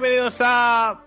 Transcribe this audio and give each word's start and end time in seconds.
Bienvenidos 0.00 0.36
a 0.40 1.00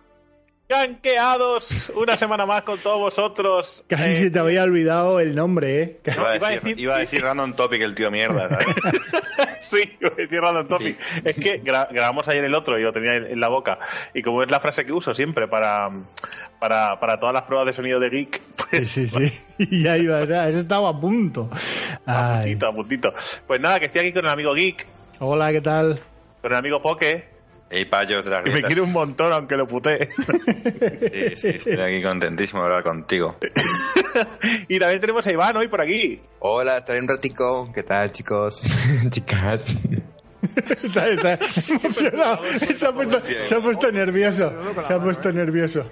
Ganqueados, 0.67 1.91
una 1.95 2.17
semana 2.17 2.45
más 2.45 2.63
con 2.63 2.77
todos 2.79 2.97
vosotros. 2.99 3.83
Casi 3.87 4.03
Eh, 4.11 4.15
se 4.15 4.31
te 4.31 4.39
había 4.39 4.63
olvidado 4.63 5.19
el 5.21 5.33
nombre, 5.35 5.81
¿eh? 5.81 5.99
Iba 6.05 6.31
a, 6.31 6.35
iba 6.35 6.47
a 6.47 6.51
decir, 6.51 6.63
decir- 6.75 6.79
iba 6.79 6.95
a 6.95 6.99
decir 6.99 7.21
random 7.21 7.53
topic 7.53 7.81
el 7.81 7.95
tío 7.95 8.11
mierda, 8.11 8.49
¿sabes? 8.49 8.67
Sí, 9.61 9.97
voy 10.01 10.11
a 10.11 10.15
decir 10.15 10.41
random 10.41 10.67
topic. 10.67 10.99
Es 11.23 11.35
que 11.35 11.63
gra- 11.63 11.87
grabamos 11.89 12.27
ayer 12.27 12.43
el 12.43 12.53
otro 12.53 12.77
y 12.77 12.83
lo 12.83 12.91
tenía 12.91 13.13
en, 13.13 13.39
la 13.39 13.47
boca. 13.47 13.79
Y 14.13 14.21
como 14.21 14.43
es 14.43 14.51
la 14.51 14.59
frase 14.59 14.85
que 14.85 14.91
uso 14.91 15.13
siempre 15.13 15.47
para, 15.47 15.89
para, 16.59 16.99
para 16.99 17.17
todas 17.19 17.33
las 17.33 17.43
pruebas 17.43 17.67
de 17.67 17.73
sonido 17.73 17.97
de 17.99 18.09
Geek, 18.09 18.35
Sí, 18.35 18.41
pues 18.71 18.91
sí, 18.91 19.07
sí. 19.07 19.31
Y 19.57 19.83
ya 19.83 19.97
iba, 19.97 20.25
ya, 20.25 20.49
eso 20.49 20.59
estaba 20.59 20.89
a 20.89 20.99
punto. 20.99 21.49
a 22.05 22.39
Ay. 22.39 22.41
puntito, 22.55 22.67
a 22.67 22.73
puntito. 22.73 23.13
Pues 23.47 23.61
nada, 23.61 23.79
que 23.79 23.85
estoy 23.85 24.01
aquí 24.01 24.11
con 24.13 24.25
el 24.25 24.31
amigo 24.31 24.53
Geek, 24.53 24.85
Hola, 25.19 25.51
¿qué 25.53 25.61
tal? 25.61 25.99
con 26.41 26.51
el 26.51 26.57
amigo 26.57 26.81
Poke, 26.81 27.29
Ey, 27.71 27.85
payos 27.85 28.25
de 28.25 28.31
las 28.31 28.43
que 28.43 28.51
me 28.51 28.61
quiere 28.63 28.81
un 28.81 28.91
montón 28.91 29.31
aunque 29.31 29.55
lo 29.55 29.65
putee. 29.65 30.09
Sí, 31.37 31.37
sí, 31.37 31.47
estoy 31.47 31.79
aquí 31.79 32.03
contentísimo 32.03 32.59
de 32.61 32.65
hablar 32.65 32.83
contigo. 32.83 33.37
y 34.67 34.77
también 34.77 34.99
tenemos 34.99 35.25
a 35.25 35.31
Iván 35.31 35.55
hoy 35.55 35.69
por 35.69 35.79
aquí. 35.79 36.21
Hola, 36.39 36.79
estaré 36.79 36.99
un 36.99 37.07
ratico. 37.07 37.71
¿Qué 37.73 37.83
tal, 37.83 38.11
chicos? 38.11 38.61
Chicas. 39.09 39.61
Está, 40.83 41.07
está 41.07 41.39
emocionado. 41.69 42.43
Se 42.75 42.85
ha 42.85 42.91
puesto, 42.91 43.21
se 43.43 43.55
ha 43.55 43.59
puesto 43.61 43.91
nervioso. 43.91 44.51
Se 44.85 44.93
ha 44.93 44.99
puesto 44.99 45.31
nervioso. 45.31 45.89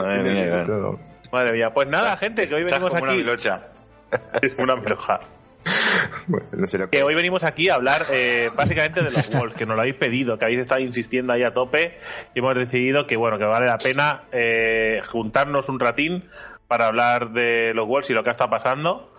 Madre 0.00 0.22
mía, 0.24 0.46
Iván. 0.46 0.66
Todo. 0.66 0.98
Madre 1.30 1.52
mía, 1.52 1.70
pues 1.72 1.86
nada, 1.86 2.16
gente, 2.16 2.48
que 2.48 2.54
hoy 2.54 2.62
Estás 2.62 2.82
venimos 2.82 2.90
como 2.90 3.02
una 3.04 3.12
aquí. 3.12 3.22
bilocha. 3.22 3.62
una 4.58 4.76
meloja. 4.76 5.20
Bueno, 6.28 6.46
no 6.52 6.66
sé 6.66 6.78
lo 6.78 6.90
que 6.90 6.98
Que 6.98 7.04
hoy 7.04 7.14
venimos 7.14 7.44
aquí 7.44 7.68
a 7.68 7.74
hablar 7.74 8.02
eh, 8.12 8.50
básicamente 8.56 9.00
de 9.02 9.10
los 9.10 9.30
Wolves, 9.30 9.56
que 9.56 9.64
nos 9.66 9.76
lo 9.76 9.82
habéis 9.82 9.94
pedido, 9.96 10.38
que 10.38 10.44
habéis 10.44 10.60
estado 10.60 10.80
insistiendo 10.80 11.32
ahí 11.32 11.42
a 11.44 11.52
tope 11.54 11.98
y 12.34 12.38
hemos 12.40 12.54
decidido 12.56 13.06
que 13.06 13.16
bueno, 13.16 13.38
que 13.38 13.44
vale 13.44 13.66
la 13.66 13.78
pena 13.78 14.22
eh, 14.32 15.00
juntarnos 15.06 15.68
un 15.68 15.78
ratín 15.78 16.24
para 16.66 16.88
hablar 16.88 17.30
de 17.30 17.72
los 17.74 17.86
Wolves 17.86 18.10
y 18.10 18.12
lo 18.14 18.24
que 18.24 18.30
está 18.30 18.50
pasando. 18.50 19.12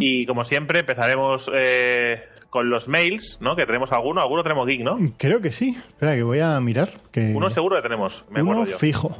Y 0.00 0.24
como 0.24 0.44
siempre 0.44 0.78
empezaremos 0.80 1.50
eh, 1.54 2.22
con 2.48 2.70
los 2.70 2.88
mails, 2.88 3.36
¿no? 3.42 3.54
Que 3.54 3.66
tenemos 3.66 3.92
alguno, 3.92 4.22
alguno 4.22 4.42
tenemos 4.42 4.66
geek, 4.66 4.80
¿no? 4.80 4.96
Creo 5.18 5.42
que 5.42 5.52
sí. 5.52 5.76
Espera, 5.90 6.14
que 6.14 6.22
voy 6.22 6.40
a 6.40 6.58
mirar. 6.60 6.94
Que... 7.12 7.32
Uno 7.34 7.50
seguro 7.50 7.76
que 7.76 7.82
tenemos, 7.82 8.24
me 8.30 8.40
Uno 8.40 8.52
acuerdo 8.52 8.72
yo. 8.72 8.78
fijo. 8.78 9.14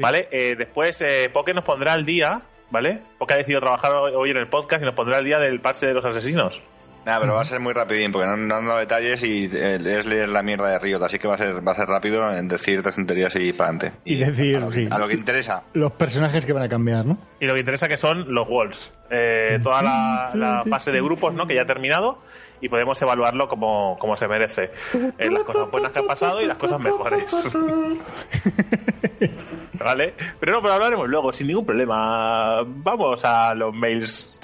¿Vale? 0.00 0.28
Eh, 0.32 0.56
después 0.58 1.00
eh, 1.02 1.30
Poke 1.32 1.54
nos 1.54 1.62
pondrá 1.64 1.92
al 1.92 2.04
día, 2.04 2.42
¿vale? 2.70 3.02
Poke 3.18 3.34
ha 3.34 3.36
decidido 3.36 3.60
trabajar 3.60 3.92
hoy 3.94 4.30
en 4.30 4.36
el 4.36 4.48
podcast 4.48 4.82
y 4.82 4.86
nos 4.86 4.94
pondrá 4.94 5.18
al 5.18 5.24
día 5.24 5.38
del 5.38 5.60
parche 5.60 5.86
de 5.86 5.94
los 5.94 6.04
asesinos. 6.04 6.60
Nada, 7.04 7.20
pero 7.20 7.34
va 7.34 7.40
a 7.40 7.46
ser 7.46 7.60
muy 7.60 7.72
rapidín 7.72 8.12
porque 8.12 8.26
no, 8.26 8.36
no 8.36 8.54
han 8.56 8.66
dado 8.66 8.78
detalles 8.78 9.22
y 9.22 9.48
eh, 9.50 9.76
es 9.76 10.04
leer 10.04 10.28
la 10.28 10.42
mierda 10.42 10.68
de 10.68 10.78
Riot, 10.78 11.02
así 11.02 11.18
que 11.18 11.26
va 11.26 11.34
a 11.34 11.38
ser, 11.38 11.66
va 11.66 11.72
a 11.72 11.74
ser 11.74 11.88
rápido 11.88 12.30
en 12.30 12.46
decir 12.46 12.82
tres 12.82 12.96
tonterías 12.96 13.34
y 13.36 13.54
para 13.54 13.70
adelante. 13.70 13.98
Y 14.04 14.16
decir, 14.16 14.56
a 14.56 14.60
lo, 14.60 14.72
sí. 14.72 14.86
a 14.90 14.98
lo 14.98 15.08
que 15.08 15.14
interesa. 15.14 15.62
Los 15.72 15.92
personajes 15.92 16.44
que 16.44 16.52
van 16.52 16.64
a 16.64 16.68
cambiar, 16.68 17.06
¿no? 17.06 17.16
Y 17.40 17.46
lo 17.46 17.54
que 17.54 17.60
interesa 17.60 17.88
que 17.88 17.96
son 17.96 18.34
los 18.34 18.46
Wolves. 18.46 18.92
Eh, 19.08 19.58
toda 19.62 19.82
la, 19.82 20.30
la 20.34 20.62
fase 20.68 20.92
de 20.92 21.00
grupos, 21.00 21.32
¿no? 21.32 21.46
Que 21.46 21.54
ya 21.54 21.62
ha 21.62 21.66
terminado 21.66 22.18
y 22.60 22.68
podemos 22.68 23.00
evaluarlo 23.00 23.48
como, 23.48 23.96
como 23.98 24.14
se 24.16 24.28
merece. 24.28 24.70
Eh, 25.18 25.30
las 25.30 25.44
cosas 25.44 25.70
buenas 25.70 25.92
que 25.92 26.00
han 26.00 26.06
pasado 26.06 26.42
y 26.42 26.46
las 26.46 26.58
cosas 26.58 26.78
mejores. 26.80 27.24
¿Vale? 29.84 30.14
Pero 30.38 30.52
no, 30.52 30.60
pero 30.62 30.74
hablaremos 30.74 31.08
luego, 31.08 31.32
sin 31.32 31.46
ningún 31.46 31.64
problema. 31.66 32.62
Vamos 32.66 33.24
a 33.24 33.54
los 33.54 33.74
mails. 33.74 34.38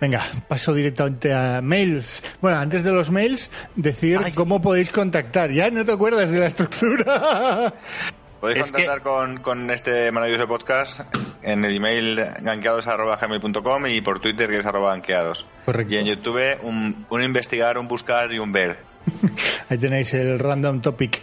Venga, 0.00 0.22
paso 0.48 0.72
directamente 0.74 1.32
a 1.32 1.60
mails. 1.62 2.22
Bueno, 2.40 2.58
antes 2.58 2.84
de 2.84 2.92
los 2.92 3.10
mails, 3.10 3.50
decir 3.74 4.20
Ay, 4.22 4.30
sí. 4.32 4.36
cómo 4.36 4.60
podéis 4.62 4.90
contactar. 4.90 5.50
Ya 5.50 5.70
no 5.70 5.84
te 5.84 5.92
acuerdas 5.92 6.30
de 6.30 6.38
la 6.40 6.46
estructura. 6.46 7.72
Podéis 8.40 8.58
Es 8.64 8.72
que- 8.72 8.84
contactar 8.84 9.02
con, 9.02 9.36
con 9.38 9.70
este 9.70 10.10
maravilloso 10.10 10.48
podcast 10.48 11.00
en 11.42 11.64
el 11.64 11.76
email 11.76 12.16
ganqueados.gmail.com 12.40 13.86
y 13.86 14.00
por 14.00 14.18
Twitter 14.20 14.50
que 14.50 14.56
es 14.58 14.66
arroba 14.66 14.90
ganqueados. 14.92 15.46
Correcto. 15.64 15.94
Y 15.94 15.98
en 15.98 16.06
YouTube 16.06 16.58
un, 16.62 17.06
un 17.08 17.22
investigar, 17.22 17.78
un 17.78 17.86
buscar 17.86 18.32
y 18.32 18.38
un 18.40 18.50
ver. 18.52 18.78
Ahí 19.68 19.78
tenéis 19.78 20.12
el 20.14 20.38
random 20.40 20.80
topic. 20.80 21.20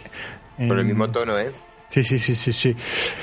Por 0.66 0.78
el 0.78 0.84
mismo 0.86 1.10
tono, 1.10 1.38
¿eh? 1.38 1.52
Sí, 1.90 2.04
sí, 2.04 2.18
sí, 2.20 2.36
sí, 2.36 2.52
sí. 2.52 2.76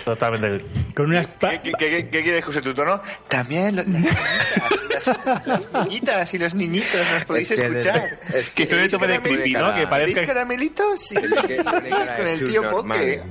Totalmente. 0.03 0.66
Con 0.94 1.05
unas... 1.05 1.25
¿Qué, 1.39 1.61
qué, 1.63 1.72
qué- 1.78 2.07
qué 2.09 2.22
quieres 2.23 2.44
que 2.44 2.50
use 2.50 2.61
tu 2.61 2.73
tono? 2.73 3.01
También 3.29 3.78
lo- 3.78 3.83
las 3.83 3.88
niñitas, 3.88 5.07
las, 5.07 5.45
las 5.47 5.72
niñitas 5.73 6.33
y 6.33 6.38
los 6.38 6.53
niñitos 6.53 7.01
nos 7.13 7.23
podéis 7.25 7.51
Es 7.51 7.61
que 7.61 7.69
de- 7.69 7.79
escuchar. 7.79 8.03
es 8.35 8.50
Que 8.50 8.67
suene 8.67 8.89
tope 8.89 9.07
de 9.07 9.19
creepy, 9.22 9.53
¿no? 9.53 9.67
Que 9.73 9.85
¿Queréis 9.85 9.88
parezca... 9.89 10.25
caramelitos? 10.25 11.00
Sí. 11.00 11.16
Es 11.17 11.63
Con 11.63 12.28
el 12.28 12.47
tío 12.50 12.69
Poke. 12.69 13.23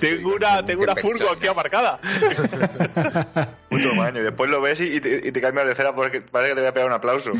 Tengo 0.00 0.34
una, 0.34 0.64
tengo 0.64 0.82
una 0.84 0.96
furgo 0.96 1.30
aquí 1.32 1.46
aparcada. 1.48 2.00
Puto 3.68 3.94
maño. 3.94 4.20
Y 4.20 4.24
después 4.24 4.48
lo 4.48 4.62
ves 4.62 4.80
y, 4.80 4.84
y 4.96 5.00
te, 5.00 5.20
y 5.28 5.32
te 5.32 5.40
cambias 5.42 5.66
de 5.68 5.74
cera 5.74 5.94
porque 5.94 6.22
parece 6.22 6.52
que 6.52 6.54
te 6.54 6.60
voy 6.62 6.70
a 6.70 6.72
pegar 6.72 6.88
un 6.88 6.94
aplauso. 6.94 7.32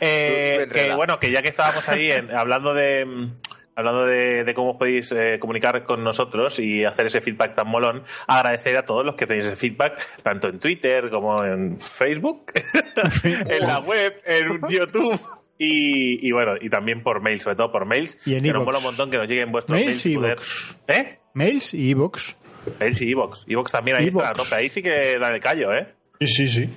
Eh, 0.00 0.66
que 0.72 0.94
bueno, 0.94 1.18
que 1.18 1.30
ya 1.30 1.42
que 1.42 1.48
estábamos 1.48 1.88
ahí 1.88 2.10
en- 2.10 2.30
hablando 2.34 2.74
de 2.74 3.04
mm, 3.04 3.32
hablando 3.76 4.04
de, 4.06 4.44
de 4.44 4.54
cómo 4.54 4.72
os 4.72 4.76
podéis 4.76 5.10
eh, 5.12 5.38
comunicar 5.40 5.82
con 5.84 6.02
nosotros 6.04 6.58
y 6.58 6.84
hacer 6.84 7.06
ese 7.06 7.20
feedback 7.20 7.54
tan 7.54 7.68
molón, 7.68 8.02
agradecer 8.26 8.76
a 8.76 8.84
todos 8.84 9.04
los 9.04 9.14
que 9.14 9.26
tenéis 9.26 9.46
ese 9.46 9.56
feedback, 9.56 10.00
tanto 10.22 10.48
en 10.48 10.58
Twitter 10.58 11.08
como 11.10 11.44
en 11.44 11.78
Facebook, 11.80 12.52
en 13.24 13.66
la 13.66 13.80
web, 13.80 14.14
en 14.24 14.60
YouTube. 14.68 15.20
Y, 15.58 16.26
y 16.26 16.32
bueno, 16.32 16.54
y 16.60 16.68
también 16.68 17.02
por 17.04 17.20
mail, 17.22 17.38
sobre 17.40 17.54
todo 17.56 17.70
por 17.70 17.84
mails, 17.86 18.18
Y 18.26 18.34
en 18.34 18.42
que 18.42 18.52
nos 18.52 18.62
iVoox. 18.62 18.64
mola 18.66 18.78
un 18.78 18.84
montón 18.84 19.10
que 19.10 19.16
nos 19.18 19.28
lleguen 19.28 19.52
vuestros 19.52 19.78
Mails 19.78 20.04
mails. 20.04 20.06
y 20.06 20.14
poder- 20.16 20.32
iVoox. 20.38 20.76
¿Eh? 20.88 21.18
Mails 21.34 21.74
y 21.74 21.88
iVoox. 21.90 22.34
Mails 22.80 23.00
y 23.02 23.08
iVoox. 23.10 23.44
iVoox 23.46 23.70
también 23.72 23.96
ahí 23.96 24.08
está 24.08 24.30
a 24.30 24.34
tope. 24.34 24.54
Ahí 24.54 24.68
sí 24.68 24.82
que 24.82 25.18
da 25.18 25.28
el 25.28 25.40
callo, 25.40 25.72
¿eh? 25.72 25.94
Sí, 26.20 26.26
sí, 26.26 26.48
sí. 26.48 26.70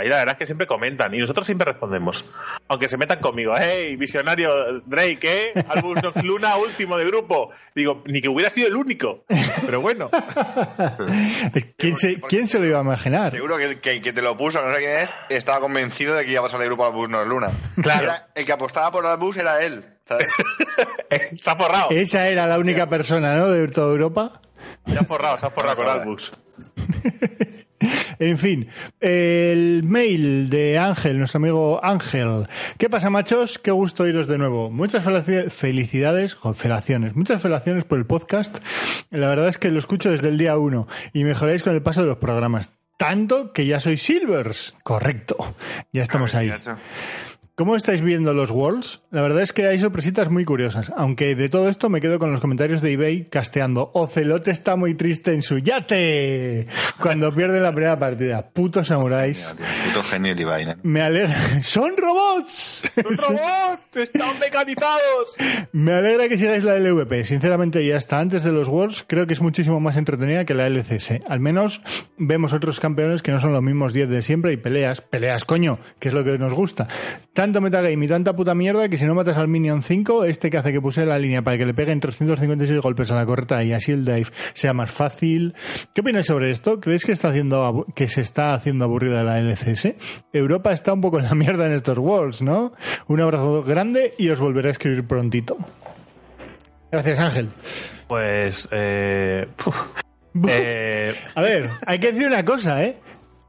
Ahí 0.00 0.08
la 0.08 0.16
verdad 0.16 0.32
es 0.34 0.38
que 0.38 0.46
siempre 0.46 0.66
comentan 0.66 1.14
y 1.14 1.18
nosotros 1.18 1.46
siempre 1.46 1.66
respondemos. 1.70 2.24
Aunque 2.68 2.88
se 2.88 2.96
metan 2.96 3.20
conmigo, 3.20 3.52
hey, 3.58 3.96
visionario 3.96 4.48
Drake, 4.86 5.52
¿eh? 5.54 5.64
Albus 5.68 6.02
Nox 6.02 6.16
Luna, 6.24 6.56
último 6.56 6.96
de 6.96 7.04
grupo. 7.04 7.50
Digo, 7.74 8.02
ni 8.06 8.20
que 8.20 8.28
hubiera 8.28 8.50
sido 8.50 8.68
el 8.68 8.76
único. 8.76 9.24
Pero 9.66 9.80
bueno, 9.80 10.10
¿Quién 11.76 11.96
se, 11.96 12.20
¿Quién 12.20 12.46
se 12.48 12.58
lo 12.58 12.66
iba 12.66 12.78
a 12.78 12.82
imaginar? 12.82 13.30
Seguro 13.30 13.56
que, 13.58 13.78
que, 13.80 14.00
que 14.00 14.12
te 14.12 14.22
lo 14.22 14.36
puso, 14.36 14.62
no 14.62 14.72
sé 14.74 14.78
quién 14.80 14.98
es, 15.00 15.14
estaba 15.28 15.60
convencido 15.60 16.14
de 16.14 16.24
que 16.24 16.32
iba 16.32 16.40
a 16.40 16.44
pasar 16.44 16.60
de 16.60 16.66
grupo 16.66 16.86
al 16.86 16.92
bus 16.92 17.08
no 17.08 17.24
Luna. 17.24 17.50
Claro. 17.80 18.04
Era- 18.04 18.28
el 18.34 18.44
que 18.46 18.52
apostaba 18.52 18.90
por 18.90 19.06
Albus 19.06 19.36
era 19.36 19.62
él. 19.62 19.84
¿sabes? 20.04 20.26
se 21.40 21.50
ha 21.50 21.56
forrado. 21.56 21.88
Esa 21.90 22.28
era 22.28 22.46
la 22.46 22.58
única 22.58 22.88
persona, 22.88 23.36
¿no? 23.36 23.48
De 23.48 23.68
toda 23.68 23.92
Europa. 23.92 24.40
Se 24.86 24.98
ha 24.98 25.02
forrado, 25.04 25.38
se 25.38 25.46
ha 25.46 25.50
forrado 25.50 25.76
con 25.76 25.86
Albus. 25.88 26.32
En 28.18 28.36
fin, 28.36 28.68
el 29.00 29.82
mail 29.82 30.50
de 30.50 30.78
Ángel, 30.78 31.16
nuestro 31.18 31.38
amigo 31.38 31.80
Ángel. 31.82 32.46
¿Qué 32.76 32.90
pasa, 32.90 33.08
machos? 33.08 33.58
Qué 33.58 33.70
gusto 33.70 34.06
iros 34.06 34.26
de 34.26 34.36
nuevo. 34.36 34.70
Muchas 34.70 35.02
felici- 35.06 35.48
felicidades, 35.48 36.36
felaciones, 36.54 37.16
muchas 37.16 37.40
felaciones 37.40 37.84
por 37.84 37.96
el 37.98 38.04
podcast. 38.04 38.58
La 39.08 39.28
verdad 39.28 39.48
es 39.48 39.56
que 39.56 39.70
lo 39.70 39.78
escucho 39.78 40.10
desde 40.10 40.28
el 40.28 40.36
día 40.36 40.58
uno 40.58 40.86
y 41.14 41.24
mejoráis 41.24 41.62
con 41.62 41.72
el 41.74 41.80
paso 41.82 42.02
de 42.02 42.08
los 42.08 42.18
programas. 42.18 42.68
Tanto 42.98 43.54
que 43.54 43.64
ya 43.64 43.80
soy 43.80 43.96
Silvers. 43.96 44.74
Correcto. 44.82 45.54
Ya 45.94 46.02
estamos 46.02 46.34
ahí. 46.34 46.52
¿Cómo 47.60 47.76
estáis 47.76 48.00
viendo 48.00 48.32
los 48.32 48.50
Worlds? 48.50 49.02
La 49.10 49.20
verdad 49.20 49.42
es 49.42 49.52
que 49.52 49.66
hay 49.66 49.78
sorpresitas 49.78 50.30
muy 50.30 50.46
curiosas. 50.46 50.90
Aunque 50.96 51.34
de 51.34 51.50
todo 51.50 51.68
esto 51.68 51.90
me 51.90 52.00
quedo 52.00 52.18
con 52.18 52.32
los 52.32 52.40
comentarios 52.40 52.80
de 52.80 52.92
eBay 52.92 53.24
casteando. 53.24 53.90
Ocelote 53.92 54.50
está 54.50 54.76
muy 54.76 54.94
triste 54.94 55.34
en 55.34 55.42
su 55.42 55.58
yate 55.58 56.66
cuando 56.98 57.30
pierde 57.34 57.60
la 57.60 57.74
primera 57.74 57.98
partida. 57.98 58.48
Putos 58.48 58.86
samuráis. 58.86 59.54
Puto 59.84 60.02
genio 60.04 60.32
Ibai, 60.32 60.70
¿eh? 60.70 60.76
Me 60.82 61.02
alegra. 61.02 61.36
¡Son 61.62 61.98
robots! 61.98 62.82
robots! 62.96 63.94
¡Están 63.94 64.38
mecanizados! 64.38 65.34
Me 65.72 65.92
alegra 65.92 66.30
que 66.30 66.38
sigáis 66.38 66.64
la 66.64 66.78
LVP. 66.78 67.26
Sinceramente, 67.26 67.82
y 67.82 67.92
hasta 67.92 68.20
antes 68.20 68.42
de 68.42 68.52
los 68.52 68.68
Worlds, 68.68 69.04
creo 69.06 69.26
que 69.26 69.34
es 69.34 69.42
muchísimo 69.42 69.80
más 69.80 69.98
entretenida 69.98 70.46
que 70.46 70.54
la 70.54 70.66
LCS. 70.66 71.20
Al 71.28 71.40
menos 71.40 71.82
vemos 72.16 72.54
otros 72.54 72.80
campeones 72.80 73.20
que 73.20 73.32
no 73.32 73.38
son 73.38 73.52
los 73.52 73.62
mismos 73.62 73.92
10 73.92 74.08
de 74.08 74.22
siempre 74.22 74.50
y 74.50 74.56
peleas. 74.56 75.02
Peleas, 75.02 75.44
coño, 75.44 75.78
que 75.98 76.08
es 76.08 76.14
lo 76.14 76.24
que 76.24 76.38
nos 76.38 76.54
gusta. 76.54 76.88
Tanto 77.50 77.62
metagame 77.62 78.04
y 78.04 78.06
tanta 78.06 78.32
puta 78.36 78.54
mierda 78.54 78.88
que 78.88 78.96
si 78.96 79.04
no 79.06 79.16
matas 79.16 79.36
al 79.36 79.48
Minion 79.48 79.82
5, 79.82 80.24
este 80.24 80.50
que 80.50 80.58
hace 80.58 80.72
que 80.72 80.80
puse 80.80 81.04
la 81.04 81.18
línea 81.18 81.42
para 81.42 81.58
que 81.58 81.66
le 81.66 81.74
peguen 81.74 81.98
356 81.98 82.80
golpes 82.80 83.10
a 83.10 83.16
la 83.16 83.26
corta 83.26 83.64
y 83.64 83.72
así 83.72 83.90
el 83.90 84.04
dive 84.04 84.28
sea 84.54 84.72
más 84.72 84.92
fácil. 84.92 85.56
¿Qué 85.92 86.00
opináis 86.00 86.26
sobre 86.26 86.52
esto? 86.52 86.78
¿Creéis 86.78 87.04
que, 87.04 87.10
está 87.10 87.30
haciendo 87.30 87.86
que 87.96 88.06
se 88.06 88.20
está 88.20 88.54
haciendo 88.54 88.84
aburrida 88.84 89.24
la 89.24 89.40
LCS? 89.40 89.96
Europa 90.32 90.72
está 90.72 90.92
un 90.92 91.00
poco 91.00 91.18
en 91.18 91.24
la 91.24 91.34
mierda 91.34 91.66
en 91.66 91.72
estos 91.72 91.98
Worlds, 91.98 92.40
¿no? 92.42 92.72
Un 93.08 93.20
abrazo 93.20 93.64
grande 93.64 94.14
y 94.16 94.28
os 94.28 94.38
volveré 94.38 94.68
a 94.68 94.70
escribir 94.70 95.04
prontito. 95.04 95.58
Gracias, 96.92 97.18
Ángel. 97.18 97.48
Pues, 98.06 98.68
eh, 98.70 99.48
eh, 100.48 101.14
A 101.34 101.42
ver, 101.42 101.68
hay 101.84 101.98
que 101.98 102.12
decir 102.12 102.28
una 102.28 102.44
cosa, 102.44 102.84
¿eh? 102.84 102.94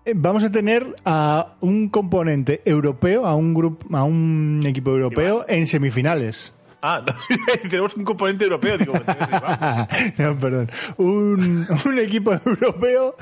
Eh, 0.06 0.13
Vamos 0.15 0.44
a 0.44 0.50
tener 0.51 0.95
a 1.06 1.53
un 1.62 1.89
componente 1.89 2.62
europeo, 2.65 3.25
a 3.25 3.36
un 3.36 3.53
grupo, 3.53 3.95
a 3.95 4.03
un 4.03 4.62
equipo 4.65 4.92
europeo 4.92 5.45
en 5.48 5.68
semifinales. 5.68 6.51
ah, 6.81 7.06
tenemos 7.69 7.95
un 7.95 8.03
componente 8.03 8.45
europeo, 8.45 8.77
digo. 8.77 8.94
no, 10.18 10.39
perdón. 10.39 10.71
Un, 10.98 11.68
un 11.86 12.00
equipo 12.00 12.33
europeo 12.45 13.15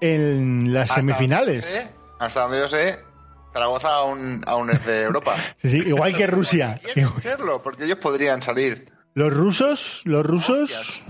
en 0.00 0.72
las 0.74 0.90
Hasta 0.90 1.00
semifinales. 1.00 1.62
donde 1.64 1.78
yo 1.78 1.82
sé- 1.82 1.96
Hasta 2.18 2.40
donde 2.42 2.58
yo 2.58 2.68
sé, 2.68 2.98
Zaragoza 3.54 3.88
aún, 3.96 4.42
aún 4.46 4.70
es 4.70 4.84
de 4.84 5.02
Europa. 5.04 5.36
Sí, 5.62 5.70
sí, 5.70 5.78
igual 5.88 6.14
que 6.14 6.26
Rusia. 6.26 6.78
Quieren 6.92 7.16
serlo, 7.18 7.62
porque 7.62 7.84
ellos 7.84 7.96
podrían 7.98 8.42
salir. 8.42 8.92
Los 9.14 9.32
rusos, 9.32 10.02
los 10.04 10.26
rusos, 10.26 11.02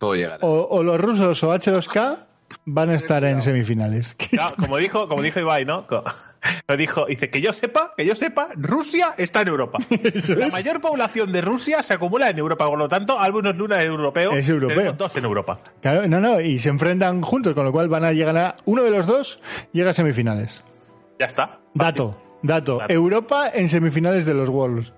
Puedo 0.00 0.16
llegar. 0.16 0.40
o, 0.42 0.66
o 0.68 0.82
los 0.82 1.00
rusos 1.00 1.40
o 1.44 1.54
H2K 1.54 2.18
van 2.64 2.90
a 2.90 2.94
estar 2.94 3.24
en 3.24 3.42
semifinales. 3.42 4.16
Como 4.58 4.76
dijo, 4.76 5.08
como 5.08 5.22
dijo 5.22 5.40
Ibai, 5.40 5.64
¿no? 5.64 5.86
Lo 6.68 6.76
dijo, 6.76 7.06
dice 7.06 7.30
que 7.30 7.40
yo 7.40 7.52
sepa, 7.52 7.92
que 7.96 8.04
yo 8.04 8.14
sepa, 8.14 8.48
Rusia 8.56 9.14
está 9.16 9.42
en 9.42 9.48
Europa. 9.48 9.78
La 10.36 10.48
mayor 10.48 10.80
población 10.80 11.32
de 11.32 11.40
Rusia 11.40 11.82
se 11.82 11.94
acumula 11.94 12.30
en 12.30 12.38
Europa, 12.38 12.66
por 12.66 12.78
lo 12.78 12.88
tanto, 12.88 13.18
Albus 13.18 13.56
Luna 13.56 13.78
es 13.78 13.86
europeo. 13.86 14.32
Es 14.32 14.48
europeo. 14.48 14.92
dos 14.92 15.16
en 15.16 15.24
Europa. 15.24 15.58
Claro, 15.80 16.06
no, 16.06 16.20
no, 16.20 16.40
y 16.40 16.58
se 16.58 16.68
enfrentan 16.68 17.22
juntos, 17.22 17.54
con 17.54 17.64
lo 17.64 17.72
cual 17.72 17.88
van 17.88 18.04
a 18.04 18.12
llegar 18.12 18.36
a. 18.36 18.56
Uno 18.64 18.82
de 18.82 18.90
los 18.90 19.06
dos 19.06 19.40
llega 19.72 19.90
a 19.90 19.94
semifinales. 19.94 20.64
Ya 21.18 21.26
está. 21.26 21.58
Dato, 21.74 22.16
dato. 22.42 22.80
Europa 22.88 23.50
en 23.52 23.68
semifinales 23.68 24.26
de 24.26 24.34
los 24.34 24.48
Worlds. 24.48 24.92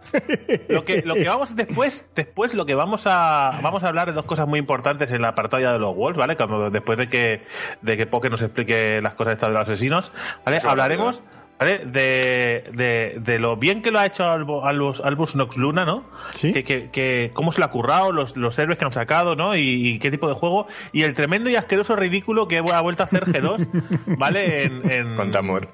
Lo 0.69 0.84
que, 0.84 1.02
lo 1.02 1.14
que 1.14 1.28
vamos 1.28 1.56
después, 1.56 2.04
después 2.14 2.54
lo 2.54 2.66
que 2.66 2.75
vamos 2.75 3.06
a 3.06 3.58
vamos 3.62 3.82
a 3.82 3.88
hablar 3.88 4.08
de 4.08 4.12
dos 4.12 4.25
cosas 4.25 4.46
muy 4.46 4.58
importantes 4.58 5.10
en 5.10 5.22
la 5.22 5.34
partida 5.34 5.72
de 5.72 5.78
los 5.78 5.94
Wolves, 5.94 6.19
¿vale? 6.19 6.37
Como 6.37 6.70
después 6.70 6.98
de 6.98 7.08
que 7.08 7.42
de 7.82 7.96
que 7.96 8.06
Poke 8.06 8.31
nos 8.31 8.42
explique 8.42 9.00
las 9.00 9.14
cosas 9.14 9.34
estas 9.34 9.48
de 9.48 9.54
los 9.54 9.62
asesinos, 9.62 10.12
¿vale? 10.44 10.58
Eso 10.58 10.70
Hablaremos 10.70 11.22
¿vale? 11.60 11.78
De, 11.84 12.64
de, 12.72 13.18
de 13.20 13.38
lo 13.38 13.56
bien 13.56 13.82
que 13.82 13.90
lo 13.90 13.98
ha 14.00 14.06
hecho 14.06 14.24
Albo- 14.24 14.64
Albus, 14.66 15.00
Albus 15.04 15.36
Nox 15.36 15.56
Luna, 15.58 15.84
¿no? 15.84 16.04
Sí. 16.32 16.52
Que, 16.52 16.64
que, 16.64 16.90
que 16.90 17.30
cómo 17.34 17.52
se 17.52 17.60
lo 17.60 17.66
ha 17.66 17.70
currado, 17.70 18.10
los, 18.12 18.36
los 18.36 18.58
héroes 18.58 18.78
que 18.78 18.84
han 18.86 18.92
sacado, 18.92 19.36
¿no? 19.36 19.54
Y, 19.54 19.60
y 19.94 19.98
qué 19.98 20.10
tipo 20.10 20.26
de 20.28 20.34
juego. 20.34 20.66
Y 20.92 21.02
el 21.02 21.12
tremendo 21.14 21.50
y 21.50 21.56
asqueroso 21.56 21.94
ridículo 21.94 22.48
que 22.48 22.58
ha 22.58 22.80
vuelto 22.80 23.02
a 23.02 23.06
hacer 23.06 23.26
G2, 23.26 23.68
¿vale? 24.18 24.64
En, 24.64 24.90
en, 24.90 25.16
Con 25.16 25.36
amor. 25.36 25.68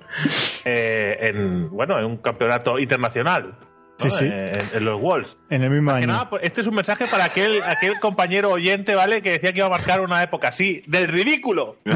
eh, 0.65 1.17
en, 1.21 1.71
bueno, 1.71 1.99
en 1.99 2.05
un 2.05 2.17
campeonato 2.19 2.79
internacional. 2.79 3.55
¿No? 4.03 4.11
Sí, 4.11 4.17
sí. 4.19 4.25
En, 4.27 4.59
en 4.75 4.85
los 4.85 5.01
Worlds. 5.03 5.37
En 5.51 5.63
el 5.63 5.71
mismo 5.71 5.91
año. 5.91 6.07
nada, 6.07 6.29
este 6.43 6.61
es 6.61 6.67
un 6.67 6.75
mensaje 6.75 7.07
para 7.11 7.25
aquel, 7.25 7.63
aquel 7.63 7.95
compañero 8.01 8.51
oyente, 8.51 8.95
¿vale? 8.95 9.23
Que 9.23 9.33
decía 9.33 9.53
que 9.53 9.59
iba 9.59 9.67
a 9.67 9.71
marcar 9.71 10.01
una 10.01 10.23
época 10.23 10.49
así, 10.49 10.83
del 10.87 11.09
ridículo. 11.09 11.77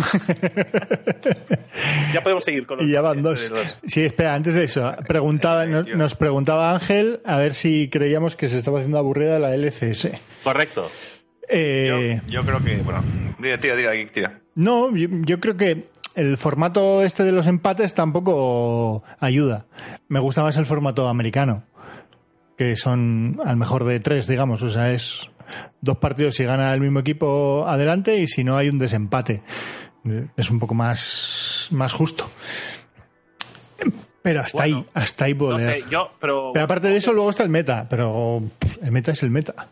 ya 2.14 2.22
podemos 2.22 2.44
seguir 2.44 2.66
con 2.66 2.78
los 2.78 2.86
Y 2.86 2.90
ya 2.90 3.00
van 3.00 3.18
este 3.18 3.48
dos. 3.48 3.76
Sí, 3.86 4.02
espera, 4.02 4.34
antes 4.34 4.54
de 4.54 4.64
eso, 4.64 4.94
preguntaba, 5.06 5.66
nos, 5.66 5.86
nos 5.88 6.14
preguntaba 6.14 6.72
Ángel 6.74 7.20
a 7.24 7.36
ver 7.36 7.54
si 7.54 7.88
creíamos 7.88 8.36
que 8.36 8.48
se 8.48 8.58
estaba 8.58 8.78
haciendo 8.78 8.98
aburrida 8.98 9.38
la 9.38 9.54
LCS. 9.54 10.08
Correcto. 10.44 10.90
Yo, 11.42 11.56
Eh, 11.56 12.20
yo 12.28 12.44
creo 12.44 12.62
que, 12.62 12.76
bueno, 12.76 13.02
tira, 13.42 13.58
tira, 13.58 13.76
tira, 13.76 13.92
tira. 14.12 14.40
no, 14.54 14.94
yo, 14.96 15.08
yo 15.22 15.40
creo 15.40 15.56
que 15.56 15.88
el 16.14 16.36
formato 16.36 17.02
este 17.02 17.24
de 17.24 17.32
los 17.32 17.46
empates 17.46 17.94
tampoco 17.94 19.02
ayuda. 19.18 19.66
Me 20.08 20.20
gusta 20.20 20.42
más 20.42 20.56
el 20.56 20.66
formato 20.66 21.08
americano, 21.08 21.64
que 22.60 22.76
son 22.76 23.40
al 23.42 23.56
mejor 23.56 23.84
de 23.84 24.00
tres, 24.00 24.26
digamos. 24.26 24.60
O 24.62 24.68
sea, 24.68 24.92
es 24.92 25.30
dos 25.80 25.96
partidos 25.96 26.34
si 26.34 26.44
gana 26.44 26.74
el 26.74 26.80
mismo 26.82 26.98
equipo 26.98 27.64
adelante 27.66 28.18
y 28.18 28.26
si 28.26 28.44
no 28.44 28.58
hay 28.58 28.68
un 28.68 28.78
desempate. 28.78 29.42
Es 30.36 30.50
un 30.50 30.58
poco 30.58 30.74
más, 30.74 31.68
más 31.70 31.94
justo. 31.94 32.28
Pero 34.20 34.40
hasta 34.42 34.58
Bueno, 34.58 34.76
ahí, 34.76 34.86
hasta 34.92 35.24
ahí 35.24 35.32
puedo 35.32 35.52
No 35.52 35.58
leer. 35.58 35.72
sé, 35.72 35.84
yo, 35.90 36.10
pero. 36.20 36.50
Pero 36.52 36.64
aparte 36.66 36.88
de 36.88 36.98
eso, 36.98 37.14
luego 37.14 37.30
está 37.30 37.42
el 37.44 37.48
meta. 37.48 37.86
Pero 37.88 38.42
el 38.82 38.92
meta 38.92 39.12
es 39.12 39.22
el 39.22 39.30
meta. 39.30 39.68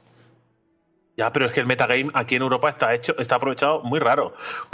Ya, 1.19 1.31
pero 1.31 1.49
es 1.49 1.53
que 1.53 1.61
el 1.61 1.67
metagame 1.67 2.11
aquí 2.15 2.37
en 2.37 2.43
Europa 2.43 2.71
está 2.71 2.95
hecho, 2.95 3.15
está 3.19 3.35
aprovechado 3.37 3.83
muy 3.83 3.99
raro. 3.99 4.33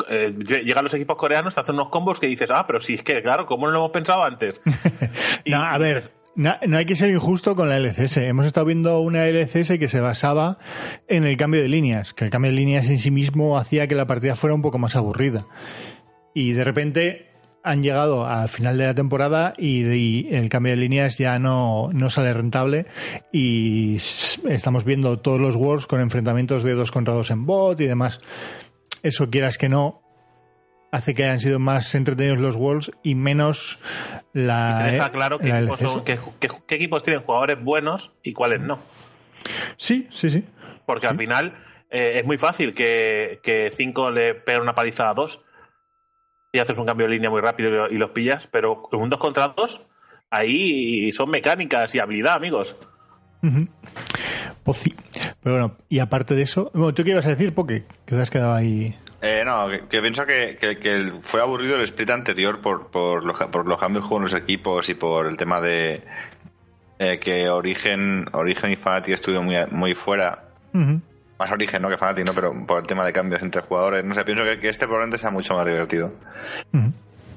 Eh, 0.09 0.33
llegan 0.47 0.85
los 0.85 0.95
equipos 0.95 1.17
coreanos, 1.17 1.53
te 1.55 1.61
hacen 1.63 1.75
unos 1.75 1.89
combos 1.89 2.21
que 2.21 2.29
dices, 2.29 2.49
ah, 2.53 2.65
pero 2.65 2.79
sí, 2.81 2.95
es 2.95 3.03
que 3.03 3.21
claro, 3.23 3.45
¿cómo 3.47 3.67
no 3.67 3.73
lo 3.73 3.79
hemos 3.81 3.91
pensado 3.91 4.23
antes? 4.23 4.61
Y- 5.45 5.51
No, 5.51 5.63
a 5.65 5.79
ver, 5.79 6.13
no 6.37 6.77
hay 6.77 6.85
que 6.85 6.97
ser 6.97 7.11
injusto 7.11 7.55
con 7.55 7.69
la 7.69 7.79
LCS. 7.79 8.19
Hemos 8.19 8.47
estado 8.47 8.67
viendo 8.67 9.01
una 9.01 9.27
LCS 9.27 9.79
que 9.79 9.89
se 9.89 10.01
basaba 10.01 10.59
en 11.09 11.25
el 11.25 11.37
cambio 11.37 11.63
de 11.63 11.69
líneas, 11.69 12.13
que 12.13 12.25
el 12.25 12.31
cambio 12.31 12.51
de 12.51 12.57
líneas 12.57 12.89
en 12.89 12.99
sí 12.99 13.11
mismo 13.11 13.59
hacía 13.59 13.87
que 13.87 13.95
la 13.95 14.07
partida 14.07 14.37
fuera 14.37 14.55
un 14.55 14.63
poco 14.63 14.79
más 14.79 14.97
aburrida. 14.97 15.47
Y 16.35 16.53
de 16.53 16.65
repente 16.65 17.31
han 17.63 17.83
llegado 17.83 18.27
al 18.27 18.49
final 18.49 18.77
de 18.77 18.87
la 18.87 18.95
temporada 18.95 19.55
y, 19.57 20.29
el 20.35 20.49
cambio 20.51 20.73
de 20.73 20.77
líneas 20.77 21.17
ya 21.17 21.39
no, 21.39 21.91
no 21.93 22.11
sale 22.11 22.33
rentable 22.35 22.87
y 23.33 23.97
estamos 24.49 24.85
viendo 24.85 25.19
todos 25.21 25.41
los 25.41 25.57
Worlds 25.57 25.87
con 25.87 26.01
enfrentamientos 26.01 26.63
de 26.63 26.75
dos 26.75 26.93
contra 26.93 27.15
dos 27.15 27.31
en 27.31 27.47
bot 27.47 27.81
y 27.81 27.87
demás. 27.87 28.21
Eso 29.03 29.31
quieras 29.31 29.57
que 29.57 29.71
no, 29.71 30.04
hace 30.95 31.15
que 31.15 31.25
hayan 31.25 31.41
sido 31.41 31.59
más 31.59 31.95
entretenidos 31.95 32.39
los 32.39 32.57
Worlds 32.57 32.91
y 33.03 33.15
menos 33.15 33.79
la, 34.33 34.83
te 34.87 34.93
deja 34.93 35.11
claro 35.11 35.39
qué 35.39 35.49
equipos, 35.51 35.81
son- 35.81 36.05
qué- 36.05 36.19
qué- 36.41 36.49
qué 36.67 36.75
equipos 36.77 37.03
tienen 37.03 37.23
jugadores 37.23 37.63
buenos 37.63 38.13
y 38.23 38.33
cuáles 38.33 38.61
no. 38.61 38.79
Sí, 39.77 40.09
sí, 40.13 40.31
sí. 40.31 40.45
Porque 40.87 41.07
al 41.07 41.17
final 41.19 41.55
eh, 41.91 42.19
es 42.21 42.25
muy 42.25 42.39
fácil 42.39 42.75
que, 42.75 43.41
que 43.43 43.73
cinco 43.77 44.11
le 44.11 44.35
peguen 44.35 44.63
una 44.63 44.75
paliza 44.75 45.11
a 45.11 45.15
dos 45.15 45.43
y 46.53 46.59
haces 46.61 46.79
un 46.79 46.87
cambio 46.87 47.07
de 47.07 47.15
línea 47.15 47.31
muy 47.31 47.41
rápido 47.41 47.69
y, 47.69 47.73
lo- 47.73 47.91
y 47.91 47.99
los 47.99 48.11
pillas, 48.13 48.47
pero 48.51 48.89
en 48.93 49.01
un 49.01 49.09
dos 49.11 49.19
contra 49.19 49.49
dos, 49.49 49.87
ahí 50.31 51.11
son 51.13 51.29
mecánicas 51.31 51.95
y 51.95 51.99
habilidad, 51.99 52.35
amigos. 52.35 52.77
Pues 54.63 54.79
sí. 54.79 54.95
Pero 55.43 55.57
bueno, 55.57 55.77
y 55.89 55.99
aparte 55.99 56.35
de 56.35 56.43
eso, 56.43 56.71
bueno, 56.73 56.95
¿tú 56.95 57.05
qué 57.05 57.11
ibas 57.11 57.27
a 57.27 57.31
decir, 57.31 57.53
Poke? 57.55 57.85
Que 58.07 58.15
te 58.17 58.21
has 58.23 58.31
quedado 58.31 58.55
ahí. 58.55 58.97
Eh, 59.27 59.43
no, 59.45 59.69
que, 59.71 59.81
que 59.89 60.03
pienso 60.03 60.27
que, 60.27 60.59
que- 60.61 61.13
fue 61.23 61.41
aburrido 61.41 61.77
el 61.77 61.83
split 61.83 62.11
anterior 62.11 62.61
por, 62.61 62.89
por, 62.89 63.25
los, 63.25 63.39
por 63.47 63.67
los 63.67 63.81
cambios 63.81 64.05
en 64.11 64.23
los 64.23 64.35
equipos 64.35 64.87
y 64.91 64.95
por 64.95 65.27
el 65.27 65.37
tema 65.39 65.63
de 65.63 66.03
eh, 66.99 67.19
que 67.19 67.49
Origen, 67.49 68.27
Origen 68.33 68.73
y 68.73 68.77
Fnatic 68.77 69.15
estuvieron 69.15 69.47
muy, 69.47 69.57
muy 69.71 69.95
fuera. 69.95 70.45
Más 71.39 71.51
Origen, 71.51 71.81
no 71.81 71.89
que 71.89 71.97
Fnatic, 71.97 72.27
¿no? 72.27 72.35
Pero 72.35 72.67
por 72.67 72.81
el 72.81 72.87
tema 72.87 73.05
de 73.07 73.13
cambios 73.15 73.41
entre 73.43 73.63
jugadores. 73.63 74.05
No 74.05 74.15
sé, 74.15 74.25
pienso 74.25 74.45
que, 74.45 74.59
que 74.59 74.69
este 74.69 74.85
probablemente 74.87 75.19
sea 75.19 75.31
mucho 75.31 75.55
más 75.55 75.67
divertido. 75.67 76.13
Ujú. 76.75 76.93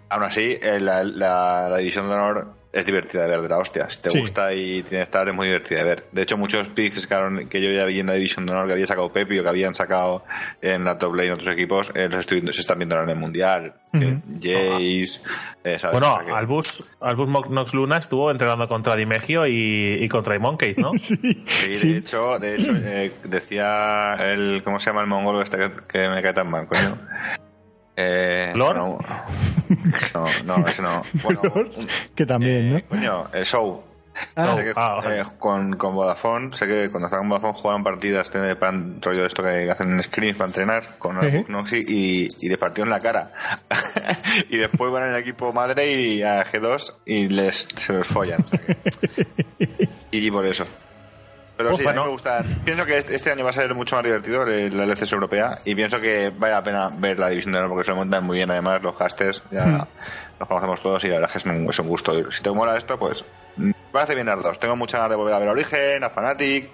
Aún 0.10 0.24
así, 0.24 0.60
eh, 0.62 0.79
la, 0.82 1.03
la- 1.06 1.70
la 1.70 1.77
división 1.77 2.08
de 2.10 2.15
honor 2.15 2.53
es 2.79 2.86
divertida 2.86 3.24
de 3.24 3.29
ver, 3.29 3.41
de 3.41 3.50
la 3.50 3.57
hostia. 3.57 3.89
Si 3.89 4.01
te 4.01 4.10
Sí. 4.10 4.19
gusta 4.19 4.53
y 4.53 4.84
tiene 4.84 4.98
que 5.00 5.01
estar, 5.03 5.27
es 5.27 5.36
muy 5.36 5.48
divertida 5.48 5.79
de 5.79 5.84
ver. 5.84 6.03
De 6.12 6.22
hecho, 6.22 6.38
muchos 6.38 6.67
picks 6.69 7.07
que, 7.07 7.62
yo 7.62 7.72
ya 7.72 7.86
vi 7.86 8.00
en 8.00 8.07
la 8.07 8.13
división 8.13 8.46
de 8.46 8.51
honor 8.51 8.67
que 8.67 8.74
había 8.74 8.88
sacado 8.88 9.12
Pepi 9.12 9.39
o 9.39 9.43
que 9.43 9.50
habían 9.50 9.75
sacado 9.75 10.24
en 10.62 10.84
la 10.84 10.98
top 10.98 11.15
lane 11.15 11.31
otros 11.31 11.50
equipos, 11.50 11.91
eh, 11.96 12.07
los 12.10 12.19
estoy 12.22 12.41
se 12.53 12.62
están 12.62 12.77
viendo 12.79 12.96
ahora 12.96 13.12
en 13.12 13.17
el 13.17 13.22
mundial. 13.22 13.74
Ujú. 13.93 14.22
Jace, 14.41 15.22
eh. 15.63 15.77
Bueno, 15.91 16.17
que- 16.25 16.31
Albus, 16.31 16.84
Albus 17.01 17.29
Nox 17.50 17.74
Luna 17.74 17.98
estuvo 17.98 18.29
entrenando 18.31 18.67
contra 18.67 18.96
Dimegio 18.96 19.48
y, 19.48 20.03
y 20.03 20.07
contra 20.10 20.36
Imonkey, 20.36 20.75
¿no? 20.77 20.91
Sí, 20.98 21.17
Sí, 21.46 21.75
sí. 21.75 21.91
de 21.93 21.98
hecho, 22.00 22.38
de 22.39 22.55
hecho 22.55 22.72
eh, 22.75 23.12
decía 23.24 24.15
el. 24.19 24.62
¿Cómo 24.63 24.79
se 24.79 24.89
llama 24.91 25.01
el 25.01 25.07
mongolo 25.07 25.41
este 25.41 25.57
que, 25.57 25.72
que 25.88 26.00
me 26.10 26.22
cae 26.22 26.34
tan 26.34 26.50
mal, 26.50 26.67
coño? 26.67 26.98
Eh, 27.96 28.51
¿Lord? 28.55 28.75
No, 28.77 29.00
no, 30.13 30.25
no, 30.45 30.67
ese 30.67 30.81
no. 30.81 31.03
Bueno, 31.24 31.41
un- 31.55 31.88
que 32.15 32.25
también, 32.25 32.77
eh, 32.77 32.86
Coño, 32.88 33.27
el 33.33 33.45
show. 33.45 33.83
Ah. 34.36 34.51
Sé 34.55 34.63
que, 34.63 34.74
Ah, 34.75 35.00
eh, 35.05 35.24
con, 35.38 35.75
con 35.77 35.93
Vodafone, 35.93 36.50
sé 36.55 36.65
que 36.65 36.89
cuando 36.89 37.05
están 37.05 37.19
con 37.19 37.29
Vodafone 37.29 37.53
juegan 37.53 37.83
partidas 37.83 38.31
de 38.33 38.55
plan 38.55 39.00
rollo 39.00 39.21
de 39.21 39.27
esto 39.27 39.43
que 39.43 39.69
hacen 39.69 39.91
en 39.91 40.01
screens 40.03 40.36
para 40.38 40.47
entrenar 40.47 40.97
con 40.97 41.21
Sí. 41.21 41.45
Noxy 41.50 41.86
y, 41.88 42.27
y 42.41 42.50
les 42.50 42.57
partió 42.57 42.83
en 42.83 42.89
la 42.89 43.00
cara. 43.00 43.31
y 44.50 44.57
después 44.57 44.91
van 44.91 45.03
al 45.03 45.19
equipo 45.19 45.53
madre 45.53 45.91
y 45.93 46.24
a 46.24 46.43
G2 46.45 46.93
y 47.05 47.27
les 47.29 47.67
se 47.75 47.93
los 47.93 48.07
follan. 48.07 48.43
o 48.43 48.50
sea 48.50 48.59
que- 48.59 49.88
y 50.12 50.31
por 50.31 50.47
eso. 50.47 50.65
Pero 51.57 51.75
sí, 51.75 51.87
a 51.87 51.93
mí 51.93 51.99
me 51.99 52.07
gusta. 52.09 52.43
Pienso 52.63 52.85
que 52.85 52.97
este, 52.97 53.15
este 53.15 53.31
año 53.31 53.43
va 53.43 53.49
a 53.49 53.53
ser 53.53 53.73
mucho 53.73 53.95
más 53.95 54.05
divertido 54.05 54.45
la 54.45 54.85
LCS 54.85 55.11
europea 55.11 55.57
y 55.65 55.73
pienso 55.75 55.99
que 55.99 56.31
vale 56.37 56.53
la 56.53 56.63
pena 56.63 56.89
ver 56.97 57.17
la 57.17 57.29
división 57.29 57.53
de 57.53 57.59
honor 57.59 57.71
porque 57.71 57.85
se 57.85 57.91
lo 57.91 57.97
montan 57.97 58.23
muy 58.23 58.37
bien 58.37 58.51
además 58.51 58.81
los 58.83 58.95
casters 58.95 59.43
ya 59.51 59.65
Hmm. 59.65 59.87
Los 60.39 60.48
conocemos 60.48 60.82
todos 60.82 61.03
y 61.03 61.08
la 61.08 61.15
verdad 61.15 61.32
es 61.36 61.44
que 61.44 61.50
es 61.50 61.56
un, 61.56 61.70
es 61.70 61.79
un 61.79 61.88
gusto. 61.88 62.32
Si 62.32 62.44
te 62.44 62.51
mola 62.51 62.77
esto, 62.77 62.98
pues 63.00 63.24
mm, 63.58 63.65
me 63.67 63.74
parece 63.91 64.13
bien 64.15 64.27
las 64.27 64.44
dos. 64.44 64.60
Tengo 64.60 64.75
mucha 64.75 64.98
ganas 64.98 65.10
de 65.12 65.15
volver 65.15 65.34
a 65.34 65.39
ver 65.39 65.48
a 65.48 65.51
Origen, 65.51 66.03
a 66.03 66.10
Fnatic 66.10 66.70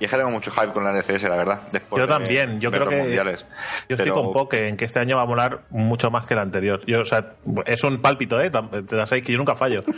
y 0.00 0.04
es 0.04 0.10
que 0.10 0.16
tengo 0.16 0.30
mucho 0.30 0.50
hype 0.50 0.72
con 0.72 0.84
la 0.84 0.90
LCS, 0.92 1.24
la 1.24 1.36
verdad. 1.36 1.62
Después 1.70 2.00
Yo 2.00 2.06
de 2.06 2.12
también, 2.12 2.60
yo 2.60 2.70
creo 2.70 2.84
los 2.84 2.90
que- 2.90 3.00
mundiales. 3.02 3.40
Yo 3.88 3.96
Pero- 3.96 4.04
estoy 4.04 4.22
con 4.24 4.32
Poke 4.32 4.68
en 4.68 4.76
que 4.76 4.84
este 4.86 4.98
año 5.00 5.16
va 5.16 5.22
a 5.24 5.26
molar 5.26 5.60
mucho 5.70 6.10
más 6.10 6.26
que 6.26 6.34
el 6.34 6.40
anterior. 6.40 6.80
Yo, 6.86 7.00
o 7.00 7.04
sea, 7.04 7.34
es 7.66 7.84
un 7.84 8.00
pálpito, 8.00 8.40
¿eh? 8.40 8.50
Te 8.50 8.96
la 8.96 9.04
sabéis 9.06 9.26
que 9.26 9.32
yo 9.32 9.38
nunca 9.38 9.54
fallo. 9.54 9.80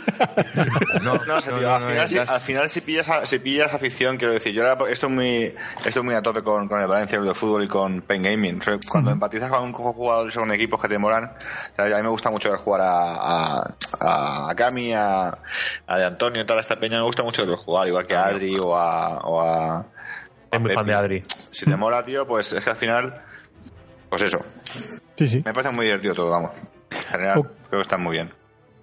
No, 1.03 1.13
No, 1.27 1.41
sé, 1.41 1.51
tío, 1.51 1.73
al, 1.73 1.83
final, 1.83 2.07
si, 2.09 2.17
al 2.17 2.39
final 2.39 2.69
si 2.69 2.81
pillas 2.81 3.09
a- 3.09 3.25
si 3.25 3.39
pillas 3.39 3.73
afición, 3.73 4.17
quiero 4.17 4.33
decir, 4.33 4.53
yo 4.53 4.67
ahora 4.67 4.89
estoy 4.91 5.09
muy 5.09 5.53
estoy 5.85 6.03
muy 6.03 6.15
a 6.15 6.21
tope 6.21 6.41
con, 6.43 6.67
con 6.67 6.79
el 6.81 6.87
Valencia 6.87 7.19
de 7.19 7.33
Fútbol 7.33 7.63
y 7.63 7.67
con 7.67 8.01
Pen 8.01 8.23
Gaming. 8.23 8.59
O 8.59 8.63
sea, 8.63 8.77
cuando 8.89 9.11
empatizas 9.11 9.49
con, 9.49 9.71
con 9.71 9.93
jugadores 9.93 10.35
o 10.37 10.39
con 10.41 10.51
equipos 10.51 10.81
que 10.81 10.87
te 10.87 10.97
molan, 10.97 11.25
o 11.25 11.75
sea, 11.75 11.85
a 11.85 11.97
mí 11.97 12.03
me 12.03 12.09
gusta 12.09 12.29
mucho 12.31 12.49
ver 12.49 12.59
jugar 12.59 12.81
a, 12.81 13.04
a, 13.13 14.47
a 14.49 14.55
Cami, 14.55 14.93
a, 14.93 15.37
a 15.87 15.97
de 15.97 16.05
Antonio 16.05 16.41
y 16.41 16.45
toda 16.45 16.59
esta 16.61 16.79
peña, 16.79 16.97
me 16.97 17.03
gusta 17.05 17.23
mucho 17.23 17.45
jugar, 17.57 17.87
igual 17.87 18.05
que 18.07 18.15
a 18.15 18.25
Adri 18.25 18.57
o 18.59 18.75
a... 18.75 19.19
O 19.19 19.41
a 19.41 19.85
Es 20.51 20.59
muy 20.61 20.71
a 20.71 20.75
fan 20.75 20.85
de. 20.87 20.93
Adri. 20.93 21.23
Si 21.51 21.65
te 21.65 21.75
mola, 21.75 22.03
tío, 22.03 22.25
pues 22.27 22.53
es 22.53 22.63
que 22.63 22.69
al 22.69 22.75
final, 22.75 23.21
pues 24.09 24.21
eso, 24.23 24.39
Sí, 25.17 25.27
sí. 25.29 25.41
me 25.45 25.53
parece 25.53 25.71
muy 25.71 25.85
divertido 25.85 26.13
todo, 26.13 26.29
vamos. 26.31 26.51
En 26.91 27.01
general, 27.01 27.39
O- 27.39 27.43
creo 27.43 27.79
que 27.79 27.81
está 27.81 27.97
muy 27.97 28.13
bien. 28.13 28.33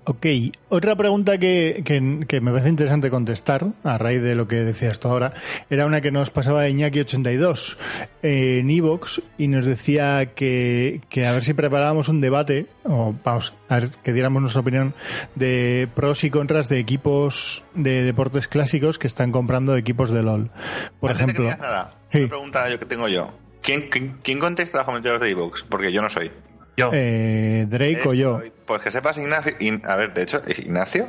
Ok, 0.04 0.26
otra 0.68 0.96
pregunta 0.96 1.38
que, 1.38 1.82
que- 1.84 2.24
que 2.26 2.40
me 2.40 2.50
parece 2.50 2.68
interesante 2.70 3.08
contestar, 3.08 3.66
a 3.84 3.98
raíz 3.98 4.20
de 4.20 4.34
lo 4.34 4.48
que 4.48 4.56
decías 4.56 4.98
tú 4.98 5.06
ahora, 5.06 5.32
era 5.70 5.86
una 5.86 6.00
que 6.00 6.10
nos 6.10 6.30
pasaba 6.30 6.66
Iñaki82 6.68 7.76
eh, 8.24 8.58
en 8.58 8.68
Evox 8.70 9.22
y 9.38 9.46
nos 9.46 9.64
decía 9.64 10.34
que, 10.34 11.02
que 11.08 11.24
a 11.24 11.32
ver 11.32 11.44
si 11.44 11.54
preparábamos 11.54 12.08
un 12.08 12.20
debate, 12.20 12.66
o 12.82 13.14
vamos, 13.24 13.54
a 13.68 13.76
ver, 13.78 13.90
que 14.02 14.12
diéramos 14.12 14.42
nuestra 14.42 14.60
opinión 14.62 14.92
de 15.36 15.88
pros 15.94 16.24
y 16.24 16.30
contras 16.30 16.68
de 16.68 16.80
equipos 16.80 17.62
de 17.76 18.02
deportes 18.02 18.48
clásicos 18.48 18.98
que 18.98 19.06
están 19.06 19.30
comprando 19.30 19.76
equipos 19.76 20.10
de 20.10 20.22
LOL. 20.24 20.50
Por 20.98 21.12
Antes 21.12 21.26
de 21.28 21.32
que 21.34 21.42
ejemplo, 21.42 21.62
nada, 21.64 21.94
Sí. 22.10 22.18
una 22.18 22.28
pregunta 22.28 22.68
yo 22.68 22.78
que 22.80 22.86
tengo 22.86 23.06
yo. 23.08 23.30
¿Quién, 23.62 23.88
quién, 23.88 24.18
quién 24.24 24.40
contesta 24.40 24.78
los 24.78 24.86
comentarios 24.86 25.20
de 25.20 25.30
Evox? 25.30 25.62
Porque 25.62 25.92
yo 25.92 26.02
no 26.02 26.10
soy. 26.10 26.32
Yo. 26.76 26.90
eh, 26.92 27.66
Drake 27.68 28.02
o 28.06 28.14
yo, 28.14 28.36
Estoy- 28.38 28.52
Pues 28.66 28.80
que 28.82 28.90
sepas, 28.90 29.18
Ignacio. 29.18 29.54
In- 29.58 29.82
a 29.84 29.96
ver, 29.96 30.14
de 30.14 30.22
hecho, 30.22 30.42
¿es 30.46 30.58
Ignacio? 30.60 31.06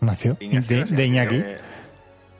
Ignacio, 0.00 0.36
Ignacio 0.40 0.76
de, 0.76 0.82
es 0.82 0.90
de 0.90 1.02
el 1.04 1.08
Iñaki, 1.10 1.38
que- 1.42 1.58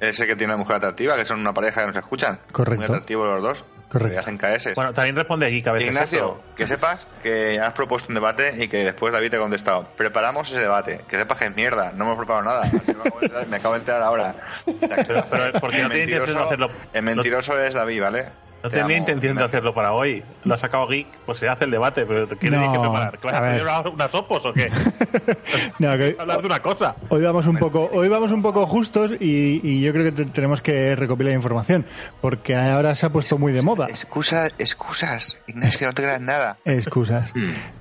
Ese 0.00 0.27
que 0.27 0.37
tiene 0.37 0.53
una 0.55 0.59
mujer 0.62 0.77
atractiva, 0.77 1.17
que 1.17 1.25
son 1.25 1.41
una 1.41 1.53
pareja 1.53 1.81
que 1.83 1.88
nos 1.88 1.97
escuchan. 1.97 2.38
Correcto. 2.53 2.77
Muy 2.77 2.85
atractivos 2.85 3.27
los 3.27 3.43
dos. 3.43 3.67
Correcto. 3.91 4.12
Que 4.12 4.19
hacen 4.19 4.37
KS. 4.38 4.75
Bueno, 4.75 4.93
también 4.93 5.17
responde 5.17 5.47
aquí, 5.47 5.62
cabeza. 5.62 5.87
Ignacio, 5.87 6.41
que 6.55 6.67
sepas 6.67 7.09
que 7.23 7.59
has 7.59 7.73
propuesto 7.73 8.09
un 8.11 8.15
debate 8.15 8.53
y 8.62 8.69
que 8.69 8.85
después 8.85 9.12
David 9.15 9.31
te 9.31 9.37
ha 9.37 9.41
contestado. 9.41 9.88
Preparamos 9.97 10.50
ese 10.50 10.61
debate. 10.61 11.00
Que 11.09 11.17
sepas 11.17 11.38
que 11.38 11.47
es 11.47 11.57
mierda. 11.57 11.93
No 11.97 12.05
hemos 12.05 12.19
preparado 12.19 12.45
nada. 12.45 12.71
Me 12.71 12.79
acabo 12.93 13.19
de 13.19 13.27
enterar- 13.27 13.47
Me 13.49 13.57
acabo 13.57 13.75
de 13.75 13.81
enterar 13.81 14.03
ahora. 14.03 14.37
O 14.67 14.87
sea, 14.87 14.97
que 14.99 15.05
Pero- 15.05 15.25
pero 15.31 15.47
sepas 15.47 15.61
¿por 15.62 15.71
qué 15.71 15.77
que 15.79 15.83
no 15.85 15.88
tiene 15.88 16.05
intención 16.05 16.27
de 16.27 16.27
mentiroso- 16.35 16.45
hacerlo? 16.45 16.71
El 16.93 17.03
mentiroso 17.03 17.59
es 17.59 17.75
David, 17.75 18.03
¿vale? 18.03 18.25
No 18.62 18.69
Te 18.71 18.77
tenía 18.79 18.97
amo, 18.97 19.07
intención 19.07 19.37
de 19.37 19.45
hacerlo 19.45 19.73
para 19.73 19.93
hoy. 19.93 20.23
Lo 20.43 20.55
ha 20.55 20.59
sacado 20.59 20.88
Geek, 20.88 21.07
pues 21.25 21.38
se 21.38 21.49
hace 21.49 21.65
el 21.67 21.71
debate, 21.71 22.05
pero 22.05 22.27
¿qué 22.27 22.50
No, 22.50 22.59
tienes 22.59 22.69
que 22.71 22.79
preparar? 22.81 23.19
¿Que 23.19 23.27
vas 23.29 23.35
a 23.35 23.38
a 23.38 23.41
ver. 23.43 23.50
hacer 23.53 23.62
una- 23.65 23.81
unas 23.91 24.15
opos 24.15 24.47
o 24.47 24.53
qué? 24.53 24.69
No, 25.79 25.97
que- 25.97 26.17
hablar 26.19 26.41
de 26.41 26.47
una 26.47 26.61
cosa. 26.61 26.97
Hoy 27.09 27.23
vamos 27.23 27.47
un 27.47 27.57
poco, 27.57 27.88
hoy 27.93 28.09
vamos 28.09 28.33
un 28.33 28.43
poco 28.43 28.67
justos 28.67 29.12
y, 29.21 29.61
y 29.62 29.81
yo 29.81 29.93
creo 29.93 30.05
que 30.07 30.12
te- 30.12 30.25
tenemos 30.27 30.61
que 30.61 30.97
recopilar 30.97 31.33
información 31.35 31.87
porque 32.21 32.57
ahora 32.57 32.95
se 32.97 33.07
ha 33.07 33.11
puesto 33.12 33.38
muy 33.38 33.53
de 33.53 33.62
moda. 33.62 33.87
Excusas, 33.88 34.53
excusas. 34.59 35.41
Ignacio, 35.47 35.87
no 35.87 35.95
te 35.95 36.03
creas 36.03 36.21
nada. 36.21 36.59
Excusas. 36.65 37.33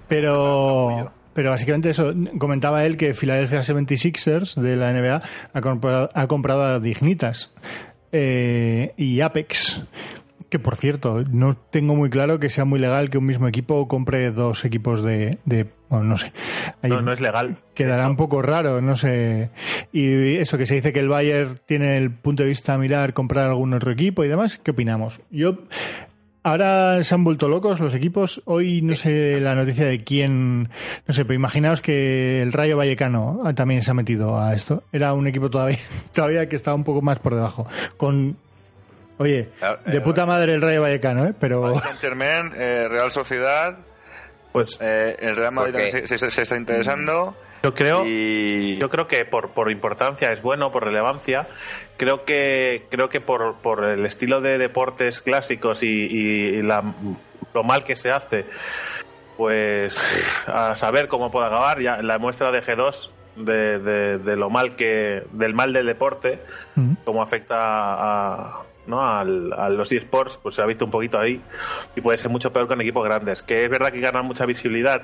Pero, 0.08 1.12
pero 1.34 1.52
básicamente 1.52 1.90
eso. 1.90 2.14
Comentaba 2.38 2.86
él 2.86 2.98
que 2.98 3.14
Philadelphia 3.14 3.62
76ers 3.62 4.56
de 4.62 4.76
la 4.76 4.92
NBA 4.94 5.22
ha 5.54 5.62
comprado, 5.62 6.10
ha 6.14 6.28
comprado 6.28 6.64
a 6.64 6.80
Dignitas 6.80 7.52
eh, 8.12 8.94
y 8.98 9.22
Apex. 9.22 9.82
Que 10.50 10.60
por 10.60 10.78
cierto, 10.78 11.24
no 11.30 11.58
tengo 11.58 11.96
muy 11.96 12.10
claro 12.10 12.40
que 12.40 12.50
sea 12.50 12.64
muy 12.64 12.80
legal 12.80 13.10
que 13.10 13.18
un 13.18 13.26
mismo 13.26 13.48
equipo 13.48 13.88
compre 13.88 14.32
dos 14.32 14.64
equipos 14.64 15.04
de. 15.04 15.40
de 15.44 15.68
bueno, 15.90 16.06
no 16.06 16.18
sé. 16.18 16.32
No, 16.84 17.02
no 17.02 17.12
es 17.12 17.22
legal. 17.22 17.58
Quedará 17.74 18.10
un 18.10 18.16
poco 18.16 18.42
raro, 18.42 18.82
no 18.82 18.96
sé. 18.96 19.52
Y 19.92 20.36
eso 20.36 20.58
que 20.58 20.66
se 20.66 20.76
dice 20.76 20.94
que 20.94 21.00
el 21.00 21.10
Bayern 21.10 21.60
tiene 21.66 21.98
el 21.98 22.12
punto 22.12 22.44
de 22.44 22.50
vista 22.50 22.78
mirar 22.78 23.14
comprar 23.14 23.48
algún 23.48 23.74
otro 23.74 23.92
equipo 23.92 24.24
y 24.24 24.28
demás, 24.28 24.60
¿qué 24.64 24.72
opinamos? 24.72 25.20
Yo 25.32 25.58
ahora 26.44 27.04
se 27.04 27.14
han 27.14 27.24
vuelto 27.24 27.50
locos 27.50 27.80
los 27.80 27.94
equipos. 27.94 28.42
Hoy 28.46 28.82
no 28.82 28.96
sé 28.96 29.40
la 29.42 29.56
noticia 29.56 29.86
de 29.86 30.04
quién, 30.04 30.70
no 31.08 31.14
sé, 31.14 31.26
pero 31.26 31.36
imaginaos 31.36 31.82
que 31.82 32.42
el 32.42 32.54
Rayo 32.54 32.78
Vallecano 32.78 33.42
también 33.56 33.82
se 33.82 33.92
ha 33.92 33.94
metido 33.94 34.40
a 34.40 34.54
esto. 34.54 34.84
Era 34.92 35.14
un 35.14 35.28
equipo 35.28 35.50
todavía 35.50 35.78
todavía 36.14 36.48
que 36.48 36.56
estaba 36.56 36.76
un 36.76 36.84
poco 36.84 37.02
más 37.02 37.20
por 37.20 37.36
debajo. 37.36 37.68
Con 37.98 38.38
Oye, 39.18 39.50
Claro, 39.60 39.80
de 39.86 39.98
eh, 39.98 40.02
puta 40.02 40.26
madre 40.26 40.54
el 40.54 40.62
Rayo 40.62 40.82
Vallecano, 40.82 41.26
¿eh? 41.26 41.34
Pero 41.40 41.74
Saint 41.80 42.00
Germain, 42.00 42.52
eh, 42.56 42.88
Real 42.90 43.12
Sociedad, 43.12 43.78
Pues 44.52 44.78
eh, 44.82 45.16
el 45.20 45.36
Real 45.36 45.52
Madrid 45.54 45.74
se, 45.90 46.08
se- 46.08 46.32
se 46.32 46.42
está 46.42 46.56
interesando. 46.58 47.36
yo 47.64 47.74
creo. 47.74 48.04
Y 48.06 48.78
Yo 48.78 48.90
creo 48.90 49.08
que 49.08 49.26
por, 49.26 49.52
por 49.52 49.72
importancia 49.72 50.32
es 50.32 50.42
bueno, 50.42 50.72
por 50.72 50.84
relevancia. 50.86 51.48
Creo 51.98 52.26
que 52.26 52.86
creo 52.92 53.10
que 53.10 53.20
por, 53.22 53.56
por 53.62 53.84
el 53.86 54.06
estilo 54.06 54.40
de 54.42 54.58
deportes 54.60 55.22
clásicos 55.22 55.82
y, 55.84 55.88
y 55.88 56.62
la, 56.62 56.84
lo 57.54 57.64
mal 57.64 57.84
que 57.84 57.96
se 57.96 58.12
hace, 58.12 58.46
pues 59.36 59.96
a 60.48 60.76
saber 60.76 61.08
cómo 61.08 61.32
puede 61.32 61.48
acabar. 61.48 61.82
Ya 61.82 62.02
la 62.02 62.18
muestra 62.20 62.52
de 62.52 62.62
G2 62.62 63.10
de, 63.38 63.80
de, 63.80 64.18
de 64.20 64.36
lo 64.36 64.50
mal 64.50 64.76
que 64.76 65.24
del 65.32 65.54
mal 65.54 65.74
del 65.74 65.86
deporte, 65.88 66.40
Mm. 66.76 66.94
cómo 67.06 67.22
afecta 67.24 67.56
a, 67.60 68.62
¿no? 68.88 69.08
Al- 69.08 69.54
a 69.54 69.70
los 69.70 69.92
eSports, 69.92 70.38
pues 70.42 70.56
se 70.56 70.62
ha 70.62 70.66
visto 70.66 70.86
un 70.86 70.92
poquito 70.92 71.20
ahí 71.20 71.42
y 71.96 72.02
puede 72.02 72.18
ser 72.18 72.30
mucho 72.30 72.52
peor 72.52 72.68
con 72.68 72.82
equipos 72.82 73.04
grandes. 73.04 73.44
Que 73.44 73.64
es 73.64 73.70
verdad 73.70 73.92
que 73.92 74.00
ganan 74.00 74.26
mucha 74.26 74.46
visibilidad 74.46 75.04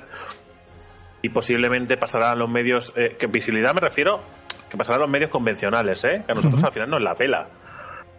y 1.22 1.28
posiblemente 1.28 1.96
pasará 1.96 2.32
a 2.32 2.34
los 2.34 2.48
medios. 2.48 2.92
eh, 2.96 3.16
que 3.18 3.26
visibilidad 3.26 3.74
me 3.74 3.80
refiero 3.80 4.20
que 4.68 4.76
pasará 4.76 4.96
a 4.96 5.00
los 5.00 5.08
medios 5.10 5.30
convencionales, 5.30 6.02
¿eh? 6.04 6.22
Que 6.26 6.32
a 6.32 6.34
nosotros 6.34 6.62
al 6.64 6.72
final 6.72 6.90
nos 6.90 7.02
la 7.02 7.14
pela. 7.14 7.46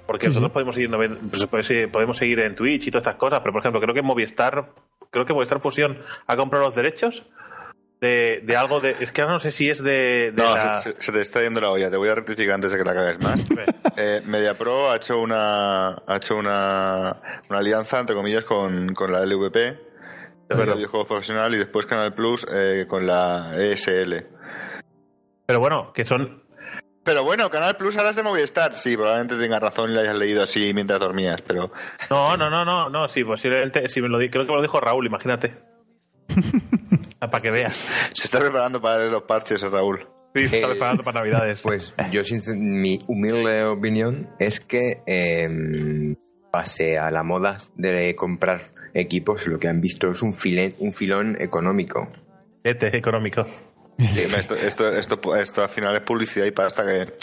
Porque 0.08 0.26
Sí, 0.26 0.30
nosotros 0.30 0.52
sí. 0.52 0.54
podemos 0.54 0.76
seguir, 0.76 0.90
pues, 1.30 1.46
pues, 1.48 1.66
sí, 1.68 1.88
podemos 1.88 2.16
seguir 2.18 2.40
en 2.42 2.56
Twitch 2.56 2.88
y 2.88 2.92
todas 2.92 3.04
estas 3.04 3.16
cosas, 3.16 3.40
pero 3.40 3.52
por 3.52 3.62
ejemplo, 3.62 3.82
creo 3.82 3.94
que 3.94 4.02
Movistar, 4.04 4.68
creo 5.10 5.26
que 5.26 5.34
Movistar 5.34 5.60
Fusión 5.60 5.98
ha 6.28 6.36
comprado 6.38 6.66
los 6.66 6.76
derechos 6.76 7.28
de, 8.06 8.42
de 8.44 8.56
algo 8.58 8.80
de. 8.80 8.96
Es 9.02 9.12
que 9.12 9.22
ahora 9.22 9.34
no 9.34 9.40
sé 9.40 9.52
si 9.52 9.70
es 9.70 9.84
de. 9.84 10.32
de 10.32 10.44
No, 10.44 10.56
la- 10.56 10.76
se, 10.76 10.96
se 11.02 11.12
te 11.12 11.22
está 11.22 11.42
yendo 11.42 11.60
la 11.62 11.70
olla. 11.72 11.90
Te 11.90 11.98
voy 11.98 12.10
a 12.10 12.16
rectificar 12.16 12.56
antes 12.56 12.72
de 12.72 12.78
que 12.78 12.84
la 12.84 12.94
cagues 12.94 13.20
más. 13.22 13.42
Eh, 13.98 14.22
MediaPro 14.26 14.92
ha 14.92 14.98
hecho 14.98 15.20
una 15.20 15.92
ha 15.94 16.16
hecho 16.18 16.36
una, 16.36 17.16
una 17.50 17.60
alianza 17.60 17.98
entre 18.00 18.14
comillas 18.14 18.44
con, 18.44 18.94
con 18.94 19.10
la 19.12 19.26
LVP, 19.26 19.56
verdad. 20.50 20.76
videojuegos 20.76 21.08
profesional 21.08 21.56
y 21.56 21.58
después 21.60 21.86
Canal 21.86 22.14
Plus 22.14 22.46
eh, 22.52 22.86
con 22.90 23.08
la 23.08 23.54
ESL. 23.58 24.26
Pero 25.46 25.60
bueno, 25.60 25.94
que 25.94 26.06
son. 26.06 26.44
Pero 27.06 27.24
bueno, 27.24 27.50
Canal 27.50 27.78
Plus 27.78 27.96
ahora 27.96 28.10
es 28.10 28.16
de 28.18 28.24
Movistar. 28.24 28.74
Sí, 28.76 28.98
probablemente 28.98 29.38
tengas 29.38 29.62
razón 29.62 29.92
y 29.92 29.94
la 29.94 30.02
hayas 30.02 30.18
leído 30.18 30.44
así 30.44 30.74
mientras 30.74 31.00
dormías, 31.00 31.42
pero 31.44 31.72
No, 32.10 32.36
no, 32.36 32.50
no, 32.50 32.66
no, 32.66 32.90
no, 32.90 33.08
sí, 33.08 33.24
posiblemente. 33.24 33.88
Sí, 33.88 34.02
me 34.02 34.10
lo 34.10 34.18
di, 34.18 34.30
creo 34.30 34.44
que 34.46 34.52
me 34.52 34.58
lo 34.58 34.62
dijo 34.64 34.82
Raúl, 34.82 35.06
imagínate. 35.06 35.56
Para 37.20 37.40
que 37.42 37.52
veas. 37.52 37.88
se 38.14 38.26
está 38.26 38.40
preparando 38.40 38.82
para 38.82 39.06
los 39.06 39.24
parches, 39.24 39.62
Raúl. 39.62 40.08
Sí, 40.36 40.50
se 40.50 40.56
está 40.58 40.68
Eh, 40.68 40.72
preparando 40.72 41.04
para 41.04 41.20
Navidades. 41.22 41.62
Pues 41.62 41.94
yo, 42.12 42.22
mi 42.56 43.00
humilde 43.08 43.64
opinión 43.64 44.30
es 44.40 44.60
que 44.60 45.02
eh, 45.08 46.16
pase 46.52 46.98
a 46.98 47.10
la 47.12 47.24
moda 47.24 47.62
de 47.76 48.16
comprar 48.16 48.62
equipos, 48.94 49.48
lo 49.48 49.58
que 49.60 49.68
han 49.70 49.82
visto 49.82 50.12
es 50.12 50.22
un, 50.22 50.34
filen- 50.34 50.76
un 50.80 50.92
filón 50.92 51.38
económico. 51.40 52.10
Este 52.64 52.96
económico. 52.98 53.46
Esto, 53.98 54.56
esto, 54.56 54.90
esto, 54.90 55.36
esto 55.38 55.64
al 55.64 55.70
final 55.70 55.96
es 55.96 56.02
publicidad 56.02 56.46
y 56.46 56.52
pasta 56.52 56.84
que... 56.86 57.14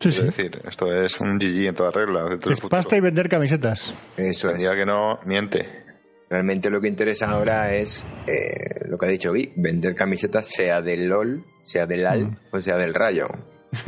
Sí, 0.00 0.10
sí. 0.10 0.22
decir, 0.24 0.60
esto 0.68 0.92
es 0.92 1.20
un 1.20 1.38
GG 1.38 1.68
en 1.68 1.74
toda 1.76 1.92
regla. 1.92 2.36
Es 2.50 2.60
pasta 2.62 2.96
y 2.96 3.00
vender 3.00 3.28
camisetas. 3.28 3.94
Eso 4.16 4.50
es. 4.50 4.58
día 4.58 4.74
que 4.74 4.84
no, 4.84 5.20
miente. 5.24 5.85
Realmente 6.28 6.70
lo 6.70 6.80
que 6.80 6.88
interesa 6.88 7.30
ahora 7.30 7.72
es 7.74 8.04
eh, 8.26 8.84
lo 8.88 8.98
que 8.98 9.06
ha 9.06 9.08
dicho 9.08 9.32
Vic, 9.32 9.52
vender 9.56 9.94
camisetas 9.94 10.46
sea 10.46 10.82
del 10.82 11.08
LOL, 11.08 11.44
sea 11.64 11.86
del 11.86 12.06
AL 12.06 12.38
o 12.50 12.60
sea 12.60 12.76
del 12.76 12.94
Rayo. 12.94 13.28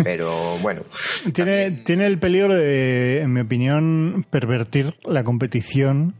Pero 0.04 0.30
bueno. 0.62 0.82
Tiene, 1.34 1.70
tiene 1.72 2.06
el 2.06 2.18
peligro 2.18 2.54
de, 2.54 3.22
en 3.22 3.32
mi 3.32 3.40
opinión, 3.40 4.24
pervertir 4.30 4.94
la 5.04 5.24
competición 5.24 6.14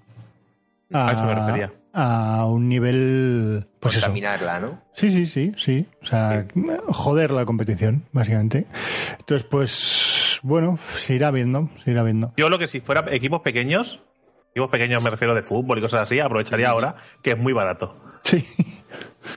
a, 0.92 1.08
A 1.08 1.12
eso 1.12 1.22
me 1.25 1.34
refería. 1.34 1.72
a 1.92 2.46
un 2.46 2.68
nivel. 2.68 3.66
Pues 3.78 3.94
eso. 3.96 4.06
contaminarla, 4.06 4.58
¿no? 4.60 4.82
Sí, 4.94 5.10
sí, 5.10 5.26
sí, 5.26 5.52
sí. 5.56 5.87
O 6.02 6.06
sea, 6.06 6.46
joder 6.88 7.30
la 7.30 7.44
competición, 7.44 8.04
básicamente. 8.12 8.66
Entonces, 9.18 9.46
pues, 9.48 10.40
bueno, 10.42 10.78
se 10.96 11.14
irá 11.14 11.30
viendo, 11.30 11.68
se 11.84 11.90
irá 11.92 12.02
viendo. 12.02 12.32
Yo 12.37 12.48
lo 12.48 12.58
que 12.58 12.66
si 12.68 12.80
fuera 12.80 13.04
equipos 13.10 13.42
pequeños, 13.42 14.02
equipos 14.50 14.70
pequeños 14.70 15.02
me 15.02 15.10
refiero 15.10 15.34
de 15.34 15.42
fútbol 15.42 15.78
y 15.78 15.80
cosas 15.82 16.02
así, 16.02 16.18
aprovecharía 16.20 16.70
ahora 16.70 16.96
que 17.22 17.30
es 17.30 17.38
muy 17.38 17.52
barato. 17.52 17.96
Sí. 18.24 18.46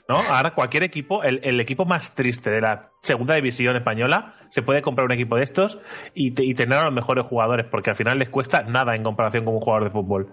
¿No? 0.08 0.18
Ahora 0.18 0.52
cualquier 0.52 0.84
equipo, 0.84 1.24
el, 1.24 1.40
el 1.44 1.60
equipo 1.60 1.86
más 1.86 2.16
triste 2.16 2.50
de 2.50 2.62
la 2.62 2.90
segunda 3.02 3.36
división 3.36 3.76
española, 3.76 4.36
se 4.50 4.62
puede 4.62 4.82
comprar 4.82 5.06
un 5.06 5.12
equipo 5.12 5.36
de 5.36 5.44
estos 5.44 5.80
y, 6.14 6.32
te- 6.32 6.44
y 6.44 6.54
tener 6.54 6.80
a 6.80 6.86
los 6.86 6.94
mejores 6.94 7.26
jugadores, 7.26 7.66
porque 7.70 7.90
al 7.92 7.96
final 7.96 8.18
les 8.20 8.30
cuesta 8.30 8.64
nada 8.64 8.96
en 8.96 9.04
comparación 9.04 9.46
con 9.46 9.54
un 9.56 9.60
jugador 9.62 9.84
de 9.86 9.90
fútbol. 9.92 10.30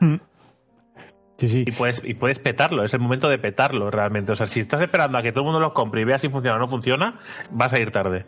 Sí, 1.39 1.49
sí. 1.49 1.65
Y 1.67 1.73
puedes, 1.73 2.03
y 2.05 2.15
puedes 2.15 2.39
petarlo, 2.41 2.85
es 2.85 2.95
el 2.95 3.01
momento 3.01 3.29
de 3.29 3.39
petarlo 3.39 3.91
realmente. 3.91 4.33
O 4.33 4.37
sea, 4.37 4.47
si 4.47 4.61
estás 4.61 4.81
esperando 4.81 5.19
a 5.19 5.23
que 5.23 5.31
todo 5.31 5.43
el 5.43 5.47
mundo 5.47 5.61
los 5.61 5.73
compre 5.73 6.01
y 6.01 6.05
vea 6.05 6.19
si 6.19 6.29
funciona 6.29 6.57
o 6.57 6.61
no 6.61 6.67
funciona, 6.69 7.21
vas 7.53 7.73
a 7.73 7.81
ir 7.81 7.91
tarde. 7.93 8.27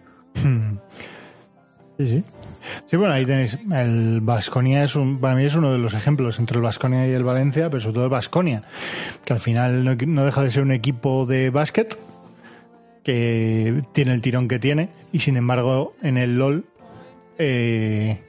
Sí, 1.97 2.07
sí. 2.07 2.25
Sí, 2.87 2.97
bueno, 2.97 3.15
ahí 3.15 3.27
tenéis. 3.27 3.59
El 3.73 4.21
Vasconia 4.21 4.85
es 4.85 4.97
un, 4.97 5.21
para 5.21 5.35
mí 5.35 5.45
es 5.45 5.55
uno 5.55 5.73
de 5.73 5.79
los 5.79 5.95
ejemplos 5.95 6.39
entre 6.39 6.57
el 6.57 6.63
Vasconia 6.63 7.07
y 7.07 7.13
el 7.13 7.25
Valencia, 7.25 7.71
pero 7.71 7.81
sobre 7.81 7.95
todo 7.95 8.05
el 8.05 8.11
Vasconia, 8.11 8.63
que 9.25 9.33
al 9.33 9.41
final 9.41 9.85
no, 9.85 9.95
no 9.95 10.25
deja 10.25 10.43
de 10.43 10.51
ser 10.51 10.63
un 10.63 10.73
equipo 10.73 11.27
de 11.27 11.51
básquet 11.51 11.99
que 13.03 13.83
tiene 13.93 14.13
el 14.13 14.23
tirón 14.23 14.49
que 14.49 14.59
tiene 14.59 14.91
y 15.13 15.21
sin 15.21 15.37
embargo 15.37 15.95
en 16.03 16.19
el 16.19 16.39
LOL 16.39 16.67
eh, 17.39 18.23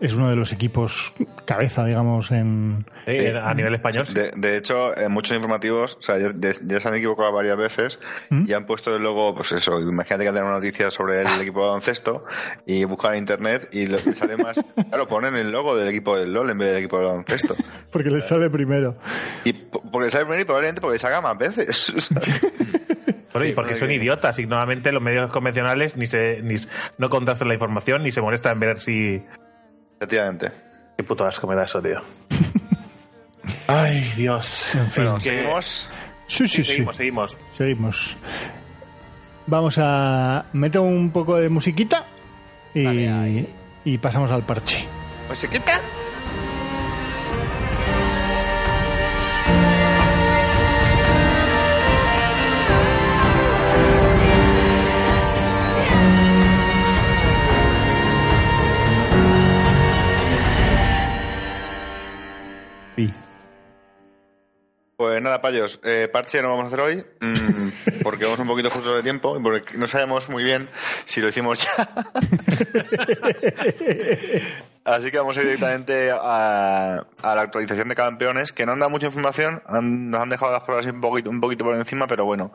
es 0.00 0.14
uno 0.14 0.30
de 0.30 0.36
los 0.36 0.52
equipos 0.52 1.14
cabeza, 1.44 1.84
digamos, 1.84 2.30
en. 2.30 2.86
¿eh? 3.06 3.34
a 3.42 3.52
nivel 3.54 3.74
español. 3.74 4.06
sí. 4.06 4.14
De, 4.14 4.30
de 4.36 4.56
hecho, 4.56 4.96
en 4.96 5.10
muchos 5.12 5.36
informativos, 5.36 5.96
o 5.98 6.02
sea, 6.02 6.18
ya, 6.18 6.28
ya- 6.38 6.80
se 6.80 6.88
han 6.88 6.94
equivocado 6.94 7.32
varias 7.32 7.56
veces 7.56 7.98
¿Mm? 8.30 8.44
y 8.48 8.52
han 8.52 8.64
puesto 8.64 8.94
el 8.94 9.02
logo, 9.02 9.34
pues 9.34 9.52
eso, 9.52 9.80
imagínate 9.80 10.24
que 10.24 10.30
tengan 10.30 10.44
una 10.46 10.56
noticia 10.56 10.90
sobre 10.90 11.22
el 11.22 11.40
equipo 11.40 11.60
de 11.62 11.66
baloncesto 11.68 12.24
y 12.66 12.84
buscan 12.84 13.14
en 13.14 13.18
internet 13.20 13.68
y 13.72 13.86
lo, 13.86 13.96
y 13.98 14.14
sale 14.14 14.36
más, 14.36 14.60
claro, 14.88 15.08
ponen 15.08 15.34
el 15.36 15.50
logo 15.50 15.76
del 15.76 15.88
equipo 15.88 16.16
del 16.16 16.32
LOL 16.32 16.50
en 16.50 16.58
vez 16.58 16.68
del 16.68 16.78
equipo 16.78 16.98
de 17.00 17.06
baloncesto. 17.06 17.56
Porque 17.90 18.10
les 18.10 18.24
sale 18.26 18.50
primero. 18.50 18.96
Y 19.44 19.52
po- 19.54 19.82
porque 19.90 20.10
sabe 20.10 20.24
venir 20.24 20.46
probablemente 20.46 20.80
porque 20.80 20.98
se 20.98 21.06
haga 21.06 21.20
más 21.20 21.36
veces. 21.38 22.10
Pero, 23.32 23.44
y 23.44 23.48
Sí, 23.48 23.54
porque 23.54 23.74
son 23.76 23.90
idiotas 23.90 24.38
y 24.38 24.46
normalmente 24.46 24.90
los 24.90 25.02
medios 25.02 25.30
convencionales 25.30 25.96
ni 25.96 26.06
se 26.06 26.40
ni, 26.42 26.54
no 26.96 27.10
contrastan 27.10 27.48
la 27.48 27.54
información 27.54 28.02
ni 28.02 28.10
se 28.10 28.20
molestan 28.22 28.54
en 28.54 28.60
ver 28.60 28.80
si. 28.80 29.22
Efectivamente. 29.98 30.50
Qué 30.96 31.04
puto 31.04 31.26
asco 31.26 31.46
me 31.46 31.54
da 31.56 31.64
eso, 31.64 31.80
tío. 31.82 32.00
Ay, 33.66 34.00
Dios. 34.16 34.74
En 34.74 34.90
fin. 34.90 35.04
Bueno, 35.04 35.20
seguimos. 35.20 35.88
Sí, 36.26 36.46
sí, 36.46 36.48
Sí, 36.48 36.64
sí. 36.64 36.64
seguimos, 36.64 36.96
seguimos. 36.96 37.36
Seguimos. 37.56 38.16
Vamos 39.46 39.76
a 39.78 40.44
meter 40.52 40.80
un 40.80 41.10
poco 41.10 41.36
de 41.36 41.48
musiquita 41.48 42.04
y, 42.74 42.84
Vale, 42.84 43.08
ahí. 43.10 43.54
y 43.84 43.96
pasamos 43.98 44.30
al 44.30 44.42
parche. 44.44 44.84
Pues 45.26 45.38
Pues 65.18 65.24
nada, 65.24 65.42
payos, 65.42 65.80
eh, 65.82 66.08
parche 66.12 66.40
no 66.40 66.50
vamos 66.50 66.66
a 66.66 66.68
hacer 66.68 66.78
hoy 66.78 67.04
mm, 67.20 68.02
porque 68.04 68.24
vamos 68.24 68.38
un 68.38 68.46
poquito 68.46 68.70
justo 68.70 68.94
de 68.94 69.02
tiempo 69.02 69.36
y 69.36 69.42
porque 69.42 69.76
no 69.76 69.88
sabemos 69.88 70.28
muy 70.28 70.44
bien 70.44 70.68
si 71.06 71.20
lo 71.20 71.26
hicimos 71.26 71.66
ya. 71.66 71.72
Así 74.84 75.10
que 75.10 75.18
vamos 75.18 75.36
a 75.36 75.40
ir 75.40 75.46
directamente 75.46 76.12
a, 76.12 77.04
a 77.22 77.34
la 77.34 77.40
actualización 77.42 77.88
de 77.88 77.96
campeones, 77.96 78.52
que 78.52 78.64
no 78.64 78.70
han 78.72 78.78
dado 78.78 78.90
mucha 78.90 79.06
información, 79.06 79.60
han- 79.66 80.08
nos 80.08 80.20
han 80.20 80.28
dejado 80.30 80.52
las 80.52 80.62
así 80.78 80.90
un 80.90 81.00
poquito, 81.00 81.30
un 81.30 81.40
poquito 81.40 81.64
por 81.64 81.74
encima, 81.74 82.06
pero 82.06 82.24
bueno, 82.24 82.52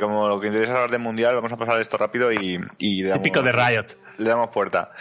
como 0.00 0.28
lo 0.28 0.40
que 0.40 0.46
interesa 0.48 0.72
hablar 0.72 0.90
del 0.90 1.02
mundial, 1.02 1.34
vamos 1.34 1.52
a 1.52 1.58
pasar 1.58 1.78
esto 1.78 1.98
rápido 1.98 2.32
y, 2.32 2.58
damos- 3.02 3.22
Típico 3.22 3.42
de 3.42 3.52
Riot. 3.52 3.86
le 4.16 4.30
damos 4.30 4.48
puerta. 4.48 4.92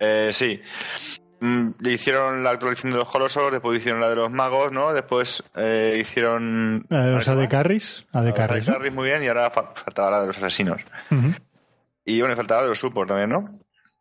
Eh, 0.00 0.30
sí. 0.32 0.60
Mm, 1.40 1.68
le 1.80 1.92
hicieron 1.92 2.42
la 2.42 2.50
actualización 2.50 2.92
de 2.92 2.98
los 2.98 3.08
colosos, 3.08 3.52
después 3.52 3.78
hicieron 3.78 4.00
la 4.00 4.08
de 4.10 4.16
los 4.16 4.30
magos, 4.30 4.72
¿no? 4.72 4.92
Después 4.92 5.42
eh, 5.56 5.96
hicieron... 6.00 6.84
La 6.88 7.04
de 7.06 7.12
los 7.12 7.24
¿Cómo 7.24 7.36
AD 7.36 7.44
va? 7.44 7.48
Carries. 7.48 8.06
AD 8.12 8.14
La 8.14 8.22
de 8.22 8.34
Carries. 8.34 8.66
¿no? 8.66 8.72
Carries, 8.74 8.92
muy 8.94 9.08
bien, 9.08 9.22
y 9.22 9.28
ahora 9.28 9.50
fa- 9.50 9.72
faltaba 9.74 10.10
la 10.10 10.20
de 10.22 10.26
los 10.28 10.36
asesinos. 10.38 10.82
Y 12.04 12.20
bueno, 12.20 12.34
faltaba 12.36 12.62
de 12.62 12.68
los 12.68 12.78
support 12.78 13.08
también, 13.08 13.30
¿no? 13.30 13.58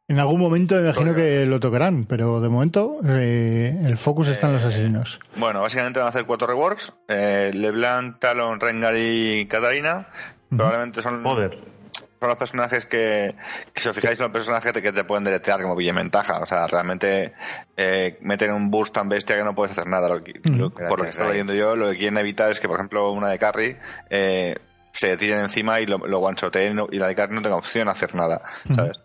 En 0.09 0.19
algún 0.19 0.39
momento 0.39 0.75
me 0.75 0.81
imagino 0.83 1.13
que 1.13 1.45
lo 1.45 1.59
tocarán, 1.59 2.05
pero 2.05 2.39
de 2.39 2.47
momento 2.47 2.95
eh, 3.05 3.77
el 3.85 3.97
focus 3.97 4.29
está 4.29 4.47
en 4.47 4.53
los 4.53 4.63
asesinos. 4.63 5.19
Bueno, 5.35 5.59
básicamente 5.61 5.99
van 5.99 6.05
a 6.05 6.09
hacer 6.09 6.23
cuatro 6.25 6.47
reworks. 6.47 6.93
Eh, 7.09 7.51
LeBlanc, 7.53 8.17
Talon, 8.19 8.59
Rengar 8.61 8.95
y 8.97 9.45
Katarina. 9.47 10.07
Probablemente 10.49 11.01
son, 11.01 11.21
Joder. 11.23 11.59
Son 12.19 12.29
los 12.29 12.37
personajes 12.37 12.85
que, 12.85 13.35
que 13.73 13.81
si 13.81 13.89
os 13.89 13.95
fijáis, 13.95 14.17
son 14.17 14.25
los 14.25 14.33
personajes 14.33 14.73
que 14.73 14.91
te 14.91 15.03
pueden 15.03 15.23
deletear 15.23 15.61
como 15.61 15.75
ventaja. 15.75 16.39
O 16.41 16.45
sea, 16.45 16.67
realmente 16.67 17.33
eh, 17.75 18.17
meten 18.21 18.51
un 18.51 18.69
burst 18.71 18.93
tan 18.95 19.07
bestia 19.09 19.35
que 19.37 19.43
no 19.43 19.53
puedes 19.55 19.71
hacer 19.71 19.87
nada. 19.87 20.09
Lo 20.09 20.23
que- 20.23 20.39
lo- 20.45 20.71
por 20.71 20.97
lo 20.99 21.03
que 21.03 21.09
estoy 21.11 21.27
leyendo 21.29 21.53
yo, 21.53 21.75
lo 21.75 21.91
que 21.91 21.97
quieren 21.97 22.17
evitar 22.17 22.49
es 22.51 22.59
que, 22.59 22.67
por 22.67 22.77
ejemplo, 22.77 23.11
una 23.11 23.29
de 23.29 23.37
carry 23.39 23.77
eh, 24.09 24.55
se 24.91 25.15
tiren 25.15 25.39
encima 25.41 25.79
y 25.79 25.85
lo, 25.85 25.99
lo 25.99 26.17
one-shoteen 26.19 26.71
y 26.71 26.75
no- 26.75 26.87
y 26.91 26.97
la 26.97 27.07
de 27.07 27.13
carry 27.15 27.35
no 27.35 27.41
tenga 27.43 27.55
opción 27.55 27.87
a 27.87 27.91
hacer 27.91 28.15
nada, 28.15 28.41
¿sabes? 28.73 28.99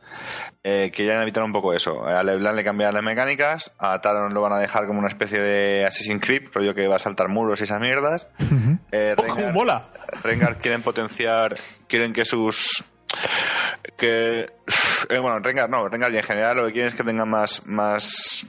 Eh, 0.64 0.90
querían 0.94 1.20
evitar 1.22 1.42
un 1.42 1.52
poco 1.52 1.74
eso. 1.74 2.06
A 2.06 2.22
LeBlanc 2.22 2.54
le 2.56 2.64
cambian 2.64 2.94
las 2.94 3.02
mecánicas, 3.02 3.72
a 3.78 4.00
Talon 4.00 4.32
lo 4.32 4.40
van 4.40 4.52
a 4.52 4.58
dejar 4.58 4.86
como 4.86 5.00
una 5.00 5.08
especie 5.08 5.38
de 5.40 5.84
Assassin's 5.84 6.20
Creed, 6.24 6.44
rollo 6.54 6.74
que 6.74 6.86
va 6.86 6.96
a 6.96 6.98
saltar 7.00 7.28
muros 7.28 7.60
y 7.60 7.64
esas 7.64 7.80
mierdas. 7.80 8.28
Eh, 8.92 9.14
¡Oh, 9.18 9.22
cómo 9.22 9.34
Rengar- 9.34 9.52
mola! 9.52 9.88
Rengar 10.22 10.58
quieren 10.58 10.82
potenciar, 10.82 11.56
quieren 11.88 12.12
que 12.12 12.24
sus 12.24 12.84
que 13.96 14.50
eh, 15.08 15.18
bueno, 15.18 15.38
Rengar 15.40 15.68
no, 15.68 15.88
Rengar 15.88 16.12
y 16.12 16.18
en 16.18 16.22
general 16.22 16.56
lo 16.56 16.66
que 16.66 16.72
quieren 16.72 16.88
es 16.88 16.94
que 16.94 17.04
tengan 17.04 17.28
más 17.28 17.66
más 17.66 18.46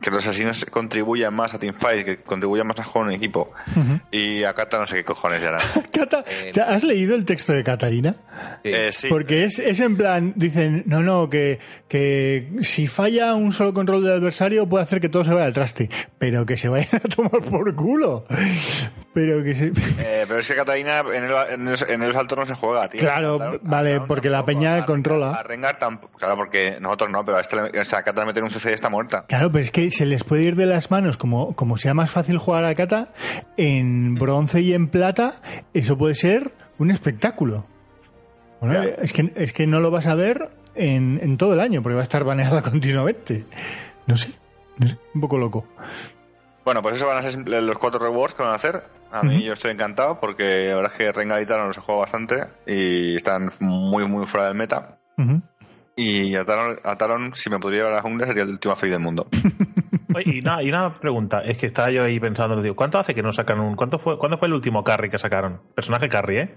que 0.00 0.10
los 0.10 0.26
asesinos 0.26 0.64
contribuyan 0.66 1.34
más 1.34 1.54
a 1.54 1.58
Teamfight, 1.58 2.04
que 2.04 2.16
contribuyan 2.22 2.66
más 2.66 2.78
a 2.80 2.84
juego 2.84 3.08
en 3.08 3.16
equipo. 3.16 3.52
Y 4.10 4.44
a 4.44 4.54
Kata 4.54 4.78
no 4.78 4.86
sé 4.86 4.96
qué 4.96 5.04
cojones 5.04 5.40
ya 5.42 5.48
harán. 5.48 5.62
Cata, 5.92 6.24
Eh, 6.44 6.52
¿te 6.52 6.60
¿has 6.60 6.82
leído 6.84 7.14
el 7.14 7.24
texto 7.24 7.52
de 7.52 7.64
Catarina? 7.64 8.14
Sí. 8.64 8.70
Eh, 8.72 8.92
sí. 8.92 9.08
Porque 9.08 9.44
es, 9.44 9.58
es 9.58 9.80
en 9.80 9.96
plan, 9.96 10.32
dicen, 10.36 10.82
no, 10.86 11.02
no, 11.02 11.28
que, 11.30 11.58
que 11.88 12.50
si 12.60 12.86
falla 12.86 13.34
un 13.34 13.52
solo 13.52 13.72
control 13.74 14.02
del 14.04 14.12
adversario 14.12 14.68
puede 14.68 14.84
hacer 14.84 15.00
que 15.00 15.08
todo 15.08 15.24
se 15.24 15.32
vaya 15.32 15.46
al 15.46 15.52
traste, 15.54 15.88
pero 16.18 16.44
que 16.46 16.56
se 16.56 16.68
vayan 16.68 16.88
a 16.96 17.08
tomar 17.08 17.42
por 17.42 17.74
culo. 17.74 18.24
Pero 19.14 19.42
que 19.42 19.54
se... 19.54 19.66
Eh, 19.98 20.24
pero 20.28 20.38
es 20.40 20.46
que 20.48 20.54
Catalina 20.54 21.00
en 21.00 21.24
el, 21.24 21.32
en 21.54 21.68
el, 21.68 21.76
en 21.90 22.02
el 22.02 22.12
salto 22.12 22.36
no 22.36 22.44
se 22.44 22.54
juega, 22.54 22.88
tío. 22.88 23.00
Claro, 23.00 23.36
A 23.36 23.38
Talon- 23.38 23.60
a 23.64 23.70
vale, 23.70 24.00
porque 24.02 24.28
la 24.28 24.44
peña 24.44 24.84
controla. 24.84 25.30
A 25.32 25.42
Rengar 25.42 25.78
tampoco. 25.78 26.18
Claro, 26.18 26.36
porque 26.36 26.76
nosotros 26.80 27.10
no, 27.10 27.24
pero 27.24 27.38
a 27.38 27.40
este, 27.40 27.56
le- 27.56 27.80
o 27.80 27.84
sea, 27.86 28.00
a 28.00 28.02
Kata 28.02 28.20
le 28.20 28.26
meten 28.26 28.44
un 28.44 28.50
CC 28.50 28.70
y 28.70 28.74
está 28.74 28.90
muerta. 28.90 29.24
Claro, 29.26 29.50
pero 29.56 29.64
es 29.64 29.70
que 29.70 29.90
se 29.90 30.04
les 30.04 30.22
puede 30.22 30.42
ir 30.42 30.54
de 30.54 30.66
las 30.66 30.90
manos, 30.90 31.16
como, 31.16 31.56
como 31.56 31.78
sea 31.78 31.94
más 31.94 32.10
fácil 32.10 32.36
jugar 32.36 32.66
a 32.66 32.74
Kata, 32.74 33.08
en 33.56 34.14
bronce 34.14 34.60
y 34.60 34.74
en 34.74 34.88
plata, 34.88 35.40
eso 35.72 35.96
puede 35.96 36.14
ser 36.14 36.52
un 36.76 36.90
espectáculo. 36.90 37.64
Bueno, 38.60 38.82
es, 38.82 39.14
que, 39.14 39.32
es 39.34 39.54
que 39.54 39.66
no 39.66 39.80
lo 39.80 39.90
vas 39.90 40.08
a 40.08 40.14
ver 40.14 40.50
en, 40.74 41.20
en 41.22 41.38
todo 41.38 41.54
el 41.54 41.60
año, 41.60 41.82
porque 41.82 41.94
va 41.94 42.00
a 42.00 42.02
estar 42.02 42.22
baneada 42.22 42.60
continuamente. 42.70 43.46
No 44.06 44.18
sé, 44.18 44.28
no 44.76 44.88
sé, 44.88 44.98
un 45.14 45.22
poco 45.22 45.38
loco. 45.38 45.66
Bueno, 46.62 46.82
pues 46.82 46.96
eso 46.96 47.06
van 47.06 47.24
a 47.24 47.30
ser 47.30 47.48
los 47.48 47.78
cuatro 47.78 47.98
rewards 47.98 48.34
que 48.34 48.42
van 48.42 48.52
a 48.52 48.56
hacer. 48.56 48.82
A 49.10 49.22
mí 49.22 49.42
yo 49.42 49.54
estoy 49.54 49.70
encantado 49.70 50.20
porque 50.20 50.66
la 50.68 50.74
verdad 50.74 50.92
es 50.92 50.98
que 50.98 51.12
Rengar 51.12 51.40
y 51.40 51.46
Talon 51.46 51.68
los 51.68 51.78
he 51.78 51.80
jugado 51.80 52.00
bastante 52.00 52.44
y 52.66 53.16
están 53.16 53.50
muy, 53.60 54.06
muy 54.06 54.26
fuera 54.26 54.48
del 54.48 54.56
meta. 54.58 54.98
Ujú. 55.16 55.40
Y 55.96 56.34
a 56.36 56.44
Talon, 56.44 56.78
a 56.84 56.96
Talon, 56.96 57.32
si 57.34 57.48
me 57.48 57.58
pudiera 57.58 57.84
llevar 57.86 57.92
a 57.94 57.96
la 57.96 58.02
jungla, 58.02 58.26
sería 58.26 58.42
el 58.42 58.50
último 58.50 58.76
feliz 58.76 58.92
del 58.92 59.02
mundo. 59.02 59.26
Oye, 60.14 60.24
y, 60.36 60.40
una, 60.40 60.62
y 60.62 60.68
una 60.68 60.92
pregunta, 60.94 61.40
es 61.40 61.56
que 61.58 61.66
estaba 61.66 61.90
yo 61.90 62.04
ahí 62.04 62.20
pensando, 62.20 62.60
digo, 62.60 62.76
¿cuánto 62.76 62.98
hace 62.98 63.14
que 63.14 63.22
no 63.22 63.32
sacan 63.32 63.60
un... 63.60 63.74
¿cuánto 63.76 63.98
fue, 63.98 64.18
¿Cuándo 64.18 64.36
fue 64.38 64.48
el 64.48 64.54
último 64.54 64.84
carry 64.84 65.08
que 65.10 65.18
sacaron? 65.18 65.60
Personaje 65.74 66.08
carry, 66.08 66.38
¿eh? 66.38 66.54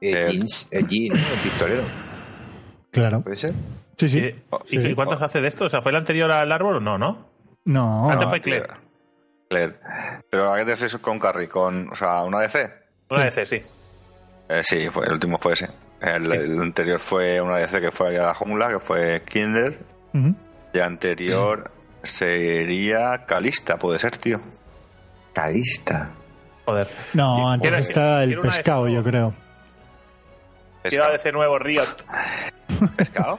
Eh, 0.00 0.12
Eh, 0.12 0.28
Jeans, 0.32 0.68
eh, 0.70 0.78
el 0.80 1.40
pistolero. 1.42 1.82
Claro. 2.90 3.22
¿Puede 3.22 3.36
ser? 3.36 3.52
Sí, 3.96 4.08
sí. 4.08 4.18
Eh, 4.18 4.36
Sí, 4.66 4.76
¿Y 4.76 4.82
sí. 4.82 4.94
cuántos 4.94 5.20
hace 5.22 5.40
de 5.40 5.48
esto? 5.48 5.64
O 5.64 5.68
sea, 5.68 5.80
¿fue 5.82 5.90
el 5.92 5.96
anterior 5.96 6.30
al 6.32 6.50
árbol 6.52 6.76
o 6.76 6.80
no, 6.80 6.98
no? 6.98 7.28
No, 7.64 8.04
Antes 8.10 8.24
no. 8.26 8.30
fue 8.30 8.40
Claire. 8.40 8.66
Claire. 9.48 9.74
Pero 10.30 10.52
¿a 10.52 10.58
qué 10.58 10.64
te 10.64 10.70
refieres 10.72 10.96
con 10.98 11.18
Carry? 11.18 11.46
Con, 11.48 11.88
o 11.90 11.94
sea, 11.96 12.22
una 12.22 12.40
DC. 12.40 12.70
Una 13.10 13.24
DC, 13.24 13.46
sí. 13.46 13.62
Eh, 14.48 14.62
sí, 14.62 14.88
fue, 14.90 15.06
el 15.06 15.12
último 15.12 15.38
fue 15.38 15.52
ese. 15.54 15.68
El, 16.00 16.32
el 16.32 16.60
anterior 16.60 17.00
fue 17.00 17.40
una 17.40 17.56
DC 17.56 17.80
que 17.80 17.90
fue 17.90 18.16
a 18.18 18.22
la 18.26 18.34
jungla, 18.34 18.68
que 18.68 18.78
fue 18.78 19.22
Kindred. 19.24 19.74
Ujú. 20.14 20.34
Y 20.74 20.78
anterior 20.78 21.70
sería 22.02 23.24
Calista, 23.26 23.78
puede 23.78 23.98
ser, 23.98 24.16
tío. 24.18 24.40
Calista. 25.32 26.10
Joder. 26.66 26.86
No, 27.14 27.50
antes 27.50 27.72
está 27.88 28.22
el 28.24 28.38
pescado, 28.40 28.84
de- 28.84 28.92
yo 28.92 29.02
creo. 29.02 29.34
Quiero 30.82 31.04
a 31.04 31.10
DC 31.10 31.32
nuevo 31.32 31.58
Riot. 31.58 31.84
¿Pescado? 32.96 33.38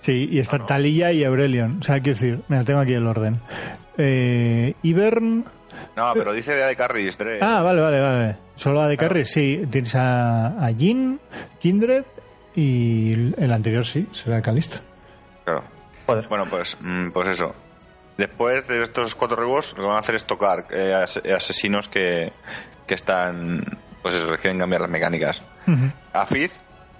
Sí, 0.00 0.28
y 0.30 0.38
está 0.38 0.64
Talía 0.66 1.12
y 1.12 1.24
Aurelion. 1.24 1.78
O 1.80 1.82
sea, 1.82 2.00
quiero 2.00 2.18
decir, 2.18 2.40
mira, 2.48 2.64
tengo 2.64 2.80
aquí 2.80 2.92
el 2.94 3.06
orden. 3.06 3.40
Eh, 3.98 4.74
Ivern. 4.82 5.44
No, 5.96 6.12
pero 6.14 6.32
dice 6.32 6.54
de 6.54 6.62
de 6.64 6.76
Carries, 6.76 7.16
Dre. 7.16 7.38
Ah, 7.40 7.62
vale, 7.62 7.80
vale, 7.80 8.00
vale. 8.00 8.36
Solo 8.54 8.82
a 8.82 8.88
de 8.88 8.96
Carry, 8.98 9.24
sí. 9.24 9.66
Tienes 9.70 9.94
a, 9.94 10.48
a 10.64 10.72
Jin, 10.74 11.18
Kindred 11.58 12.04
y 12.54 13.12
el- 13.38 13.52
anterior 13.52 13.84
sí, 13.86 14.06
será 14.12 14.42
Calista. 14.42 14.80
Claro. 15.44 15.64
Joder. 16.06 16.28
Bueno, 16.28 16.46
pues, 16.50 16.76
mm, 16.80 17.10
pues 17.10 17.28
eso. 17.28 17.54
Después 18.18 18.66
de 18.68 18.82
estos 18.82 19.14
cuatro 19.14 19.36
rebos, 19.36 19.72
lo 19.72 19.82
que 19.82 19.86
van 19.88 19.96
a 19.96 20.00
hacer 20.00 20.14
es 20.14 20.24
tocar 20.24 20.66
eh, 20.70 20.94
as- 20.94 21.16
asesinos 21.34 21.88
que, 21.88 22.32
que 22.86 22.94
están. 22.94 23.62
Pues 24.02 24.14
eso, 24.14 24.30
que 24.30 24.38
quieren 24.38 24.58
cambiar 24.58 24.82
las 24.82 24.90
mecánicas. 24.90 25.42
A 26.12 26.26
Fizz 26.26 26.54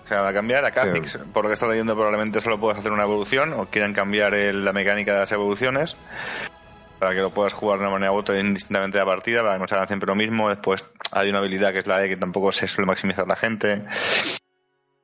se 0.04 0.14
va 0.16 0.28
a 0.28 0.32
cambiar, 0.32 0.64
a 0.64 0.70
Kha'Zix, 0.72 1.18
por 1.32 1.44
lo 1.44 1.48
que 1.50 1.54
está 1.54 1.66
leyendo, 1.68 1.94
probablemente 1.94 2.40
solo 2.40 2.58
puedes 2.58 2.78
hacer 2.78 2.92
una 2.92 3.04
evolución 3.04 3.52
o 3.54 3.66
quieran 3.66 3.92
cambiar 3.92 4.34
el- 4.34 4.64
la 4.64 4.72
mecánica 4.72 5.12
de 5.12 5.18
las 5.20 5.32
evoluciones 5.32 5.96
para 6.98 7.14
que 7.14 7.20
lo 7.20 7.30
puedas 7.30 7.52
jugar 7.52 7.78
de 7.78 7.84
una 7.84 7.92
manera 7.92 8.12
u 8.12 8.16
otra 8.16 8.38
indistintamente 8.40 8.98
de 8.98 9.04
la 9.04 9.10
partida, 9.10 9.42
para 9.42 9.54
que 9.54 9.60
no 9.60 9.68
se 9.68 9.74
hagan 9.74 9.86
siempre 9.88 10.06
lo 10.06 10.14
mismo. 10.14 10.48
Después 10.48 10.90
hay 11.12 11.28
una 11.30 11.38
habilidad 11.38 11.72
que 11.72 11.80
es 11.80 11.86
la 11.86 12.04
E 12.04 12.08
que 12.08 12.16
tampoco 12.16 12.52
se 12.52 12.66
suele 12.68 12.86
maximizar 12.86 13.26
la 13.26 13.36
gente. 13.36 13.84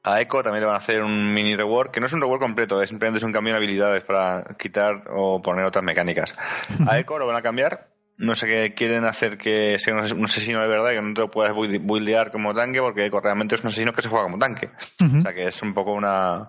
A 0.04 0.20
Echo 0.20 0.42
también 0.42 0.62
le 0.62 0.66
van 0.66 0.74
a 0.74 0.78
hacer 0.78 1.00
un 1.02 1.32
mini 1.32 1.54
reward, 1.54 1.90
que 1.92 2.00
no 2.00 2.06
es 2.06 2.12
un 2.12 2.20
reward 2.20 2.40
completo, 2.40 2.82
es 2.82 2.88
simplemente 2.88 3.18
es 3.18 3.24
un 3.24 3.32
cambio 3.32 3.52
de 3.52 3.58
habilidades 3.58 4.02
para 4.02 4.44
quitar 4.58 5.04
o 5.10 5.40
poner 5.40 5.64
otras 5.64 5.84
mecánicas. 5.84 6.34
A 6.88 6.98
Echo 6.98 7.18
lo 7.18 7.26
van 7.26 7.36
a 7.36 7.42
cambiar. 7.42 7.88
No 8.18 8.34
sé 8.36 8.46
qué 8.46 8.74
quieren 8.74 9.04
hacer 9.04 9.38
que 9.38 9.78
sea 9.78 9.94
un 9.94 10.00
ases- 10.00 10.12
un 10.16 10.24
asesino 10.24 10.60
de 10.60 10.68
verdad, 10.68 10.90
que 10.90 11.00
no 11.02 11.14
te 11.14 11.20
lo 11.22 11.30
puedas 11.30 11.52
build- 11.54 11.80
buildear 11.80 12.30
como 12.32 12.52
tanque, 12.54 12.80
porque 12.80 13.06
Echo 13.06 13.20
realmente 13.20 13.54
es 13.54 13.62
un 13.62 13.68
asesino 13.68 13.92
que 13.92 14.02
se 14.02 14.08
juega 14.08 14.24
como 14.24 14.38
tanque. 14.38 14.70
O 15.18 15.22
sea 15.22 15.32
que 15.32 15.46
es 15.46 15.62
un 15.62 15.72
poco 15.72 15.92
una, 15.92 16.48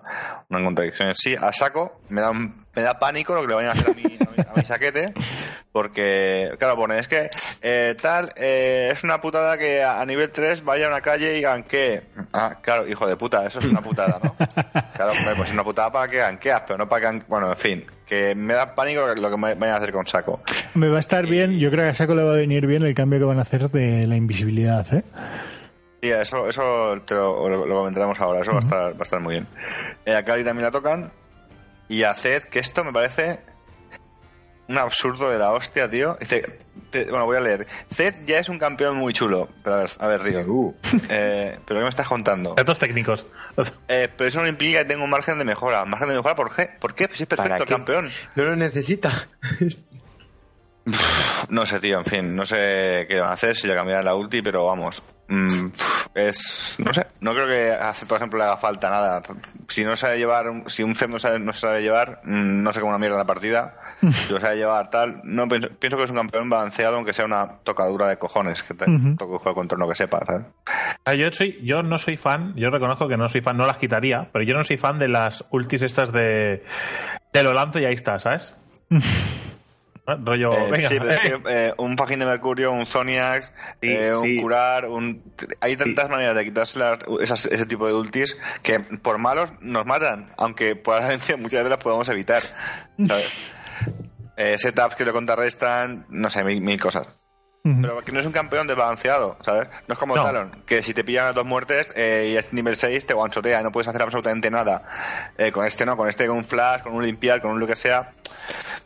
una 0.50 0.62
contradicción 0.64 1.08
en 1.08 1.14
sí. 1.14 1.36
A 1.40 1.52
saco 1.52 2.00
me 2.10 2.20
da, 2.20 2.30
un- 2.30 2.63
me 2.74 2.82
da 2.82 2.98
pánico 2.98 3.34
lo 3.34 3.42
que 3.42 3.48
le 3.48 3.54
vayan 3.54 3.70
a 3.76 3.80
hacer 3.80 3.90
a 3.90 3.94
mi, 3.94 4.02
a 4.04 4.08
mi, 4.08 4.48
a 4.48 4.52
mi 4.56 4.64
saquete. 4.64 5.12
Porque, 5.72 6.54
claro, 6.58 6.76
pone, 6.76 6.98
es 7.00 7.08
que 7.08 7.28
eh, 7.60 7.96
tal, 8.00 8.30
eh, 8.36 8.90
es 8.92 9.02
una 9.02 9.20
putada 9.20 9.58
que 9.58 9.82
a, 9.82 10.04
nivel 10.06 10.30
3 10.30 10.64
vaya 10.64 10.86
a 10.86 10.88
una 10.90 11.00
calle 11.00 11.36
y 11.36 11.40
ganquee. 11.40 12.02
Ah, 12.32 12.58
claro, 12.60 12.86
hijo 12.86 13.06
de 13.08 13.16
puta, 13.16 13.44
eso 13.44 13.58
es 13.58 13.64
una 13.64 13.80
putada, 13.82 14.20
¿no? 14.22 14.36
Claro, 14.94 15.12
pues 15.36 15.48
es 15.48 15.52
una 15.52 15.64
putada 15.64 15.90
para 15.90 16.06
que 16.08 16.18
ganqueas, 16.18 16.62
pero 16.66 16.78
no 16.78 16.88
para 16.88 17.10
que... 17.10 17.22
Bueno, 17.26 17.50
en 17.50 17.56
fin, 17.56 17.86
que 18.06 18.36
me 18.36 18.54
da 18.54 18.74
pánico 18.76 19.00
lo 19.04 19.14
que, 19.14 19.20
lo 19.20 19.30
que 19.30 19.36
me 19.36 19.54
vayan 19.54 19.74
a 19.74 19.78
hacer 19.78 19.90
con 19.92 20.06
saco. 20.06 20.40
Me 20.74 20.88
va 20.88 20.98
a 20.98 21.00
estar 21.00 21.26
bien, 21.26 21.58
yo 21.58 21.70
creo 21.72 21.82
que 21.84 21.90
a 21.90 21.94
Saco 21.94 22.14
le 22.14 22.22
va 22.22 22.32
a 22.32 22.36
venir 22.36 22.66
bien 22.68 22.84
el 22.84 22.94
cambio 22.94 23.18
que 23.18 23.24
van 23.24 23.40
a 23.40 23.42
hacer 23.42 23.68
de 23.70 24.06
la 24.06 24.14
invisibilidad, 24.14 24.86
¿eh? 24.94 25.02
Sí, 26.02 26.10
eso, 26.10 26.48
eso 26.48 27.02
te 27.04 27.14
lo, 27.14 27.48
lo- 27.48 27.66
lo 27.66 27.74
comentaremos 27.78 28.20
ahora, 28.20 28.42
eso 28.42 28.52
va, 28.52 28.58
a 28.58 28.60
estar, 28.60 28.92
va 28.92 29.00
a 29.00 29.02
estar 29.02 29.20
muy 29.20 29.34
bien. 29.34 29.46
Eh, 30.04 30.14
a 30.14 30.22
Cali 30.24 30.44
también 30.44 30.66
la 30.66 30.70
tocan. 30.70 31.10
Y 31.88 32.02
a 32.02 32.14
Zed, 32.14 32.44
que 32.44 32.58
esto 32.60 32.82
me 32.84 32.92
parece 32.92 33.40
un 34.68 34.78
absurdo 34.78 35.28
de 35.30 35.38
la 35.38 35.52
hostia, 35.52 35.90
tío. 35.90 36.16
Dice, 36.18 36.58
te- 36.90 37.04
bueno, 37.10 37.26
voy 37.26 37.36
a 37.36 37.40
leer. 37.40 37.66
Zed 37.92 38.14
ya 38.26 38.38
es 38.38 38.48
un 38.48 38.58
campeón 38.58 38.96
muy 38.96 39.12
chulo. 39.12 39.48
Pero 39.62 39.76
a 39.76 39.78
ver, 39.80 39.90
a 39.98 40.06
ver, 40.06 40.22
Río. 40.22 40.40
Uh, 40.46 40.74
Eh, 41.10 41.58
¿Pero 41.66 41.80
qué 41.80 41.84
me 41.84 41.88
estás 41.90 42.08
contando? 42.08 42.54
Datos 42.54 42.78
técnicos. 42.78 43.26
Eh, 43.88 44.08
pero 44.16 44.28
eso 44.28 44.40
no 44.40 44.48
implica 44.48 44.78
que 44.80 44.84
tenga 44.86 45.04
un 45.04 45.10
margen 45.10 45.38
de 45.38 45.44
mejora. 45.44 45.84
¿Margen 45.84 46.08
de 46.08 46.14
mejora 46.14 46.34
por 46.34 46.54
qué? 46.54 46.70
¿Por 46.80 46.94
qué? 46.94 47.06
Pues 47.08 47.20
es 47.20 47.26
perfecto, 47.26 47.50
¿Para 47.52 47.62
el 47.64 47.68
campeón. 47.68 48.10
no 48.34 48.44
lo 48.44 48.56
necesita. 48.56 49.12
No 51.48 51.64
sé, 51.64 51.80
tío, 51.80 51.98
en 51.98 52.04
fin, 52.04 52.36
no 52.36 52.44
sé 52.44 53.06
qué 53.08 53.18
van 53.18 53.30
a 53.30 53.32
hacer, 53.32 53.56
si 53.56 53.66
le 53.66 53.74
cambiarán 53.74 54.04
la 54.04 54.14
ulti, 54.14 54.42
pero 54.42 54.66
vamos. 54.66 55.02
Mm, 55.28 55.68
es. 56.14 56.76
No 56.78 56.92
sé, 56.94 57.06
no 57.20 57.32
creo 57.34 57.46
que, 57.46 57.70
a 57.72 57.92
Zed, 57.94 58.06
por 58.06 58.16
ejemplo, 58.18 58.38
le 58.38 58.44
haga 58.44 58.56
falta 58.56 58.90
nada. 58.90 59.22
Si 59.68 59.84
no 59.84 59.96
sabe 59.96 60.18
llevar, 60.18 60.48
un- 60.48 60.68
si 60.68 60.82
un 60.82 60.94
Zed 60.96 61.08
no 61.08 61.18
sabe, 61.18 61.38
no 61.38 61.52
se 61.52 61.60
sabe 61.60 61.82
llevar, 61.82 62.20
mm, 62.24 62.62
no 62.62 62.72
sé 62.72 62.80
cómo 62.80 62.90
una 62.90 62.98
mierda 62.98 63.16
la 63.16 63.24
partida. 63.24 63.76
Si 64.26 64.32
lo 64.32 64.38
sabe 64.40 64.56
llevar 64.56 64.90
tal, 64.90 65.22
no 65.24 65.48
pienso, 65.48 65.70
pienso 65.78 65.96
que 65.96 66.04
es 66.04 66.10
un 66.10 66.16
campeón 66.16 66.50
balanceado, 66.50 66.96
aunque 66.96 67.14
sea 67.14 67.24
una 67.24 67.58
tocadura 67.64 68.06
de 68.06 68.18
cojones, 68.18 68.62
que 68.62 68.74
te 68.74 68.84
Ujú. 68.90 69.16
toque 69.16 69.38
jugar 69.38 69.54
contra 69.54 69.76
uno 69.76 69.88
que 69.88 69.94
sepa, 69.94 70.20
¿sabes? 70.26 70.44
Yo, 71.18 71.32
soy, 71.32 71.58
yo 71.64 71.82
no 71.82 71.96
soy 71.96 72.16
fan, 72.18 72.52
yo 72.54 72.68
reconozco 72.68 73.08
que 73.08 73.16
no 73.16 73.28
soy 73.30 73.40
fan, 73.40 73.56
no 73.56 73.66
las 73.66 73.78
quitaría, 73.78 74.28
pero 74.30 74.44
yo 74.44 74.54
no 74.54 74.62
soy 74.62 74.76
fan 74.76 74.98
de 74.98 75.08
las 75.08 75.44
ultis 75.50 75.82
estas 75.82 76.12
de. 76.12 76.62
Te 77.32 77.42
lo 77.42 77.54
lanzo 77.54 77.78
y 77.78 77.86
ahí 77.86 77.94
está, 77.94 78.18
¿sabes? 78.18 78.54
Rollo, 80.06 80.52
Eh, 80.52 80.70
venga. 80.70 80.88
sí, 80.88 80.96
pero 80.98 81.10
es 81.10 81.20
que 81.20 81.40
eh, 81.48 81.74
un 81.78 81.96
Fajín 81.96 82.18
de 82.18 82.26
Mercurio, 82.26 82.72
un 82.72 82.84
Zoniax, 82.86 83.54
Sí, 83.80 83.88
eh, 83.88 84.14
un 84.14 84.24
sí. 84.24 84.36
curar, 84.36 84.86
un... 84.86 85.22
hay 85.60 85.76
tantas 85.76 86.10
maneras 86.10 86.36
de 86.36 86.44
quitarse 86.44 86.78
las- 86.78 86.98
esas- 87.20 87.46
ese 87.46 87.64
tipo 87.64 87.86
de 87.86 87.94
ultis 87.94 88.36
que 88.62 88.80
por 88.80 89.16
malos 89.18 89.52
nos 89.60 89.86
matan, 89.86 90.30
aunque 90.36 90.76
probablemente 90.76 91.36
muchas 91.36 91.60
veces 91.60 91.70
las 91.70 91.78
podamos 91.78 92.08
evitar. 92.10 92.42
Eh, 94.36 94.58
setups 94.58 94.94
que 94.94 95.04
le 95.04 95.12
contrarrestan, 95.12 96.06
no 96.10 96.28
sé, 96.28 96.44
mil, 96.44 96.60
mil 96.60 96.80
cosas. 96.80 97.08
Pero 97.62 98.02
que 98.04 98.12
no 98.12 98.20
es 98.20 98.26
un 98.26 98.32
campeón 98.32 98.66
desbalanceado, 98.66 99.38
¿sabes? 99.40 99.68
No 99.88 99.94
es 99.94 99.98
como 99.98 100.14
No. 100.14 100.22
Talon, 100.22 100.50
que 100.66 100.82
si 100.82 100.92
te 100.92 101.02
pillan 101.02 101.28
a 101.28 101.32
dos 101.32 101.46
muertes 101.46 101.94
eh, 101.96 102.28
y 102.34 102.36
es 102.36 102.52
nivel 102.52 102.76
6 102.76 103.06
te 103.06 103.14
guanchotea 103.14 103.58
y 103.58 103.64
no 103.64 103.72
puedes 103.72 103.88
hacer 103.88 104.02
absolutamente 104.02 104.50
nada. 104.50 104.82
Eh, 105.38 105.50
con 105.50 105.64
este 105.64 105.86
no, 105.86 105.96
con 105.96 106.06
este 106.10 106.26
con 106.26 106.36
un 106.36 106.44
flash, 106.44 106.82
con 106.82 106.92
un 106.92 107.06
limpiar, 107.06 107.40
con 107.40 107.52
un 107.52 107.60
lo 107.60 107.66
que 107.66 107.74
sea. 107.74 108.12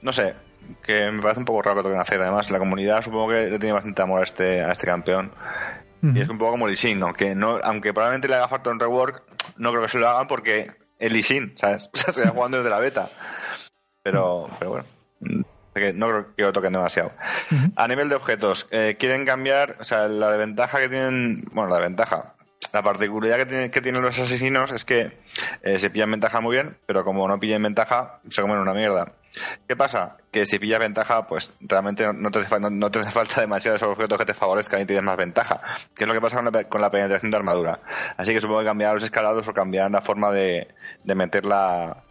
No 0.01 0.13
sé, 0.13 0.37
que 0.83 1.11
me 1.11 1.21
parece 1.23 1.41
un 1.41 1.45
poco 1.47 1.63
raro 1.63 1.79
que 1.79 1.83
toquen 1.85 2.01
hacer. 2.01 2.21
Además, 2.21 2.51
la 2.51 2.59
comunidad 2.59 3.03
supongo 3.03 3.29
que 3.29 3.47
le 3.51 3.59
tiene 3.59 3.73
bastante 3.73 4.03
amor 4.03 4.21
a 4.21 4.25
este, 4.25 4.63
a 4.63 4.73
este 4.73 4.87
campeón. 4.87 5.33
Y 6.01 6.21
es 6.21 6.29
un 6.29 6.39
poco 6.39 6.53
como 6.53 6.69
Lee 6.69 6.77
Sin, 6.77 7.03
aunque, 7.03 7.35
no, 7.35 7.59
aunque 7.63 7.93
probablemente 7.93 8.29
le 8.29 8.35
haga 8.37 8.47
falta 8.49 8.71
un 8.71 8.79
rework, 8.79 9.23
no 9.57 9.71
creo 9.71 9.83
que 9.83 9.89
se 9.89 9.99
lo 9.99 10.09
hagan 10.09 10.29
porque 10.29 10.71
es 10.99 11.13
Lee 11.13 11.23
Sin, 11.25 11.57
¿sabes? 11.59 11.91
O 11.95 11.97
sea, 11.97 12.15
se 12.15 12.23
va 12.25 12.31
jugando 12.31 12.59
desde 12.59 12.71
la 12.71 12.79
beta. 12.79 13.11
Pero, 14.03 14.49
pero 14.59 14.71
bueno. 14.73 14.85
No 15.95 16.09
creo 16.09 16.35
que 16.37 16.43
lo 16.43 16.53
toquen 16.53 16.73
demasiado. 16.73 17.13
A 17.77 17.87
nivel 17.87 18.09
de 18.09 18.17
objetos, 18.17 18.67
eh, 18.71 18.97
quieren 18.99 19.25
cambiar, 19.25 19.77
o 19.81 19.85
sea, 19.85 20.09
la 20.09 20.31
ventaja 20.31 20.79
que 20.81 20.89
tienen, 20.89 21.43
bueno, 21.53 21.71
la 21.73 21.79
ventaja, 21.79 22.35
la 22.73 22.83
particularidad 22.83 23.37
que, 23.39 23.47
tienen- 23.47 23.71
que 23.71 23.81
tienen 23.81 24.03
los 24.03 24.19
asesinos 24.19 24.73
es 24.73 24.85
que 24.85 25.19
eh, 25.63 25.79
se 25.79 25.91
pillan 25.91 26.11
ventaja 26.11 26.41
muy 26.41 26.55
bien, 26.57 26.79
pero 26.87 27.05
como 27.05 27.29
no 27.29 27.39
pillen 27.39 27.63
ventaja, 27.63 28.19
se 28.29 28.41
comen 28.43 28.59
una 28.59 28.75
mierda. 28.75 29.13
¿Qué 29.67 29.77
pasa? 29.77 30.17
Que 30.31 30.45
si 30.47 30.59
pillas 30.59 30.79
ventaja, 30.81 31.27
pues 31.27 31.53
realmente 31.61 32.11
no- 32.13 32.31
te, 32.31 32.41
hace, 32.41 32.59
no, 32.61 32.71
no 32.71 32.91
te 32.91 32.99
hace 33.01 33.11
falta 33.11 33.41
demasiados 33.41 33.83
objetos 33.83 34.19
que 34.19 34.25
te 34.25 34.35
favorezcan 34.35 34.81
y 34.81 34.87
tienes 34.87 35.05
más 35.05 35.17
ventaja. 35.17 35.61
Que 35.95 36.05
es 36.05 36.09
lo 36.09 36.15
que 36.15 36.21
pasa 36.21 36.37
con 36.37 36.47
la, 36.53 36.65
con 36.65 36.81
la 36.81 36.91
penetración 36.91 37.31
de 37.31 37.37
armadura. 37.37 37.81
Así 38.17 38.33
que 38.33 38.41
supongo 38.41 38.61
que 38.61 38.67
cambiar 38.67 38.95
los 38.95 39.03
escalados 39.05 39.47
o 39.47 39.53
cambiar 39.55 39.91
la 39.91 40.01
forma 40.01 40.31
de, 40.31 40.69
de 41.05 41.15
meter 41.15 41.45
la, 41.47 42.03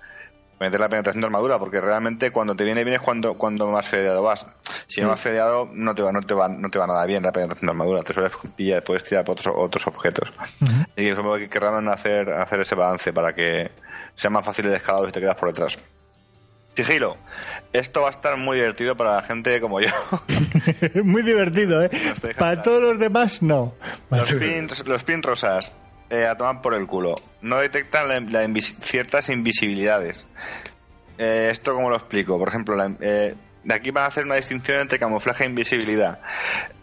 meter 0.59 0.79
la 0.79 0.89
penetración 0.89 1.21
de 1.21 1.25
armadura, 1.27 1.59
porque 1.59 1.81
realmente 1.81 2.31
cuando 2.31 2.55
te 2.55 2.63
viene 2.63 2.83
bien 2.83 2.95
es 2.95 3.01
cuando, 3.01 3.37
cuando 3.37 3.67
más 3.67 3.87
fedeado 3.87 4.23
vas. 4.23 4.47
Si 4.87 5.01
no 5.01 5.09
vas 5.09 5.19
fedeado, 5.19 5.69
no 5.73 5.93
te 5.95 6.01
va, 6.01 6.11
no 6.13 6.21
te 6.21 6.33
va, 6.33 6.47
no 6.47 6.69
te 6.69 6.79
va 6.79 6.87
nada 6.87 7.05
bien 7.05 7.23
la 7.23 7.31
penetración 7.33 7.65
de 7.67 7.71
armadura, 7.71 8.03
te 8.03 8.13
sueles 8.13 8.31
pillar, 8.55 8.83
puedes 8.83 9.03
tirar 9.03 9.25
por 9.25 9.33
otros, 9.33 9.53
otros 9.57 9.87
objetos. 9.87 10.31
Y 10.95 11.09
supongo 11.09 11.37
que 11.37 11.49
querrán 11.49 11.87
hacer, 11.89 12.29
hacer 12.29 12.61
ese 12.61 12.75
balance 12.75 13.11
para 13.11 13.33
que 13.33 13.71
sea 14.15 14.29
más 14.29 14.45
fácil 14.45 14.65
el 14.67 14.75
escalado 14.75 15.05
si 15.07 15.11
te 15.11 15.19
quedas 15.19 15.35
por 15.35 15.49
detrás. 15.49 15.77
Sigilo, 16.83 17.17
esto 17.73 18.01
va 18.01 18.07
a 18.09 18.11
estar 18.11 18.37
muy 18.37 18.57
divertido 18.57 18.95
para 18.95 19.15
la 19.15 19.23
gente 19.23 19.59
como 19.59 19.81
yo. 19.81 19.89
Muy 21.03 21.23
divertido, 21.23 21.83
¿eh? 21.83 21.89
Para 22.37 22.61
todos 22.61 22.81
los 22.83 22.99
demás, 22.99 23.41
no. 23.41 23.73
Los 24.11 24.29
pins, 24.33 24.85
los 24.87 25.03
pins 25.03 25.25
rosas, 25.25 25.73
eh, 26.11 26.25
a 26.27 26.37
tomar 26.37 26.61
por 26.61 26.75
el 26.75 26.85
culo. 26.85 27.15
No 27.41 27.57
detectan 27.57 28.07
la- 28.07 28.19
la 28.19 28.45
invis- 28.47 28.75
ciertas 28.79 29.29
invisibilidades. 29.29 30.27
Eh, 31.17 31.49
¿Esto 31.51 31.73
cómo 31.73 31.89
lo 31.89 31.95
explico? 31.95 32.37
Por 32.37 32.49
ejemplo, 32.49 32.75
la- 32.75 32.93
eh, 33.01 33.33
de 33.63 33.73
aquí 33.73 33.89
van 33.89 34.03
a 34.03 34.07
hacer 34.07 34.25
una 34.25 34.35
distinción 34.35 34.79
entre 34.79 34.99
camuflaje 34.99 35.45
e 35.45 35.47
invisibilidad. 35.47 36.19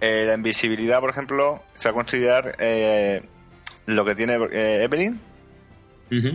Eh, 0.00 0.24
la 0.26 0.35
invisibilidad, 0.35 0.98
por 0.98 1.11
ejemplo, 1.11 1.62
se 1.74 1.87
va 1.88 1.92
a 1.92 1.94
considerar 1.94 2.57
eh, 2.59 3.22
lo 3.87 4.04
que 4.04 4.16
tiene 4.16 4.38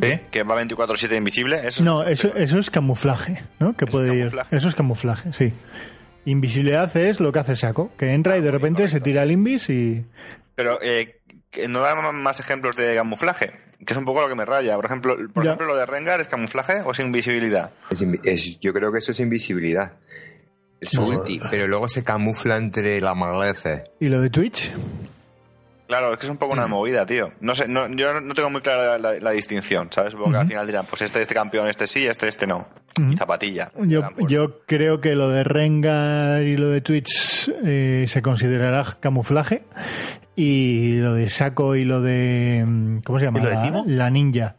eh, 0.02 0.26
que 0.32 0.44
va 0.44 0.62
24-7 0.62 1.18
invisible. 1.18 1.62
Eso 1.68 1.84
No, 1.84 2.04
eso, 2.04 2.34
eso 2.36 2.60
es 2.60 2.70
camuflaje, 2.70 3.44
¿no? 3.60 3.76
Que 3.76 3.86
¿Eso 3.86 3.92
puede 3.92 4.10
es 4.10 4.14
ir. 4.16 4.20
camuflaje? 4.24 4.56
Eso 4.56 4.70
es 4.70 4.76
camuflaje, 4.76 5.34
sí. 5.34 5.54
Invisibilidad 6.26 6.96
es 6.98 7.20
lo 7.20 7.32
que 7.32 7.40
hace 7.40 7.56
Saco, 7.56 7.92
que 7.98 8.14
entra 8.14 8.38
y 8.38 8.42
de 8.42 8.52
repente 8.52 8.88
se 8.88 9.00
tira 9.00 9.24
el 9.24 9.32
invis 9.32 9.70
y. 9.70 10.06
Pero 10.56 10.80
eh, 10.82 11.20
no 11.68 11.80
da 11.80 11.96
más 12.12 12.40
ejemplos 12.40 12.76
de 12.76 12.96
camuflaje, 12.96 13.52
que 13.86 13.94
es 13.94 13.98
un 13.98 14.06
poco 14.06 14.22
lo 14.22 14.28
que 14.30 14.36
me 14.36 14.46
raya. 14.46 14.76
Por 14.76 14.86
ejemplo, 14.86 15.16
por 15.34 15.44
Ya. 15.44 15.52
ejemplo 15.52 15.68
lo 15.68 15.76
de 15.76 15.86
Rengar 15.86 16.20
es 16.22 16.28
camuflaje 16.28 16.82
o 16.86 16.92
es 16.92 17.00
invisibilidad. 17.00 17.72
Es 17.90 18.02
invi- 18.02 18.20
es- 18.26 18.60
yo 18.60 18.74
creo 18.74 18.92
que 18.92 19.00
eso 19.00 19.12
es 19.14 19.20
invisibilidad. 19.20 19.94
Es 20.82 20.92
su 20.92 21.04
ulti, 21.04 21.42
pero 21.52 21.68
luego 21.68 21.90
se 21.90 22.04
camufla 22.04 22.56
entre 22.58 23.02
la 23.02 23.14
maleza. 23.16 23.84
¿Y 24.00 24.08
lo 24.10 24.22
de 24.22 24.30
Twitch? 24.30 24.72
Claro, 25.90 26.14
es 26.14 26.20
que 26.20 26.28
es 26.28 26.30
un 26.32 26.38
poco 26.38 26.54
una 26.54 26.68
movida, 26.68 27.06
tío. 27.06 27.34
No 27.42 27.54
sé, 27.56 27.68
no, 27.68 27.88
yo 27.90 28.22
no 28.22 28.34
tengo 28.36 28.50
muy 28.52 28.62
clara 28.62 28.98
la, 28.98 29.14
la- 29.14 29.20
la 29.20 29.32
distinción, 29.32 29.90
¿sabes? 29.92 30.14
Porque 30.16 30.38
al 30.38 30.48
final 30.48 30.66
dirán, 30.68 30.86
pues 30.86 31.02
este, 31.02 31.20
este 31.22 31.34
campeón, 31.34 31.68
este 31.68 31.88
sí, 31.88 32.06
este, 32.06 32.28
este 32.30 32.46
no. 32.48 32.68
Y 33.12 33.18
zapatilla. 33.18 33.72
Yo, 33.86 34.04
yo 34.28 34.62
creo 34.68 35.02
que 35.02 35.16
lo 35.16 35.30
de 35.30 35.44
Rengar 35.44 36.44
y 36.44 36.58
lo 36.58 36.70
de 36.70 36.82
Twitch 36.82 37.50
eh, 37.66 38.06
se 38.08 38.22
considerará 38.22 38.86
camuflaje 39.00 39.64
y 40.36 40.94
lo 40.98 41.14
de 41.16 41.30
Saco 41.30 41.76
y 41.76 41.86
lo 41.86 42.02
de 42.02 42.64
mm, 42.68 43.00
¿cómo 43.06 43.20
se 43.20 43.26
llama? 43.26 43.40
¿Y 43.40 43.44
lo 43.44 43.50
de 43.50 43.56
La- 43.56 43.62
Timo? 43.64 43.84
La 43.88 44.10
ninja. 44.10 44.56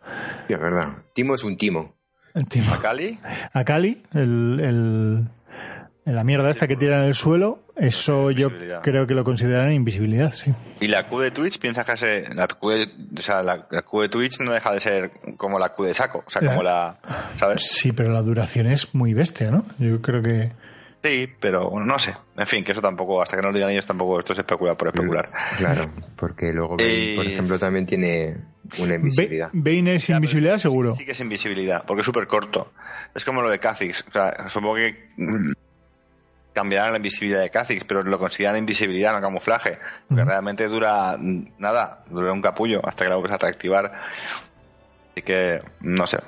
Sí, 0.49 0.55
es 0.55 0.61
verdad. 0.61 0.89
Timo 1.15 1.35
es 1.37 1.45
un 1.45 1.57
timo. 1.57 1.95
El 2.35 2.47
Timo. 2.47 2.77
Cali, 2.81 3.19
Akali, 3.53 4.03
el, 4.15 4.61
el- 4.61 5.29
la 6.05 6.25
mierda 6.25 6.51
esta 6.51 6.67
que 6.67 6.77
tira 6.77 6.99
en 7.03 7.05
el 7.09 7.15
suelo, 7.15 7.63
eso 7.77 8.31
yo 8.31 8.51
creo 8.83 9.07
que 9.07 9.15
lo 9.15 9.23
consideran 9.25 9.73
invisibilidad, 9.73 10.33
sí. 10.33 10.53
y 10.81 10.89
la 10.89 11.09
Q 11.09 11.21
de 11.21 11.31
Twitch, 11.31 11.59
piensas 11.59 11.85
que 11.87 11.93
ese- 11.93 12.35
la 12.35 12.47
Q 12.49 12.69
de, 12.71 12.89
o 13.19 13.23
sea, 13.23 13.43
la, 13.43 13.67
la 13.71 13.83
Q 13.83 14.01
de 14.03 14.09
Twitch 14.09 14.41
no 14.41 14.53
deja 14.53 14.73
de 14.73 14.81
ser 14.81 15.11
como 15.37 15.59
la 15.59 15.71
Q 15.75 15.85
de 15.85 15.95
saco. 15.95 16.25
O 16.27 16.31
sea, 16.31 16.43
como 16.47 16.63
la, 16.63 16.99
¿sabes? 17.37 17.63
Sí, 17.67 17.93
pero 17.93 18.11
la 18.13 18.23
duración 18.23 18.67
es 18.67 18.95
muy 18.95 19.15
bestia, 19.15 19.51
¿no? 19.51 19.65
Yo 19.79 20.01
creo 20.03 20.23
que... 20.23 20.53
Sí, 21.03 21.27
pero 21.41 21.71
bueno, 21.71 21.87
no 21.87 21.99
sé. 21.99 22.13
En 22.37 22.47
fin, 22.47 22.63
que 22.63 22.73
eso 22.73 22.83
tampoco, 22.83 23.23
hasta 23.23 23.35
que 23.37 23.43
no 23.43 23.49
lo 23.49 23.55
digan 23.55 23.71
ellos, 23.71 23.87
tampoco 23.87 24.19
esto 24.19 24.35
es 24.35 24.41
especular 24.41 24.77
por 24.77 24.89
especular. 24.89 25.31
Claro, 25.57 25.91
porque 26.17 26.53
luego, 26.53 26.77
Bane, 26.77 27.13
Eh, 27.13 27.17
por 27.17 27.27
ejemplo, 27.27 27.59
también 27.59 27.87
tiene 27.87 28.37
una 28.79 28.97
invisibilidad. 28.97 29.49
Bane 29.55 29.95
es 29.95 30.11
invisibilidad, 30.11 30.59
seguro. 30.59 30.95
Sí 30.95 31.07
que 31.07 31.13
es 31.13 31.21
invisibilidad, 31.21 31.85
porque 31.87 32.01
es 32.03 32.05
súper 32.07 32.27
corto. 32.27 32.73
Es 33.15 33.25
como 33.25 33.41
lo 33.41 33.49
de 33.49 33.59
Kha'Zix. 33.59 34.05
O 34.09 34.13
sea, 34.13 34.49
supongo 34.51 34.75
que 34.75 35.09
mm, 35.17 35.53
cambiarán 36.53 36.91
la 36.93 36.97
invisibilidad 36.97 37.41
de 37.41 37.51
Kha'Zix, 37.51 37.85
pero 37.85 38.03
lo 38.03 38.19
consideran 38.19 38.57
invisibilidad, 38.59 39.13
no 39.13 39.21
camuflaje. 39.21 39.79
Porque 40.09 40.25
realmente 40.25 40.67
dura 40.67 41.17
mm, 41.19 41.53
nada, 41.59 42.05
dura 42.09 42.33
un 42.33 42.43
capullo 42.43 42.81
hasta 42.85 43.05
que 43.05 43.11
la 43.11 43.17
vuelves 43.17 43.35
a 43.35 43.39
reactivar. 43.39 43.93
Así 45.13 45.23
que, 45.23 45.63
no 45.81 46.07
sé. 46.07 46.19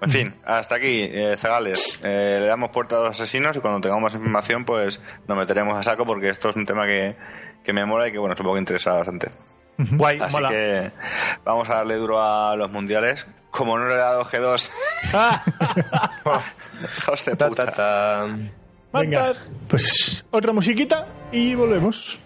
En 0.00 0.10
fin, 0.10 0.34
hasta 0.44 0.76
aquí, 0.76 1.08
eh, 1.12 1.34
Zagales. 1.36 1.98
Eh, 2.04 2.38
le 2.40 2.46
damos 2.46 2.70
puerta 2.70 2.96
a 2.96 3.00
los 3.00 3.10
asesinos 3.20 3.56
y 3.56 3.60
cuando 3.60 3.80
tengamos 3.80 4.04
más 4.04 4.14
información, 4.14 4.64
pues 4.64 5.00
nos 5.26 5.36
meteremos 5.36 5.76
a 5.76 5.82
saco 5.82 6.06
porque 6.06 6.28
esto 6.30 6.50
es 6.50 6.56
un 6.56 6.66
tema 6.66 6.86
que, 6.86 7.16
que 7.64 7.72
me 7.72 7.84
mola 7.84 8.06
y 8.06 8.12
que, 8.12 8.18
bueno, 8.18 8.36
supongo 8.36 8.54
que 8.54 8.60
interesa 8.60 8.92
bastante. 8.92 9.30
Guay, 9.76 10.20
Así 10.20 10.34
mola. 10.36 10.48
que 10.50 10.92
vamos 11.44 11.68
a 11.70 11.76
darle 11.76 11.96
duro 11.96 12.20
a 12.22 12.54
los 12.56 12.70
mundiales. 12.70 13.26
Como 13.50 13.76
no 13.78 13.88
le 13.88 13.94
he 13.94 13.98
dado 13.98 14.24
G2, 14.24 14.70
¡Ah! 15.14 15.42
Ta, 16.22 17.48
puta. 17.48 17.64
ta, 17.66 17.72
ta. 17.72 18.26
Venga, 18.92 19.34
pues 19.68 20.24
otra 20.30 20.52
musiquita 20.52 21.06
y 21.30 21.54
volvemos. 21.54 22.18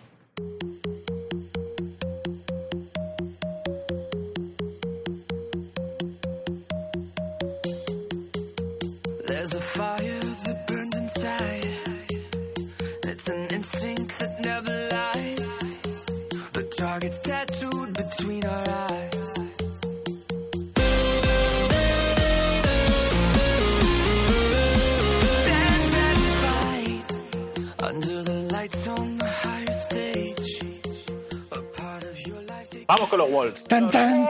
Vamos 32.94 33.08
con 33.08 33.18
los 33.20 33.30
Wolves. 33.30 33.64
¡Tan, 33.64 33.88
tan! 33.90 34.26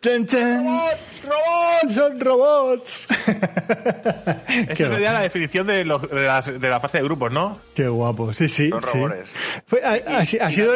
¡Tan, 0.00 0.24
tan! 0.26 0.64
¡Robots! 0.64 1.94
¡Son 1.94 2.18
robots! 2.20 3.06
Esa 4.68 4.90
sería 4.90 5.12
la 5.12 5.20
definición 5.20 5.66
de, 5.66 5.84
los- 5.84 6.08
de 6.10 6.22
las- 6.22 6.58
de 6.58 6.68
la 6.70 6.80
fase 6.80 6.98
de 6.98 7.04
grupos, 7.04 7.30
¿no? 7.32 7.58
qué 7.74 7.86
guapo, 7.88 8.32
sí, 8.32 8.48
sí. 8.48 8.70
Son 8.70 8.80
sí. 8.82 8.88
robores. 8.94 9.34
Fue- 9.66 9.82
ha, 9.84 9.90
ha- 9.92 10.18
ha 10.20 10.22
y 10.22 10.54
sido 10.54 10.74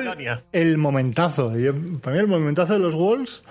el, 0.52 0.76
momentazo. 0.78 1.56
Yo- 1.58 1.72
para 2.02 2.16
mí 2.16 2.20
el 2.20 2.28
momentazo 2.28 2.74
de 2.74 2.78
los 2.80 2.94
Wolves 2.94 3.42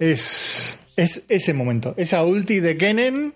es, 0.00 0.78
es 0.96 1.24
ese 1.28 1.54
momento. 1.54 1.94
Esa 1.96 2.24
ulti 2.24 2.58
de 2.58 2.76
Kennen 2.76 3.34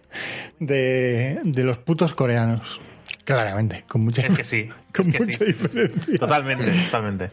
de, 0.59 1.39
de 1.45 1.63
los 1.63 1.79
putos 1.79 2.13
coreanos. 2.15 2.81
Claramente, 3.25 3.85
con 3.87 4.01
mucha, 4.01 4.23
Es 4.23 4.37
que 4.37 4.43
sí. 4.45 4.69
con 4.93 5.09
es 5.11 5.13
que 5.15 5.25
mucha 5.25 5.39
sí. 5.39 5.45
diferencia. 5.45 6.19
Totalmente, 6.19 6.73
totalmente. 6.87 7.31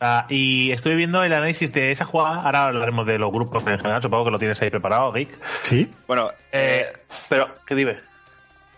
Ah, 0.00 0.26
y 0.28 0.70
estuve 0.72 0.96
viendo 0.96 1.22
el 1.22 1.32
análisis 1.32 1.72
de 1.72 1.90
esa 1.92 2.04
jugada. 2.04 2.42
Ahora 2.42 2.66
hablaremos 2.66 3.06
de 3.06 3.18
los 3.18 3.32
grupos 3.32 3.62
en 3.66 3.78
general. 3.78 4.02
Supongo 4.02 4.26
que 4.26 4.30
lo 4.32 4.38
tienes 4.38 4.60
ahí 4.60 4.70
preparado, 4.70 5.10
Vic. 5.12 5.30
Sí, 5.62 5.90
Bueno, 6.06 6.30
Eh, 6.52 6.92
pero, 7.28 7.46
¿qué 7.66 7.74
dime? 7.74 7.96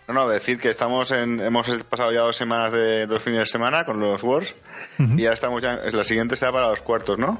no, 0.07 0.13
no, 0.13 0.29
decir 0.29 0.57
que 0.57 0.69
estamos 0.69 1.11
en, 1.11 1.41
hemos 1.41 1.67
pasado 1.89 2.13
ya 2.13 2.21
dos 2.21 2.37
semanas 2.37 2.71
de 2.71 3.07
dos 3.07 3.21
fines 3.21 3.39
de 3.39 3.45
semana 3.45 3.83
con 3.85 3.99
los 3.99 4.23
Wars 4.23 4.55
y 4.99 5.23
ya 5.23 5.33
estamos 5.33 5.61
ya, 5.61 5.81
la 5.91 6.03
siguiente 6.05 6.37
será 6.37 6.53
para 6.53 6.69
los 6.69 6.81
cuartos, 6.81 7.17
¿no? 7.19 7.37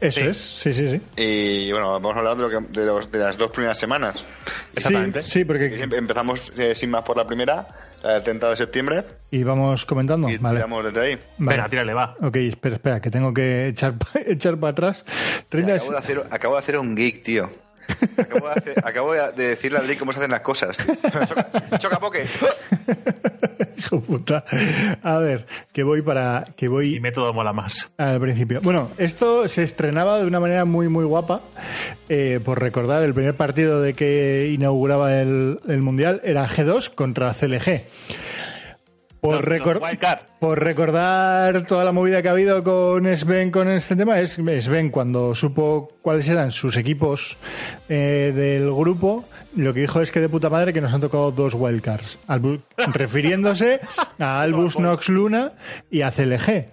eso 0.00 0.20
Sí. 0.20 0.26
es. 0.26 0.36
Sí, 0.36 0.74
sí, 0.74 0.88
sí. 0.90 1.00
Y 1.16 1.70
bueno, 1.70 1.92
vamos 1.92 2.16
a 2.16 2.18
hablar 2.18 2.36
de, 2.36 2.42
lo 2.42 2.50
que- 2.50 2.80
de, 2.80 2.86
los, 2.86 3.10
de 3.12 3.18
las 3.20 3.36
dos 3.36 3.50
primeras 3.52 3.78
semanas. 3.78 4.24
Exactamente. 4.74 5.22
Sí, 5.22 5.30
sí, 5.30 5.44
porque. 5.44 5.66
Em- 5.82 5.94
Empezamos 5.94 6.52
eh, 6.58 6.74
sin 6.74 6.90
más 6.90 7.02
por 7.04 7.16
la 7.16 7.26
primera, 7.26 7.66
del 8.14 8.22
30 8.22 8.50
de 8.50 8.56
septiembre, 8.56 9.04
Y 9.30 9.42
vamos 9.42 9.84
comentando. 9.86 10.28
y 10.28 10.38
Vale. 10.38 10.56
tiramos 10.56 10.84
desde 10.84 11.00
ahí. 11.00 11.18
Vale. 11.38 11.56
Venga, 11.56 11.68
tírale, 11.68 11.94
va. 11.94 12.16
Ok, 12.20 12.36
espera, 12.36 12.76
espera, 12.76 13.00
que 13.00 13.10
tengo 13.10 13.32
que 13.34 13.68
echar, 13.68 13.94
echar 14.26 14.56
para 14.58 14.70
atrás. 14.72 15.04
30 15.48 15.74
Acabo 15.74 15.90
de, 15.92 15.98
hacer, 15.98 16.24
acabo 16.30 16.54
de 16.54 16.60
hacer 16.60 16.78
un 16.78 16.94
geek, 16.94 17.22
tío. 17.22 17.50
Acabo 18.18 18.48
de, 18.48 18.52
hacer- 18.54 18.82
acabo 18.84 19.12
de 19.12 19.32
de 19.32 19.48
decirle 19.48 19.78
a 19.78 19.82
Drake 19.82 19.98
cómo 19.98 20.12
se 20.12 20.18
hacen 20.18 20.30
las 20.30 20.40
cosas. 20.40 20.76
Choca, 21.28 21.78
choca 21.78 21.98
poke. 22.00 22.24
Hijo 23.78 24.00
puta. 24.00 24.44
A 25.02 25.18
ver, 25.18 25.46
que 25.72 25.82
voy 25.82 26.02
para. 26.02 26.44
que 26.56 26.68
voy 26.68 26.96
Y 26.96 27.00
método 27.00 27.32
mola 27.32 27.52
más. 27.52 27.90
al 27.98 28.20
principio. 28.20 28.60
Bueno, 28.62 28.90
esto 28.98 29.48
se 29.48 29.62
estrenaba 29.62 30.18
de 30.18 30.26
una 30.26 30.40
manera 30.40 30.64
muy, 30.64 30.88
muy 30.88 31.04
guapa. 31.04 31.40
eh, 32.08 32.40
por 32.44 32.60
recordar, 32.60 33.02
el 33.02 33.14
primer 33.14 33.34
partido 33.34 33.80
de 33.82 33.94
que 33.94 34.50
inauguraba 34.52 35.20
el, 35.20 35.60
el 35.68 35.82
Mundial 35.82 36.20
era 36.24 36.48
G2 36.48 36.94
contra 36.94 37.32
CLG. 37.34 37.86
Por, 39.20 39.36
Los- 39.36 39.44
recor- 39.44 39.74
los 39.74 39.82
Wildcard. 39.82 40.20
Por 40.38 40.62
recordar 40.62 41.66
toda 41.66 41.84
la 41.84 41.92
movida 41.92 42.20
que 42.22 42.28
ha 42.28 42.32
habido 42.32 42.62
con 42.62 43.06
Sven 43.16 43.50
con 43.50 43.68
este 43.68 43.96
tema, 43.96 44.20
es 44.20 44.32
Sven 44.60 44.90
cuando 44.90 45.34
supo 45.34 45.88
cuáles 46.02 46.28
eran 46.28 46.50
sus 46.50 46.76
equipos 46.76 47.36
eh, 47.88 48.32
del 48.34 48.70
grupo, 48.72 49.24
lo 49.56 49.72
que 49.72 49.80
dijo 49.80 50.00
es 50.02 50.12
que 50.12 50.20
de 50.20 50.28
puta 50.28 50.50
madre 50.50 50.72
que 50.72 50.80
nos 50.80 50.92
han 50.92 51.00
tocado 51.00 51.32
dos 51.32 51.54
wildcards, 51.54 52.18
refiriéndose 52.92 53.80
a 54.18 54.40
Albus 54.42 54.78
Nox 54.78 55.08
Luna 55.08 55.52
y 55.90 56.02
a 56.02 56.10
CLG, 56.10 56.66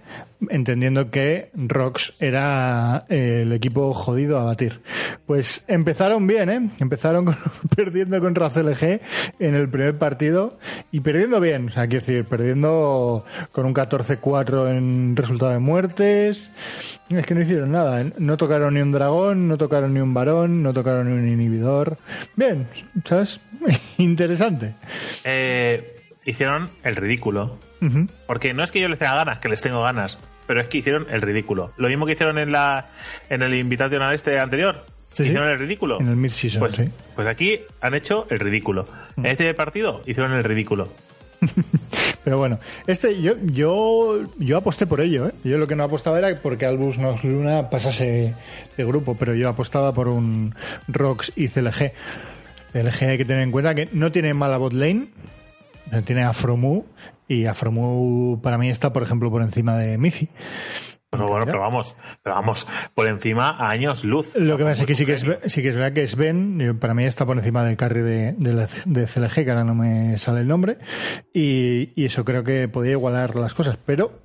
entendiendo 0.50 1.10
que 1.10 1.50
Rox 1.54 2.12
era 2.20 3.06
eh, 3.08 3.40
el 3.42 3.52
equipo 3.54 3.94
jodido 3.94 4.38
a 4.38 4.44
batir. 4.44 4.80
Pues 5.26 5.64
empezaron 5.68 6.26
bien, 6.26 6.50
¿eh? 6.50 6.70
Empezaron 6.80 7.24
con- 7.24 7.38
perdiendo 7.74 8.20
contra 8.20 8.50
CLG 8.50 9.00
en 9.38 9.54
el 9.54 9.70
primer 9.70 9.96
partido 9.96 10.58
y 10.92 11.00
perdiendo 11.00 11.40
bien, 11.40 11.68
o 11.68 11.72
sea, 11.72 11.86
quiero 11.86 12.04
decir, 12.04 12.24
perdiendo 12.26 13.24
con 13.54 13.66
un 13.66 13.74
14-4 13.74 14.76
en 14.76 15.14
resultado 15.14 15.52
de 15.52 15.60
muertes. 15.60 16.50
Es 17.08 17.24
que 17.24 17.34
no 17.36 17.42
hicieron 17.42 17.70
nada, 17.70 18.02
¿eh? 18.02 18.12
no 18.18 18.36
tocaron 18.36 18.74
ni 18.74 18.80
un 18.80 18.90
dragón, 18.90 19.46
no 19.46 19.56
tocaron 19.56 19.94
ni 19.94 20.00
un 20.00 20.12
varón, 20.12 20.62
no 20.64 20.74
tocaron 20.74 21.08
ni 21.08 21.12
un 21.12 21.28
inhibidor. 21.28 21.96
Bien, 22.34 22.66
¿sabes? 23.04 23.40
Interesante. 23.98 24.74
Eh, 25.22 26.00
hicieron 26.24 26.70
el 26.82 26.96
ridículo. 26.96 27.58
Porque 28.26 28.54
no 28.54 28.64
es 28.64 28.72
que 28.72 28.80
yo 28.80 28.88
les 28.88 28.98
tenga 28.98 29.14
ganas, 29.14 29.38
que 29.40 29.48
les 29.50 29.60
tengo 29.60 29.82
ganas, 29.82 30.16
pero 30.46 30.60
es 30.62 30.68
que 30.68 30.78
hicieron 30.78 31.06
el 31.10 31.20
ridículo. 31.20 31.70
Lo 31.76 31.88
mismo 31.88 32.06
que 32.06 32.12
hicieron 32.12 32.38
en 32.38 32.50
la 32.50 32.86
en 33.28 33.42
el 33.42 33.54
Invitational 33.54 34.14
este 34.14 34.40
anterior. 34.40 34.84
Sí, 35.12 35.22
sí. 35.22 35.28
hicieron 35.28 35.50
el 35.50 35.58
ridículo. 35.58 36.00
En 36.00 36.08
el 36.08 36.16
mid-season, 36.16 36.60
pues, 36.60 36.76
sí. 36.76 36.84
pues 37.14 37.28
aquí 37.28 37.60
han 37.82 37.94
hecho 37.94 38.26
el 38.30 38.40
ridículo. 38.40 38.86
En 39.18 39.26
este 39.26 39.52
partido 39.52 40.02
hicieron 40.06 40.32
el 40.32 40.42
ridículo. 40.42 40.88
Pero 42.24 42.38
bueno, 42.38 42.58
este 42.86 43.20
yo 43.20 43.34
yo 43.42 44.22
yo 44.38 44.56
aposté 44.56 44.86
por 44.86 45.00
ello, 45.00 45.28
¿eh? 45.28 45.32
Yo 45.44 45.58
lo 45.58 45.66
que 45.66 45.76
no 45.76 45.84
apostaba 45.84 46.18
era 46.18 46.34
porque 46.40 46.64
Albus 46.64 46.98
Nox 46.98 47.22
Luna 47.22 47.68
pasase 47.68 48.34
de 48.76 48.84
grupo, 48.84 49.14
pero 49.14 49.34
yo 49.34 49.48
apostaba 49.48 49.92
por 49.92 50.08
un 50.08 50.54
Rox 50.88 51.32
y 51.36 51.48
CLG. 51.48 51.92
CLG 52.72 53.02
hay 53.02 53.18
que 53.18 53.24
tener 53.24 53.42
en 53.42 53.52
cuenta 53.52 53.74
que 53.74 53.88
no 53.92 54.10
tiene 54.10 54.32
mala 54.32 54.56
bot 54.56 54.72
lane, 54.72 55.08
tiene 56.04 56.24
Afromu 56.24 56.84
y 57.28 57.44
Afromu 57.44 58.40
para 58.42 58.58
mí 58.58 58.70
está, 58.70 58.92
por 58.92 59.02
ejemplo, 59.02 59.30
por 59.30 59.42
encima 59.42 59.76
de 59.76 59.98
Mizi. 59.98 60.30
Pero 61.16 61.28
bueno, 61.30 61.46
pero 61.46 61.60
vamos, 61.60 61.96
pero 62.22 62.34
vamos, 62.36 62.66
por 62.94 63.06
encima 63.08 63.50
a 63.50 63.70
años 63.70 64.04
luz. 64.04 64.34
Lo 64.36 64.56
que 64.56 64.64
pasa 64.64 64.82
es 64.82 64.86
que 64.86 64.94
sí 64.94 65.06
que 65.06 65.14
es, 65.14 65.24
sí 65.46 65.62
que 65.62 65.68
es 65.70 65.74
verdad 65.76 65.92
que 65.92 66.06
Sven, 66.08 66.58
yo- 66.58 66.78
para 66.78 66.94
mí 66.94 67.04
está 67.04 67.24
por 67.26 67.36
encima 67.38 67.64
del 67.64 67.76
carry 67.76 68.00
de, 68.02 68.32
de, 68.38 68.52
la- 68.52 68.68
de 68.84 69.06
CLG, 69.06 69.44
que 69.44 69.50
ahora 69.50 69.64
no 69.64 69.74
me 69.74 70.18
sale 70.18 70.40
el 70.40 70.48
nombre, 70.48 70.78
y, 71.32 71.90
y 71.94 72.04
eso 72.06 72.24
creo 72.24 72.44
que 72.44 72.68
podía 72.68 72.92
igualar 72.92 73.36
las 73.36 73.54
cosas, 73.54 73.78
pero 73.84 74.20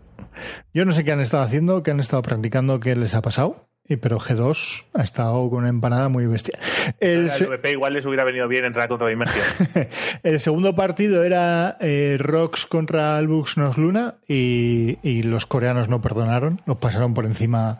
Yo 0.73 0.85
no 0.85 0.91
sé 0.93 1.03
qué 1.03 1.11
han 1.11 1.19
estado 1.21 1.43
haciendo, 1.43 1.81
qué 1.83 1.91
han 1.91 1.99
estado 1.99 2.21
practicando, 2.21 2.79
qué 2.79 2.95
les 2.95 3.13
ha 3.15 3.21
pasado. 3.21 3.68
Y- 3.89 3.97
Pero 3.97 4.19
G2 4.19 4.85
ha 4.93 5.01
estado 5.03 5.49
con 5.49 5.59
una 5.59 5.69
empanada 5.69 6.07
muy 6.07 6.25
bestia. 6.27 6.57
El, 6.99 7.25
VP 7.29 7.71
igual 7.71 7.93
les 7.93 8.05
hubiera 8.05 8.23
venido 8.23 8.47
bien 8.47 8.63
entrar 8.63 8.87
contra 8.87 9.07
el 10.23 10.39
segundo 10.39 10.75
partido 10.75 11.23
era 11.23 11.75
eh, 11.81 12.15
Rox 12.19 12.65
contra 12.67 13.17
Albux 13.17 13.57
Nos 13.57 13.77
Luna 13.77 14.15
y, 14.27 14.97
y 15.03 15.23
los 15.23 15.45
coreanos 15.45 15.89
no 15.89 16.01
perdonaron, 16.01 16.61
los 16.65 16.77
pasaron 16.77 17.13
por 17.13 17.25
encima, 17.25 17.79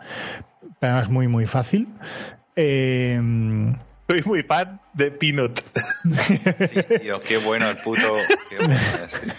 además 0.80 1.08
muy, 1.08 1.28
muy 1.28 1.46
fácil. 1.46 1.88
Eh, 2.56 3.18
Soy 4.10 4.22
muy 4.24 4.42
fan 4.42 4.80
de 4.92 5.10
Peanut. 5.12 5.60
Tío, 7.00 7.20
qué 7.20 7.36
bueno 7.38 7.70
el 7.70 7.76
puto. 7.76 8.16
Qué 8.48 8.56
bueno 8.58 8.74
es, 9.06 9.20
tío. 9.20 9.32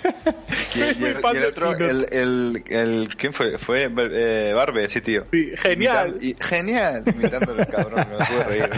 Y, 0.75 0.79
y 0.79 1.05
el, 1.05 1.21
y 1.33 1.37
el 1.37 1.45
otro, 1.45 1.73
el, 1.73 2.07
el, 2.11 2.63
el- 2.67 3.09
¿Quién 3.17 3.33
fue? 3.33 3.57
Fue 3.57 3.89
eh, 3.97 4.53
Barbe, 4.55 4.87
sí, 4.87 5.01
tío. 5.01 5.25
Sí, 5.31 5.51
genial. 5.57 6.17
Imitan- 6.19 6.23
y- 6.23 6.35
genial. 6.39 7.03
Imitando 7.05 7.53
el 7.59 7.67
cabrón, 7.67 8.07
me 8.17 8.25
pude 8.25 8.43
reír. 8.45 8.69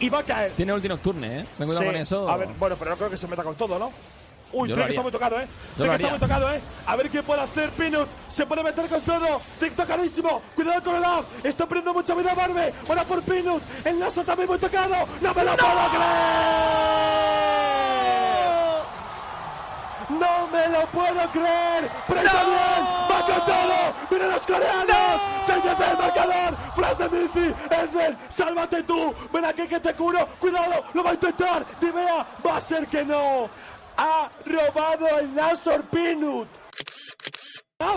Y 0.00 0.08
va 0.08 0.20
a 0.20 0.22
caer. 0.22 0.52
Tiene 0.52 0.72
ulti 0.72 0.88
nocturne, 0.88 1.40
¿eh? 1.40 1.44
Me 1.58 1.66
cuidado 1.66 1.80
Sí. 1.82 1.86
con 1.86 1.96
eso. 1.96 2.28
A 2.30 2.36
ver, 2.38 2.48
bueno, 2.58 2.76
pero 2.78 2.90
no 2.92 2.96
creo 2.96 3.10
que 3.10 3.18
se 3.18 3.28
meta 3.28 3.42
con 3.42 3.54
todo, 3.54 3.78
¿no? 3.78 3.92
Uy, 4.52 4.68
Yo 4.68 4.74
creo 4.74 4.78
lo 4.78 4.86
que 4.86 4.90
está 4.90 5.02
muy 5.02 5.12
tocado, 5.12 5.40
¿eh? 5.40 5.46
Yo 5.46 5.74
Creo 5.76 5.86
lo 5.86 5.98
que 5.98 6.02
está 6.02 6.10
muy 6.10 6.18
tocado, 6.18 6.52
¿eh? 6.52 6.60
A 6.86 6.96
ver 6.96 7.10
qué 7.10 7.22
puede 7.22 7.40
hacer 7.40 7.70
Pinut. 7.70 8.08
Se 8.28 8.46
puede 8.46 8.62
meter 8.64 8.88
con 8.88 9.00
todo. 9.02 9.40
Tic 9.60 9.74
tocadísimo. 9.76 10.42
Cuidado 10.56 10.82
con 10.82 10.96
el 10.96 11.02
up. 11.02 11.24
Está 11.44 11.66
perdiendo 11.66 11.94
mucha 11.94 12.14
vida 12.14 12.34
Barbe. 12.34 12.72
Ahora 12.88 13.04
por 13.04 13.22
Pinut. 13.22 13.62
El 13.84 13.98
Naso 13.98 14.24
también 14.24 14.48
muy 14.48 14.58
tocado. 14.58 14.96
¡No 15.20 15.34
me 15.34 15.44
lo 15.44 15.56
puedo 15.56 15.88
creer! 15.90 16.90
¡No 20.10 20.48
me 20.48 20.68
lo 20.68 20.86
puedo 20.86 21.30
creer! 21.30 21.90
¡Pero 22.08 22.20
está 22.20 22.44
bien! 22.44 22.86
¡Va 23.10 23.26
con 23.26 23.46
todo! 23.46 23.94
¡Miren 24.10 24.30
los 24.30 24.42
coreanos! 24.42 25.20
¡Señor 25.46 25.76
del 25.78 25.96
marcador! 25.96 26.56
¡Flash 26.74 26.96
de 26.96 27.08
Mizi! 27.08 27.54
¡Esbel! 27.70 28.18
¡Sálvate 28.28 28.82
tú! 28.82 29.14
¡Ven 29.32 29.44
aquí 29.44 29.68
que 29.68 29.78
te 29.78 29.94
curo! 29.94 30.26
¡Cuidado! 30.40 30.82
¡Lo 30.94 31.04
va 31.04 31.10
a 31.10 31.14
intentar! 31.14 31.64
¡Divea! 31.80 32.26
¡Va 32.44 32.56
a 32.56 32.60
ser 32.60 32.88
que 32.88 33.04
no! 33.04 33.48
¡Ha 33.96 34.30
robado 34.44 35.18
el 35.18 35.34
Nasor 35.34 35.84
Pinut! 35.84 36.48
¡Ah! 37.78 37.96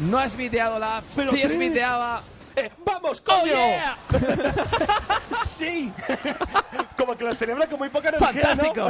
No 0.00 0.18
has 0.18 0.34
miteado 0.36 0.78
la 0.78 0.98
app. 0.98 1.04
Pero 1.16 1.30
Sí, 1.32 1.38
Chris- 1.42 1.52
smiteaba. 1.52 2.22
Eh, 2.56 2.70
¡Vamos, 2.84 3.20
coño! 3.20 3.40
¡Oh, 3.40 3.44
yeah! 3.44 3.96
¡Sí! 5.46 5.92
como 6.96 7.16
que 7.16 7.24
lo 7.24 7.34
celebra 7.36 7.66
con 7.68 7.78
muy 7.78 7.88
poca 7.88 8.08
energía, 8.08 8.54
¿no? 8.54 8.74
¡Fantástico! 8.74 8.88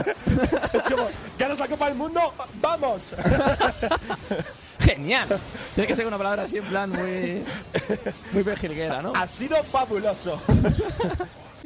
es 0.79 0.83
como, 0.85 1.09
¿ganas 1.39 1.59
la 1.59 1.69
Copa 1.69 1.87
del 1.89 1.95
Mundo? 1.97 2.33
¡Vamos! 2.61 3.15
Genial. 4.81 5.29
Tiene 5.75 5.87
que 5.89 5.95
ser 5.95 6.07
una 6.07 6.17
palabra 6.17 6.45
así 6.45 6.57
en 6.59 6.65
plan 6.65 6.89
muy. 6.91 7.45
Muy 8.33 8.43
pejilguera, 8.45 9.03
¿no? 9.03 9.13
ha 9.15 9.27
sido 9.29 9.63
fabuloso. 9.65 10.41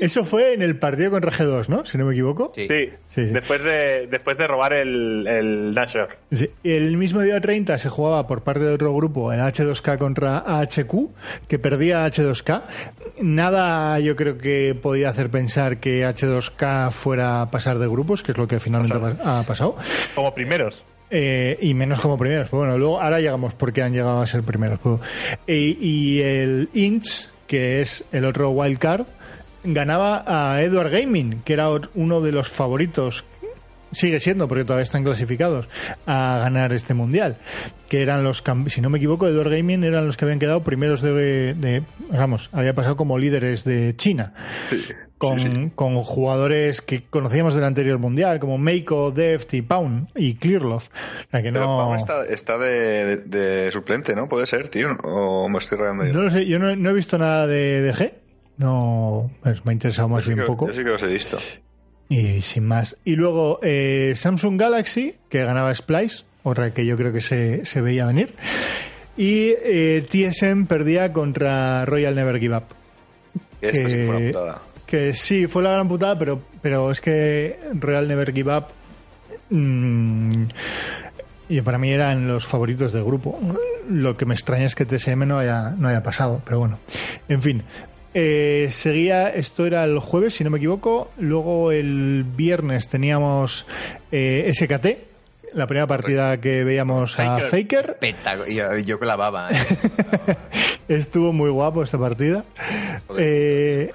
Eso 0.04 0.24
fue 0.24 0.54
en 0.54 0.62
el 0.62 0.76
partido 0.76 1.10
con 1.12 1.22
G2, 1.22 1.68
¿no? 1.68 1.86
Si 1.86 1.96
no 1.96 2.04
me 2.04 2.12
equivoco. 2.12 2.52
Sí. 2.54 2.66
Sí, 2.68 2.90
Sí. 3.08 3.24
Después, 3.26 3.62
de, 3.62 4.06
después 4.06 4.36
de 4.38 4.46
robar 4.46 4.72
el, 4.72 5.26
el 5.26 5.72
Nashor. 5.72 6.16
Sí. 6.32 6.50
El 6.64 6.96
mismo 6.96 7.20
día 7.20 7.40
30 7.40 7.78
se 7.78 7.88
jugaba 7.88 8.26
por 8.26 8.42
parte 8.42 8.64
de 8.64 8.72
otro 8.74 8.94
grupo 8.94 9.32
el 9.32 9.40
H2K 9.40 9.98
contra 9.98 10.38
AHQ, 10.38 11.10
que 11.46 11.58
perdía 11.58 12.06
H2K. 12.06 12.62
Nada 13.20 13.98
yo 14.00 14.16
creo 14.16 14.38
que 14.38 14.74
podía 14.80 15.10
hacer 15.10 15.30
pensar 15.30 15.78
que 15.78 16.04
H2K 16.06 16.90
fuera 16.90 17.42
a 17.42 17.50
pasar 17.50 17.78
de 17.78 17.86
grupos, 17.86 18.22
que 18.22 18.32
es 18.32 18.38
lo 18.38 18.48
que 18.48 18.58
finalmente 18.58 18.94
ha 19.24 19.42
pasado. 19.42 19.76
Como 20.14 20.34
primeros. 20.34 20.84
Eh, 21.10 21.58
y 21.60 21.74
menos 21.74 22.00
como 22.00 22.16
primeros. 22.16 22.48
Pero 22.48 22.58
bueno, 22.60 22.78
luego 22.78 23.00
ahora 23.00 23.20
llegamos 23.20 23.52
porque 23.54 23.82
han 23.82 23.92
llegado 23.92 24.20
a 24.22 24.26
ser 24.26 24.42
primeros. 24.42 24.80
Y, 25.46 25.76
y 25.78 26.22
el 26.22 26.70
Inch, 26.72 27.28
que 27.46 27.82
es 27.82 28.04
el 28.12 28.24
otro 28.24 28.50
wildcard, 28.50 29.02
ganaba 29.64 30.25
a 30.27 30.62
Edward 30.62 30.90
Gaming, 30.90 31.42
que 31.44 31.53
era 31.55 31.68
uno 31.94 32.20
de 32.20 32.33
los 32.33 32.48
favoritos. 32.48 33.25
Sigue 33.94 34.20
siendo, 34.20 34.48
porque 34.48 34.64
todavía 34.64 34.85
están 34.85 35.05
clasificados 35.05 35.68
a 36.07 36.38
ganar 36.40 36.72
este 36.72 36.94
mundial. 36.94 37.37
Que 37.90 38.01
eran 38.01 38.25
los, 38.25 38.42
si 38.68 38.81
no 38.81 38.88
me 38.88 38.96
equivoco, 38.96 39.29
Edward 39.29 39.51
Gaming 39.51 39.85
eran 39.85 40.07
los 40.07 40.16
que 40.16 40.25
habían 40.25 40.38
quedado 40.38 40.64
primeros 40.64 41.03
de, 41.03 41.53
de- 41.53 41.83
vamos, 42.11 42.48
había 42.55 42.75
pasado 42.75 42.96
como 42.96 43.18
líderes 43.18 43.64
de 43.64 43.94
China 43.96 44.33
con, 45.18 45.68
con 45.70 45.96
jugadores 46.05 46.81
que 46.81 47.05
conocíamos 47.05 47.55
del 47.55 47.64
anterior 47.64 47.98
mundial, 47.98 48.40
como 48.40 48.57
Meiko, 48.57 49.11
Deft 49.11 49.53
y 49.53 49.61
Pound 49.61 50.09
y 50.16 50.37
Clearlove. 50.37 50.85
Sea 51.31 51.42
que 51.42 51.53
Pero 51.53 51.66
no, 51.66 51.94
está, 51.94 52.25
está 52.25 52.57
de, 52.57 53.16
de 53.18 53.70
suplente, 53.72 54.16
¿no? 54.16 54.27
Puede 54.27 54.46
ser, 54.46 54.68
tío. 54.68 54.88
O 55.05 55.51
me 55.51 55.59
estoy 55.59 55.77
regando 55.77 56.07
yo. 56.07 56.14
no 56.14 56.22
lo 56.22 56.31
sé, 56.31 56.46
yo 56.46 56.59
no, 56.59 56.75
no 56.75 56.88
he 56.88 56.94
visto 56.94 57.18
nada 57.18 57.46
de, 57.46 57.83
de 57.83 57.92
G. 57.92 58.12
No, 58.62 59.31
pues 59.42 59.64
me 59.64 59.70
ha 59.70 59.72
interesado 59.75 60.09
más 60.09 60.25
Yo 60.25 60.29
sí 60.31 60.35
bien 60.35 60.44
que- 60.44 60.51
poco. 60.53 60.66
Yo 60.68 60.75
sí 60.75 60.85
que 60.85 60.90
los 60.90 61.03
he 61.03 61.07
visto. 61.07 61.38
Y 62.09 62.42
sin 62.42 62.64
más. 62.66 62.96
Y 63.05 63.16
luego 63.16 63.59
eh, 63.62 64.12
Samsung 64.16 64.59
Galaxy, 64.61 65.14
que 65.29 65.44
ganaba 65.44 65.75
Splice, 65.75 66.25
otra 66.42 66.72
que 66.72 66.85
yo 66.87 66.96
creo 66.96 67.12
que 67.12 67.20
se, 67.20 67.64
se 67.64 67.81
veía 67.81 68.07
venir. 68.07 68.35
Y 69.16 69.55
eh, 69.62 70.07
TSM 70.09 70.66
perdía 70.66 71.12
contra 71.12 71.85
Royal 71.87 72.14
Never 72.14 72.38
Give 72.38 72.57
Up. 72.57 72.64
Esta 73.61 73.88
sí 73.88 73.94
fue 73.96 74.09
una 74.09 74.18
que- 74.18 74.27
putada. 74.29 74.62
Que 74.87 75.14
sí, 75.14 75.46
fue 75.46 75.62
la 75.62 75.70
gran 75.72 75.88
putada, 75.88 76.18
pero, 76.18 76.42
pero 76.61 76.90
es 76.90 77.01
que 77.01 77.59
Real 77.75 78.07
Never 78.09 78.33
Give 78.33 78.55
Up. 78.57 78.64
mm, 79.51 80.31
y 81.48 81.61
para 81.62 81.79
mí 81.79 81.90
eran 81.90 82.29
los 82.29 82.46
favoritos 82.46 82.92
del 82.92 83.05
grupo. 83.05 83.38
Lo 83.88 84.16
que 84.16 84.27
me 84.27 84.35
extraña 84.35 84.64
es 84.66 84.75
que 84.75 84.85
TSM 84.85 85.27
no 85.27 85.38
haya, 85.38 85.70
no 85.70 85.88
haya 85.88 86.03
pasado, 86.03 86.40
pero 86.44 86.59
bueno. 86.59 86.79
En 87.29 87.40
fin. 87.42 87.62
Eh, 88.14 88.68
seguía, 88.70 89.29
esto 89.31 89.64
era 89.66 89.85
el 89.85 89.98
jueves, 89.98 90.35
si 90.35 90.44
no 90.44 90.51
me 90.51 90.59
equivoco. 90.59 91.11
Luego 91.18 91.72
el 91.72 92.25
viernes 92.37 92.88
teníamos 92.88 93.66
eh, 94.11 94.51
SKT, 94.55 95.55
la 95.55 95.66
primera 95.66 95.87
partida 95.87 96.38
que 96.40 96.64
veíamos 96.64 97.18
a 97.18 97.38
Faker. 97.38 97.96
Faker. 98.01 98.53
Yo, 98.53 98.79
yo 98.79 98.98
clavaba. 98.98 99.51
¿eh? 99.51 99.57
Estuvo 100.88 101.33
muy 101.33 101.51
guapo 101.51 101.83
esta 101.83 101.98
partida. 101.98 102.44
Eh, 103.18 103.90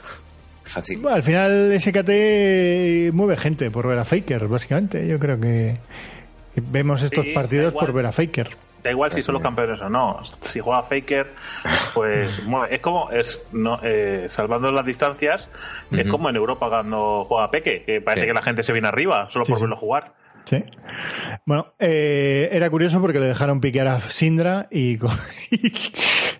Fácil. 0.63 0.97
Bueno, 0.99 1.15
al 1.15 1.23
final 1.23 1.73
SKT 1.79 3.13
mueve 3.13 3.37
gente 3.37 3.71
por 3.71 3.87
ver 3.87 3.99
a 3.99 4.03
Faker, 4.03 4.47
básicamente. 4.47 5.07
Yo 5.07 5.17
creo 5.17 5.39
que 5.39 5.77
vemos 6.55 7.03
estos 7.03 7.23
Sí, 7.23 7.31
partidos 7.33 7.73
por 7.73 7.93
ver 7.93 8.05
a 8.07 8.11
Faker. 8.11 8.49
Da 8.87 8.91
igual 8.91 9.11
si 9.11 9.21
son 9.21 9.33
los 9.33 9.43
campeones 9.43 9.81
o 9.81 9.89
no. 9.89 10.19
Si 10.39 10.61
juega 10.61 10.81
Faker, 10.83 11.33
pues 11.93 12.41
mueve. 12.45 12.75
Es 12.75 12.81
como, 12.81 13.11
es 13.11 13.43
no, 13.51 13.79
eh, 13.83 14.27
salvando 14.29 14.71
las 14.71 14.85
distancias, 14.85 15.49
es 15.91 16.07
como 16.07 16.29
en 16.29 16.37
Europa 16.37 16.69
cuando 16.69 17.25
juega 17.27 17.51
Peque, 17.51 17.83
que 17.85 17.99
parece 17.99 18.21
Sí. 18.21 18.27
que 18.27 18.33
la 18.33 18.41
gente 18.41 18.63
se 18.63 18.71
viene 18.71 18.87
arriba 18.87 19.27
solo 19.29 19.43
Sí, 19.43 19.51
por 19.51 19.59
sí. 19.59 19.63
verlo 19.63 19.75
jugar. 19.75 20.13
Sí. 20.45 20.63
Bueno, 21.45 21.73
eh, 21.77 22.47
era 22.53 22.69
curioso 22.69 23.01
porque 23.01 23.19
le 23.19 23.25
dejaron 23.27 23.59
piquear 23.59 23.89
a 23.89 23.99
Sindra 23.99 24.67
y, 24.71 24.97
y, 25.51 25.73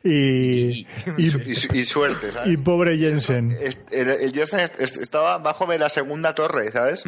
y, 0.06 0.88
Y, 1.18 1.30
su- 1.30 1.42
y 1.76 1.86
suerte, 1.86 2.32
¿sabes? 2.32 2.50
y 2.54 2.56
pobre 2.56 2.98
Jensen. 2.98 3.58
El, 3.92 4.08
el 4.10 4.32
Jensen 4.34 4.62
est- 4.62 4.80
est- 4.80 4.98
estaba 5.02 5.38
bajo 5.40 5.66
de 5.66 5.80
la 5.80 5.90
segunda 5.90 6.34
torre, 6.34 6.72
¿sabes? 6.72 7.04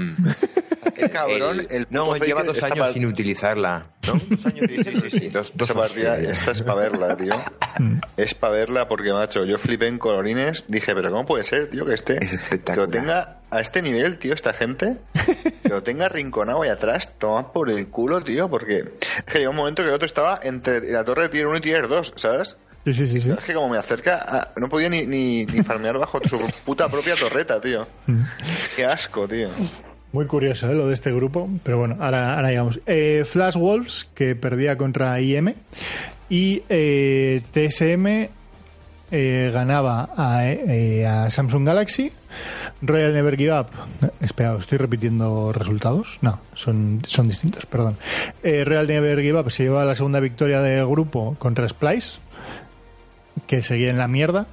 Qué 0.99 1.09
cabrón. 1.09 1.67
El, 1.69 1.87
no, 1.89 2.15
lleva 2.17 2.43
dos 2.43 2.61
años 2.63 2.93
sin 2.93 3.05
utilizarla. 3.05 3.87
¿No? 4.07 4.13
Dos 4.29 4.45
años 4.45 4.65
Sí, 4.69 4.83
sí, 4.83 5.01
sí, 5.01 5.19
sí. 5.19 5.29
Dos, 5.29 5.51
dos 5.55 5.69
Esa 5.69 5.79
partida, 5.79 6.13
hostias. 6.13 6.31
esta 6.39 6.51
es 6.51 6.61
para 6.63 6.79
verla, 6.81 7.17
tío. 7.17 7.33
es 8.17 8.33
para 8.33 8.53
verla 8.53 8.87
porque, 8.87 9.11
macho, 9.13 9.45
yo 9.45 9.57
flipé 9.57 9.87
en 9.87 9.97
colorines. 9.97 10.63
Dije, 10.67 10.93
pero 10.95 11.11
¿cómo 11.11 11.25
puede 11.25 11.43
ser, 11.43 11.69
tío, 11.69 11.85
que 11.85 11.93
este. 11.93 12.17
Es 12.23 12.39
Que 12.65 12.75
lo 12.75 12.87
tenga 12.87 13.39
a 13.51 13.59
este 13.61 13.81
nivel, 13.81 14.17
tío, 14.19 14.33
esta 14.33 14.53
gente. 14.53 14.97
Que 15.63 15.69
lo 15.69 15.83
tenga 15.83 16.09
rinconado 16.09 16.63
ahí 16.63 16.69
atrás, 16.69 17.15
toma 17.19 17.51
por 17.53 17.69
el 17.69 17.87
culo, 17.89 18.21
tío, 18.21 18.49
porque. 18.49 18.85
Es 19.17 19.23
que 19.25 19.39
llegó 19.39 19.51
un 19.51 19.57
momento 19.57 19.83
que 19.83 19.89
el 19.89 19.93
otro 19.95 20.05
estaba 20.07 20.39
entre 20.41 20.81
la 20.91 21.03
torre 21.03 21.23
de 21.23 21.29
tier 21.29 21.47
1 21.47 21.57
y 21.57 21.61
tier 21.61 21.87
2, 21.87 22.13
¿sabes? 22.15 22.55
Sí, 22.85 22.93
sí, 22.93 23.07
sí, 23.09 23.21
sí. 23.21 23.29
Es 23.29 23.39
que 23.43 23.53
como 23.53 23.69
me 23.69 23.77
acerca, 23.77 24.17
a- 24.25 24.51
no 24.55 24.69
podía 24.69 24.89
ni, 24.89 25.05
ni, 25.05 25.45
ni 25.45 25.61
farmear 25.63 25.97
bajo 25.99 26.19
su 26.27 26.39
puta 26.65 26.89
propia 26.89 27.15
torreta, 27.15 27.59
tío. 27.61 27.85
Qué 28.75 28.85
asco, 28.85 29.27
tío. 29.27 29.49
Muy 30.11 30.25
curioso 30.25 30.71
¿eh? 30.71 30.75
lo 30.75 30.87
de 30.87 30.95
este 30.95 31.11
grupo, 31.11 31.49
pero 31.63 31.77
bueno, 31.77 31.97
ahora, 31.99 32.41
llegamos. 32.49 32.79
Eh, 32.87 33.23
Flash 33.25 33.55
Wolves, 33.55 34.07
que 34.15 34.35
perdía 34.35 34.75
contra 34.75 35.21
IM, 35.21 35.53
y 36.29 36.63
eh, 36.69 37.41
TSM 37.51 38.29
eh, 39.11 39.51
ganaba 39.51 40.09
a, 40.15 40.47
eh, 40.47 41.05
a 41.05 41.29
Samsung 41.29 41.65
Galaxy. 41.65 42.11
Royal 42.81 43.13
Never 43.13 43.35
Give 43.35 43.59
Up. 43.59 43.67
Espera, 44.21 44.55
¿estoy 44.55 44.77
repitiendo 44.77 45.51
resultados? 45.51 46.19
No, 46.21 46.39
son, 46.53 47.01
son 47.05 47.27
distintos, 47.27 47.65
perdón. 47.65 47.97
Royal 48.43 48.87
Never 48.87 49.21
Give 49.21 49.39
Up 49.39 49.51
se 49.51 49.63
lleva 49.63 49.83
la 49.85 49.95
segunda 49.95 50.19
victoria 50.19 50.61
de 50.61 50.83
grupo 50.85 51.35
contra 51.39 51.67
Splice, 51.67 52.19
que 53.47 53.61
seguía 53.61 53.89
en 53.89 53.97
la 53.97 54.07
mierda. 54.07 54.47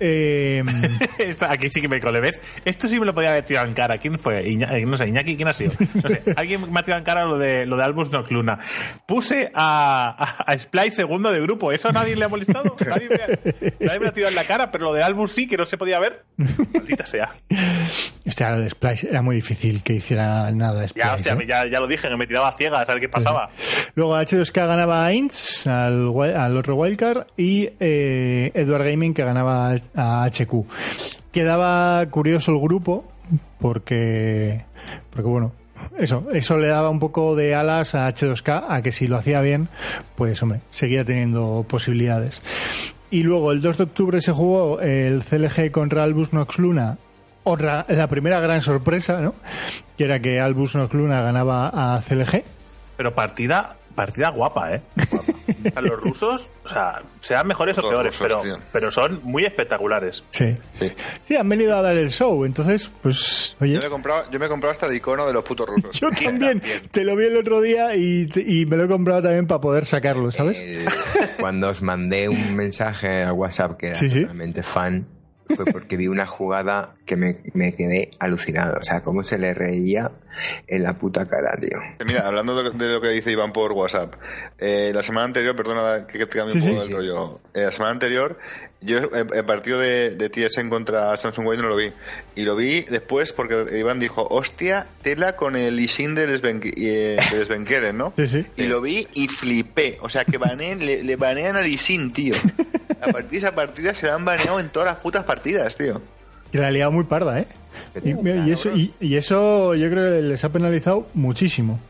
Eh, 0.00 0.62
Esta- 1.18 1.50
aquí 1.52 1.68
sí 1.70 1.80
que 1.80 1.88
me 1.88 2.00
cole, 2.00 2.20
¿ves? 2.20 2.40
Esto 2.64 2.88
sí 2.88 2.98
me 2.98 3.06
lo 3.06 3.14
podía 3.14 3.30
haber 3.30 3.44
tirado 3.44 3.66
en 3.66 3.74
cara. 3.74 3.98
¿Quién 3.98 4.18
fue? 4.18 4.42
Iña- 4.44 4.72
eh, 4.76 4.84
no 4.86 4.96
sé, 4.96 5.06
Iñaki, 5.08 5.36
¿quién 5.36 5.48
ha 5.48 5.54
sido? 5.54 5.72
No 5.94 6.08
sé, 6.08 6.22
alguien 6.36 6.70
me 6.72 6.80
ha 6.80 6.82
tirado 6.82 6.98
en 6.98 7.04
cara 7.04 7.24
lo 7.24 7.38
de, 7.38 7.66
lo 7.66 7.76
de 7.76 7.84
Albus 7.84 8.10
Nocluna. 8.10 8.58
Puse 9.06 9.50
a, 9.54 10.14
a, 10.18 10.42
a 10.52 10.58
Splice 10.58 10.92
segundo 10.96 11.30
de 11.32 11.40
grupo. 11.40 11.72
¿Eso 11.72 11.88
a 11.88 11.92
nadie 11.92 12.16
le 12.16 12.24
ha 12.24 12.28
molestado? 12.28 12.74
Nadie 12.86 13.08
me, 13.08 13.14
ha, 13.16 13.26
nadie 13.80 13.98
me 13.98 14.04
lo 14.04 14.08
ha 14.08 14.12
tirado 14.12 14.30
en 14.30 14.36
la 14.36 14.44
cara, 14.44 14.70
pero 14.70 14.86
lo 14.86 14.92
de 14.92 15.02
Albus 15.02 15.32
sí, 15.32 15.46
que 15.46 15.56
no 15.56 15.66
se 15.66 15.76
podía 15.78 15.98
ver. 15.98 16.24
Maldita 16.36 17.06
sea. 17.06 17.30
hostia, 18.26 18.50
lo 18.50 18.60
de 18.60 18.70
Splice 18.70 19.08
era 19.08 19.22
muy 19.22 19.36
difícil 19.36 19.82
que 19.82 19.94
hiciera 19.94 20.50
nada 20.50 20.86
Splice. 20.88 21.06
Ya, 21.08 21.14
hostia, 21.14 21.32
¿eh? 21.34 21.46
ya, 21.46 21.66
ya 21.66 21.80
lo 21.80 21.86
dije, 21.86 22.08
que 22.08 22.16
me 22.16 22.26
tiraba 22.26 22.48
a 22.48 22.52
ciegas 22.52 22.88
a 22.88 22.92
ver 22.92 23.00
qué 23.00 23.08
pasaba. 23.08 23.50
Luego 23.94 24.16
H2K 24.16 24.66
ganaba 24.66 25.06
a 25.06 25.12
Ints, 25.12 25.66
al, 25.66 26.10
al 26.36 26.56
otro 26.56 26.76
wildcard, 26.76 27.26
y 27.36 27.70
eh, 27.80 28.50
Edward 28.54 28.84
Gaming 28.84 29.14
que 29.14 29.24
ganaba 29.24 29.74
a 29.94 30.24
HQ. 30.24 30.66
Quedaba 31.32 32.04
curioso 32.10 32.52
el 32.52 32.60
grupo, 32.60 33.04
porque, 33.58 34.64
porque 35.10 35.28
bueno, 35.28 35.52
eso, 35.98 36.26
eso 36.32 36.58
le 36.58 36.68
daba 36.68 36.90
un 36.90 36.98
poco 36.98 37.36
de 37.36 37.54
alas 37.54 37.94
a 37.94 38.08
H2K, 38.08 38.64
a 38.68 38.82
que 38.82 38.92
si 38.92 39.06
lo 39.06 39.16
hacía 39.16 39.40
bien, 39.40 39.68
pues 40.16 40.42
hombre, 40.42 40.60
seguía 40.70 41.04
teniendo 41.04 41.64
posibilidades. 41.68 42.42
Y 43.10 43.22
luego 43.22 43.52
el 43.52 43.60
2 43.60 43.78
de 43.78 43.84
octubre 43.84 44.20
se 44.20 44.32
jugó 44.32 44.80
el 44.80 45.22
CLG 45.22 45.70
contra 45.70 46.02
Albus 46.02 46.32
Nox 46.32 46.58
Luna. 46.58 46.98
Otra, 47.44 47.84
la 47.88 48.08
primera 48.08 48.40
gran 48.40 48.62
sorpresa, 48.62 49.20
¿no? 49.20 49.34
Que 49.96 50.04
era 50.04 50.20
que 50.20 50.40
Albus 50.40 50.74
Nox 50.74 50.94
Luna 50.94 51.20
ganaba 51.20 51.68
a 51.96 52.00
CLG. 52.00 52.42
Pero 52.96 53.14
partida, 53.14 53.76
partida 53.94 54.30
guapa, 54.30 54.74
¿eh? 54.74 54.82
Guapa. 55.10 55.32
O 55.66 55.72
sea, 55.72 55.82
los 55.82 56.00
rusos, 56.00 56.48
o 56.64 56.68
sea, 56.68 57.02
sean 57.20 57.46
mejores 57.46 57.78
o 57.78 57.88
peores, 57.88 58.18
rusos, 58.18 58.38
pero, 58.42 58.56
tío. 58.56 58.64
pero 58.72 58.92
son 58.92 59.20
muy 59.22 59.44
espectaculares. 59.46 60.22
Sí. 60.30 60.54
Sí. 60.78 60.92
Sí, 61.22 61.36
han 61.36 61.48
venido 61.48 61.76
a 61.76 61.82
dar 61.82 61.96
el 61.96 62.10
show, 62.10 62.44
entonces, 62.44 62.90
pues, 63.02 63.56
oye. 63.60 63.74
Yo 63.74 63.80
me 63.80 63.86
he 63.86 63.90
comprado, 63.90 64.30
yo 64.30 64.38
me 64.38 64.46
he 64.46 64.48
comprado 64.48 64.72
hasta 64.72 64.86
el 64.86 64.94
icono 64.94 65.26
de 65.26 65.32
los 65.32 65.44
putos 65.44 65.66
rusos. 65.68 65.92
Yo 66.00 66.10
también, 66.10 66.62
te 66.90 67.04
lo 67.04 67.16
vi 67.16 67.24
el 67.26 67.36
otro 67.36 67.60
día 67.62 67.94
y, 67.96 68.26
y 68.46 68.66
me 68.66 68.76
lo 68.76 68.84
he 68.84 68.88
comprado 68.88 69.22
también 69.22 69.46
para 69.46 69.60
poder 69.60 69.86
sacarlo, 69.86 70.30
¿sabes? 70.30 70.58
El- 70.58 70.84
cuando 71.40 71.68
os 71.70 71.80
mandé 71.82 72.28
un 72.28 72.54
mensaje 72.54 73.22
al 73.22 73.32
WhatsApp 73.32 73.76
que 73.78 73.86
era 73.88 73.94
Sí, 73.94 74.10
sí. 74.10 74.20
totalmente 74.22 74.62
fan, 74.62 75.06
fue 75.48 75.64
porque 75.66 75.96
vi 75.96 76.08
una 76.08 76.26
jugada 76.26 76.94
que 77.06 77.16
me, 77.16 77.36
me 77.52 77.74
quedé 77.74 78.10
alucinado. 78.18 78.78
O 78.80 78.84
sea, 78.84 79.02
cómo 79.02 79.22
se 79.24 79.38
le 79.38 79.54
reía 79.54 80.10
en 80.66 80.82
la 80.82 80.94
puta 80.98 81.26
cara, 81.26 81.56
tío. 81.60 81.78
Mira, 82.06 82.26
hablando 82.26 82.62
de, 82.62 82.70
de 82.70 82.92
lo 82.94 83.00
que 83.00 83.08
dice 83.10 83.30
Iván 83.30 83.52
por 83.52 83.72
WhatsApp, 83.72 84.14
eh, 84.58 84.90
la 84.94 85.02
semana 85.02 85.26
anterior, 85.26 85.54
perdona 85.54 86.06
que, 86.06 86.18
te 86.18 86.26
cambie 86.26 86.52
Sí, 86.52 86.58
un 86.58 86.64
sí. 86.64 86.70
poco 86.70 86.82
el 86.86 86.92
rollo, 86.92 87.40
Eh, 87.54 87.62
la 87.64 87.72
semana 87.72 87.92
anterior, 87.92 88.38
yo 88.84 88.98
el, 88.98 89.08
el 89.34 89.44
partido 89.44 89.78
de, 89.78 90.10
de 90.10 90.28
TSN 90.28 90.68
contra 90.68 91.16
Samsung 91.16 91.46
Wave 91.46 91.62
no 91.62 91.68
lo 91.68 91.76
vi, 91.76 91.92
y 92.36 92.42
lo 92.42 92.54
vi 92.56 92.82
después 92.82 93.32
porque 93.32 93.66
Iván 93.78 93.98
dijo, 93.98 94.26
hostia, 94.30 94.86
tela 95.02 95.36
con 95.36 95.56
el 95.56 95.78
Isin 95.80 96.14
de 96.14 96.28
Lesben- 96.28 96.72
eh, 96.76 97.92
¿no? 97.94 98.12
Sí, 98.16 98.28
sí. 98.28 98.46
Y 98.56 98.64
lo 98.64 98.80
vi 98.80 99.06
y 99.14 99.28
flipé, 99.28 99.98
o 100.00 100.08
sea, 100.08 100.24
que 100.24 100.38
baneen, 100.38 100.80
le, 100.84 101.02
le 101.02 101.16
banean 101.16 101.56
al 101.56 101.66
Isin, 101.66 102.12
tío. 102.12 102.34
A 103.00 103.06
partir 103.08 103.32
de 103.32 103.38
esa 103.38 103.54
partida 103.54 103.94
se 103.94 104.06
la 104.06 104.14
han 104.14 104.24
baneado 104.24 104.60
en 104.60 104.68
todas 104.68 104.86
las 104.86 104.96
putas 104.96 105.24
partidas, 105.24 105.76
tío. 105.76 106.00
Y 106.52 106.58
la 106.58 106.68
ha 106.68 106.70
liado 106.70 106.92
muy 106.92 107.04
parda, 107.04 107.40
¿eh? 107.40 107.46
Y, 108.04 108.10
y 108.48 108.52
eso, 108.52 108.70
y, 108.76 108.94
y 109.00 109.16
eso 109.16 109.74
yo 109.74 109.90
creo 109.90 110.14
que 110.16 110.22
les 110.22 110.44
ha 110.44 110.50
penalizado 110.50 111.08
muchísimo. 111.14 111.80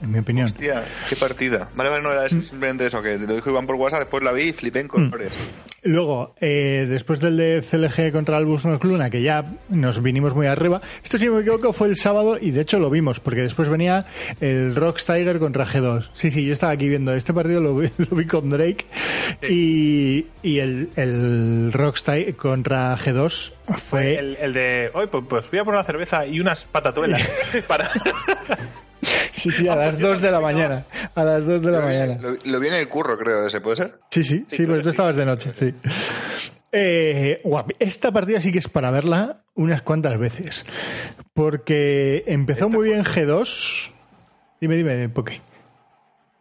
En 0.00 0.12
mi 0.12 0.18
opinión. 0.20 0.46
Hostia, 0.46 0.84
qué 1.08 1.16
partida. 1.16 1.68
Vale, 1.74 1.90
vale, 1.90 2.02
no 2.02 2.12
era 2.12 2.26
eso, 2.26 2.40
simplemente 2.40 2.86
eso, 2.86 3.02
que 3.02 3.18
lo 3.18 3.34
dijo 3.34 3.50
Iván 3.50 3.66
por 3.66 3.76
WhatsApp, 3.76 4.00
después 4.00 4.22
la 4.22 4.32
vi 4.32 4.44
y 4.44 4.52
flipé 4.52 4.80
en 4.80 4.88
colores. 4.88 5.32
Luego, 5.82 6.34
eh, 6.40 6.86
después 6.88 7.20
del 7.20 7.36
de 7.36 7.62
CLG 7.62 8.12
contra 8.12 8.36
Albus 8.36 8.64
Luna, 8.64 9.10
que 9.10 9.22
ya 9.22 9.44
nos 9.68 10.02
vinimos 10.02 10.34
muy 10.34 10.46
arriba, 10.46 10.80
esto 11.02 11.18
si 11.18 11.26
no 11.26 11.34
me 11.34 11.40
equivoco 11.40 11.72
fue 11.72 11.88
el 11.88 11.96
sábado 11.96 12.36
y 12.40 12.50
de 12.50 12.62
hecho 12.62 12.78
lo 12.78 12.90
vimos, 12.90 13.20
porque 13.20 13.42
después 13.42 13.68
venía 13.68 14.04
el 14.40 14.74
Rox 14.74 15.04
Tiger 15.04 15.38
contra 15.38 15.66
G2. 15.66 16.10
Sí, 16.14 16.30
sí, 16.30 16.44
yo 16.44 16.52
estaba 16.52 16.72
aquí 16.72 16.88
viendo 16.88 17.14
este 17.14 17.32
partido, 17.32 17.60
lo 17.60 17.76
vi, 17.76 17.90
lo 18.10 18.16
vi 18.16 18.26
con 18.26 18.50
Drake 18.50 18.86
y, 19.48 20.26
y 20.42 20.58
el, 20.58 20.90
el 20.96 21.72
Rox 21.72 22.02
Tiger 22.02 22.36
contra 22.36 22.96
G2 22.96 23.52
fue... 23.88 24.16
El, 24.16 24.36
el 24.40 24.52
de, 24.52 24.90
hoy 24.94 25.06
pues, 25.06 25.24
pues 25.28 25.50
voy 25.50 25.60
a 25.60 25.64
poner 25.64 25.78
una 25.78 25.84
cerveza 25.84 26.26
y 26.26 26.40
unas 26.40 26.64
patatuelas 26.64 27.22
para... 27.68 27.88
Sí, 29.32 29.50
sí, 29.50 29.68
a 29.68 29.76
las 29.76 29.98
2 29.98 30.20
de 30.20 30.30
la 30.30 30.40
mañana. 30.40 30.84
A 31.14 31.24
las 31.24 31.46
2 31.46 31.62
de 31.62 31.70
la 31.70 31.80
mañana. 31.80 32.18
Lo, 32.20 32.36
lo 32.44 32.60
vi 32.60 32.68
en 32.68 32.74
el 32.74 32.88
curro, 32.88 33.16
creo, 33.18 33.46
ese, 33.46 33.60
¿puede 33.60 33.76
ser? 33.76 34.00
Sí, 34.10 34.24
sí, 34.24 34.44
sí, 34.48 34.66
pero 34.66 34.82
tú 34.82 34.88
estabas 34.90 35.14
de 35.16 35.24
noche, 35.26 35.52
sí. 35.58 35.74
Eh, 36.72 37.40
guap, 37.44 37.70
esta 37.78 38.12
partida 38.12 38.40
sí 38.40 38.52
que 38.52 38.58
es 38.58 38.68
para 38.68 38.90
verla 38.90 39.42
unas 39.54 39.82
cuantas 39.82 40.18
veces. 40.18 40.64
Porque 41.34 42.24
empezó 42.26 42.68
muy 42.68 42.88
bien 42.88 43.04
G2. 43.04 43.90
Dime, 44.60 44.76
dime, 44.76 45.08
Poké. 45.08 45.40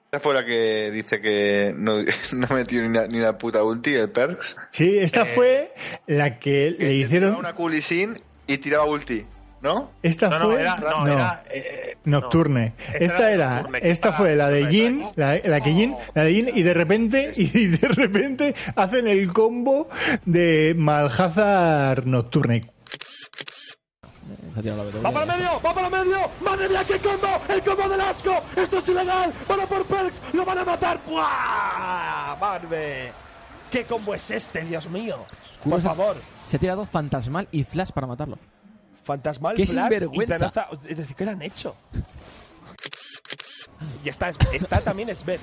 Esta 0.05 0.19
fue 0.21 0.33
la 0.33 0.45
que 0.45 0.89
dice 0.91 1.21
que 1.21 1.73
no, 1.75 1.97
no 2.33 2.47
metió 2.55 2.81
ni 2.81 2.87
una, 2.87 3.07
ni 3.07 3.19
una 3.19 3.37
puta 3.37 3.63
ulti, 3.63 3.93
el 3.93 4.09
Perks. 4.09 4.55
Sí, 4.71 4.97
esta 4.97 5.25
fue 5.25 5.73
la 6.07 6.39
que 6.39 6.75
Que 6.77 6.85
le 6.85 6.93
hicieron. 6.93 7.29
tiraba 7.31 7.39
una 7.39 7.53
culisin 7.55 8.17
y 8.47 8.57
tiraba 8.57 8.85
ulti, 8.85 9.25
¿no? 9.61 9.91
Esta 10.03 10.29
No, 10.29 10.39
no, 10.39 10.45
fue. 10.45 10.61
era, 10.61 10.75
no, 10.77 11.05
no, 11.05 11.07
era, 11.11 11.43
eh, 11.49 11.97
Nocturne. 12.05 12.73
no. 12.77 12.95
Esta 12.99 13.31
era, 13.31 13.55
Nocturne, 13.61 13.79
esta 13.89 14.13
fue 14.13 14.35
la 14.35 14.49
de 14.49 14.67
Jin, 14.67 15.05
la, 15.15 15.39
la 15.43 15.61
que 15.61 15.73
Jin, 15.73 15.95
la 16.13 16.23
de 16.23 16.33
Jin, 16.33 16.49
y 16.53 16.61
de 16.63 16.73
repente, 16.73 17.33
y 17.37 17.65
de 17.67 17.87
repente 17.87 18.55
hacen 18.75 19.07
el 19.07 19.31
combo 19.33 19.89
de 20.25 20.73
Malhazard 20.77 22.05
Nocturne. 22.05 22.71
Se 24.53 24.59
ha 24.59 24.61
tirado 24.63 24.83
la 24.83 25.01
¡Va 25.01 25.11
para 25.11 25.33
el 25.33 25.39
medio! 25.39 25.61
¡Va 25.61 25.73
para 25.73 25.87
el 25.87 26.05
medio! 26.05 26.17
¡Madre 26.41 26.69
mía, 26.69 26.81
qué 26.87 26.97
combo! 26.99 27.27
¡El 27.47 27.61
combo 27.61 27.89
del 27.89 28.01
asco! 28.01 28.41
¡Esto 28.55 28.77
es 28.79 28.89
ilegal! 28.89 29.33
¡Van 29.47 29.59
a 29.61 29.65
por 29.67 29.85
Perks! 29.85 30.21
¡Lo 30.33 30.45
van 30.45 30.57
a 30.57 30.65
matar! 30.65 30.99
¡Buah! 31.07 32.35
¡Barbe! 32.39 33.11
¿Qué 33.69 33.83
combo 33.83 34.15
es 34.15 34.31
este, 34.31 34.61
Dios 34.61 34.89
mío? 34.89 35.25
Por 35.63 35.81
favor. 35.81 36.15
Se 36.47 36.55
ha 36.57 36.59
tirado 36.59 36.85
fantasmal 36.85 37.47
y 37.51 37.63
flash 37.65 37.91
para 37.91 38.07
matarlo. 38.07 38.39
Fantasmal, 39.07 39.55
¡Qué 39.55 39.65
Flash 39.65 39.89
sinvergüenza! 39.89 40.69
y. 40.85 40.91
Es 40.91 40.97
decir, 40.97 41.15
¿qué 41.15 41.23
le 41.23 41.31
han 41.31 41.41
hecho? 41.41 41.75
Y 44.03 44.09
está, 44.09 44.29
está 44.51 44.81
también 44.81 45.15
Sven. 45.15 45.39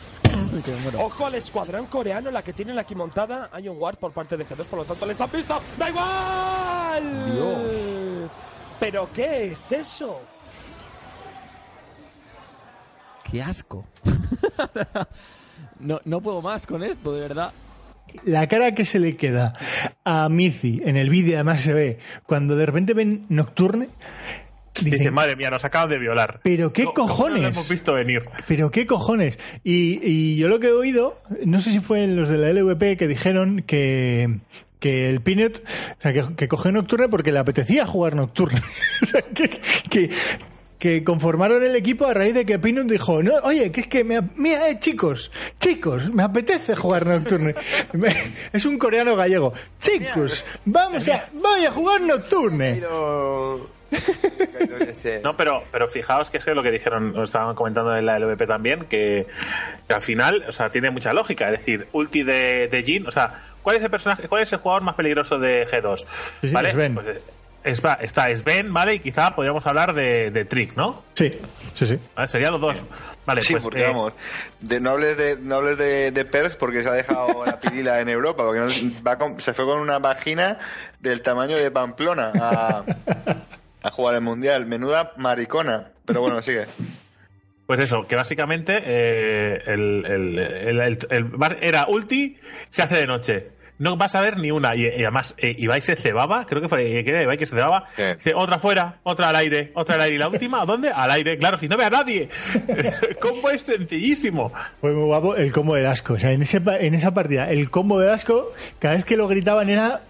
Ojo 0.99 1.25
al 1.25 1.37
escuadrón 1.37 1.87
coreano, 1.87 2.31
la 2.31 2.43
que 2.43 2.53
tienen 2.53 2.79
aquí 2.79 2.95
montada. 2.95 3.49
Hay 3.53 3.67
un 3.69 3.79
ward 3.81 3.97
por 3.97 4.13
parte 4.13 4.37
de 4.37 4.47
G2, 4.47 4.65
por 4.67 4.81
lo 4.81 4.85
tanto 4.85 5.07
les 5.07 5.19
han 5.19 5.31
visto. 5.31 5.59
¡Da 5.79 5.89
igual! 5.89 7.33
Dios. 7.33 8.31
¿Pero 8.81 9.09
qué 9.15 9.47
es 9.47 9.73
eso? 9.73 10.21
¡Qué 13.31 13.43
asco! 13.43 13.87
no, 15.81 16.03
no 16.05 16.21
puedo 16.21 16.43
más 16.43 16.67
con 16.67 16.83
esto, 16.85 17.15
de 17.15 17.21
verdad. 17.21 17.51
La 18.25 18.47
cara 18.49 18.75
que 18.75 18.85
se 18.85 18.99
le 19.01 19.17
queda 19.17 19.55
a 20.05 20.29
Mizi 20.29 20.81
en 20.85 20.97
el 20.97 21.11
vídeo, 21.11 21.35
además 21.37 21.61
se 21.63 21.73
ve, 21.75 21.99
cuando 22.27 22.57
de 22.57 22.67
repente 22.67 22.95
ven 22.95 23.27
Nocturne, 23.29 23.89
Dice, 24.83 24.97
dicen, 24.97 25.15
madre 25.15 25.37
mía, 25.37 25.51
nos 25.51 25.65
acaban 25.65 25.89
de 25.89 25.99
violar. 25.99 26.41
¿Pero 26.43 26.73
qué 26.73 26.83
¿Cómo- 26.83 26.95
cómo 26.95 27.07
No 27.09 27.15
cojones? 27.17 27.43
lo 27.43 27.49
hemos 27.49 27.69
visto 27.69 27.95
venir. 27.95 28.23
pero 28.49 28.73
qué 28.73 28.87
cojones. 28.87 29.39
Y, 29.63 30.01
y 30.03 30.37
yo 30.37 30.49
lo 30.49 30.59
que 30.59 30.67
he 30.67 30.73
oído, 30.73 31.17
no 31.47 31.61
sé 31.61 31.71
si 31.71 31.79
fue 31.79 32.03
en 32.03 32.17
los 32.17 32.29
de 32.29 32.39
la 32.39 32.49
LVP 32.53 32.97
que 32.97 33.07
dijeron 33.07 33.63
que 33.67 34.41
que 34.81 35.09
el 35.09 35.23
Peanut, 35.23 35.63
o 35.99 36.03
sea, 36.03 36.13
que, 36.13 36.35
que 36.37 36.47
cogió 36.47 36.71
Nocturne 36.71 37.09
porque 37.09 37.33
le 37.33 37.39
apetecía 37.39 37.87
jugar 37.87 38.17
Nocturne. 38.17 38.61
o 39.03 39.07
sea, 39.07 39.23
que, 39.23 39.49
que, 39.89 40.11
que 40.79 41.05
conformaron 41.05 41.63
el 41.63 41.77
equipo 41.77 42.07
a 42.07 42.15
raíz 42.15 42.35
de 42.35 42.45
que 42.45 42.59
Peanut 42.59 42.87
dijo, 42.87 43.23
no, 43.23 43.33
oye, 43.43 43.73
que 43.73 43.83
es 43.83 43.87
que 43.87 44.05
me, 44.05 44.21
mira, 44.37 44.69
eh, 44.69 44.79
chicos, 44.79 45.31
chicos, 45.59 46.13
me 46.13 46.23
apetece 46.23 46.77
jugar 46.77 47.07
Nocturne. 47.07 47.55
Es 48.53 48.67
un 48.67 48.79
coreano 48.79 49.17
gallego. 49.17 49.53
Chicos, 49.81 50.45
vamos 50.65 51.09
a, 51.09 51.29
voy 51.33 51.65
a 51.65 51.73
jugar 51.73 52.01
Nocturne. 52.01 52.83
No, 55.23 55.37
pero, 55.37 55.63
pero 55.71 55.89
fijaos 55.89 56.31
que 56.31 56.39
es 56.39 56.47
lo 56.47 56.63
que 56.63 56.71
dijeron, 56.71 57.13
lo 57.13 57.25
estaban 57.25 57.55
comentando 57.55 57.97
en 57.97 58.07
la 58.07 58.19
LVP 58.19 58.47
también, 58.47 58.85
que, 58.87 59.27
que 59.87 59.95
al 59.95 60.03
final, 60.03 60.45
o 60.49 60.53
sea, 60.53 60.71
tiene 60.71 60.91
mucha 60.91 61.13
lógica. 61.13 61.47
Es 61.51 61.59
decir, 61.59 61.87
ulti 61.93 62.23
de, 62.23 62.69
de 62.69 62.83
Jin, 62.83 63.07
o 63.07 63.11
sea, 63.11 63.43
¿cuál 63.63 63.77
es 63.77 63.83
el 63.83 63.91
personaje, 63.91 64.29
cuál 64.29 64.43
es 64.43 64.53
el 64.53 64.59
jugador 64.59 64.83
más 64.83 64.95
peligroso 64.97 65.39
de 65.39 65.67
G2? 65.69 65.99
Sí, 65.99 66.07
sí, 66.49 66.51
¿Vale? 66.53 66.73
Sven. 66.73 66.95
Pues, 66.95 67.19
es- 67.65 67.85
va- 67.85 67.99
está 68.01 68.35
Sven, 68.37 68.73
¿vale? 68.73 68.95
Y 68.95 68.99
quizá 69.01 69.35
podríamos 69.35 69.67
hablar 69.67 69.95
de, 69.95 70.31
de 70.31 70.45
Trick, 70.45 70.77
¿no? 70.77 71.03
Sí, 71.15 71.33
sí, 71.73 71.87
sí. 71.87 71.99
¿Vale? 72.15 72.29
Serían 72.29 72.53
los 72.53 72.61
dos. 72.61 72.85
Vale, 73.27 73.41
sí, 73.41 73.55
pues, 73.55 73.65
porque 73.65 73.83
eh, 73.83 73.87
vamos, 73.87 74.13
de, 74.61 74.81
no 74.81 74.91
hables 74.91 75.17
de, 75.17 75.39
no 75.39 75.55
hables 75.57 75.79
de, 75.79 76.11
de 76.13 76.25
Perks 76.27 76.57
porque 76.57 76.83
se 76.83 76.89
ha 76.91 76.93
dejado 76.93 77.45
la 77.47 77.59
pirila 77.59 78.01
en 78.01 78.11
Europa, 78.11 78.45
porque 78.45 78.61
no- 78.61 79.03
va 79.03 79.17
con- 79.19 79.41
se 79.41 79.55
fue 79.55 79.65
con 79.65 79.81
una 79.81 79.99
vagina 79.99 80.59
del 81.01 81.23
tamaño 81.23 81.57
de 81.57 81.71
Pamplona 81.71 82.33
a, 82.39 82.85
a 83.83 83.91
jugar 83.91 84.15
el 84.17 84.21
Mundial. 84.21 84.67
Menuda 84.67 85.13
maricona. 85.17 85.89
Pero 86.05 86.21
bueno, 86.21 86.43
sigue. 86.43 86.67
Pues 87.67 87.81
eso, 87.81 88.07
que 88.07 88.15
básicamente 88.15 88.83
eh, 88.85 89.63
el, 89.69 90.05
el- 90.05 90.39
el- 90.39 90.81
el- 90.81 90.99
el- 91.09 91.57
era 91.63 91.87
ulti, 91.89 92.37
se 92.69 92.83
hace 92.83 92.97
de 92.97 93.07
noche. 93.07 93.49
No 93.79 93.97
vas 93.97 94.15
a 94.15 94.21
ver 94.23 94.39
ni 94.39 94.51
una. 94.51 94.75
Y, 94.77 94.83
y 94.87 95.03
además, 95.03 95.35
eh, 95.39 95.55
Ibai 95.59 95.81
se 95.81 95.97
cebaba, 95.97 96.47
creo 96.47 96.63
que 96.63 96.69
fue 96.69 96.99
eh, 96.99 97.05
que 97.05 97.11
era 97.11 97.23
Ibai 97.23 97.37
que 97.39 97.47
se 97.47 97.55
cebaba. 97.57 97.87
Dice, 98.17 98.33
otra 98.35 98.59
fuera, 98.59 98.99
otra 99.03 99.31
al 99.31 99.37
aire, 99.37 99.73
otra 99.75 99.97
al 99.97 100.03
aire. 100.03 100.15
¿Y 100.17 100.19
la 100.19 100.29
última 100.29 100.63
a 100.63 100.67
dónde? 100.67 100.91
Al 100.91 101.11
aire, 101.11 101.37
claro, 101.39 101.59
si 101.59 101.69
no 101.69 101.77
ve 101.77 101.85
a 101.85 101.91
nadie. 101.91 102.29
El 102.69 103.17
combo 103.21 103.51
es 103.51 103.63
sencillísimo. 103.63 104.53
Fue 104.81 104.93
muy 104.93 105.05
guapo 105.07 105.35
el 105.37 105.53
combo 105.53 105.75
de 105.75 105.87
asco. 105.87 106.15
O 106.15 106.19
sea, 106.19 106.33
en, 106.33 106.43
ese, 106.43 106.61
pa- 106.61 106.79
en 106.79 106.95
esa 106.95 107.13
partida, 107.15 107.51
el 107.51 107.71
combo 107.71 107.99
de 107.99 108.13
asco, 108.13 108.53
cada 108.79 108.95
vez 108.95 109.05
que 109.05 109.17
lo 109.17 109.27
gritaban 109.29 109.69
era. 109.71 110.03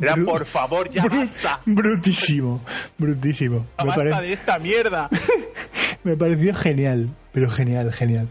Era, 0.00 0.16
bru- 0.16 0.24
por 0.24 0.44
favor, 0.44 0.90
ya 0.90 1.04
bru- 1.04 1.20
basta. 1.20 1.60
Brutísimo. 1.66 2.60
Brutísimo. 2.98 3.66
Ya 3.78 3.84
Me, 3.84 3.88
basta 3.90 4.04
pare- 4.14 4.26
de 4.26 4.32
esta 4.32 4.58
mierda. 4.58 5.08
me 6.04 6.16
pareció 6.16 6.54
genial. 6.54 7.08
Pero 7.32 7.48
genial, 7.50 7.92
genial. 7.92 8.28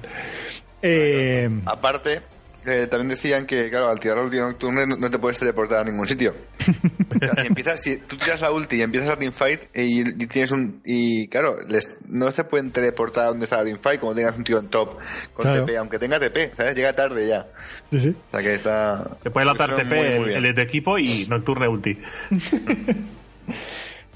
Eh, 0.82 1.49
Aparte, 1.66 2.22
eh, 2.66 2.88
también 2.88 3.09
decían 3.09 3.45
que, 3.45 3.70
claro, 3.70 3.89
al 3.89 3.99
tirar 3.99 4.18
la 4.18 4.24
ulti 4.24 4.38
nocturna 4.38 4.86
no, 4.86 5.09
te 5.11 5.20
puedes 5.20 5.39
teleportar 5.39 5.80
a 5.80 5.84
ningún 5.84 6.07
sitio. 6.07 6.34
O 7.14 7.20
sea, 7.26 7.36
si 7.43 7.47
empiezas, 7.47 7.80
si 7.82 7.97
tú 7.97 8.18
tiras 8.18 8.41
la 8.41 8.51
ulti 8.51 8.78
y 8.78 8.82
empiezas 8.82 9.11
a 9.11 9.18
teamfight 9.18 9.61
y, 9.76 10.01
y 10.24 10.28
tienes 10.28 10.49
un. 10.51 10.82
Y 10.84 11.28
claro, 11.28 11.57
les- 11.68 11.97
no 12.07 12.32
se 12.32 12.43
pueden 12.43 12.72
teleportar 12.72 13.26
a 13.26 13.28
donde 13.28 13.43
está 13.45 13.57
la 13.57 13.66
teamfight 13.66 13.99
como 13.99 14.16
tengas 14.16 14.36
un 14.36 14.43
tío 14.43 14.57
en 14.57 14.68
top 14.70 14.97
con 15.34 15.43
Claro. 15.43 15.64
TP, 15.66 15.78
aunque 15.78 15.99
tenga 15.99 16.20
TP, 16.20 16.51
¿sabes? 16.57 16.74
Llega 16.76 16.93
tarde 16.93 17.28
ya. 17.28 17.45
sí, 17.91 17.99
sí. 18.01 18.09
O 18.09 18.32
sea 18.32 18.41
que 18.41 18.53
está. 18.53 19.18
Te 19.22 19.30
puede 19.30 19.45
lanzar 19.45 19.76
TP 19.76 19.84
hicieron 19.86 20.16
muy, 20.16 20.20
muy 20.26 20.34
el, 20.34 20.43
de 20.43 20.53
tu 20.55 20.61
equipo 20.61 20.97
y 20.97 21.28
Nocturne 21.30 21.68
ulti. 21.68 21.97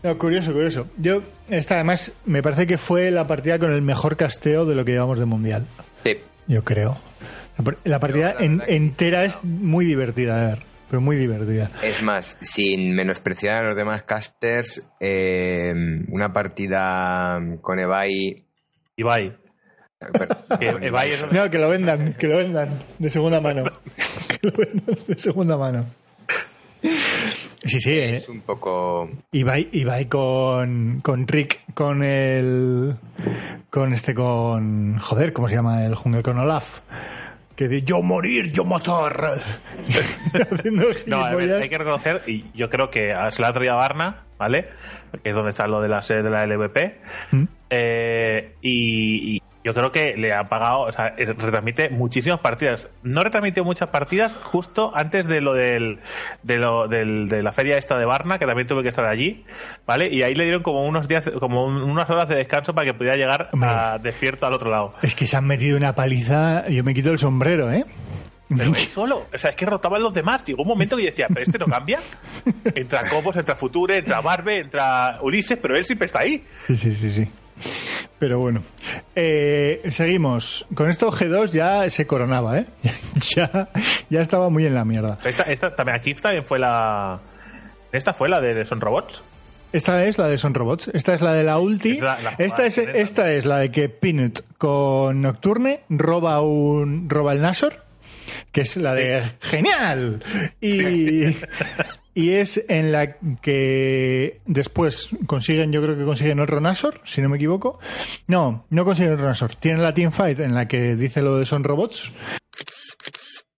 No, 0.03 0.17
curioso, 0.17 0.53
curioso. 0.53 0.87
Yo, 0.97 1.23
esta 1.49 1.75
además, 1.75 2.13
me 2.25 2.43
parece 2.43 2.67
que 2.67 2.77
fue 2.77 3.09
la 3.09 3.25
partida 3.27 3.57
con 3.59 3.71
el 3.71 3.81
mejor 3.81 4.15
casteo 4.15 4.65
de 4.65 4.75
lo 4.75 4.85
que 4.85 4.91
llevamos 4.91 5.17
de 5.19 5.25
mundial. 5.25 5.65
Sí. 6.03 6.17
Yo 6.47 6.63
creo. 6.63 6.97
La, 7.57 7.63
par- 7.63 7.77
la 7.83 7.99
partida 7.99 8.35
la 8.39 8.45
en- 8.45 8.63
entera 8.67 9.25
es 9.25 9.43
muy 9.43 9.85
divertida 9.85 10.39
de 10.41 10.47
ver. 10.55 10.59
Pero 10.89 11.01
muy 11.01 11.17
divertida. 11.17 11.69
Es 11.83 12.01
más, 12.01 12.37
sin 12.41 12.95
menospreciar 12.95 13.65
a 13.65 13.67
los 13.69 13.75
demás 13.75 14.03
casters, 14.03 14.83
eh, 15.01 15.73
una 16.09 16.31
partida 16.31 17.41
con 17.61 17.77
Ebai. 17.79 18.45
Ibai. 18.95 19.35
Es 19.99 21.31
No, 21.33 21.49
que 21.49 21.57
lo 21.57 21.69
vendan, 21.69 22.13
que 22.13 22.27
lo 22.27 22.37
vendan 22.37 22.69
de 22.99 23.09
segunda 23.09 23.41
mano. 23.41 23.63
que 24.29 24.47
lo 24.47 24.53
vendan 24.53 24.95
de 25.07 25.19
segunda 25.19 25.57
mano. 25.57 25.85
Sí, 27.65 27.81
sí, 27.81 27.91
eh. 27.91 28.15
es 28.17 28.29
un 28.29 28.41
poco. 28.41 29.09
Ibai, 29.31 29.67
Ibai 29.73 30.05
con, 30.05 31.01
con 31.03 31.27
Rick, 31.27 31.59
con 31.73 32.03
el. 32.03 32.95
Con 33.69 33.91
este, 33.93 34.13
con. 34.13 34.97
Joder, 34.99 35.33
¿cómo 35.33 35.49
se 35.49 35.55
llama 35.55 35.83
el 35.85 35.95
jungle? 35.95 36.23
Con 36.23 36.37
Olaf. 36.37 36.79
Que 37.57 37.67
de 37.67 37.81
yo 37.81 38.03
morir, 38.03 38.51
yo 38.51 38.63
matar. 38.63 39.33
No, 41.07 41.25
a 41.25 41.33
ver, 41.33 41.55
hay 41.55 41.69
que 41.69 41.77
reconocer, 41.77 42.21
y 42.27 42.45
yo 42.53 42.69
creo 42.69 42.91
que 42.91 43.13
se 43.31 43.41
la 43.41 43.51
traído 43.51 43.73
a 43.73 43.77
Barna, 43.77 44.25
¿vale? 44.37 44.69
Que 45.23 45.29
es 45.29 45.35
donde 45.35 45.49
está 45.49 45.65
lo 45.65 45.81
de 45.81 45.87
la 45.87 46.03
sede 46.03 46.21
de 46.21 46.29
la 46.29 46.45
LVP. 46.45 46.99
¿Mm? 47.31 47.43
Eh, 47.71 48.53
y, 48.61 49.37
y 49.37 49.41
yo 49.67 49.73
creo 49.73 49.91
que 49.91 50.15
le 50.15 50.31
ha 50.33 50.45
pagado, 50.45 50.79
o 50.83 50.91
sea, 50.93 51.09
retransmite 51.17 51.89
muchísimas 51.89 52.39
partidas. 52.39 52.87
No 53.03 53.21
retransmitió 53.21 53.65
muchas 53.65 53.89
partidas 53.89 54.39
justo 54.41 54.93
antes 54.95 55.27
de 55.27 55.41
lo 55.41 55.53
del, 55.53 55.99
de 56.43 56.57
lo 56.57 56.87
del, 56.87 57.27
de 57.27 57.43
la 57.43 57.51
feria 57.51 57.77
esta 57.77 57.99
de 57.99 58.05
Barna, 58.05 58.39
que 58.39 58.45
también 58.45 58.65
tuve 58.65 58.81
que 58.83 58.89
estar 58.89 59.05
allí, 59.05 59.43
¿vale? 59.85 60.07
Y 60.09 60.23
ahí 60.23 60.33
le 60.35 60.45
dieron 60.45 60.63
como 60.63 60.85
unos 60.87 61.09
días, 61.09 61.29
como 61.39 61.65
un- 61.65 61.83
unas 61.83 62.09
horas 62.09 62.29
de 62.29 62.35
descanso 62.35 62.73
para 62.73 62.85
que 62.85 62.93
pudiera 62.93 63.17
llegar 63.17 63.49
a, 63.61 63.97
despierto 64.01 64.47
al 64.47 64.53
otro 64.53 64.71
lado. 64.71 64.93
Es 65.01 65.13
que 65.15 65.27
se 65.27 65.35
han 65.35 65.45
metido 65.45 65.75
una 65.77 65.93
paliza. 65.93 66.67
Yo 66.69 66.83
me 66.85 66.93
quito 66.93 67.11
el 67.11 67.19
sombrero, 67.19 67.69
¿eh? 67.71 67.83
Pero 68.49 68.63
él 68.69 68.75
solo, 68.77 69.25
o 69.33 69.37
sea, 69.37 69.49
es 69.49 69.57
que 69.57 69.65
rotaban 69.65 70.01
los 70.01 70.13
demás. 70.13 70.41
Llegó 70.45 70.61
un 70.61 70.69
momento 70.69 70.95
que 70.95 71.03
yo 71.03 71.09
decía, 71.09 71.27
pero 71.27 71.41
este 71.41 71.57
no 71.59 71.65
cambia. 71.65 71.99
Entra 72.75 73.09
Cobos, 73.09 73.35
entra 73.35 73.57
Future, 73.57 73.97
entra 73.97 74.21
Barbe, 74.21 74.59
entra 74.59 75.19
Ulises, 75.21 75.57
pero 75.61 75.75
él 75.75 75.83
siempre 75.83 76.05
está 76.05 76.19
ahí. 76.19 76.45
Sí, 76.65 76.77
sí, 76.77 76.95
sí, 76.95 77.11
sí. 77.11 77.27
Pero 78.19 78.39
bueno, 78.39 78.63
Eh, 79.15 79.81
seguimos. 79.89 80.65
Con 80.73 80.89
esto 80.89 81.11
G2 81.11 81.51
ya 81.51 81.89
se 81.89 82.07
coronaba, 82.07 82.59
¿eh? 82.59 82.65
Ya, 83.35 83.69
ya 84.09 84.21
estaba 84.21 84.49
muy 84.49 84.65
en 84.65 84.73
la 84.75 84.85
mierda. 84.85 85.17
Esta, 85.23 85.43
esta 85.43 85.75
también, 85.75 85.97
aquí 85.97 86.13
también 86.13 86.45
fue 86.45 86.59
la. 86.59 87.19
Esta 87.91 88.13
fue 88.13 88.29
la 88.29 88.41
de 88.41 88.65
Son 88.65 88.81
Robots. 88.81 89.21
Esta 89.73 90.05
es 90.05 90.17
la 90.17 90.27
de 90.27 90.37
Son 90.37 90.53
Robots. 90.53 90.89
Esta 90.93 91.13
es 91.13 91.21
la 91.21 91.33
de 91.33 91.43
la 91.43 91.59
ulti. 91.59 91.91
Es 91.91 91.99
la- 92.01 92.19
la 92.21 92.31
jugada 92.31 92.45
esta, 92.45 92.65
es, 92.65 92.77
esta 92.77 93.31
es 93.31 93.45
la 93.45 93.57
de 93.59 93.69
que 93.71 93.89
Peanut 93.89 94.39
con 94.57 95.21
Nocturne 95.21 95.81
roba 95.89 96.41
un 96.41 97.09
roba 97.09 97.33
el 97.33 97.41
Nashor, 97.41 97.83
que 98.51 98.61
es 98.61 98.77
la 98.77 98.93
de 98.93 99.23
genial. 99.41 100.23
Y, 100.61 101.35
y 102.17 102.33
es 102.33 102.63
en 102.67 102.91
la 102.91 103.15
que 103.43 104.41
después 104.47 105.09
consiguen, 105.27 105.71
yo 105.71 105.83
creo 105.83 105.95
que 105.95 106.03
consiguen 106.03 106.39
otro 106.39 106.59
Nashor, 106.59 106.99
si 107.05 107.21
no 107.21 107.29
me 107.29 107.35
equivoco. 107.35 107.77
No, 108.25 108.65
no 108.71 108.85
consiguen 108.85 109.13
otro 109.13 109.27
Nashor. 109.27 109.53
Tienen 109.53 109.83
la 109.83 109.93
teamfight 109.93 110.39
en 110.39 110.55
la 110.55 110.67
que 110.67 110.95
dice 110.95 111.21
lo 111.21 111.37
de 111.37 111.45
Son 111.45 111.63
Robots. 111.63 112.11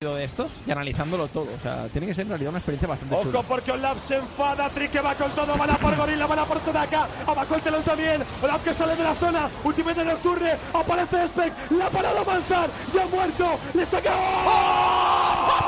de 0.01 0.23
estos 0.25 0.51
y 0.67 0.71
analizándolo 0.71 1.29
todo. 1.29 1.47
O 1.57 1.63
sea, 1.63 1.87
tiene 1.87 2.07
que 2.07 2.13
ser 2.13 2.23
en 2.23 2.29
realidad 2.31 2.49
una 2.49 2.59
experiencia 2.59 2.89
bastante 2.89 3.15
Ojo 3.15 3.23
chula. 3.23 3.43
porque 3.43 3.71
Olaf 3.71 4.03
se 4.03 4.17
enfada, 4.17 4.69
Trick 4.71 4.91
que 4.91 4.99
va 4.99 5.15
con 5.15 5.31
todo, 5.31 5.57
van 5.57 5.69
a 5.69 5.77
por 5.77 5.95
Gorila, 5.95 6.27
van 6.27 6.39
a 6.39 6.45
por 6.45 6.59
Sonaka, 6.59 7.07
abajo 7.27 7.55
el 7.55 7.61
telón 7.61 7.83
también, 7.83 8.21
Olaf 8.43 8.61
que 8.61 8.73
sale 8.73 8.97
de 8.97 9.03
la 9.03 9.15
zona, 9.15 9.49
ultimate 9.63 10.03
no 10.03 10.15
ocurre, 10.15 10.57
aparece 10.73 11.29
Spec, 11.29 11.53
la 11.71 11.85
ha 11.85 11.89
parado 11.89 12.19
avanzar, 12.19 12.69
ya 12.93 13.03
ha 13.03 13.07
muerto, 13.07 13.57
le 13.73 13.85
saca... 13.85 14.11
¡Oh! 14.17 15.59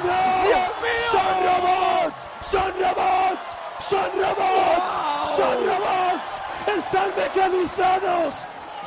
¡Son 0.00 1.34
robots! 1.44 2.28
¡Son 2.40 2.72
robots! 2.80 3.46
¡Son 3.80 4.10
robots! 4.22 5.36
¡Son 5.36 5.66
robots! 5.66 6.30
¡Están 6.66 7.10
mecanizados! 7.16 8.34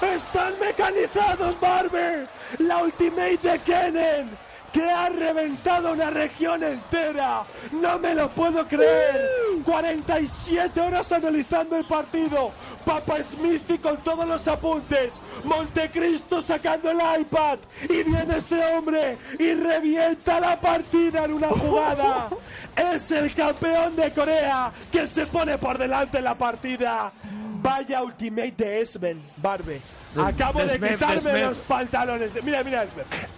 ¡Están 0.01 0.53
mecanizados, 0.59 1.59
Barber! 1.59 2.27
La 2.59 2.77
ultimate 2.83 3.37
de 3.37 3.59
Kennen, 3.59 4.37
que 4.73 4.89
ha 4.89 5.07
reventado 5.07 5.93
una 5.93 6.09
región 6.09 6.63
entera. 6.63 7.43
¡No 7.71 7.99
me 7.99 8.15
lo 8.15 8.29
puedo 8.29 8.67
creer! 8.67 9.29
47 9.63 10.81
horas 10.81 11.11
analizando 11.11 11.77
el 11.77 11.85
partido. 11.85 12.51
Papa 12.83 13.21
Smithy 13.21 13.77
con 13.77 13.97
todos 13.97 14.27
los 14.27 14.47
apuntes. 14.47 15.21
Montecristo 15.43 16.41
sacando 16.41 16.89
el 16.89 16.97
iPad. 17.21 17.59
Y 17.83 18.03
viene 18.03 18.37
este 18.37 18.61
hombre 18.73 19.17
y 19.37 19.53
revienta 19.53 20.39
la 20.39 20.59
partida 20.59 21.25
en 21.25 21.33
una 21.33 21.49
jugada. 21.49 22.29
Es 22.75 23.11
el 23.11 23.33
campeón 23.33 23.95
de 23.95 24.11
Corea 24.11 24.71
que 24.91 25.05
se 25.05 25.27
pone 25.27 25.57
por 25.59 25.77
delante 25.77 26.17
en 26.17 26.23
la 26.23 26.35
partida. 26.35 27.13
Vaya 27.61 28.01
ultimate 28.01 28.55
de 28.57 28.81
Esben, 28.81 29.21
Barbe. 29.37 30.02
Acabo 30.17 30.63
de 30.63 30.79
quitarme 30.79 31.41
los 31.41 31.57
pantalones. 31.59 32.33
de- 32.33 32.41
Mira, 32.41 32.63
mira. 32.63 32.85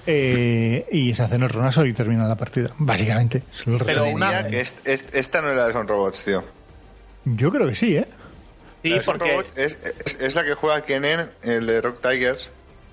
Eh, 0.05 0.85
y 0.91 1.13
se 1.13 1.23
hacen 1.23 1.41
otro 1.43 1.61
Nashor 1.61 1.87
y 1.87 1.93
termina 1.93 2.27
la 2.27 2.35
partida. 2.35 2.71
Básicamente. 2.77 3.43
El 3.65 3.77
Pero 3.85 4.05
una- 4.07 4.47
que 4.47 4.59
est- 4.59 4.87
est- 4.87 5.15
esta 5.15 5.41
no 5.41 5.49
de 5.49 5.71
Son 5.71 5.87
Robots, 5.87 6.23
tío. 6.23 6.43
Yo 7.25 7.51
creo 7.51 7.67
que 7.67 7.75
sí, 7.75 7.95
¿eh? 7.95 8.05
Sí, 8.83 8.89
la 8.89 9.01
porque. 9.03 9.31
Robots 9.31 9.53
es, 9.55 9.77
es- 10.05 10.21
es 10.21 10.35
la 10.35 10.43
que 10.43 10.53
juega 10.53 10.81
Kennen, 10.85 11.29
el 11.43 11.65
de 11.65 11.81
Rock 11.81 12.01
Tigers. 12.01 12.49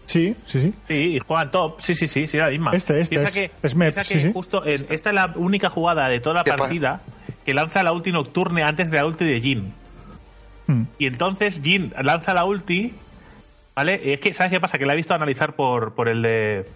Sí, 0.07 0.35
sí, 0.47 0.61
sí. 0.61 0.75
Sí, 0.89 0.95
y 0.95 1.19
juegan 1.21 1.51
top. 1.51 1.81
Sí, 1.81 1.95
sí, 1.95 2.09
sí, 2.09 2.27
sí, 2.29 2.37
la 2.37 2.49
misma. 2.51 2.73
Esta, 2.73 2.97
esta 2.97 3.11
Piensa 3.11 3.29
es- 3.29 3.35
que, 3.35 3.51
es 3.63 3.75
Mep, 3.75 3.95
piensa 3.95 4.05
sí, 4.09 4.15
que 4.15 4.21
sí. 4.23 4.31
justo 4.33 4.65
es- 4.65 4.85
esta 4.91 5.11
es 5.11 5.15
la 5.15 5.33
única 5.37 5.71
jugada 5.71 6.09
de 6.09 6.21
toda 6.21 6.37
la 6.37 6.45
partida 6.45 7.01
que 7.45 7.55
lanza 7.55 7.83
la 7.83 7.93
ulti 7.93 8.11
nocturne 8.13 8.63
antes 8.63 8.91
de 8.91 8.97
la 8.99 9.07
ulti 9.07 9.25
de 9.25 9.41
Jin. 9.41 9.75
Hmm. 10.67 10.85
Y 10.99 11.07
entonces 11.07 11.61
Jin 11.63 11.93
lanza 12.01 12.35
la 12.35 12.45
ulti. 12.45 12.95
¿Vale? 13.75 14.01
Y 14.05 14.13
es 14.13 14.21
que, 14.21 14.33
¿sabes 14.33 14.53
qué 14.53 14.61
pasa? 14.61 14.79
Que 14.79 14.87
la 14.87 14.93
he 14.93 14.97
visto 14.97 15.15
analizar 15.15 15.55
por, 15.55 15.95
por 15.95 16.09
el 16.09 16.23
de. 16.23 16.67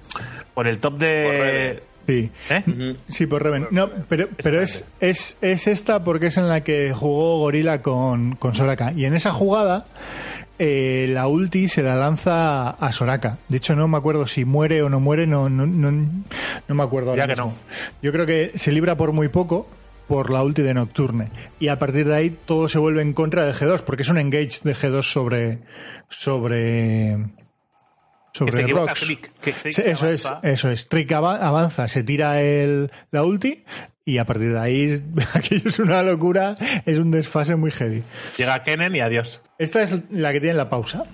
Por 0.55 0.67
el 0.67 0.79
top 0.79 0.99
de. 0.99 1.83
Sí. 2.07 2.31
¿Eh? 2.51 2.95
Sí, 3.09 3.27
por 3.27 3.43
Reven. 3.43 3.67
No, 3.71 3.91
pero, 4.09 4.29
pero 4.43 4.61
es, 4.63 4.85
es, 5.01 5.37
es 5.41 5.67
esta 5.67 6.05
porque 6.05 6.29
es 6.29 6.37
en 6.37 6.49
la 6.49 6.63
que 6.63 6.93
jugó 6.95 7.41
Gorila 7.41 7.83
con, 7.83 8.37
con 8.37 8.55
Soraka. 8.55 8.93
Y 8.93 9.07
en 9.07 9.15
esa 9.15 9.33
jugada, 9.33 9.87
eh, 10.59 11.07
la 11.11 11.27
ulti 11.27 11.69
se 11.69 11.83
la 11.83 11.97
lanza 11.97 12.71
a 12.71 12.93
Soraka. 12.93 13.39
De 13.49 13.57
hecho, 13.57 13.75
no 13.75 13.89
me 13.89 13.99
acuerdo 13.99 14.27
si 14.27 14.45
muere 14.45 14.83
o 14.83 14.89
no 14.89 15.01
muere, 15.01 15.27
no, 15.27 15.49
no, 15.51 15.67
no, 15.67 15.91
no 15.91 16.75
me 16.75 16.83
acuerdo 16.83 17.11
ahora 17.11 17.25
Ya 17.25 17.35
que 17.35 17.41
no. 17.41 17.53
Yo 18.03 18.13
creo 18.13 18.25
que 18.25 18.53
se 18.55 18.71
libra 18.71 18.97
por 18.97 19.13
muy 19.13 19.29
poco 19.29 19.69
por 20.09 20.31
la 20.31 20.43
ulti 20.43 20.63
de 20.63 20.75
Nocturne. 20.75 21.31
Y 21.59 21.69
a 21.69 21.79
partir 21.79 22.07
de 22.07 22.15
ahí 22.15 22.31
todo 22.45 22.69
se 22.69 22.79
vuelve 22.79 23.03
en 23.03 23.13
contra 23.13 23.45
de 23.45 23.53
G2, 23.53 23.81
porque 23.83 24.03
es 24.03 24.09
un 24.09 24.19
engage 24.19 24.61
de 24.63 24.75
G2 24.75 25.03
sobre. 25.03 25.59
sobre. 26.09 27.17
Que 28.33 28.39
sobre 28.39 28.53
se 28.53 28.65
que 29.41 29.53
Sí, 29.53 29.73
se 29.73 29.91
eso 29.91 30.09
es, 30.11 30.31
eso 30.43 30.71
es. 30.71 30.87
Rick 30.91 31.11
ava- 31.13 31.39
avanza, 31.41 31.89
se 31.89 32.03
tira 32.03 32.43
el, 32.43 32.91
la 33.11 33.23
ulti 33.23 33.65
y 34.05 34.19
a 34.19 34.27
partir 34.27 34.53
de 34.53 34.59
ahí 34.61 35.03
aquello 35.35 35.69
es 35.71 35.79
una 35.79 36.03
locura, 36.03 36.55
es 36.85 36.99
un 36.99 37.11
desfase 37.11 37.57
muy 37.57 37.71
heavy. 37.71 38.03
Llega 38.37 38.61
Kennen 38.61 38.95
y 38.95 39.01
adiós. 39.01 39.41
Esta 39.59 39.83
es 39.83 39.95
la 40.11 40.33
que 40.33 40.41
tiene 40.41 40.55
la 40.55 40.69
pausa. 40.69 41.05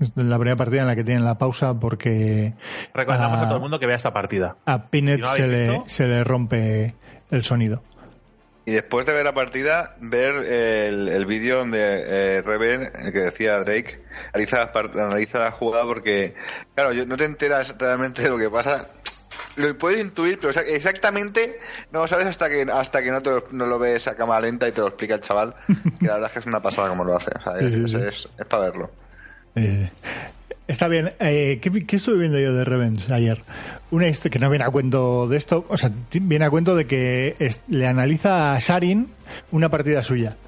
Es 0.00 0.12
la 0.16 0.36
primera 0.38 0.56
partida 0.56 0.82
en 0.82 0.86
la 0.88 0.94
que 0.96 1.02
tienen 1.04 1.24
la 1.24 1.38
pausa 1.38 1.72
porque 1.80 2.52
Recomendamos 2.92 3.38
a 3.38 3.44
todo 3.46 3.54
el 3.56 3.62
mundo 3.62 3.78
que 3.80 3.86
vea 3.86 3.96
esta 3.96 4.12
partida. 4.12 4.56
a 4.66 4.82
Pinet 4.90 5.16
Si 5.16 5.22
no 5.22 5.28
lo 5.30 5.34
se, 5.34 5.48
le, 5.48 5.82
se 5.86 6.06
le 6.06 6.24
rompe 6.24 6.94
el 7.30 7.42
sonido. 7.42 7.82
Y 8.66 8.72
después 8.72 9.06
de 9.06 9.12
ver 9.12 9.24
la 9.24 9.32
partida, 9.32 9.94
ver 10.00 10.34
el, 10.34 11.08
el 11.08 11.24
vídeo 11.24 11.58
donde 11.58 11.78
eh, 11.80 12.42
Reven, 12.42 12.90
el 12.96 13.12
que 13.12 13.20
decía 13.20 13.58
Drake, 13.60 14.02
analiza 14.34 14.58
la, 14.58 14.72
part- 14.72 14.94
analiza 15.00 15.38
la 15.38 15.52
jugada 15.52 15.84
porque, 15.84 16.34
claro, 16.74 16.92
yo, 16.92 17.06
no 17.06 17.16
te 17.16 17.24
enteras 17.26 17.74
realmente 17.78 18.22
de 18.22 18.28
lo 18.28 18.36
que 18.38 18.50
pasa. 18.50 18.88
Lo 19.54 19.78
puedes 19.78 20.00
intuir, 20.04 20.38
pero 20.40 20.52
exa- 20.52 20.66
exactamente 20.66 21.58
no 21.92 22.00
lo 22.02 22.08
sabes 22.08 22.26
hasta 22.26 22.50
que 22.50 22.66
hasta 22.70 23.02
que 23.02 23.10
no, 23.12 23.22
te 23.22 23.30
lo, 23.30 23.44
no 23.52 23.66
lo 23.66 23.78
ves 23.78 24.08
a 24.08 24.16
cámara 24.16 24.40
lenta 24.40 24.66
y 24.68 24.72
te 24.72 24.80
lo 24.80 24.88
explica 24.88 25.14
el 25.14 25.20
chaval. 25.20 25.54
Que 26.00 26.06
la 26.06 26.14
verdad 26.14 26.26
es 26.26 26.32
que 26.34 26.38
es 26.40 26.46
una 26.46 26.60
pasada 26.60 26.88
como 26.88 27.04
lo 27.04 27.16
hace. 27.16 27.30
O 27.38 27.42
sea, 27.42 27.58
Sí, 27.60 27.64
es, 27.66 27.72
sí, 27.72 27.84
es- 27.84 27.90
sí. 27.92 27.98
es- 28.08 28.28
es 28.38 28.46
para 28.46 28.64
verlo. 28.64 28.90
Eh, 29.54 29.90
está 30.68 30.88
bien. 30.88 31.12
Eh, 31.20 31.58
¿qué, 31.62 31.70
qué 31.86 31.96
estuve 31.96 32.18
viendo 32.18 32.38
yo 32.38 32.52
de 32.54 32.64
Revenge 32.64 33.12
ayer? 33.12 33.42
Una 33.90 34.08
historia 34.08 34.30
que 34.32 34.38
no 34.38 34.50
viene 34.50 34.64
a 34.64 34.70
cuento 34.70 35.28
de 35.28 35.36
esto, 35.36 35.64
o 35.68 35.76
sea, 35.76 35.90
viene 36.12 36.44
a 36.44 36.50
cuento 36.50 36.74
de 36.74 36.86
que 36.86 37.36
es- 37.38 37.60
le 37.68 37.86
analiza 37.86 38.54
a 38.54 38.60
Sarin 38.60 39.08
una 39.52 39.68
partida 39.68 40.02
suya. 40.02 40.36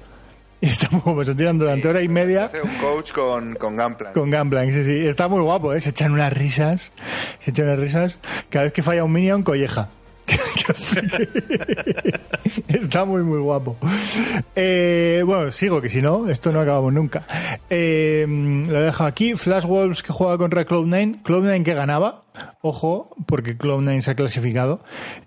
Y 0.61 0.67
está 0.67 0.89
muy 0.91 0.99
guapo, 0.99 1.23
se 1.23 1.35
tiran 1.35 1.57
durante 1.57 1.87
hora 1.87 2.01
y 2.01 2.09
media 2.09 2.43
Hace 2.45 2.61
un 2.61 2.75
coach 2.81 3.13
con, 3.13 3.53
con 3.55 3.77
con 4.13 4.29
Gunplank, 4.29 4.73
sí, 4.73 4.83
sí. 4.83 5.07
Está 5.07 5.29
muy 5.29 5.39
guapo, 5.41 5.73
¿eh? 5.73 5.79
Se 5.79 5.91
echan 5.91 6.11
unas 6.11 6.33
risas, 6.33 6.91
se 7.39 7.51
echan 7.51 7.67
unas 7.67 7.79
risas. 7.79 8.17
Cada 8.49 8.65
vez 8.65 8.73
que 8.73 8.83
falla 8.83 9.05
un 9.05 9.13
minion, 9.13 9.41
colleja. 9.43 9.87
Está 12.67 13.05
muy, 13.05 13.23
muy 13.23 13.39
guapo. 13.39 13.77
Eh, 14.55 15.23
bueno, 15.25 15.51
sigo, 15.51 15.81
que 15.81 15.89
si 15.89 16.01
no, 16.01 16.29
esto 16.29 16.51
no 16.51 16.59
acabamos 16.59 16.93
nunca. 16.93 17.23
Eh, 17.69 18.25
lo 18.27 18.79
he 18.79 18.83
dejado 18.83 19.07
aquí. 19.07 19.35
Flash 19.35 19.65
Wolves 19.65 20.03
que 20.03 20.13
juega 20.13 20.37
contra 20.37 20.65
Cloud9. 20.65 21.23
Cloud9 21.23 21.63
que 21.63 21.73
ganaba. 21.73 22.23
Ojo, 22.61 23.15
porque 23.25 23.57
Cloud9 23.57 24.01
se 24.01 24.11
ha 24.11 24.15
clasificado. 24.15 24.83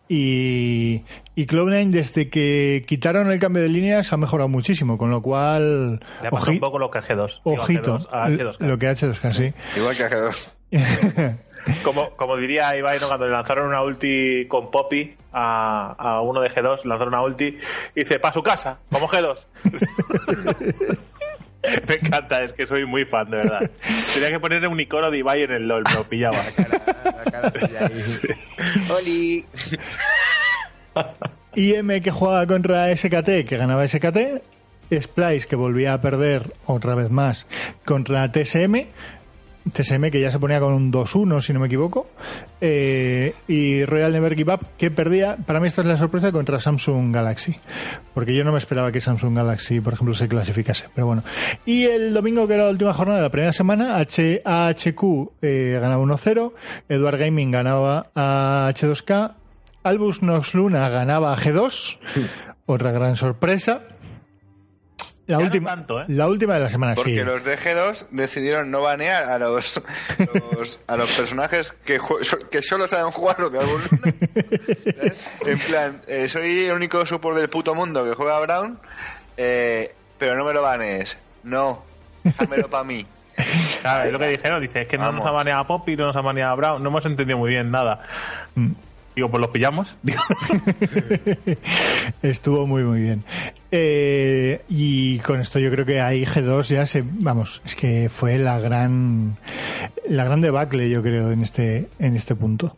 Y, 0.08 1.02
y 1.34 1.46
Cloud9 1.46 1.90
desde 1.90 2.28
que 2.30 2.84
quitaron 2.86 3.30
el 3.30 3.38
cambio 3.38 3.62
de 3.62 3.68
líneas 3.68 4.12
ha 4.12 4.16
mejorado 4.16 4.48
muchísimo, 4.48 4.98
con 4.98 5.10
lo 5.10 5.22
cual... 5.22 6.00
Le 6.22 6.28
ha 6.28 6.30
pasado 6.30 6.52
un 6.52 6.60
poco 6.60 6.78
lo 6.78 6.90
que 6.90 6.98
a 6.98 7.02
G2. 7.02 7.40
Digo, 7.44 7.62
ojito, 7.62 7.98
G2, 7.98 8.08
a 8.10 8.28
H2K. 8.28 8.66
lo 8.66 8.78
que 8.78 8.90
H2K, 8.90 9.28
sí. 9.28 9.52
Igual 9.76 9.96
que 9.96 10.04
G2. 10.04 10.50
Como, 11.82 12.10
como 12.10 12.36
diría 12.36 12.76
Ibai, 12.76 12.98
¿no? 13.00 13.08
cuando 13.08 13.26
le 13.26 13.32
lanzaron 13.32 13.68
una 13.68 13.82
ulti 13.82 14.46
con 14.48 14.70
Poppy 14.70 15.14
a, 15.32 15.94
a 15.98 16.20
uno 16.20 16.40
de 16.40 16.50
G2, 16.50 16.84
lanzaron 16.84 17.14
una 17.14 17.22
ulti 17.22 17.58
y 17.94 18.00
dice, 18.00 18.18
para 18.18 18.34
su 18.34 18.42
casa, 18.42 18.78
como 18.90 19.08
G2. 19.08 19.46
Me 21.88 21.94
encanta, 21.94 22.42
es 22.42 22.52
que 22.52 22.66
soy 22.66 22.84
muy 22.84 23.04
fan, 23.04 23.30
de 23.30 23.36
verdad. 23.36 23.70
Tenía 24.12 24.30
que 24.30 24.40
ponerle 24.40 24.66
un 24.66 24.80
icono 24.80 25.10
de 25.10 25.18
Ibai 25.18 25.42
en 25.42 25.52
el 25.52 25.68
LOL, 25.68 25.84
me 25.88 25.94
lo 25.94 26.04
pillaba. 26.04 26.38
¡Oli! 28.90 29.44
IM 31.54 32.00
que 32.00 32.10
jugaba 32.10 32.46
contra 32.46 32.94
SKT, 32.96 33.46
que 33.46 33.56
ganaba 33.56 33.86
SKT. 33.86 34.42
Splice 34.92 35.46
que 35.46 35.56
volvía 35.56 35.94
a 35.94 36.00
perder 36.00 36.52
otra 36.66 36.94
vez 36.94 37.10
más 37.10 37.46
contra 37.84 38.30
TSM. 38.30 38.86
TSM 39.70 40.10
que 40.10 40.20
ya 40.20 40.30
se 40.30 40.38
ponía 40.38 40.60
con 40.60 40.72
un 40.72 40.92
2-1, 40.92 41.40
si 41.40 41.52
no 41.52 41.60
me 41.60 41.66
equivoco. 41.66 42.06
Eh, 42.60 43.34
y 43.48 43.84
Royal 43.84 44.12
Never 44.12 44.34
Give 44.34 44.54
Up 44.54 44.66
que 44.76 44.90
perdía, 44.90 45.36
para 45.46 45.60
mí 45.60 45.68
esta 45.68 45.82
es 45.82 45.86
la 45.86 45.96
sorpresa, 45.96 46.32
contra 46.32 46.60
Samsung 46.60 47.14
Galaxy. 47.14 47.56
Porque 48.14 48.34
yo 48.34 48.44
no 48.44 48.52
me 48.52 48.58
esperaba 48.58 48.92
que 48.92 49.00
Samsung 49.00 49.36
Galaxy, 49.36 49.80
por 49.80 49.92
ejemplo, 49.92 50.14
se 50.14 50.28
clasificase. 50.28 50.88
Pero 50.94 51.06
bueno. 51.06 51.22
Y 51.64 51.84
el 51.84 52.12
domingo, 52.14 52.46
que 52.48 52.54
era 52.54 52.64
la 52.64 52.70
última 52.70 52.92
jornada 52.92 53.18
de 53.18 53.24
la 53.24 53.30
primera 53.30 53.52
semana, 53.52 53.98
H 53.98 54.42
AHQ 54.44 55.02
eh, 55.42 55.78
ganaba 55.80 56.02
1-0. 56.02 56.52
Eduard 56.88 57.18
Gaming 57.18 57.50
ganaba 57.50 58.10
a 58.14 58.70
H2K. 58.74 59.34
Albus 59.84 60.22
Nox 60.22 60.54
Luna 60.54 60.88
ganaba 60.88 61.32
a 61.32 61.36
G2. 61.36 61.98
Otra 62.66 62.92
gran 62.92 63.16
sorpresa. 63.16 63.82
La 65.32 65.38
Ya 65.38 65.44
no 65.44 65.44
última, 65.46 65.70
tanto, 65.70 66.00
¿eh? 66.00 66.04
la 66.08 66.28
última 66.28 66.54
de 66.54 66.60
la 66.60 66.68
semana, 66.68 66.94
Porque 66.94 67.18
sí. 67.18 67.24
los 67.24 67.42
de 67.44 67.56
G2 67.56 68.06
decidieron 68.10 68.70
no 68.70 68.82
banear 68.82 69.24
a 69.30 69.38
los, 69.38 69.82
los- 70.56 70.80
a 70.86 70.96
los 70.96 71.10
personajes 71.12 71.72
que, 71.84 71.98
que 72.50 72.60
solo 72.62 72.86
saben 72.86 73.10
jugar 73.12 73.40
lo 73.40 73.48
de 73.50 73.58
algún 73.60 73.80
En 75.46 75.58
plan, 75.58 76.02
eh, 76.06 76.28
soy 76.28 76.64
el 76.64 76.72
único 76.72 77.04
support 77.06 77.36
del 77.38 77.48
puto 77.48 77.74
mundo 77.74 78.04
que 78.04 78.14
juega 78.14 78.36
a 78.36 78.40
Brown, 78.40 78.78
eh, 79.36 79.94
pero 80.18 80.36
no 80.36 80.44
me 80.44 80.52
lo 80.52 80.60
banees. 80.62 81.16
No, 81.44 81.82
déjamelo 82.24 82.68
para 82.68 82.84
mí. 82.84 83.06
Claro, 83.80 84.04
es 84.04 84.12
lo 84.12 84.18
que 84.18 84.28
dijeron, 84.28 84.60
dice, 84.60 84.82
es 84.82 84.88
que 84.88 84.98
no 84.98 85.10
nos 85.12 85.26
ha 85.26 85.30
baneado 85.30 85.62
a 85.62 85.66
Poppy, 85.66 85.96
no 85.96 86.06
nos 86.06 86.16
ha 86.16 86.20
baneado 86.20 86.52
a 86.52 86.54
Brown, 86.56 86.82
no 86.82 86.90
hemos 86.90 87.04
entendido 87.06 87.38
muy 87.38 87.50
bien 87.50 87.70
nada. 87.70 88.02
Digo, 89.14 89.30
pues 89.30 89.40
los 89.40 89.50
pillamos. 89.50 89.96
Estuvo 92.22 92.66
muy, 92.66 92.82
muy 92.82 93.00
bien. 93.00 93.24
Eh, 93.70 94.62
y 94.68 95.18
con 95.20 95.40
esto 95.40 95.58
yo 95.58 95.70
creo 95.70 95.84
que 95.84 96.00
ahí 96.00 96.24
G2 96.24 96.68
ya 96.68 96.86
se, 96.86 97.02
vamos, 97.04 97.62
es 97.64 97.74
que 97.74 98.08
fue 98.08 98.38
la 98.38 98.58
gran, 98.58 99.38
la 100.08 100.24
gran 100.24 100.40
debacle, 100.40 100.88
yo 100.88 101.02
creo, 101.02 101.30
en 101.30 101.42
este, 101.42 101.88
en 101.98 102.16
este 102.16 102.34
punto. 102.34 102.76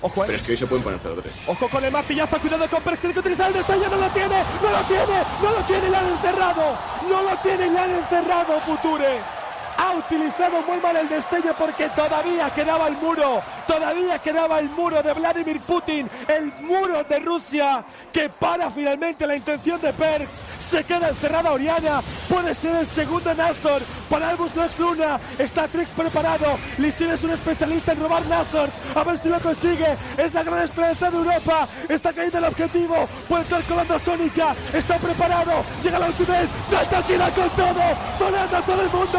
Ojo, 0.00 0.22
eh. 0.22 0.26
Pero 0.26 0.38
es 0.38 0.44
que 0.44 0.52
hoy 0.52 0.58
se 0.58 0.66
pueden 0.66 0.84
poner 0.84 1.00
0-3. 1.00 1.22
Ojo 1.46 1.68
con 1.68 1.84
el 1.84 1.90
martillazo, 1.90 2.38
cuidado 2.38 2.68
con 2.68 2.82
Pérez, 2.82 3.00
tiene 3.00 3.14
que 3.14 3.20
utilizar 3.20 3.48
el 3.48 3.54
destello, 3.54 3.88
no 3.88 3.96
lo 3.96 4.10
tiene, 4.10 4.42
no 4.62 4.70
lo 4.70 4.86
tiene, 4.86 5.22
no 5.42 5.50
lo 5.50 5.66
tiene, 5.66 5.90
le 5.90 5.96
han 5.96 6.08
encerrado, 6.08 6.78
no 7.08 7.22
lo 7.22 7.36
tiene, 7.38 7.70
le 7.70 7.78
han 7.78 7.90
encerrado, 7.90 8.60
Future. 8.60 9.37
Ha 9.78 9.92
utilizado 9.92 10.60
muy 10.62 10.78
mal 10.78 10.96
el 10.96 11.08
destello 11.08 11.54
porque 11.56 11.88
todavía 11.90 12.50
quedaba 12.50 12.88
el 12.88 12.96
muro, 12.96 13.40
todavía 13.64 14.18
quedaba 14.18 14.58
el 14.58 14.68
muro 14.70 15.00
de 15.04 15.12
Vladimir 15.12 15.60
Putin, 15.60 16.10
el 16.26 16.52
muro 16.62 17.04
de 17.04 17.20
Rusia 17.20 17.84
que 18.12 18.28
para 18.28 18.72
finalmente 18.72 19.24
la 19.24 19.36
intención 19.36 19.80
de 19.80 19.92
Perks. 19.92 20.42
Se 20.58 20.82
queda 20.82 21.10
encerrada 21.10 21.52
Oriana, 21.52 22.02
puede 22.28 22.56
ser 22.56 22.74
el 22.74 22.86
segundo 22.86 23.32
Nazor 23.34 23.82
para 24.10 24.30
Albus 24.30 24.54
Nox 24.56 24.80
Luna. 24.80 25.20
Está 25.38 25.68
Trick 25.68 25.88
preparado, 25.90 26.58
Lissin 26.78 27.10
es 27.10 27.22
un 27.22 27.30
especialista 27.30 27.92
en 27.92 28.00
robar 28.00 28.26
Nazors, 28.26 28.72
a 28.96 29.04
ver 29.04 29.16
si 29.16 29.28
lo 29.28 29.38
consigue. 29.38 29.96
Es 30.16 30.34
la 30.34 30.42
gran 30.42 30.64
esperanza 30.64 31.08
de 31.08 31.16
Europa, 31.16 31.68
está 31.88 32.12
cayendo 32.12 32.38
el 32.38 32.44
objetivo, 32.44 33.08
puede 33.28 33.44
estar 33.44 33.62
colando 33.62 33.96
Sónica, 34.00 34.56
está 34.72 34.96
preparado, 34.96 35.52
llega 35.84 36.00
la 36.00 36.06
ultimate, 36.06 36.48
salta 36.62 37.00
tira 37.02 37.30
con 37.30 37.48
todo, 37.50 37.82
sonando 38.18 38.56
a 38.56 38.62
todo 38.62 38.82
el 38.82 38.90
mundo, 38.90 39.18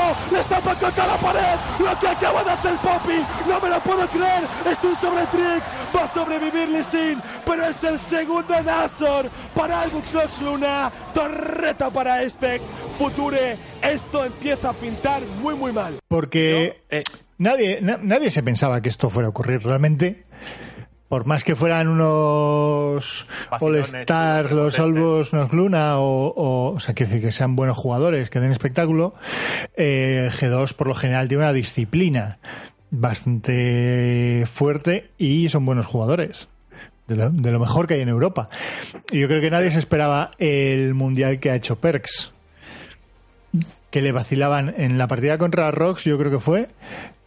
estampa 0.50 0.76
contra 0.76 1.06
la 1.08 1.16
pared, 1.18 1.60
lo 1.80 2.00
que 2.00 2.08
acaba 2.08 2.44
de 2.44 2.50
hacer 2.52 2.72
Poppy, 2.78 3.22
no 3.48 3.60
me 3.62 3.70
lo 3.70 3.80
puedo 3.82 4.08
creer, 4.08 4.44
estoy 4.72 4.96
sobre 4.96 5.26
Trick, 5.28 5.64
va 5.96 6.04
a 6.04 6.08
sobrevivir 6.08 6.70
Lissin, 6.70 7.20
pero 7.46 7.66
es 7.66 7.84
el 7.84 8.00
segundo 8.00 8.60
Nazor 8.64 9.30
para 9.56 9.82
Albus 9.82 10.12
Nox 10.14 10.42
Luna, 10.42 10.92
torreta 11.14 11.90
para 11.92 12.28
Spec, 12.28 12.62
Future, 12.98 13.58
esto 13.82 14.26
empieza 14.26 14.70
a 14.70 14.74
pintar 14.74 15.22
muy 15.42 15.54
muy 15.56 15.72
mal. 15.72 15.94
Porque 16.08 16.82
eh, 16.90 17.04
nadie, 17.38 17.80
na- 17.82 18.00
nadie 18.02 18.32
se 18.32 18.42
pensaba 18.42 18.82
que 18.82 18.90
esto 18.90 19.10
fuera 19.10 19.28
a 19.28 19.30
ocurrir 19.30 19.62
realmente. 19.64 20.26
Por 21.10 21.26
más 21.26 21.44
que 21.44 21.56
fueran 21.56 21.88
unos 21.88 23.26
sí, 23.92 24.56
los. 24.56 24.80
Olvos, 24.80 25.34
Nos 25.34 25.52
Luna, 25.52 25.98
o, 25.98 26.28
o, 26.28 26.76
o 26.76 26.80
sea, 26.80 26.94
quiero 26.94 27.10
decir 27.10 27.26
que 27.26 27.32
sean 27.32 27.56
buenos 27.56 27.78
jugadores, 27.78 28.30
que 28.30 28.40
den 28.40 28.52
espectáculo, 28.52 29.16
eh, 29.76 30.30
G2 30.32 30.74
por 30.74 30.88
lo 30.88 30.96
general 30.96 31.28
tiene 31.28 31.44
una 31.44 31.54
disciplina 31.54 32.38
bastante 32.92 34.46
fuerte 34.52 35.10
y 35.18 35.50
son 35.50 35.66
buenos 35.66 35.88
jugadores. 35.88 36.48
De 37.08 37.16
lo, 37.16 37.32
de 37.32 37.52
lo 37.52 37.60
mejor 37.60 37.88
que 37.88 37.96
hay 37.96 38.02
en 38.02 38.10
Europa. 38.10 38.48
Y 39.12 39.20
yo 39.20 39.28
creo 39.28 39.42
que 39.42 39.50
nadie 39.50 39.72
se 39.72 39.80
esperaba 39.80 40.30
el 40.38 40.94
mundial 40.94 41.40
que 41.40 41.50
ha 41.50 41.56
hecho 41.56 41.80
Perks 41.80 42.32
que 43.90 44.02
le 44.02 44.12
vacilaban 44.12 44.74
en 44.78 44.98
la 44.98 45.08
partida 45.08 45.38
contra 45.38 45.72
Rox, 45.72 46.04
yo 46.04 46.18
creo 46.18 46.32
que 46.32 46.40
fue. 46.40 46.70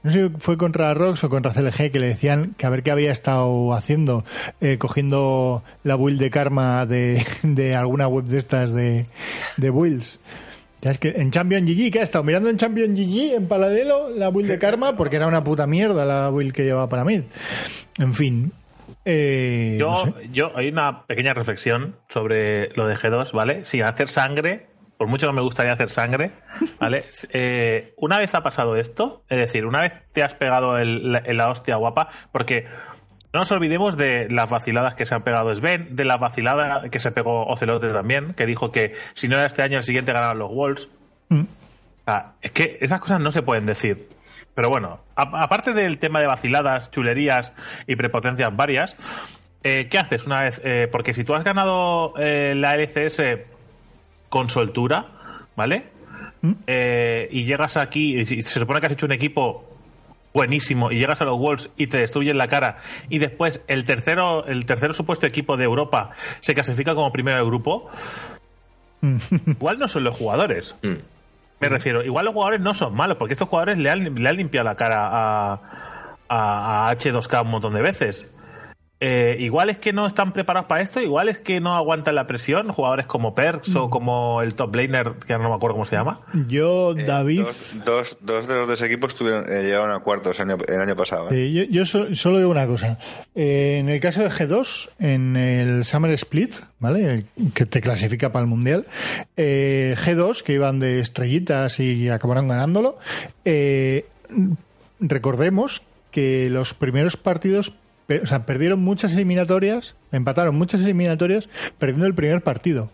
No 0.03 0.11
sé 0.11 0.29
si 0.29 0.35
fue 0.39 0.57
contra 0.57 0.93
Rox 0.95 1.23
o 1.25 1.31
contra 1.31 1.53
CLG 1.53 1.93
que 1.93 2.01
le 2.01 2.09
decían 2.09 2.55
que 2.57 2.67
a 2.67 2.71
ver 2.71 2.83
qué 2.83 2.91
había 2.91 3.13
estado 3.13 3.73
haciendo, 3.73 4.25
eh, 4.61 4.79
cogiendo 4.79 5.63
la 5.85 5.97
build 5.97 6.21
de 6.21 6.31
karma 6.31 6.87
de, 6.87 7.25
de 7.43 7.75
alguna 7.75 8.09
web 8.09 8.25
de 8.25 8.39
estas 8.39 8.73
de, 8.73 9.07
de 9.57 9.71
builds. 9.71 10.19
Ya 10.81 10.91
es 10.91 10.99
que 10.99 11.11
en 11.11 11.31
Champion 11.31 11.65
GG, 11.65 11.93
¿qué 11.93 12.01
ha 12.01 12.03
estado? 12.03 12.25
Mirando 12.25 12.49
en 12.51 12.57
Champion 12.57 12.95
GG, 12.95 13.35
en 13.37 13.47
Paladelo, 13.47 14.11
la 14.11 14.31
build 14.31 14.51
de 14.51 14.59
karma, 14.59 14.97
porque 14.97 15.15
era 15.15 15.29
una 15.29 15.45
puta 15.45 15.65
mierda 15.69 16.05
la 16.05 16.29
build 16.31 16.53
que 16.53 16.65
llevaba 16.65 16.89
para 16.89 17.05
mid. 17.05 17.23
En 17.99 18.15
fin. 18.15 18.53
Eh, 19.05 19.77
yo, 19.79 19.91
no 19.91 19.97
sé. 20.05 20.13
yo, 20.33 20.51
hay 20.57 20.69
una 20.69 21.07
pequeña 21.07 21.35
reflexión 21.35 21.95
sobre 22.09 22.71
lo 22.75 22.89
de 22.89 22.97
G2, 22.97 23.31
¿vale? 23.33 23.65
Sin 23.65 23.85
hacer 23.85 24.09
sangre, 24.09 24.67
por 25.03 25.09
mucho 25.11 25.27
que 25.27 25.33
me 25.33 25.43
gustaría 25.43 25.73
hacer 25.73 25.91
sangre, 25.91 26.31
¿vale? 26.79 27.05
Eh, 27.33 27.93
una 27.97 28.19
vez 28.19 28.37
ha 28.37 28.43
pasado 28.45 28.77
esto, 28.77 29.25
es 29.29 29.37
decir, 29.37 29.67
una 29.67 29.81
vez 29.81 29.95
te 30.13 30.23
has 30.23 30.33
pegado 30.35 30.79
el- 30.79 31.11
la, 31.11 31.23
la 31.27 31.49
hostia 31.51 31.75
guapa, 31.75 32.09
porque 32.31 32.67
no 33.33 33.41
nos 33.41 33.51
olvidemos 33.51 33.97
de 33.97 34.29
las 34.31 34.49
vaciladas 34.49 34.95
que 34.95 35.05
se 35.05 35.13
han 35.17 35.23
pegado 35.23 35.53
Sven, 35.57 35.97
de 35.97 36.05
la 36.05 36.19
vacilada 36.19 36.89
que 36.89 37.01
se 37.01 37.11
pegó 37.11 37.47
Ocelote 37.47 37.89
también, 37.89 38.33
que 38.35 38.47
dijo 38.47 38.71
que 38.71 38.95
si 39.15 39.27
no 39.27 39.37
era 39.39 39.47
este 39.47 39.63
año, 39.63 39.79
el 39.79 39.83
siguiente 39.83 40.13
ganaban 40.13 40.39
los 40.39 40.51
Wolves. 40.55 40.87
Mm. 41.31 41.43
Es 42.43 42.53
que 42.53 42.79
esas 42.81 43.01
cosas 43.01 43.19
no 43.19 43.33
se 43.33 43.43
pueden 43.43 43.67
decir. 43.67 44.09
Pero 44.55 44.69
bueno, 44.69 45.01
a- 45.17 45.43
aparte 45.43 45.73
del 45.73 45.99
tema 45.99 46.21
de 46.21 46.29
vaciladas, 46.29 46.93
chulerías 46.93 47.55
y 47.89 47.97
prepotencias 47.97 48.55
varias, 48.55 48.97
eh, 49.65 49.89
¿qué 49.91 49.99
haces 49.99 50.27
una 50.29 50.43
vez? 50.43 50.61
Eh, 50.65 50.89
porque 50.93 51.13
si 51.13 51.25
tú 51.25 51.35
has 51.35 51.43
ganado 51.43 52.15
eh, 52.19 52.55
la 52.57 52.77
LCS 52.77 53.21
con 54.33 54.49
soltura, 54.49 55.09
¿vale? 55.57 55.85
Eh, 56.67 57.29
y 57.31 57.45
llegas 57.45 57.77
aquí, 57.77 58.19
y 58.19 58.25
se 58.25 58.61
supone 58.61 58.81
que 58.81 58.87
has 58.87 58.93
hecho 58.93 59.05
un 59.05 59.13
equipo 59.13 59.69
buenísimo 60.33 60.91
y 60.91 60.99
llegas 60.99 61.21
a 61.21 61.25
los 61.27 61.39
Wolves 61.39 61.69
y 61.77 61.89
te 61.89 61.99
destruyen 61.99 62.39
la 62.39 62.49
cara 62.49 62.79
y 63.11 63.19
después 63.19 63.61
el 63.69 63.85
tercero 63.85 64.47
el 64.47 64.65
tercero 64.65 64.95
supuesto 64.95 65.27
equipo 65.27 65.59
de 65.59 65.65
Europa 65.65 66.13
se 66.41 66.55
clasifica 66.55 66.95
como 66.95 67.13
primero 67.13 67.37
de 67.37 67.45
grupo 67.45 67.91
igual 69.47 69.79
no 69.79 69.87
son 69.87 70.05
los 70.05 70.17
jugadores. 70.17 70.75
Me 71.61 71.69
refiero 71.69 72.03
igual 72.03 72.25
los 72.25 72.33
jugadores 72.33 72.63
no 72.63 72.73
son 72.73 72.95
malos 72.95 73.19
porque 73.19 73.35
estos 73.35 73.51
jugadores 73.51 73.77
le 73.77 73.91
han, 73.91 74.15
le 74.15 74.29
han 74.31 74.37
limpiado 74.39 74.65
la 74.65 74.75
cara 74.75 75.09
a, 75.09 75.53
a, 76.31 76.89
a 76.89 76.97
H2K 76.97 77.43
un 77.43 77.51
montón 77.51 77.75
de 77.75 77.83
veces 77.83 78.27
Eh, 79.05 79.37
igual 79.41 79.69
es 79.69 79.79
que 79.79 79.93
no 79.93 80.07
están 80.07 80.33
preparados 80.33 80.69
para 80.69 80.81
esto, 80.81 81.01
igual 81.01 81.29
es 81.29 81.39
que 81.39 81.61
no 81.61 81.75
aguantan 81.75 82.15
la 82.15 82.29
presión, 82.29 82.69
jugadores 82.71 83.07
como 83.07 83.35
Perks 83.35 83.75
o 83.75 83.91
como 83.91 84.43
el 84.43 84.55
top 84.55 84.77
laner, 84.77 85.15
que 85.27 85.33
ahora 85.33 85.43
no 85.43 85.51
me 85.51 85.57
acuerdo 85.57 85.75
cómo 85.75 85.85
se 85.85 85.97
llama. 85.97 86.21
Yo, 86.47 86.95
David. 86.95 87.41
Eh, 87.41 87.45
Dos, 87.45 87.79
dos, 87.85 88.19
dos 88.21 88.47
de 88.47 88.55
los 88.55 88.69
dos 88.69 88.81
equipos 88.83 89.17
tuvieron, 89.17 89.45
eh, 89.53 89.63
llegaron 89.65 89.91
a 89.91 89.99
cuartos 90.05 90.39
el 90.39 90.51
año, 90.51 90.59
el 90.69 90.81
año 90.81 90.95
pasado. 90.95 91.33
¿eh? 91.33 91.47
Eh, 91.49 91.53
yo 91.53 91.65
yo 91.65 91.85
so- 91.85 92.15
solo 92.15 92.39
digo 92.39 92.51
una 92.51 92.69
cosa. 92.69 92.97
Eh, 93.35 93.79
en 93.81 93.89
el 93.89 93.99
caso 93.99 94.23
de 94.23 94.31
G2, 94.31 94.91
en 95.01 95.37
el 95.37 95.85
Summer 95.85 96.13
Split, 96.13 96.55
¿vale? 96.79 97.25
Que 97.55 97.67
te 97.67 97.81
clasifica 97.81 98.31
para 98.31 98.45
el 98.45 98.49
Mundial, 98.49 98.87
eh, 99.37 99.97
G2, 99.99 100.43
que 100.45 100.53
iban 100.53 100.79
de 100.79 101.01
estrellitas 101.01 101.81
y 101.81 102.09
acabaron 102.09 102.47
ganándolo, 102.47 102.99
eh, 103.45 104.07
recordemos 105.01 105.83
que 106.11 106.49
los 106.51 106.75
primeros 106.75 107.17
partidos, 107.17 107.73
o 108.23 108.27
sea, 108.27 108.47
perdieron 108.47 108.81
muchas 108.81 109.13
eliminatorias, 109.13 109.95
empataron 110.11 110.57
muchas 110.57 110.81
eliminatorias 110.83 111.49
perdiendo 111.79 112.07
el 112.07 112.15
primer 112.15 112.43
partido. 112.43 112.91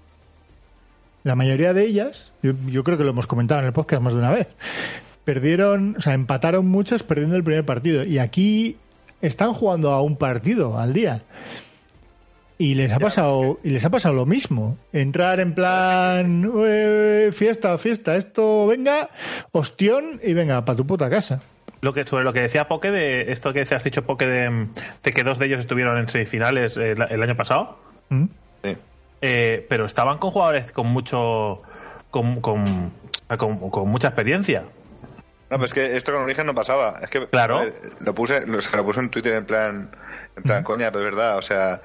La 1.25 1.35
mayoría 1.35 1.73
de 1.75 1.85
ellas, 1.85 2.33
yo, 2.43 2.53
yo 2.67 2.85
creo 2.85 2.97
que 2.97 3.05
lo 3.05 3.11
hemos 3.11 3.27
comentado 3.27 3.61
en 3.61 3.67
el 3.67 3.73
podcast 3.73 4.03
más 4.03 4.13
de 4.13 4.21
una 4.21 4.31
vez, 4.31 4.49
perdieron, 5.25 5.97
o 5.99 6.01
sea, 6.01 6.15
empataron 6.15 6.67
muchas 6.67 7.03
perdiendo 7.03 7.37
el 7.37 7.45
primer 7.45 7.65
partido. 7.65 8.05
Y 8.05 8.19
aquí 8.19 8.77
están 9.21 9.53
jugando 9.53 9.91
a 9.91 10.01
un 10.01 10.17
partido 10.17 10.79
al 10.79 10.93
día. 10.93 11.23
Y 12.57 12.75
les 12.75 12.93
ha 12.93 12.99
pasado, 12.99 13.61
y 13.63 13.71
les 13.71 13.85
ha 13.85 13.91
pasado 13.91 14.15
lo 14.15 14.27
mismo. 14.27 14.77
Entrar 14.93 15.39
en 15.39 15.55
plan 15.55 16.51
"Eh, 16.65 17.31
fiesta, 17.33 17.77
fiesta, 17.79 18.17
esto 18.17 18.67
venga, 18.67 19.09
ostión 19.53 20.21
y 20.25 20.33
venga, 20.33 20.65
para 20.65 20.77
tu 20.77 20.87
puta 20.87 21.09
casa. 21.09 21.43
Lo 21.81 21.95
que, 21.95 22.05
sobre 22.05 22.25
lo 22.25 22.33
que 22.33 22.41
decía 22.41 22.67
Poke, 22.69 22.91
de 22.91 23.31
esto 23.33 23.53
que 23.53 23.61
has 23.63 23.85
dicho 23.85 24.03
Poke, 24.05 24.27
de, 24.27 24.67
de 25.03 25.13
que 25.13 25.23
dos 25.23 25.39
de 25.39 25.47
ellos 25.47 25.61
estuvieron 25.61 25.97
en 25.99 26.09
semifinales 26.09 26.77
eh, 26.77 26.95
el 27.11 27.23
año 27.23 27.37
pasado, 27.37 27.79
¿Mm? 28.09 28.25
Sí. 28.65 28.77
eh, 29.23 29.67
pero 29.69 29.87
estaban 29.87 30.19
con 30.19 30.31
jugadores 30.33 30.73
con 30.73 30.87
mucho. 30.89 31.63
con, 32.11 32.41
con, 32.41 32.91
con- 33.37 33.71
con 33.71 33.89
mucha 33.89 34.09
experiencia. 34.09 34.65
No, 35.51 35.57
pues 35.59 35.71
es 35.71 35.75
que 35.75 35.97
esto 35.97 36.13
con 36.13 36.23
Origen 36.23 36.47
no 36.47 36.55
pasaba. 36.55 36.99
Es 37.03 37.09
que, 37.11 37.27
Claro. 37.29 37.61
ver, 37.61 37.73
lo 38.01 38.15
puse, 38.15 38.47
lo, 38.47 38.59
lo 38.59 38.85
puse 38.85 39.01
en 39.01 39.11
Twitter 39.11 39.35
en 39.35 39.47
plan, 39.47 39.91
en 40.37 40.43
plan, 40.43 40.63
coña, 40.65 40.91
pero 40.91 41.05
es 41.07 41.11
verdad, 41.15 41.39
o 41.39 41.43
sea, 41.43 41.81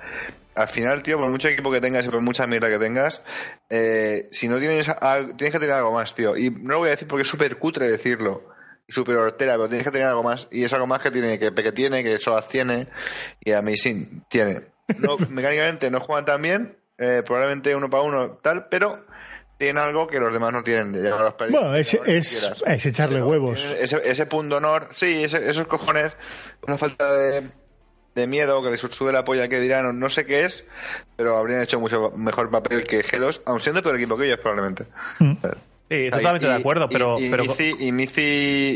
al 0.55 0.67
final, 0.67 1.01
tío, 1.03 1.17
por 1.17 1.29
mucho 1.29 1.47
equipo 1.47 1.71
que 1.71 1.79
tengas 1.81 2.05
y 2.05 2.09
por 2.09 2.21
mucha 2.21 2.45
mierda 2.47 2.67
que 2.69 2.77
tengas, 2.79 3.23
eh, 3.69 4.27
si 4.31 4.47
no 4.49 4.57
tienes, 4.59 4.91
tienes 5.37 5.51
que 5.53 5.59
tener 5.59 5.75
algo 5.75 5.93
más, 5.93 6.13
tío. 6.15 6.35
Y 6.35 6.49
no 6.49 6.73
lo 6.73 6.79
voy 6.79 6.87
a 6.87 6.91
decir 6.91 7.07
porque 7.07 7.23
es 7.23 7.27
súper 7.29 7.57
cutre 7.57 7.87
decirlo. 7.87 8.52
Súper 8.93 9.15
hortera, 9.17 9.53
pero 9.53 9.67
tienes 9.67 9.83
que 9.85 9.91
tener 9.91 10.07
algo 10.07 10.23
más. 10.23 10.47
Y 10.51 10.63
es 10.63 10.73
algo 10.73 10.87
más 10.87 11.01
que 11.01 11.11
tiene, 11.11 11.39
que 11.39 11.51
Peque 11.51 11.71
tiene, 11.71 12.03
que 12.03 12.19
Soaz 12.19 12.47
tiene, 12.47 12.87
y 13.41 13.51
Amazing 13.51 14.25
tiene. 14.29 14.61
No, 14.99 15.17
mecánicamente 15.29 15.89
no 15.89 15.99
juegan 15.99 16.25
tan 16.25 16.41
bien, 16.41 16.77
eh, 16.97 17.23
probablemente 17.25 17.75
uno 17.75 17.89
para 17.89 18.03
uno, 18.03 18.31
tal, 18.41 18.67
pero 18.69 19.05
tienen 19.57 19.77
algo 19.77 20.07
que 20.07 20.19
los 20.19 20.31
demás 20.33 20.51
no 20.53 20.63
tienen. 20.63 20.93
Ya 21.01 21.09
lo 21.11 21.27
has 21.27 21.33
perdido, 21.35 21.59
Bueno, 21.61 21.75
es, 21.75 21.93
es, 21.93 22.85
echarle 22.85 23.15
Pero 23.15 23.27
huevos. 23.27 23.59
Ese, 23.79 24.01
ese 24.03 24.25
punto 24.25 24.57
honor, 24.57 24.89
sí, 24.91 25.23
ese- 25.23 25.49
esos 25.49 25.67
cojones, 25.67 26.15
una 26.67 26.77
falta 26.77 27.13
de, 27.15 27.43
de 28.13 28.27
miedo, 28.27 28.61
que 28.61 28.71
les 28.71 28.79
sude 28.79 29.11
la 29.13 29.23
polla 29.23 29.47
que 29.47 29.59
dirán, 29.61 29.97
no 29.97 30.09
sé 30.09 30.25
qué 30.25 30.45
es, 30.45 30.65
pero 31.15 31.37
habrían 31.37 31.61
hecho 31.63 31.79
mucho 31.79 32.11
mejor 32.15 32.51
papel 32.51 32.83
que 32.85 33.03
G2, 33.03 33.41
aun 33.45 33.61
siendo 33.61 33.81
peor 33.81 33.95
equipo 33.95 34.17
que 34.17 34.25
ellos 34.25 34.39
probablemente. 34.39 34.85
Mm. 35.19 35.33
Sí, 35.93 36.09
totalmente 36.11 36.47
Y- 36.47 36.49
de 36.49 36.55
acuerdo, 36.55 36.89
pero. 36.89 37.19
Y, 37.19 37.25
y, 37.25 37.29
pero 37.29 37.43
Mizi, 37.43 37.75
y 37.79 37.91
Mizi 37.91 38.21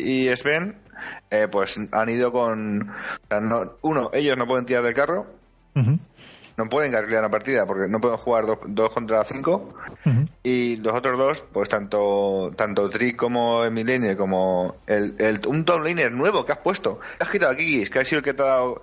y 0.06 0.36
Sven, 0.36 0.78
eh, 1.32 1.48
pues 1.52 1.80
han 1.92 2.10
ido 2.10 2.32
con. 2.32 2.92
no- 3.30 3.74
uno, 3.82 4.10
ellos 4.14 4.38
no 4.38 4.48
pueden 4.48 4.66
tirar 4.66 4.84
del 4.84 4.94
carro, 4.94 5.28
no 5.76 6.66
pueden 6.70 6.92
carrilear 6.92 7.22
una 7.22 7.30
partida 7.30 7.68
porque 7.68 7.88
no 7.88 8.00
pueden 8.02 8.18
jugar 8.18 8.46
dos, 8.48 8.58
dos 8.68 8.90
contra 8.92 9.24
cinco. 9.24 9.74
Y 10.44 10.78
los 10.78 10.94
otros 10.94 11.18
dos, 11.18 11.44
pues 11.54 11.70
tanto 11.70 12.52
tanto 12.56 12.90
Trick 12.90 13.16
como 13.16 13.64
Emilene, 13.66 14.16
como 14.18 14.78
el, 14.88 15.16
el, 15.20 15.42
un 15.48 15.66
top 15.66 15.84
laner 15.84 16.12
nuevo 16.12 16.46
que 16.46 16.54
has 16.54 16.58
puesto. 16.60 17.00
Has 17.20 17.30
quitado 17.30 17.52
a 17.52 17.56
Kikis, 17.56 17.90
que 17.90 18.00
ha 18.00 18.06
sido 18.06 18.20
el 18.20 18.24
que 18.26 18.34
te 18.34 18.42
ha 18.44 18.46
dado. 18.46 18.82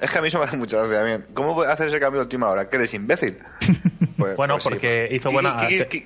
Es 0.00 0.10
que 0.10 0.18
a 0.18 0.22
mí 0.22 0.28
eso 0.28 0.38
me 0.38 0.44
hace 0.44 0.56
mucha 0.56 0.76
gracia 0.78 0.96
también. 0.98 1.26
¿Cómo 1.34 1.54
puedes 1.54 1.72
hacer 1.72 1.88
ese 1.88 1.98
cambio 2.00 2.20
de 2.20 2.24
última 2.24 2.48
hora? 2.48 2.68
¿Que 2.68 2.76
eres 2.76 2.92
imbécil? 2.94 3.38
Pues- 4.16 4.34
Bueno, 4.34 4.54
pues 4.54 4.64
sí. 4.64 4.70
porque 4.70 5.08
hizo 5.12 5.28
Kiki- 5.28 5.32
buena- 5.34 5.56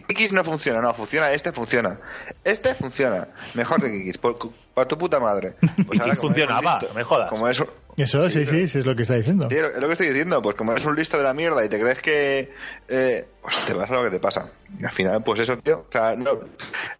Kikis, 0.09 0.33
no 0.33 0.43
funciona, 0.43 0.81
no, 0.81 0.93
funciona 0.95 1.31
este, 1.33 1.53
funciona. 1.53 2.01
Este 2.43 2.75
funciona. 2.75 3.29
Mejor 3.55 3.81
que 3.81 3.89
Kikis, 3.93 4.19
por, 4.19 4.37
para 4.75 4.89
tu 4.89 4.99
puta 4.99 5.21
madre. 5.21 5.55
Pues 5.87 6.01
ahora, 6.01 6.17
funcionaba, 6.17 6.81
listo- 6.81 6.93
me 6.93 7.05
jodas. 7.05 7.31
Como 7.31 7.47
es 7.47 7.61
un- 7.61 7.69
Eso, 7.97 8.29
sí, 8.29 8.45
sí, 8.47 8.67
sí, 8.67 8.81
es 8.81 8.87
lo 8.87 8.97
que 8.97 9.03
está 9.03 9.15
diciendo. 9.15 9.47
Sí, 9.49 9.57
es 9.57 9.81
lo 9.81 9.87
que 9.87 9.93
estoy 9.93 10.09
diciendo, 10.09 10.43
pues 10.43 10.57
como 10.57 10.73
eres 10.73 10.85
un 10.87 10.97
listo 10.97 11.19
de 11.19 11.23
la 11.23 11.35
mierda 11.35 11.65
y 11.65 11.69
te 11.69 11.79
crees 11.81 12.01
que 12.01 12.53
eh, 12.89 13.29
pues 13.43 13.65
te 13.67 13.75
pasa 13.77 13.95
lo 13.95 14.03
que 14.03 14.11
te 14.11 14.19
pasa. 14.19 14.51
Y 14.81 14.85
al 14.85 14.91
final, 14.93 15.23
pues 15.23 15.39
eso, 15.41 15.57
tío. 15.59 15.79
O 15.89 15.93
sea, 15.93 16.17
no, 16.17 16.31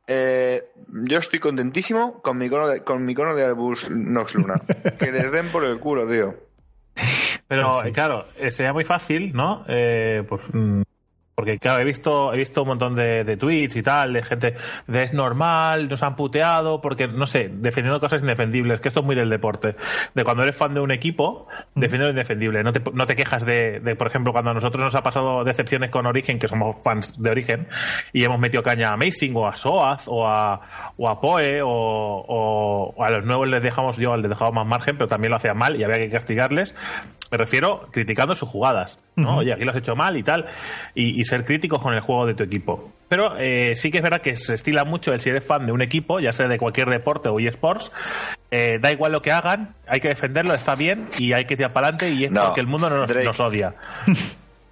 eh, 0.07 0.65
yo 1.09 1.19
estoy 1.19 1.39
contentísimo 1.41 2.21
con 2.23 2.39
mi 2.39 2.49
cono 2.49 2.69
de, 2.69 2.85
con 2.85 3.05
mi 3.05 3.15
cono 3.17 3.35
de 3.35 3.45
Albus 3.45 3.91
Nox 3.91 4.35
Luna. 4.37 4.63
que 4.99 5.11
les 5.11 5.33
den 5.33 5.49
por 5.49 5.65
el 5.65 5.79
culo, 5.81 6.07
tío. 6.09 6.37
Pero, 7.49 7.83
claro, 7.93 8.27
eh, 8.37 8.51
sería 8.51 8.73
muy 8.73 8.85
fácil, 8.85 9.33
¿no? 9.33 9.65
Eh, 9.69 10.25
pues. 10.29 10.43
mm, 10.53 10.83
porque, 11.41 11.59
claro, 11.59 11.81
he 11.81 11.85
visto, 11.85 12.35
he 12.35 12.37
visto 12.37 12.61
un 12.63 12.69
montón 12.69 12.95
de, 12.95 13.25
de 13.25 13.37
tweets 13.39 13.77
y 13.77 13.83
tal, 13.83 14.13
de 14.13 14.23
gente 14.23 14.55
de 14.87 15.03
es 15.05 15.15
normal, 15.15 15.89
nos 15.89 16.03
han 16.03 16.15
puteado, 16.17 16.83
porque, 16.83 17.09
no 17.09 17.27
sé, 17.27 17.49
defendiendo 17.51 17.99
cosas 17.99 18.21
indefendibles, 18.21 18.79
que 18.81 18.89
esto 18.89 19.01
es 19.01 19.07
muy 19.07 19.17
del 19.17 19.31
deporte. 19.31 19.75
De 20.15 20.23
cuando 20.23 20.43
eres 20.43 20.55
fan 20.55 20.75
de 20.75 20.81
un 20.81 20.91
equipo, 20.91 21.49
defiende 21.75 22.05
lo 22.05 22.11
indefendible. 22.11 22.63
No 22.63 22.73
te, 22.73 22.83
no 22.93 23.07
te 23.07 23.15
quejas 23.15 23.47
de, 23.47 23.81
de, 23.81 23.97
por 23.97 24.07
ejemplo, 24.07 24.33
cuando 24.33 24.51
a 24.51 24.55
nosotros 24.55 24.85
nos 24.85 24.95
ha 24.95 25.03
pasado 25.03 25.43
decepciones 25.45 25.89
con 25.91 26.05
Origen, 26.05 26.39
que 26.39 26.47
somos 26.49 26.77
fans 26.85 27.15
de 27.19 27.31
Origen, 27.31 27.69
y 28.13 28.23
hemos 28.25 28.39
metido 28.39 28.63
caña 28.63 28.91
a 28.91 28.93
Amazing, 28.93 29.35
o 29.35 29.49
a 29.49 29.57
Soaz, 29.57 30.05
o 30.09 30.27
a, 30.29 30.93
o 30.99 31.09
a 31.09 31.21
Poe, 31.23 31.63
o, 31.63 31.69
o- 31.71 32.95
o 32.97 33.05
a 33.05 33.09
los 33.11 33.25
nuevos 33.25 33.49
les 33.49 33.63
dejamos, 33.63 33.97
yo 33.97 34.15
les 34.17 34.29
dejaba 34.29 34.51
más 34.51 34.67
margen, 34.67 34.97
pero 34.99 35.09
también 35.09 35.31
lo 35.31 35.37
hacían 35.37 35.57
mal 35.57 35.77
y 35.77 35.85
había 35.85 35.97
que 35.97 36.11
castigarles. 36.11 36.75
Me 37.31 37.39
refiero 37.39 37.87
criticando 37.93 38.35
sus 38.35 38.49
jugadas, 38.49 38.99
¿no? 39.15 39.37
Oye, 39.39 39.53
aquí 39.53 39.65
lo 39.65 39.71
has 39.71 39.77
hecho 39.77 39.95
mal 39.95 40.17
y 40.17 40.23
tal, 40.25 40.47
y, 40.97 41.21
y 41.21 41.25
ser 41.31 41.45
críticos 41.45 41.81
con 41.83 41.95
el 41.95 42.01
juego 42.01 42.27
de 42.27 42.35
tu 42.35 42.43
equipo. 42.45 42.93
Pero 43.09 43.37
eh, 43.39 43.75
sí 43.77 43.91
que 43.91 43.99
es 43.99 44.03
verdad 44.05 44.21
que 44.21 44.37
se 44.37 44.55
estila 44.55 44.85
mucho 44.85 45.13
el 45.15 45.21
si 45.21 45.31
eres 45.31 45.45
fan 45.45 45.65
de 45.67 45.73
un 45.73 45.81
equipo, 45.83 46.21
ya 46.21 46.33
sea 46.35 46.47
de 46.49 46.59
cualquier 46.59 46.89
deporte 46.91 47.29
o 47.31 47.41
eSports, 47.41 47.91
eh, 48.51 48.79
da 48.81 48.93
igual 48.93 49.13
lo 49.13 49.23
que 49.23 49.33
hagan, 49.33 49.75
hay 49.87 50.01
que 50.01 50.09
defenderlo, 50.09 50.53
está 50.55 50.75
bien, 50.75 51.09
y 51.19 51.33
hay 51.33 51.47
que 51.47 51.57
tirar 51.57 51.73
para 51.73 51.89
adelante, 51.89 52.11
y 52.11 52.25
es 52.27 52.33
No, 52.33 52.45
porque 52.47 52.61
el 52.61 52.67
mundo 52.67 52.91
no 52.91 52.97
nos, 52.99 53.09
Drake. 53.09 53.25
nos 53.27 53.41
odia. 53.41 53.75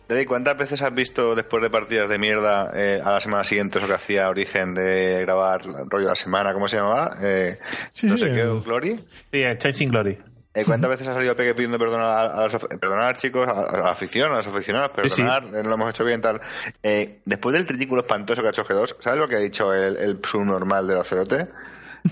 Drake, 0.09 0.27
¿cuántas 0.27 0.57
veces 0.57 0.81
has 0.81 0.95
visto 0.95 1.35
después 1.35 1.63
de 1.63 1.69
partidas 1.69 2.09
de 2.09 2.19
mierda 2.19 2.71
eh, 2.75 2.99
a 3.05 3.13
la 3.13 3.21
semana 3.21 3.45
siguiente 3.45 3.79
eso 3.79 3.87
que 3.87 3.93
hacía 3.95 4.31
Origen 4.31 4.73
de 4.75 5.21
grabar 5.21 5.61
rollo 5.65 6.05
de 6.07 6.11
la 6.11 6.15
semana? 6.17 6.55
¿Cómo 6.55 6.67
se 6.67 6.79
llamaba? 6.79 7.17
Eh, 7.21 7.57
Sí, 7.93 8.07
no 8.07 8.17
sí, 8.17 8.25
sé 8.25 8.31
qué, 8.33 8.41
el- 8.41 8.61
Glory. 8.63 8.97
Sí, 9.31 9.43
el 9.43 9.59
Chasing 9.59 9.91
Glory. 9.91 10.19
Eh, 10.61 10.65
¿Cuántas 10.67 10.91
veces 10.91 11.07
ha 11.09 11.15
salido 11.15 11.35
Peque 11.37 11.55
pidiendo 11.55 11.79
perdón 11.79 12.01
a, 12.01 12.21
a 12.21 12.49
los, 12.49 12.57
perdonar, 12.81 13.17
chicos, 13.17 13.47
a, 13.47 13.53
a 13.63 13.77
la 13.79 13.91
afición, 13.91 14.33
a 14.33 14.37
los 14.37 14.47
aficionados, 14.47 14.91
Sí, 15.05 15.09
sí. 15.11 15.23
perdonar, 15.23 15.45
eh, 15.57 15.63
lo 15.65 15.75
hemos 15.75 15.91
hecho 15.91 16.05
bien, 16.05 16.21
tal? 16.21 16.41
Eh, 16.83 17.21
después 17.25 17.55
del 17.55 17.67
ridículo 17.67 18.01
espantoso 18.03 18.41
que 18.43 18.49
ha 18.49 18.51
hecho 18.51 18.65
G2, 18.65 18.97
¿sabes 19.01 19.19
lo 19.21 19.29
que 19.29 19.37
ha 19.37 19.41
dicho 19.41 19.73
el, 19.75 19.97
el 19.97 20.21
subnormal 20.25 20.87
de 20.87 20.95
la 20.95 21.05
cerote? 21.05 21.49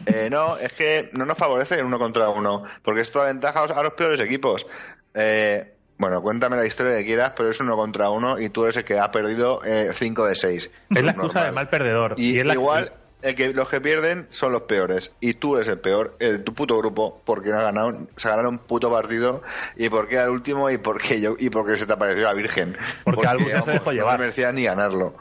Eh, 0.07 0.29
no, 0.31 0.59
es 0.59 0.73
que 0.73 1.09
no 1.13 1.25
nos 1.25 1.39
favorece 1.39 1.77
el 1.79 1.85
uno 1.85 1.99
contra 1.99 2.29
uno, 2.29 2.65
porque 2.83 3.01
esto 3.01 3.21
da 3.21 3.27
ventaja 3.27 3.63
a 3.65 3.83
los, 3.83 3.93
peores 3.95 4.21
equipos. 4.21 4.67
Eh, 5.15 5.73
bueno, 5.99 6.21
cuéntame 6.21 6.57
la 6.57 6.67
historia 6.67 6.99
que 6.99 7.07
quieras, 7.07 7.33
pero 7.37 7.49
es 7.51 7.59
uno 7.61 7.77
contra 7.77 8.11
uno 8.11 8.39
y 8.39 8.51
tú 8.51 8.65
eres 8.65 8.77
el 8.77 8.85
que 8.85 8.99
ha 8.99 9.11
perdido 9.11 9.61
5 9.95 10.27
de 10.27 10.35
6. 10.35 10.71
Es 10.91 11.03
la 11.05 11.13
excusa 11.13 11.45
de 11.45 11.53
mal 11.53 11.71
perdedor. 11.71 12.15
Y, 12.19 12.39
es 12.39 12.45
la- 12.45 12.53
igual, 12.53 12.93
el 13.27 13.35
que, 13.35 13.53
los 13.53 13.69
que 13.69 13.81
pierden 13.81 14.27
son 14.31 14.53
los 14.53 14.63
peores. 14.63 15.15
Y 15.21 15.35
tú 15.35 15.57
eres 15.57 15.69
el 15.69 15.79
peor, 15.79 16.17
el, 16.19 16.45
tu 16.45 16.55
puto 16.55 16.79
grupo, 16.79 17.21
porque 17.25 17.51
no 17.51 17.59
ha 17.59 17.63
ganado, 17.63 18.07
se 18.17 18.29
ha 18.29 18.33
ganado 18.33 18.49
un 18.51 18.59
puto 18.59 18.91
partido. 18.91 19.43
Y 19.77 19.89
porque 19.89 20.15
era 20.17 20.25
el 20.25 20.31
último 20.31 20.71
y 20.71 20.79
porque 20.79 21.21
yo 21.21 21.37
y 21.39 21.51
porque 21.51 21.77
se 21.77 21.87
te 21.87 21.93
apareció 21.93 22.25
la 22.25 22.35
Virgen. 22.35 22.77
Porque 23.05 23.27
Albus 23.27 23.49
ya 23.49 23.53
se 23.55 23.59
vamos, 23.61 23.73
dejó 23.75 23.85
no 23.87 23.93
llevar. 23.93 24.17
te 24.17 24.21
merecía 24.21 24.53
ni 24.53 24.65
ganarlo. 24.65 25.15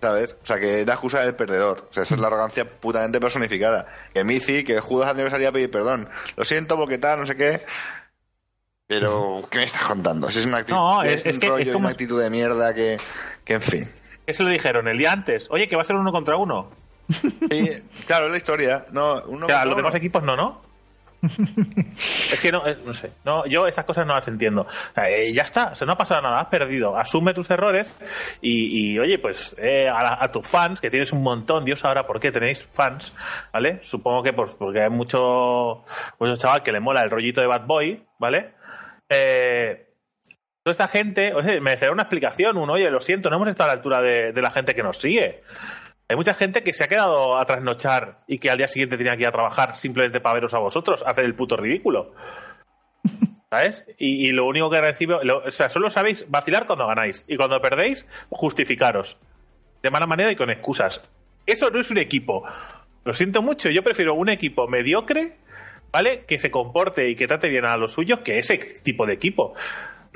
¿Sabes? 0.00 0.36
O 0.42 0.46
sea, 0.46 0.60
que 0.60 0.82
es 0.82 0.86
la 0.86 0.92
excusa 0.92 1.20
del 1.22 1.34
perdedor. 1.34 1.86
O 1.90 1.92
sea, 1.92 2.04
esa 2.04 2.14
es 2.14 2.20
la 2.20 2.28
arrogancia 2.28 2.64
putamente 2.64 3.18
personificada. 3.20 3.86
Que 4.14 4.22
Mizi, 4.22 4.62
que 4.62 4.78
Judas 4.80 5.10
antes 5.10 5.28
salía 5.30 5.48
a 5.48 5.52
pedir 5.52 5.70
perdón. 5.72 6.08
Lo 6.36 6.44
siento 6.44 6.76
porque 6.76 6.98
tal, 6.98 7.18
no 7.20 7.26
sé 7.26 7.34
qué. 7.36 7.62
Pero, 8.86 9.42
¿qué 9.50 9.58
me 9.58 9.64
estás 9.64 9.84
contando? 9.84 10.30
Si 10.30 10.38
es 10.38 10.46
una 10.46 10.58
actitud, 10.58 10.76
No, 10.78 11.02
es, 11.02 11.16
es- 11.16 11.26
es 11.26 11.34
un 11.34 11.40
que 11.40 11.46
es 11.46 11.52
rollo 11.52 11.62
y 11.70 11.72
como- 11.72 11.78
una 11.86 11.88
actitud 11.90 12.22
de 12.22 12.30
mierda 12.30 12.74
que, 12.74 12.96
que 13.44 13.54
en 13.54 13.62
fin. 13.62 13.88
¿Qué 14.26 14.32
se 14.32 14.42
lo 14.42 14.48
dijeron 14.50 14.88
el 14.88 14.96
día 14.98 15.12
antes? 15.12 15.46
Oye, 15.50 15.68
que 15.68 15.76
va 15.76 15.82
a 15.82 15.84
ser 15.84 15.96
uno 15.96 16.12
contra 16.12 16.36
uno. 16.36 16.70
Sí, 17.08 17.70
claro, 18.06 18.26
es 18.26 18.30
la 18.32 18.36
historia. 18.36 18.86
No, 18.92 19.22
uno 19.26 19.46
O 19.46 19.48
sea, 19.48 19.56
contra 19.60 19.64
los 19.64 19.72
uno. 19.74 19.76
demás 19.76 19.94
equipos 19.94 20.22
no, 20.22 20.36
¿no? 20.36 20.68
es 22.32 22.40
que 22.40 22.52
no, 22.52 22.64
eh, 22.66 22.76
no 22.86 22.92
sé. 22.92 23.10
No, 23.24 23.44
yo 23.46 23.66
estas 23.66 23.84
cosas 23.84 24.06
no 24.06 24.14
las 24.14 24.28
entiendo. 24.28 24.62
O 24.62 24.94
sea, 24.94 25.08
eh, 25.10 25.32
ya 25.32 25.42
está, 25.42 25.72
o 25.72 25.74
sea, 25.74 25.86
no 25.86 25.94
ha 25.94 25.96
pasado 25.96 26.22
nada, 26.22 26.38
has 26.38 26.46
perdido. 26.46 26.96
Asume 26.96 27.34
tus 27.34 27.50
errores 27.50 27.96
y, 28.40 28.92
y, 28.92 28.98
oye, 28.98 29.18
pues 29.18 29.54
eh, 29.58 29.88
a, 29.88 30.00
la- 30.02 30.18
a 30.20 30.30
tus 30.30 30.46
fans, 30.46 30.80
que 30.80 30.90
tienes 30.90 31.12
un 31.12 31.22
montón, 31.22 31.64
Dios 31.64 31.80
sabrá 31.80 32.06
por 32.06 32.20
qué 32.20 32.30
tenéis 32.30 32.68
fans, 32.72 33.12
¿vale? 33.52 33.80
Supongo 33.82 34.22
que 34.22 34.32
pues, 34.32 34.52
porque 34.52 34.82
hay 34.82 34.90
mucho, 34.90 35.84
mucho 36.20 36.36
chaval 36.36 36.62
que 36.62 36.72
le 36.72 36.80
mola 36.80 37.02
el 37.02 37.10
rollito 37.10 37.40
de 37.40 37.46
Bad 37.48 37.66
Boy, 37.66 38.04
¿vale? 38.20 38.52
Eh, 39.08 39.86
toda 40.62 40.72
esta 40.72 40.86
gente, 40.88 41.34
oye, 41.34 41.60
merecerá 41.60 41.90
una 41.90 42.02
explicación, 42.02 42.56
un 42.58 42.70
oye, 42.70 42.90
lo 42.92 43.00
siento, 43.00 43.28
no 43.28 43.36
hemos 43.36 43.48
estado 43.48 43.70
a 43.70 43.74
la 43.74 43.78
altura 43.78 44.00
de, 44.02 44.32
de 44.32 44.42
la 44.42 44.50
gente 44.52 44.72
que 44.74 44.82
nos 44.84 44.98
sigue. 44.98 45.42
Hay 46.08 46.16
mucha 46.16 46.32
gente 46.34 46.62
que 46.62 46.72
se 46.72 46.84
ha 46.84 46.88
quedado 46.88 47.36
a 47.38 47.44
trasnochar 47.44 48.18
y 48.26 48.38
que 48.38 48.50
al 48.50 48.56
día 48.58 48.68
siguiente 48.68 48.96
tenía 48.96 49.14
que 49.16 49.22
ir 49.22 49.28
a 49.28 49.32
trabajar 49.32 49.76
simplemente 49.76 50.20
para 50.20 50.34
veros 50.36 50.54
a 50.54 50.58
vosotros, 50.58 51.04
hacer 51.06 51.24
el 51.24 51.34
puto 51.34 51.56
ridículo. 51.56 52.14
¿Sabes? 53.50 53.84
Y, 53.98 54.28
y 54.28 54.32
lo 54.32 54.46
único 54.46 54.70
que 54.70 54.80
recibo, 54.80 55.22
lo- 55.22 55.44
o 55.44 55.50
sea, 55.50 55.68
solo 55.70 55.88
sabéis 55.90 56.26
vacilar 56.30 56.66
cuando 56.66 56.86
ganáis 56.86 57.24
y 57.28 57.36
cuando 57.36 57.60
perdéis, 57.60 58.06
justificaros. 58.30 59.18
De 59.82 59.90
mala 59.90 60.06
manera 60.06 60.30
y 60.32 60.36
con 60.36 60.50
excusas. 60.50 61.08
Eso 61.46 61.70
no 61.70 61.80
es 61.80 61.90
un 61.90 61.98
equipo. 61.98 62.44
Lo 63.04 63.12
siento 63.14 63.40
mucho, 63.42 63.70
yo 63.70 63.82
prefiero 63.82 64.14
un 64.14 64.28
equipo 64.28 64.66
mediocre, 64.68 65.36
¿vale? 65.92 66.24
Que 66.26 66.38
se 66.38 66.50
comporte 66.50 67.08
y 67.08 67.14
que 67.14 67.26
trate 67.26 67.48
bien 67.48 67.64
a 67.64 67.76
los 67.78 67.92
suyos 67.92 68.20
que 68.20 68.38
ese 68.38 68.58
tipo 68.82 69.06
de 69.06 69.14
equipo. 69.14 69.54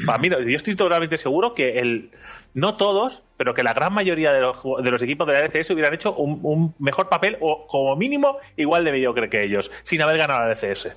Para 0.07 0.18
mí, 0.18 0.28
yo 0.28 0.57
estoy 0.57 0.74
totalmente 0.74 1.18
seguro 1.18 1.55
que 1.55 1.78
el. 1.78 2.11
No 2.55 2.76
todos, 2.76 3.22
pero 3.38 3.55
que 3.55 3.62
la 3.62 3.72
gran 3.72 3.95
mayoría 3.95 4.30
de 4.30 4.40
los, 4.40 4.62
de 4.82 4.90
los 4.90 5.03
equipos 5.03 5.26
de 5.26 5.32
la 5.32 5.40
LCS 5.40 5.70
hubieran 5.70 5.95
hecho 5.95 6.14
un, 6.14 6.40
un 6.43 6.74
mejor 6.78 7.09
papel 7.09 7.38
o, 7.40 7.66
como 7.66 7.97
mínimo, 7.97 8.36
igual 8.57 8.84
de 8.84 8.93
mediocre 8.93 9.30
que 9.30 9.43
ellos, 9.43 9.70
sin 9.84 10.03
haber 10.03 10.18
ganado 10.18 10.40
la 10.43 10.53
LCS. 10.53 10.95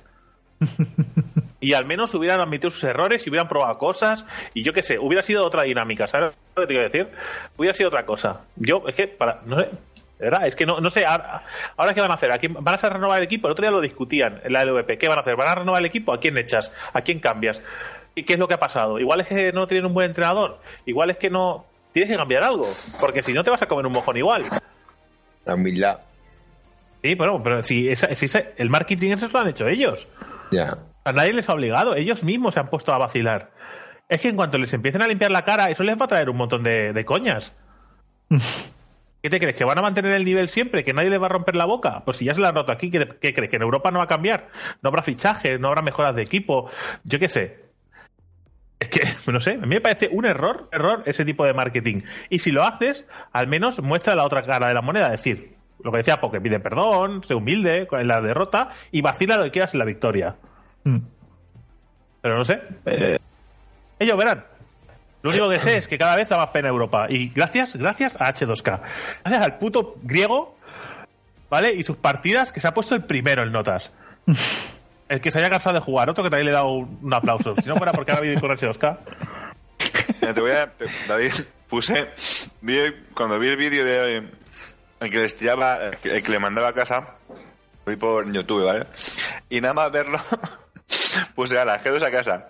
y 1.60 1.72
al 1.72 1.84
menos 1.84 2.14
hubieran 2.14 2.40
admitido 2.40 2.70
sus 2.70 2.84
errores 2.84 3.26
y 3.26 3.30
hubieran 3.30 3.48
probado 3.48 3.78
cosas 3.78 4.26
y 4.54 4.62
yo 4.62 4.72
qué 4.72 4.82
sé, 4.82 4.98
hubiera 4.98 5.22
sido 5.22 5.44
otra 5.44 5.62
dinámica, 5.62 6.06
¿sabes 6.06 6.34
lo 6.54 6.62
que 6.62 6.66
te 6.66 6.74
quiero 6.74 6.88
decir? 6.88 7.08
Hubiera 7.56 7.74
sido 7.74 7.88
otra 7.88 8.06
cosa. 8.06 8.42
Yo, 8.56 8.84
es 8.86 8.94
que, 8.94 9.08
para, 9.08 9.42
no 9.46 9.56
sé, 9.56 9.70
de 10.18 10.24
verdad, 10.24 10.46
es 10.46 10.56
que 10.56 10.64
no, 10.64 10.80
no 10.80 10.88
sé, 10.88 11.04
ahora, 11.04 11.44
ahora 11.76 11.92
qué 11.92 12.00
van 12.00 12.10
a 12.10 12.14
hacer, 12.14 12.32
¿A 12.32 12.38
quién, 12.38 12.54
¿van 12.54 12.74
a 12.74 12.88
renovar 12.88 13.18
el 13.18 13.24
equipo? 13.24 13.48
El 13.48 13.52
otro 13.52 13.62
día 13.62 13.70
lo 13.70 13.80
discutían 13.80 14.40
en 14.44 14.52
la 14.52 14.64
LVP, 14.64 14.96
¿qué 14.96 15.08
van 15.08 15.18
a 15.18 15.20
hacer? 15.20 15.36
¿Van 15.36 15.48
a 15.48 15.54
renovar 15.56 15.80
el 15.80 15.86
equipo? 15.86 16.12
¿A 16.12 16.20
quién 16.20 16.38
echas? 16.38 16.72
¿A 16.92 17.02
quién 17.02 17.20
cambias? 17.20 17.62
¿Y 18.16 18.24
qué 18.24 18.32
es 18.32 18.38
lo 18.38 18.48
que 18.48 18.54
ha 18.54 18.58
pasado? 18.58 18.98
Igual 18.98 19.20
es 19.20 19.28
que 19.28 19.52
no 19.52 19.66
tienen 19.68 19.86
un 19.86 19.94
buen 19.94 20.08
entrenador, 20.08 20.58
igual 20.86 21.10
es 21.10 21.18
que 21.18 21.30
no... 21.30 21.66
Tienes 21.92 22.10
que 22.10 22.16
cambiar 22.18 22.42
algo, 22.42 22.66
porque 23.00 23.22
si 23.22 23.32
no 23.32 23.42
te 23.44 23.50
vas 23.50 23.62
a 23.62 23.66
comer 23.68 23.86
un 23.86 23.92
mojón 23.92 24.16
igual. 24.16 24.44
La 25.44 25.54
humildad. 25.54 26.00
Sí, 27.02 27.14
bueno, 27.14 27.42
pero 27.42 27.62
si, 27.62 27.88
esa- 27.88 28.14
si 28.14 28.26
el 28.58 28.68
marketing 28.68 29.12
eso 29.12 29.28
lo 29.32 29.38
han 29.38 29.48
hecho 29.48 29.66
ellos. 29.68 30.08
Ya. 30.50 30.76
A 31.04 31.12
nadie 31.12 31.32
les 31.32 31.48
ha 31.48 31.52
obligado, 31.54 31.94
ellos 31.94 32.24
mismos 32.24 32.54
se 32.54 32.60
han 32.60 32.68
puesto 32.68 32.92
a 32.92 32.98
vacilar. 32.98 33.50
Es 34.08 34.20
que 34.20 34.28
en 34.28 34.36
cuanto 34.36 34.58
les 34.58 34.72
empiecen 34.74 35.02
a 35.02 35.08
limpiar 35.08 35.30
la 35.30 35.42
cara, 35.44 35.70
eso 35.70 35.82
les 35.84 35.98
va 35.98 36.04
a 36.04 36.08
traer 36.08 36.28
un 36.28 36.36
montón 36.36 36.62
de, 36.62 36.92
de 36.92 37.04
coñas. 37.04 37.54
¿Qué 39.22 39.30
te 39.30 39.38
crees? 39.40 39.56
¿Que 39.56 39.64
van 39.64 39.78
a 39.78 39.82
mantener 39.82 40.12
el 40.12 40.24
nivel 40.24 40.48
siempre? 40.48 40.84
¿Que 40.84 40.92
nadie 40.92 41.10
les 41.10 41.20
va 41.20 41.26
a 41.26 41.30
romper 41.30 41.56
la 41.56 41.64
boca? 41.64 42.02
Pues 42.04 42.18
si 42.18 42.24
ya 42.26 42.34
se 42.34 42.40
la 42.40 42.50
han 42.50 42.54
roto 42.54 42.72
aquí, 42.72 42.90
¿qué, 42.90 43.08
qué 43.20 43.32
crees? 43.34 43.50
¿Que 43.50 43.56
en 43.56 43.62
Europa 43.62 43.90
no 43.90 43.98
va 43.98 44.04
a 44.04 44.08
cambiar? 44.08 44.48
¿No 44.82 44.88
habrá 44.88 45.02
fichajes? 45.02 45.58
¿No 45.58 45.68
habrá 45.68 45.82
mejoras 45.82 46.14
de 46.14 46.22
equipo? 46.22 46.70
Yo 47.04 47.18
qué 47.18 47.28
sé. 47.28 47.65
Es 48.78 48.88
que, 48.88 49.00
no 49.32 49.40
sé, 49.40 49.52
a 49.52 49.58
mí 49.58 49.66
me 49.66 49.80
parece 49.80 50.08
un 50.10 50.26
error, 50.26 50.68
error 50.72 51.02
ese 51.06 51.24
tipo 51.24 51.44
de 51.44 51.54
marketing. 51.54 52.02
Y 52.28 52.38
si 52.40 52.52
lo 52.52 52.62
haces, 52.62 53.06
al 53.32 53.46
menos 53.46 53.80
muestra 53.82 54.14
la 54.14 54.24
otra 54.24 54.42
cara 54.44 54.68
de 54.68 54.74
la 54.74 54.82
moneda. 54.82 55.06
Es 55.06 55.22
decir, 55.22 55.56
lo 55.82 55.90
que 55.90 55.98
decía 55.98 56.20
Poké, 56.20 56.40
pide 56.40 56.60
perdón, 56.60 57.22
sé 57.24 57.34
humilde 57.34 57.88
en 57.90 58.08
la 58.08 58.20
derrota 58.20 58.70
y 58.90 59.02
vacila 59.02 59.36
lo 59.36 59.44
que 59.44 59.50
quieras 59.50 59.74
en 59.74 59.78
la 59.78 59.84
victoria. 59.84 60.36
Mm. 60.84 60.98
Pero 62.20 62.36
no 62.36 62.44
sé. 62.44 62.60
eh, 62.86 63.18
ellos 63.98 64.16
verán. 64.16 64.44
Lo 65.22 65.30
único 65.30 65.48
que 65.48 65.58
sé 65.58 65.76
es 65.78 65.88
que 65.88 65.98
cada 65.98 66.14
vez 66.14 66.28
da 66.28 66.36
más 66.36 66.50
pena 66.50 66.68
Europa. 66.68 67.06
Y 67.08 67.30
gracias, 67.30 67.74
gracias 67.76 68.16
a 68.20 68.32
H2K. 68.32 68.80
Gracias 69.24 69.44
al 69.44 69.58
puto 69.58 69.96
griego, 70.02 70.56
¿vale? 71.50 71.74
Y 71.74 71.82
sus 71.82 71.96
partidas 71.96 72.52
que 72.52 72.60
se 72.60 72.68
ha 72.68 72.74
puesto 72.74 72.94
el 72.94 73.04
primero 73.04 73.42
en 73.42 73.52
notas. 73.52 73.92
El 75.08 75.20
que 75.20 75.30
se 75.30 75.38
haya 75.38 75.50
cansado 75.50 75.74
de 75.74 75.80
jugar, 75.80 76.10
otro 76.10 76.24
que 76.24 76.30
también 76.30 76.46
le 76.46 76.50
he 76.52 76.54
dado 76.54 76.68
un, 76.70 77.14
aplauso. 77.14 77.54
Si 77.54 77.68
no 77.68 77.76
fuera 77.76 77.92
porque 77.92 78.10
ahora 78.10 78.22
viene 78.22 78.40
con 78.40 78.50
H2K. 78.50 78.98
Mira, 80.20 80.34
te 80.34 80.40
voy 80.40 80.50
a. 80.50 80.72
David, 81.06 81.32
puse. 81.68 82.10
vi 82.60 82.78
el- 82.78 83.04
cuando 83.14 83.38
vi 83.38 83.48
el 83.48 83.56
vídeo 83.56 83.84
de. 83.84 84.28
El 85.00 85.10
que 85.10 85.18
les 85.18 85.36
tiraba. 85.36 85.76
El 85.86 85.96
que, 85.98 86.16
el 86.16 86.24
le 86.28 86.38
mandaba 86.38 86.68
a 86.68 86.72
casa. 86.74 87.14
Lo 87.84 87.98
por 87.98 88.30
YouTube, 88.32 88.64
¿vale? 88.64 88.86
Y 89.48 89.60
nada 89.60 89.74
más 89.74 89.92
verlo. 89.92 90.18
puse 91.34 91.58
a 91.58 91.64
la 91.64 91.80
G2 91.80 92.02
a 92.02 92.10
casa. 92.10 92.48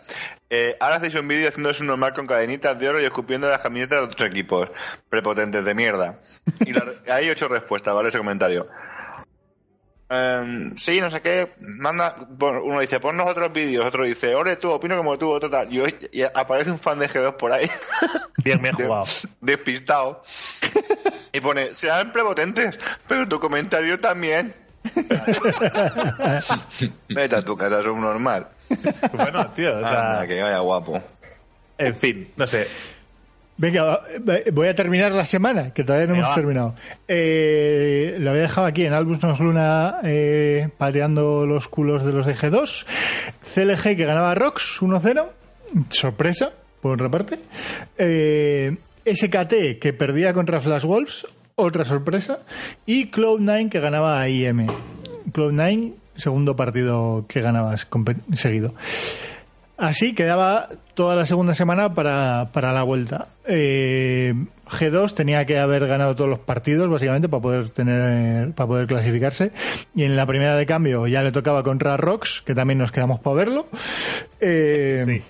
Eh, 0.49 0.77
ahora 0.81 0.97
hacéis 0.97 1.15
un 1.17 1.27
vídeo 1.29 1.49
haciéndose 1.49 1.83
un 1.83 1.89
normal 1.89 2.15
con 2.15 2.27
cadenitas 2.27 2.79
de 2.79 2.89
oro 2.89 3.01
y 3.01 3.05
escupiendo 3.05 3.51
las 3.51 3.59
camisetas 3.61 3.99
de 3.99 4.05
otros 4.07 4.29
equipos. 4.31 4.71
Prepotentes 5.11 5.65
de 5.65 5.75
mierda. 5.75 6.21
Y 6.61 6.73
la- 6.73 6.95
hay 7.15 7.29
ocho 7.29 7.49
respuestas, 7.49 7.95
¿vale? 7.95 8.09
Ese 8.09 8.19
comentario. 8.19 8.67
Em, 10.09 10.77
sí, 10.79 11.01
no 11.01 11.11
sé 11.11 11.21
qué, 11.21 11.53
manda, 11.81 12.15
uno 12.39 12.79
dice, 12.79 13.01
ponnos 13.01 13.27
otros 13.29 13.53
vídeos, 13.53 13.85
otro 13.85 14.05
dice, 14.05 14.37
ore 14.37 14.55
tú, 14.57 14.71
opino 14.71 14.97
como 14.97 15.19
tú, 15.19 15.31
otro 15.33 15.51
tal. 15.51 15.73
Y, 15.73 15.81
hoy- 15.81 15.97
y 16.13 16.23
aparece 16.23 16.71
un 16.71 16.79
fan 16.79 16.99
de 17.01 17.09
G2 17.09 17.35
por 17.37 17.53
ahí, 17.53 17.69
Bien, 18.45 18.61
me 18.63 18.69
he 18.71 18.73
jugado. 18.73 19.03
despistado, 19.41 20.23
y 21.33 21.41
pone, 21.41 21.75
sean 21.75 22.13
prepotentes, 22.13 22.79
pero 23.09 23.27
tu 23.27 23.41
comentario 23.41 23.99
también. 23.99 24.55
Vete 27.09 27.37
a 27.37 27.45
tu 27.45 27.57
casa, 27.57 27.81
es 27.81 27.87
un 27.87 28.01
normal. 28.01 28.47
Bueno, 29.13 29.51
tío, 29.53 29.77
o 29.77 29.81
sea, 29.81 30.13
Anda, 30.13 30.27
que 30.29 30.41
vaya 30.43 30.59
guapo. 30.59 31.03
en 31.79 31.97
fin, 31.97 32.33
no 32.37 32.47
sé. 32.47 32.69
Venga, 33.59 34.01
voy 34.53 34.69
a 34.69 34.75
terminar 34.75 35.13
la 35.13 35.25
semana, 35.25 35.73
que 35.73 35.83
todavía 35.83 36.07
no 36.07 36.13
Venga, 36.13 36.27
hemos 36.27 36.31
va. 36.31 36.41
terminado. 36.41 36.75
Eh, 37.09 38.17
lo 38.19 38.31
había 38.31 38.43
dejado 38.43 38.67
aquí 38.67 38.85
en 38.85 38.93
Albus 38.93 39.23
Nos 39.23 39.41
Luna 39.41 39.97
eh, 40.05 40.69
pateando 40.77 41.47
los 41.47 41.67
culos 41.69 42.05
de 42.05 42.13
los 42.13 42.27
de 42.27 42.35
G2. 42.35 42.85
CLG 43.55 43.97
que 43.97 44.05
ganaba 44.05 44.35
Rox 44.35 44.81
1-0. 44.83 45.27
Sorpresa, 45.89 46.51
por 46.83 46.93
otra 46.95 47.11
parte. 47.11 47.39
Eh, 47.97 48.77
SKT 49.07 49.79
que 49.81 49.93
perdía 49.97 50.35
contra 50.35 50.61
Flash 50.61 50.85
Wolves. 50.85 51.27
Otra 51.55 51.87
sorpresa. 51.87 52.41
Y 52.85 53.11
Cloud9 53.11 53.71
que 53.71 53.81
ganaba 53.81 54.21
a 54.21 54.29
IM. 54.29 54.67
Cloud9, 55.33 55.95
segundo 56.15 56.57
partido 56.57 57.25
que 57.27 57.41
ganabas 57.41 57.89
seguido. 58.35 58.75
Así 59.79 60.15
quedaba 60.15 60.69
toda 60.95 61.15
la 61.17 61.27
segunda 61.27 61.55
semana 61.55 61.93
para, 61.93 62.49
para 62.53 62.73
la 62.73 62.83
vuelta. 62.83 63.29
Eh, 63.47 64.33
G2 64.71 65.15
tenía 65.15 65.45
que 65.45 65.59
haber 65.59 65.87
ganado 65.87 66.15
todos 66.17 66.31
los 66.31 66.39
partidos, 66.39 66.89
básicamente, 66.89 67.29
para 67.29 67.43
poder 67.43 67.71
tener, 67.71 68.53
para 68.53 68.67
poder 68.67 68.87
clasificarse. 68.87 69.53
Y 69.95 70.05
en 70.05 70.17
la 70.17 70.27
primera 70.27 70.57
de 70.57 70.65
cambio 70.65 71.07
ya 71.07 71.23
le 71.23 71.31
tocaba 71.31 71.63
contra 71.63 71.97
Rox, 71.99 72.43
que 72.43 72.55
también 72.55 72.79
nos 72.79 72.91
quedamos 72.91 73.21
para 73.21 73.37
verlo. 73.37 73.67
Eh, 74.41 75.03
Sí. 75.05 75.23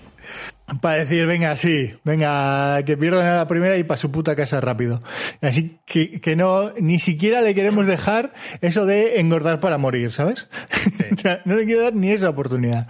Para 0.81 0.97
decir, 0.97 1.25
venga, 1.25 1.55
sí, 1.55 1.97
venga, 2.03 2.83
que 2.83 2.97
pierdan 2.97 3.25
a 3.25 3.37
la 3.37 3.47
primera 3.47 3.77
y 3.77 3.85
para 3.85 3.97
su 3.97 4.11
puta 4.11 4.35
casa 4.35 4.59
rápido. 4.59 5.01
Así 5.41 5.79
que, 5.85 6.19
que 6.19 6.35
no, 6.35 6.71
ni 6.79 6.99
siquiera 6.99 7.39
le 7.39 7.55
queremos 7.55 7.85
dejar 7.87 8.33
eso 8.59 8.85
de 8.85 9.21
engordar 9.21 9.61
para 9.61 9.77
morir, 9.77 10.11
¿sabes? 10.11 10.49
O 11.13 11.19
sea, 11.19 11.39
no 11.45 11.55
le 11.55 11.65
quiero 11.65 11.83
dar 11.83 11.93
ni 11.95 12.11
esa 12.11 12.29
oportunidad. 12.29 12.87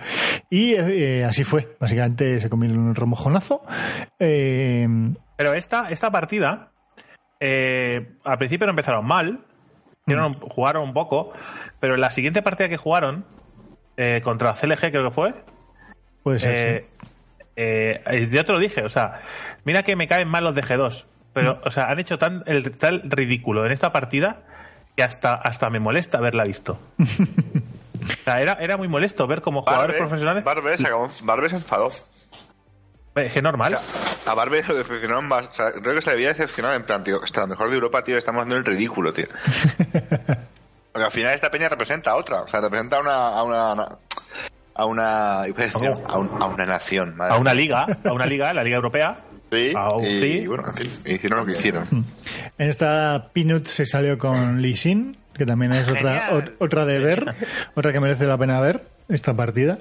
Y 0.49 0.73
eh, 0.73 1.23
así 1.23 1.43
fue. 1.43 1.75
Básicamente 1.79 2.39
se 2.39 2.49
comieron 2.49 2.79
un 2.79 2.95
remojonazo. 2.95 3.63
Eh, 4.19 4.87
Pero 5.37 5.53
esta, 5.53 5.89
esta 5.91 6.09
partida, 6.11 6.71
eh, 7.39 8.07
al 8.23 8.37
principio 8.39 8.65
no 8.65 8.71
empezaron 8.71 9.05
mal, 9.05 9.39
hicieron- 10.07 10.33
jugaron 10.33 10.83
un 10.83 10.93
poco, 10.93 11.31
pero 11.79 11.93
en 11.93 12.01
la 12.01 12.09
siguiente 12.11 12.41
partida 12.41 12.69
que 12.69 12.77
jugaron, 12.77 13.23
contra 14.23 14.53
CLG 14.53 14.79
creo 14.91 15.05
que 15.09 15.11
fue, 15.11 15.33
puede 16.23 16.39
ser. 16.39 16.85
Eh, 17.57 18.27
yo 18.31 18.45
te 18.45 18.53
lo 18.53 18.59
dije, 18.59 18.83
o 18.83 18.89
sea, 18.89 19.19
mira 19.65 19.83
que 19.83 19.95
me 19.97 20.07
caen 20.07 20.29
mal 20.29 20.43
los 20.45 20.55
de 20.55 20.63
G2, 20.63 21.03
pero, 21.33 21.59
o 21.65 21.71
sea, 21.71 21.89
han 21.91 21.99
hecho 21.99 22.17
tan 22.17 22.43
el 22.45 22.71
tal 22.77 23.01
ridículo 23.05 23.65
en 23.65 23.71
esta 23.73 23.91
partida 23.91 24.37
que 24.95 25.03
hasta, 25.03 25.35
hasta 25.35 25.69
me 25.69 25.79
molesta 25.81 26.17
haberla 26.19 26.43
visto. 26.45 26.79
O 27.99 28.23
sea, 28.23 28.41
era, 28.41 28.53
era 28.53 28.77
muy 28.77 28.87
molesto 28.87 29.25
ver 29.27 29.41
como 29.41 29.63
jugadores 29.63 29.95
Barbe, 29.95 30.07
profesionales. 30.07 30.43
Barbe 30.43 30.77
se, 30.77 30.85
acabó- 30.87 31.09
Barbe 31.23 31.49
se 31.49 31.55
enfadó. 31.57 31.91
Es 33.15 33.33
que 33.33 33.41
normal. 33.41 33.73
O 33.73 33.77
sea, 33.79 34.31
a 34.31 34.35
Barber 34.35 34.65
lo 34.69 34.75
decepcionaron 34.75 35.27
más. 35.27 35.47
O 35.47 35.51
sea, 35.51 35.71
creo 35.73 35.95
que 35.95 36.01
se 36.01 36.11
le 36.11 36.13
había 36.15 36.27
decepcionado 36.29 36.75
en 36.75 36.83
plan, 36.83 37.03
tío, 37.03 37.21
está 37.23 37.41
lo 37.41 37.47
mejor 37.47 37.69
de 37.69 37.75
Europa, 37.75 38.01
tío, 38.03 38.17
estamos 38.17 38.41
haciendo 38.41 38.57
el 38.57 38.65
ridículo, 38.65 39.11
tío. 39.13 39.25
Porque 40.91 41.05
al 41.05 41.11
final 41.11 41.33
esta 41.33 41.51
peña 41.51 41.67
representa 41.69 42.11
a 42.11 42.15
otra. 42.15 42.41
O 42.43 42.47
sea, 42.47 42.61
representa 42.61 42.97
a 42.97 43.01
una. 43.01 43.27
a 43.27 43.43
una. 43.43 43.97
A 44.77 44.85
una, 44.85 45.43
iba 45.47 45.57
a, 45.57 45.65
decir, 45.65 45.89
a, 46.07 46.17
un- 46.17 46.41
a 46.41 46.45
una 46.45 46.65
nación. 46.65 47.17
madre 47.17 47.33
a 47.33 47.37
una 47.37 47.53
liga, 47.53 47.85
a 48.05 48.13
una 48.13 48.25
liga, 48.25 48.53
la 48.53 48.63
Liga 48.63 48.75
Europea. 48.77 49.19
Sí, 49.51 49.73
y, 50.01 50.19
sí. 50.19 50.47
bueno, 50.47 50.65
en 50.67 50.73
fin, 50.75 50.89
hicieron 51.15 51.39
lo 51.39 51.45
que 51.45 51.53
hicieron. 51.53 51.85
En 52.57 52.69
esta 52.69 53.29
Peanut 53.33 53.65
se 53.65 53.85
salió 53.85 54.17
con 54.17 54.61
Lee 54.61 54.75
Sin, 54.75 55.15
que 55.33 55.45
también 55.45 55.71
es 55.71 55.87
otra, 55.87 56.31
ot- 56.31 56.51
otra 56.59 56.85
de 56.85 56.99
ver, 56.99 57.33
otra 57.75 57.93
que 57.93 57.99
merece 58.01 58.25
la 58.25 58.37
pena 58.37 58.59
ver, 58.59 58.83
esta 59.07 59.33
partida. 59.37 59.77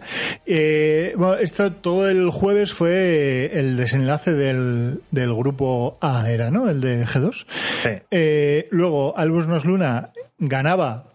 Eh, 0.47 1.14
bueno, 1.16 1.34
esto 1.34 1.72
todo 1.72 2.09
el 2.09 2.30
jueves 2.30 2.72
fue 2.74 3.51
el 3.59 3.76
desenlace 3.76 4.32
del, 4.34 5.03
del 5.11 5.34
grupo 5.34 5.99
A, 6.01 6.30
era, 6.30 6.51
¿no? 6.53 6.68
El 6.70 6.80
de 6.80 7.05
G2. 7.05 7.47
Sí. 7.82 7.90
Eh, 8.12 8.68
luego, 8.70 9.18
Albus 9.18 9.49
Nos 9.49 9.64
Luna 9.64 10.11
ganaba, 10.38 11.07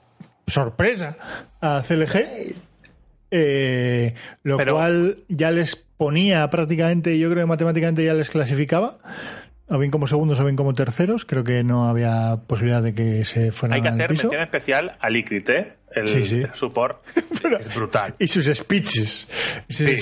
sorpresa, 0.45 1.15
a 1.61 1.81
CLG. 1.87 2.53
Eh, 3.31 4.13
lo 4.43 4.57
Pero- 4.57 4.73
cual 4.73 5.23
ya 5.29 5.51
les 5.51 5.75
ponía 5.75 6.49
prácticamente, 6.49 7.17
yo 7.17 7.29
creo 7.29 7.43
que 7.43 7.47
matemáticamente 7.49 8.03
ya 8.03 8.13
les 8.13 8.29
clasificaba, 8.29 8.97
o 9.67 9.77
bien 9.79 9.91
como 9.91 10.05
segundos 10.07 10.39
o 10.39 10.43
bien 10.43 10.57
como 10.57 10.73
terceros. 10.73 11.23
Creo 11.25 11.43
que 11.45 11.63
no 11.63 11.87
había 11.87 12.41
posibilidad 12.47 12.83
de 12.83 12.93
que 12.93 13.23
se 13.23 13.53
fueran 13.53 13.75
Hay 13.77 13.81
que 13.81 13.87
al 13.87 13.93
hacer 13.93 14.07
piso. 14.09 14.23
mención 14.23 14.41
especial 14.41 14.97
a 14.99 15.09
Licrit, 15.09 15.49
¿eh? 15.49 15.73
El, 15.93 16.07
Sí, 16.07 16.25
sí. 16.25 16.41
el 16.41 16.53
support 16.53 17.01
es 17.59 17.73
brutal. 17.75 18.15
Y 18.19 18.27
sus 18.27 18.45
speeches. 18.47 19.27
Sí, 19.69 19.95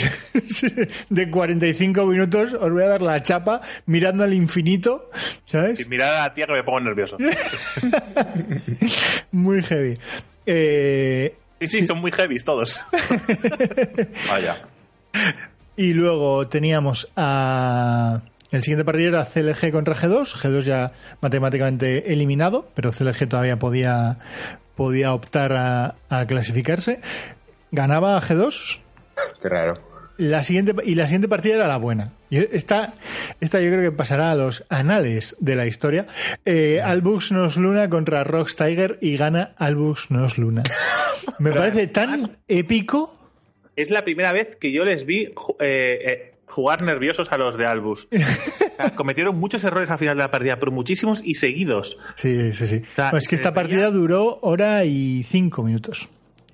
sí. 0.47 0.67
De 1.09 1.29
45 1.29 2.05
minutos 2.05 2.53
os 2.53 2.71
voy 2.71 2.83
a 2.83 2.87
dar 2.87 3.01
la 3.01 3.21
chapa 3.21 3.61
mirando 3.87 4.23
al 4.23 4.33
infinito, 4.33 5.09
¿sabes? 5.45 5.79
Y 5.79 5.85
mirad 5.85 6.15
a 6.17 6.27
la 6.27 6.33
tía 6.33 6.45
que 6.47 6.53
me 6.53 6.63
pongo 6.63 6.79
nervioso. 6.81 7.17
Muy 9.31 9.61
heavy. 9.63 9.97
Eh, 10.45 11.35
Sí, 11.59 11.67
sí, 11.67 11.87
son 11.87 11.99
muy 11.99 12.11
heavy 12.11 12.37
todos. 12.39 12.81
Vaya. 14.29 14.57
y 15.75 15.93
luego 15.93 16.47
teníamos 16.47 17.09
a... 17.15 18.21
El 18.51 18.63
siguiente 18.63 18.85
partido 18.85 19.09
era 19.09 19.25
CLG 19.25 19.71
contra 19.71 19.95
G2. 19.95 20.35
G2 20.35 20.61
ya 20.61 20.91
matemáticamente 21.21 22.11
eliminado, 22.11 22.67
pero 22.73 22.91
CLG 22.91 23.27
todavía 23.27 23.59
podía, 23.59 24.17
podía 24.75 25.13
optar 25.13 25.53
a, 25.53 25.95
a 26.09 26.25
clasificarse. 26.25 27.01
Ganaba 27.71 28.17
a 28.17 28.21
G2. 28.21 28.79
Qué 29.41 29.49
raro. 29.49 29.75
La 30.17 30.43
siguiente, 30.43 30.73
y 30.83 30.95
la 30.95 31.05
siguiente 31.05 31.27
partida 31.27 31.55
era 31.55 31.67
la 31.67 31.77
buena. 31.77 32.13
Yo- 32.31 32.41
Esta, 32.51 32.93
esta 33.41 33.59
yo 33.59 33.69
creo 33.71 33.81
que 33.91 33.95
pasará 33.95 34.31
a 34.31 34.35
los 34.35 34.63
anales 34.69 35.35
de 35.39 35.55
la 35.55 35.65
historia. 35.67 36.07
Eh, 36.45 36.81
Albus 36.83 37.31
Nos 37.31 37.57
Luna 37.57 37.89
contra 37.89 38.23
Rox 38.23 38.55
Tiger 38.55 38.97
y 39.01 39.17
gana 39.17 39.53
Albus 39.57 40.11
Nos 40.11 40.37
Luna. 40.37 40.63
Me 41.39 41.51
parece 41.51 41.87
tan 41.87 42.37
épico. 42.47 43.15
Es 43.75 43.89
la 43.91 44.03
primera 44.03 44.31
vez 44.31 44.55
que 44.57 44.71
yo 44.71 44.83
les 44.83 45.05
vi 45.05 45.23
eh, 45.23 45.31
eh, 45.59 46.33
jugar 46.45 46.81
nerviosos 46.81 47.31
a 47.31 47.37
los 47.37 47.57
de 47.57 47.65
Albus. 47.65 48.07
O 48.11 48.91
cometieron 48.95 49.37
muchos 49.37 49.63
errores 49.63 49.89
al 49.89 49.97
final 49.97 50.17
de 50.17 50.23
la 50.23 50.31
partida, 50.31 50.59
pero 50.59 50.71
muchísimos 50.71 51.21
y 51.23 51.35
seguidos. 51.35 51.97
Sí, 52.15 52.53
sí, 52.53 52.67
sí. 52.67 52.81
sea, 52.95 53.11
Pues 53.11 53.23
es 53.23 53.29
que 53.29 53.35
esta 53.35 53.53
partida 53.53 53.89
duró 53.91 54.39
hora 54.41 54.83
y 54.85 55.23
cinco 55.23 55.63
minutos. 55.63 56.09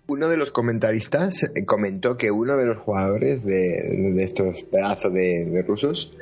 Uno 0.08 0.30
de 0.30 0.38
los 0.38 0.52
comentaristas 0.52 1.44
eh, 1.44 1.66
comentó 1.66 2.18
que 2.18 2.32
uno 2.32 2.58
de 2.58 2.66
los 2.66 2.78
jugadores 2.80 3.44
de, 3.44 4.12
de 4.14 4.24
estos 4.24 4.64
pedazos 4.64 5.14
de, 5.14 5.46
de 5.46 5.64
rusos 5.64 6.14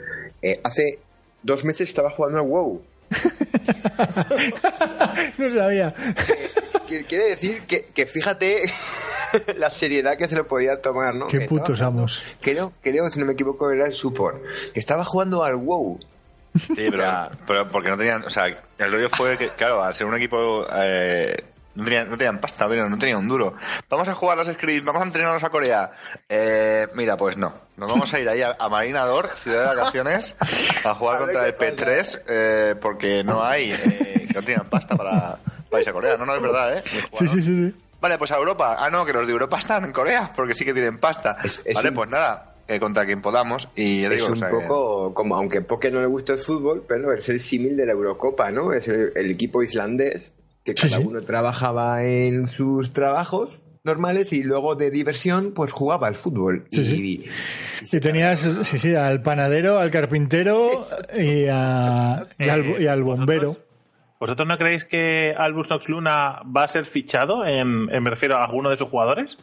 eh, 0.41 0.59
hace 0.63 0.99
dos 1.41 1.65
meses 1.65 1.89
estaba 1.89 2.09
jugando 2.09 2.39
al 2.39 2.45
WoW. 2.47 2.81
No 5.37 5.49
sabía. 5.51 5.87
Quiere 7.07 7.25
decir 7.29 7.61
que, 7.67 7.85
que 7.93 8.05
fíjate 8.05 8.61
la 9.57 9.71
seriedad 9.71 10.17
que 10.17 10.27
se 10.27 10.35
lo 10.35 10.47
podía 10.47 10.81
tomar, 10.81 11.15
¿no? 11.15 11.27
Qué 11.27 11.37
Que 11.39 11.43
estaba 11.45 11.61
putos 11.61 11.79
jugando- 11.79 11.99
amos. 12.01 12.23
Creo, 12.41 12.73
creo, 12.81 13.09
si 13.09 13.19
no 13.19 13.25
me 13.25 13.33
equivoco, 13.33 13.71
era 13.71 13.85
el 13.85 13.91
support. 13.91 14.41
Que 14.73 14.79
estaba 14.79 15.03
jugando 15.03 15.43
al 15.43 15.55
WoW. 15.55 15.99
Sí, 16.59 16.87
pero, 16.91 17.03
pero 17.47 17.69
porque 17.69 17.89
no 17.89 17.97
tenían. 17.97 18.23
O 18.25 18.29
sea, 18.29 18.45
el 18.45 18.91
rollo 18.91 19.09
fue 19.09 19.37
que, 19.37 19.49
claro, 19.49 19.83
al 19.83 19.93
ser 19.95 20.05
un 20.07 20.15
equipo. 20.15 20.65
eh, 20.75 21.35
no, 21.75 21.83
tenían, 21.83 22.09
no 22.09 22.17
tenían 22.17 22.39
pasta, 22.39 22.65
no 22.65 22.69
tenían, 22.71 22.89
no 22.91 22.97
tenían 22.97 23.17
un 23.19 23.27
duro. 23.27 23.55
Vamos 23.89 24.07
a 24.07 24.13
jugar 24.13 24.37
los 24.37 24.47
scripts, 24.47 24.85
vamos 24.85 25.01
a 25.01 25.05
entrenarnos 25.05 25.43
a 25.43 25.49
Corea. 25.49 25.91
Eh, 26.29 26.87
mira, 26.95 27.17
pues 27.17 27.37
no. 27.37 27.53
Nos 27.77 27.89
vamos 27.89 28.13
a 28.13 28.19
ir 28.19 28.29
ahí 28.29 28.41
a, 28.41 28.55
a 28.59 28.69
Marinador, 28.69 29.29
ciudad 29.37 29.71
de 29.71 29.75
vacaciones, 29.77 30.35
a 30.83 30.93
jugar 30.93 31.15
A 31.17 31.19
contra 31.19 31.45
el 31.47 31.55
qué 31.55 31.71
pasa. 31.71 31.85
P3, 31.85 32.21
eh, 32.27 32.75
porque 32.81 33.23
no 33.23 33.43
hay. 33.43 33.71
Eh, 33.71 34.25
que 34.27 34.33
no 34.33 34.41
tenían 34.41 34.65
pasta 34.69 34.95
para, 34.95 35.37
para 35.69 35.81
irse 35.81 35.89
a 35.89 35.93
Corea. 35.93 36.17
No, 36.17 36.25
no, 36.25 36.35
es 36.35 36.41
verdad, 36.41 36.77
¿eh? 36.77 36.83
Sí, 37.13 37.27
sí, 37.27 37.27
sí. 37.27 37.41
sí. 37.41 37.75
Vale, 37.99 38.17
pues 38.17 38.31
a 38.31 38.35
Europa. 38.37 38.75
Ah, 38.77 38.89
no, 38.89 39.05
que 39.05 39.13
los 39.13 39.25
de 39.25 39.31
Europa 39.33 39.57
están 39.57 39.85
en 39.85 39.91
Corea, 39.93 40.29
porque 40.35 40.53
sí 40.55 40.65
que 40.65 40.73
tienen 40.73 40.97
pasta. 40.99 41.37
Es- 41.43 41.61
es 41.65 41.73
vale, 41.75 41.89
un- 41.89 41.95
pues 41.95 42.09
nada, 42.09 42.53
eh, 42.67 42.79
contra 42.79 43.05
quien 43.05 43.21
podamos. 43.21 43.69
Y 43.75 44.01
ya 44.01 44.09
Es 44.09 44.15
digo, 44.15 44.27
o 44.27 44.31
un 44.33 44.39
que- 44.41 44.47
poco 44.67 45.13
como, 45.13 45.35
aunque 45.37 45.61
Poké 45.61 45.89
no 45.89 46.01
le 46.01 46.07
gusta 46.07 46.33
el 46.33 46.39
fútbol, 46.39 46.83
pero 46.87 47.13
es 47.13 47.27
el 47.29 47.39
símil 47.39 47.75
de 47.77 47.85
la 47.85 47.93
Eurocopa, 47.93 48.51
¿no? 48.51 48.73
Es 48.73 48.87
el, 48.89 49.13
el 49.15 49.31
equipo 49.31 49.63
islandés 49.63 50.31
que 50.63 50.73
cada 50.73 50.97
sí. 50.97 51.03
uno 51.05 51.21
trabajaba 51.21 52.03
en 52.03 52.47
sus 52.47 52.93
trabajos 52.93 53.59
normales 53.83 54.31
y 54.31 54.43
luego 54.43 54.75
de 54.75 54.91
diversión 54.91 55.51
pues 55.53 55.71
jugaba 55.73 56.07
al 56.07 56.15
fútbol. 56.15 56.65
Sí, 56.71 56.81
y, 56.81 56.85
sí. 56.85 57.23
y- 57.91 57.95
Y 57.97 57.99
tenías, 57.99 58.39
sí, 58.63 58.79
sí, 58.79 58.95
al 58.95 59.21
panadero, 59.21 59.77
al 59.79 59.91
carpintero 59.91 60.69
y, 61.17 61.47
a- 61.51 62.23
y 62.39 62.47
al, 62.49 62.81
y 62.81 62.87
al 62.87 63.03
bombero. 63.03 63.57
¿Vosotros 64.21 64.47
no 64.47 64.57
creéis 64.57 64.85
que 64.85 65.35
Albus 65.37 65.69
Nox 65.69 65.89
Luna 65.89 66.41
va 66.45 66.63
a 66.63 66.67
ser 66.69 66.85
fichado? 66.85 67.45
En, 67.45 67.89
en- 67.91 68.03
me 68.03 68.09
refiero 68.09 68.37
a 68.37 68.45
alguno 68.45 68.69
de 68.69 68.77
sus 68.77 68.87
jugadores. 68.87 69.37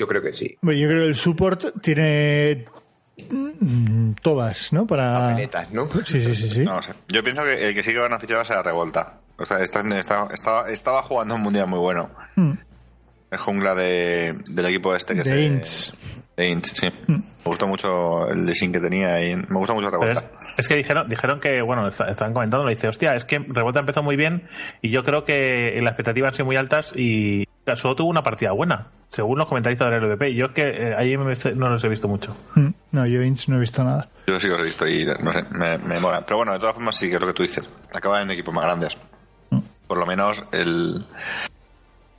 yo 0.00 0.06
creo 0.08 0.22
que 0.22 0.32
sí. 0.32 0.56
Bueno, 0.62 0.80
yo 0.80 0.88
creo 0.88 1.00
que 1.02 1.08
el 1.08 1.14
support 1.14 1.80
tiene 1.82 2.64
mm, 3.30 4.12
todas, 4.22 4.72
¿no? 4.72 4.86
Para. 4.86 5.28
Papeletas, 5.28 5.70
¿no? 5.72 5.90
Sí, 5.92 6.22
sí, 6.22 6.34
sí, 6.34 6.48
sí. 6.48 6.60
No 6.64 6.76
lo 6.76 6.82
sé. 6.82 6.92
Yo 7.08 7.22
pienso 7.22 7.42
que 7.44 7.68
el 7.68 7.74
que 7.74 7.82
sí 7.82 7.92
que 7.92 7.98
van 7.98 8.14
a 8.14 8.18
fichar 8.18 8.38
va 8.38 8.42
a 8.42 8.44
ser 8.46 8.56
la 8.56 8.62
revolta. 8.62 9.20
O 9.36 9.44
sea, 9.44 9.58
esta- 9.58 9.80
esta- 9.98 10.28
estaba, 10.32 10.70
estaba 10.70 11.02
jugando 11.02 11.34
un 11.34 11.42
mundial 11.42 11.66
muy 11.66 11.78
bueno. 11.78 12.10
Mm. 12.36 12.52
El 13.30 13.38
jungla 13.38 13.74
de, 13.74 14.36
del 14.54 14.66
equipo 14.66 14.94
este 14.94 15.14
que 15.14 15.20
De 15.22 15.24
se. 15.24 15.92
De 16.36 16.48
Ints, 16.48 16.72
sí. 16.76 16.88
Me 17.08 17.22
gustó 17.44 17.66
mucho 17.68 18.28
el 18.28 18.44
design 18.46 18.72
que 18.72 18.80
tenía 18.80 19.24
y 19.24 19.36
me 19.36 19.58
gusta 19.58 19.72
mucho 19.74 19.88
revolta. 19.90 20.20
es, 20.20 20.26
es 20.58 20.68
que 20.68 20.76
dijeron, 20.76 21.08
dijeron 21.08 21.38
que, 21.40 21.62
bueno, 21.62 21.86
est- 21.88 22.00
estaban 22.00 22.32
comentando, 22.32 22.64
lo 22.64 22.70
dice, 22.70 22.88
hostia, 22.88 23.14
es 23.14 23.24
que 23.24 23.38
Revuelta 23.38 23.80
empezó 23.80 24.02
muy 24.02 24.16
bien 24.16 24.48
y 24.82 24.90
yo 24.90 25.04
creo 25.04 25.24
que 25.24 25.78
las 25.80 25.92
expectativas 25.92 26.28
han 26.30 26.34
sido 26.34 26.46
muy 26.46 26.56
altas 26.56 26.92
y 26.96 27.46
solo 27.76 27.94
tuvo 27.94 28.08
una 28.10 28.22
partida 28.22 28.50
buena, 28.52 28.88
según 29.10 29.38
los 29.38 29.46
comentaristas 29.46 29.90
del 29.90 30.00
LVP. 30.02 30.34
Yo 30.34 30.46
es 30.46 30.52
que 30.52 30.62
eh, 30.62 30.94
ahí 30.96 31.16
me- 31.16 31.34
no 31.54 31.68
los 31.68 31.84
he 31.84 31.88
visto 31.88 32.08
mucho. 32.08 32.36
Mm. 32.56 32.68
No, 32.92 33.06
yo 33.06 33.22
Inch 33.22 33.48
no 33.48 33.56
he 33.56 33.60
visto 33.60 33.84
nada. 33.84 34.08
Yo 34.26 34.38
sí 34.40 34.48
los 34.48 34.60
he 34.60 34.64
visto 34.64 34.88
y 34.88 35.04
no 35.04 35.32
sé, 35.32 35.44
me, 35.52 35.78
me 35.78 36.00
mola. 36.00 36.22
Pero 36.26 36.38
bueno, 36.38 36.52
de 36.52 36.58
todas 36.58 36.74
formas 36.74 36.96
sí 36.96 37.08
que 37.08 37.14
es 37.16 37.20
lo 37.20 37.26
que 37.28 37.34
tú 37.34 37.42
dices. 37.44 37.70
Acaban 37.92 38.22
en 38.22 38.30
equipos 38.32 38.52
más 38.54 38.64
grandes. 38.64 38.96
Por 39.86 39.98
lo 39.98 40.06
menos 40.06 40.44
el. 40.52 41.04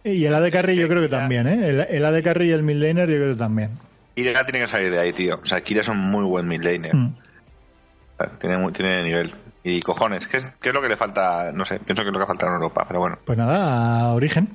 Y 0.04 0.24
el 0.26 0.34
AD 0.36 0.52
Carry 0.52 0.76
yo 0.76 0.88
creo 0.88 1.02
que 1.02 1.08
también, 1.08 1.48
¿eh? 1.48 1.68
El, 1.70 1.80
el 1.82 2.06
AD 2.06 2.24
Carry 2.24 2.50
y 2.50 2.52
el 2.52 2.62
midlaner 2.64 3.10
yo 3.10 3.16
creo 3.18 3.30
que 3.34 3.40
también. 3.40 3.72
Kira 4.16 4.44
tiene 4.44 4.60
que 4.60 4.68
salir 4.68 4.92
de 4.92 5.00
ahí, 5.00 5.12
tío. 5.14 5.40
O 5.42 5.46
sea, 5.46 5.62
Kira 5.62 5.82
es 5.82 5.88
un 5.88 5.98
muy 6.00 6.24
buen 6.26 6.48
mid 6.48 6.62
laner. 6.64 6.96
Mm. 6.96 7.16
Tiene, 8.40 8.58
mu- 8.58 8.72
tiene 8.72 9.04
nivel. 9.04 9.34
Y 9.64 9.82
cojones, 9.82 10.28
¿qué 10.28 10.38
es, 10.38 10.46
¿qué 10.62 10.70
es 10.70 10.76
lo 10.76 10.82
que 10.82 10.88
le 10.90 10.96
falta? 10.96 11.52
No 11.52 11.66
sé, 11.66 11.80
pienso 11.80 12.04
que 12.04 12.10
es 12.10 12.14
lo 12.14 12.20
que 12.20 12.28
falta 12.28 12.46
en 12.46 12.54
Europa, 12.54 12.86
pero 12.88 13.00
bueno. 13.00 13.18
Pues 13.26 13.36
nada, 13.38 14.02
a 14.02 14.14
Origen. 14.14 14.48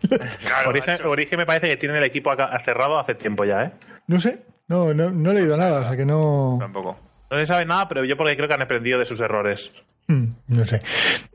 Origen, 0.66 0.98
Origen 1.06 1.38
me 1.38 1.46
parece 1.46 1.68
que 1.68 1.76
tiene 1.76 1.98
el 1.98 2.04
equipo 2.04 2.30
acá- 2.30 2.58
cerrado 2.58 2.98
hace 2.98 3.14
tiempo 3.14 3.44
ya, 3.44 3.64
¿eh? 3.64 3.72
No 4.06 4.18
sé, 4.18 4.42
no, 4.68 4.94
no, 4.94 5.10
no 5.10 5.30
he 5.30 5.34
leído 5.34 5.56
nada, 5.58 5.80
o 5.82 5.84
sea 5.84 5.96
que 5.96 6.06
no. 6.06 6.56
Tampoco. 6.58 6.98
No 7.30 7.38
se 7.38 7.46
sabe 7.46 7.64
nada, 7.64 7.88
pero 7.88 8.04
yo 8.04 8.16
porque 8.16 8.36
creo 8.36 8.48
que 8.48 8.54
han 8.54 8.62
aprendido 8.62 8.98
de 8.98 9.04
sus 9.04 9.20
errores. 9.20 9.70
Mm, 10.08 10.24
No 10.48 10.64
sé. 10.64 10.82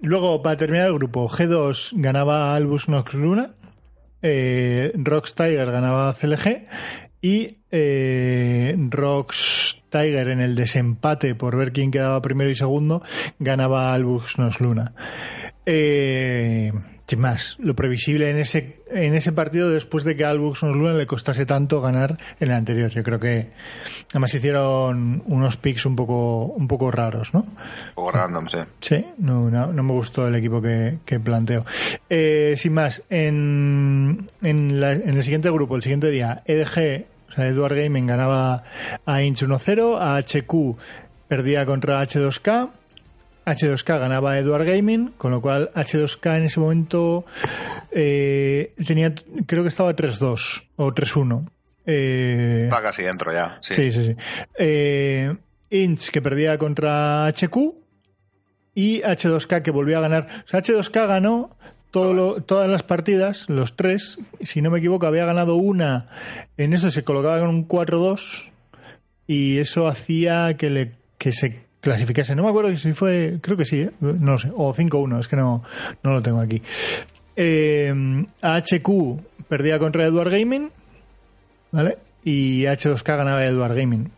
Luego, 0.01 0.41
para 0.41 0.57
terminar 0.57 0.87
el 0.87 0.93
grupo, 0.95 1.29
G2 1.29 1.93
ganaba 1.95 2.55
Albus 2.55 2.89
Nox 2.89 3.13
Luna, 3.13 3.51
eh, 4.21 4.91
Rox 4.95 5.33
Tiger 5.35 5.71
ganaba 5.71 6.13
CLG 6.13 6.67
y 7.21 7.57
eh, 7.71 8.75
Rox 8.89 9.81
Tiger 9.89 10.29
en 10.29 10.41
el 10.41 10.55
desempate 10.55 11.35
por 11.35 11.55
ver 11.55 11.71
quién 11.71 11.91
quedaba 11.91 12.21
primero 12.21 12.49
y 12.49 12.55
segundo 12.55 13.01
ganaba 13.39 13.93
Albus 13.93 14.37
Nox 14.37 14.59
Luna. 14.59 14.93
Eh, 15.65 16.71
sin 17.07 17.19
más, 17.19 17.57
lo 17.59 17.75
previsible 17.75 18.31
en 18.31 18.37
ese, 18.37 18.79
en 18.89 19.13
ese 19.13 19.31
partido 19.31 19.69
después 19.69 20.03
de 20.03 20.15
que 20.15 20.25
a 20.25 20.31
Albus 20.31 20.63
Nox 20.63 20.75
Luna 20.75 20.93
le 20.93 21.05
costase 21.05 21.45
tanto 21.45 21.79
ganar 21.79 22.17
en 22.39 22.47
el 22.49 22.53
anterior. 22.55 22.89
Yo 22.89 23.03
creo 23.03 23.19
que 23.19 23.49
además 24.09 24.33
hicieron 24.33 25.21
unos 25.27 25.55
picks 25.57 25.85
un 25.85 25.95
poco, 25.95 26.45
un 26.45 26.67
poco 26.67 26.89
raros, 26.89 27.31
¿no? 27.33 27.41
Un 27.41 27.93
poco 27.93 28.11
random, 28.11 28.47
sí. 28.49 28.57
Sí, 28.81 29.05
no, 29.19 29.51
no, 29.51 29.71
no 29.71 29.83
me 29.83 29.91
gustó 29.91 30.27
el 30.27 30.33
equipo 30.35 30.61
que, 30.63 30.97
que 31.05 31.19
planteo. 31.19 31.63
Eh, 32.09 32.55
sin 32.57 32.73
más, 32.73 33.03
en, 33.11 34.25
en, 34.41 34.79
la- 34.81 34.93
en 34.93 35.09
el 35.15 35.23
siguiente 35.23 35.51
grupo, 35.51 35.75
el 35.75 35.83
siguiente 35.83 36.09
día, 36.09 36.41
EDG, 36.45 37.05
o 37.29 37.31
sea, 37.33 37.47
Edward 37.47 37.75
Gaming 37.75 38.07
ganaba 38.07 38.63
a 39.05 39.21
Inch 39.21 39.43
1-0, 39.43 39.97
a 39.99 40.17
HQ 40.17 40.77
perdía 41.27 41.65
contra 41.65 42.01
H2K, 42.03 42.69
H2K 43.45 43.99
ganaba 43.99 44.31
a 44.31 44.39
Edward 44.39 44.65
Gaming, 44.65 45.11
con 45.17 45.31
lo 45.31 45.41
cual 45.41 45.71
H2K 45.75 46.37
en 46.37 46.43
ese 46.45 46.59
momento 46.59 47.25
eh, 47.91 48.73
tenía, 48.85 49.13
creo 49.45 49.63
que 49.63 49.69
estaba 49.69 49.95
3-2 49.95 50.63
o 50.77 50.91
3-1. 50.93 51.49
Eh, 51.85 52.61
Está 52.65 52.81
casi 52.81 53.03
dentro 53.03 53.31
ya. 53.31 53.59
Sí. 53.61 53.73
Sí, 53.75 53.91
sí, 53.91 54.03
sí. 54.07 54.15
Eh, 54.57 55.35
Inch 55.69 56.09
que 56.09 56.21
perdía 56.21 56.57
contra 56.57 57.27
HQ 57.27 57.55
y 58.73 59.01
H2K 59.01 59.61
que 59.61 59.71
volvía 59.71 59.99
a 59.99 60.01
ganar. 60.01 60.27
O 60.45 60.47
sea, 60.47 60.61
H2K 60.61 61.07
ganó 61.07 61.55
todo 61.91 62.13
lo- 62.13 62.41
todas 62.41 62.69
las 62.69 62.83
partidas, 62.83 63.45
los 63.49 63.75
tres. 63.75 64.17
Si 64.41 64.61
no 64.61 64.69
me 64.71 64.79
equivoco, 64.79 65.05
había 65.07 65.25
ganado 65.25 65.55
una. 65.55 66.07
En 66.57 66.73
eso 66.73 66.91
se 66.91 67.03
colocaba 67.03 67.39
con 67.39 67.49
un 67.49 67.67
4-2 67.67 68.51
y 69.27 69.59
eso 69.59 69.87
hacía 69.87 70.55
que, 70.57 70.69
le, 70.69 70.91
que 71.17 71.31
se 71.31 71.64
clasificase. 71.85 72.35
No 72.35 72.43
me 72.43 72.49
acuerdo 72.49 72.75
si 72.75 72.93
fue, 72.93 73.37
creo 73.41 73.55
que 73.55 73.65
sí, 73.65 73.81
¿eh? 73.81 73.91
no 74.01 74.33
lo 74.33 74.37
sé. 74.39 74.51
O 74.55 74.73
5-1, 74.73 75.19
es 75.19 75.27
que 75.27 75.35
no, 75.35 75.63
no 76.03 76.11
lo 76.11 76.21
tengo 76.23 76.41
aquí. 76.41 76.61
Eh, 77.35 77.93
HQ 78.41 78.89
perdía 79.47 79.77
contra 79.77 80.05
Edward 80.05 80.31
Gaming. 80.31 80.71
¿vale? 81.71 81.99
Y 82.23 82.63
H2K 82.63 83.17
ganaba 83.17 83.45
Edward 83.45 83.75
Gaming. 83.75 84.09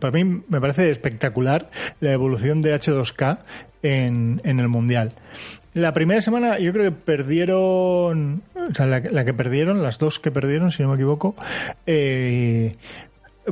Para 0.00 0.12
mí 0.12 0.42
me 0.48 0.60
parece 0.60 0.90
espectacular 0.90 1.68
la 2.00 2.12
evolución 2.12 2.62
de 2.62 2.74
H2K 2.74 3.38
en, 3.84 4.40
en 4.42 4.58
el 4.58 4.66
Mundial. 4.66 5.12
La 5.74 5.92
primera 5.92 6.20
semana 6.20 6.58
yo 6.58 6.72
creo 6.72 6.86
que 6.86 6.90
perdieron, 6.90 8.42
o 8.56 8.74
sea, 8.74 8.86
la, 8.86 8.98
la 8.98 9.24
que 9.24 9.34
perdieron, 9.34 9.84
las 9.84 9.98
dos 9.98 10.18
que 10.18 10.32
perdieron, 10.32 10.72
si 10.72 10.82
no 10.82 10.88
me 10.88 10.96
equivoco, 10.96 11.36
eh, 11.86 12.74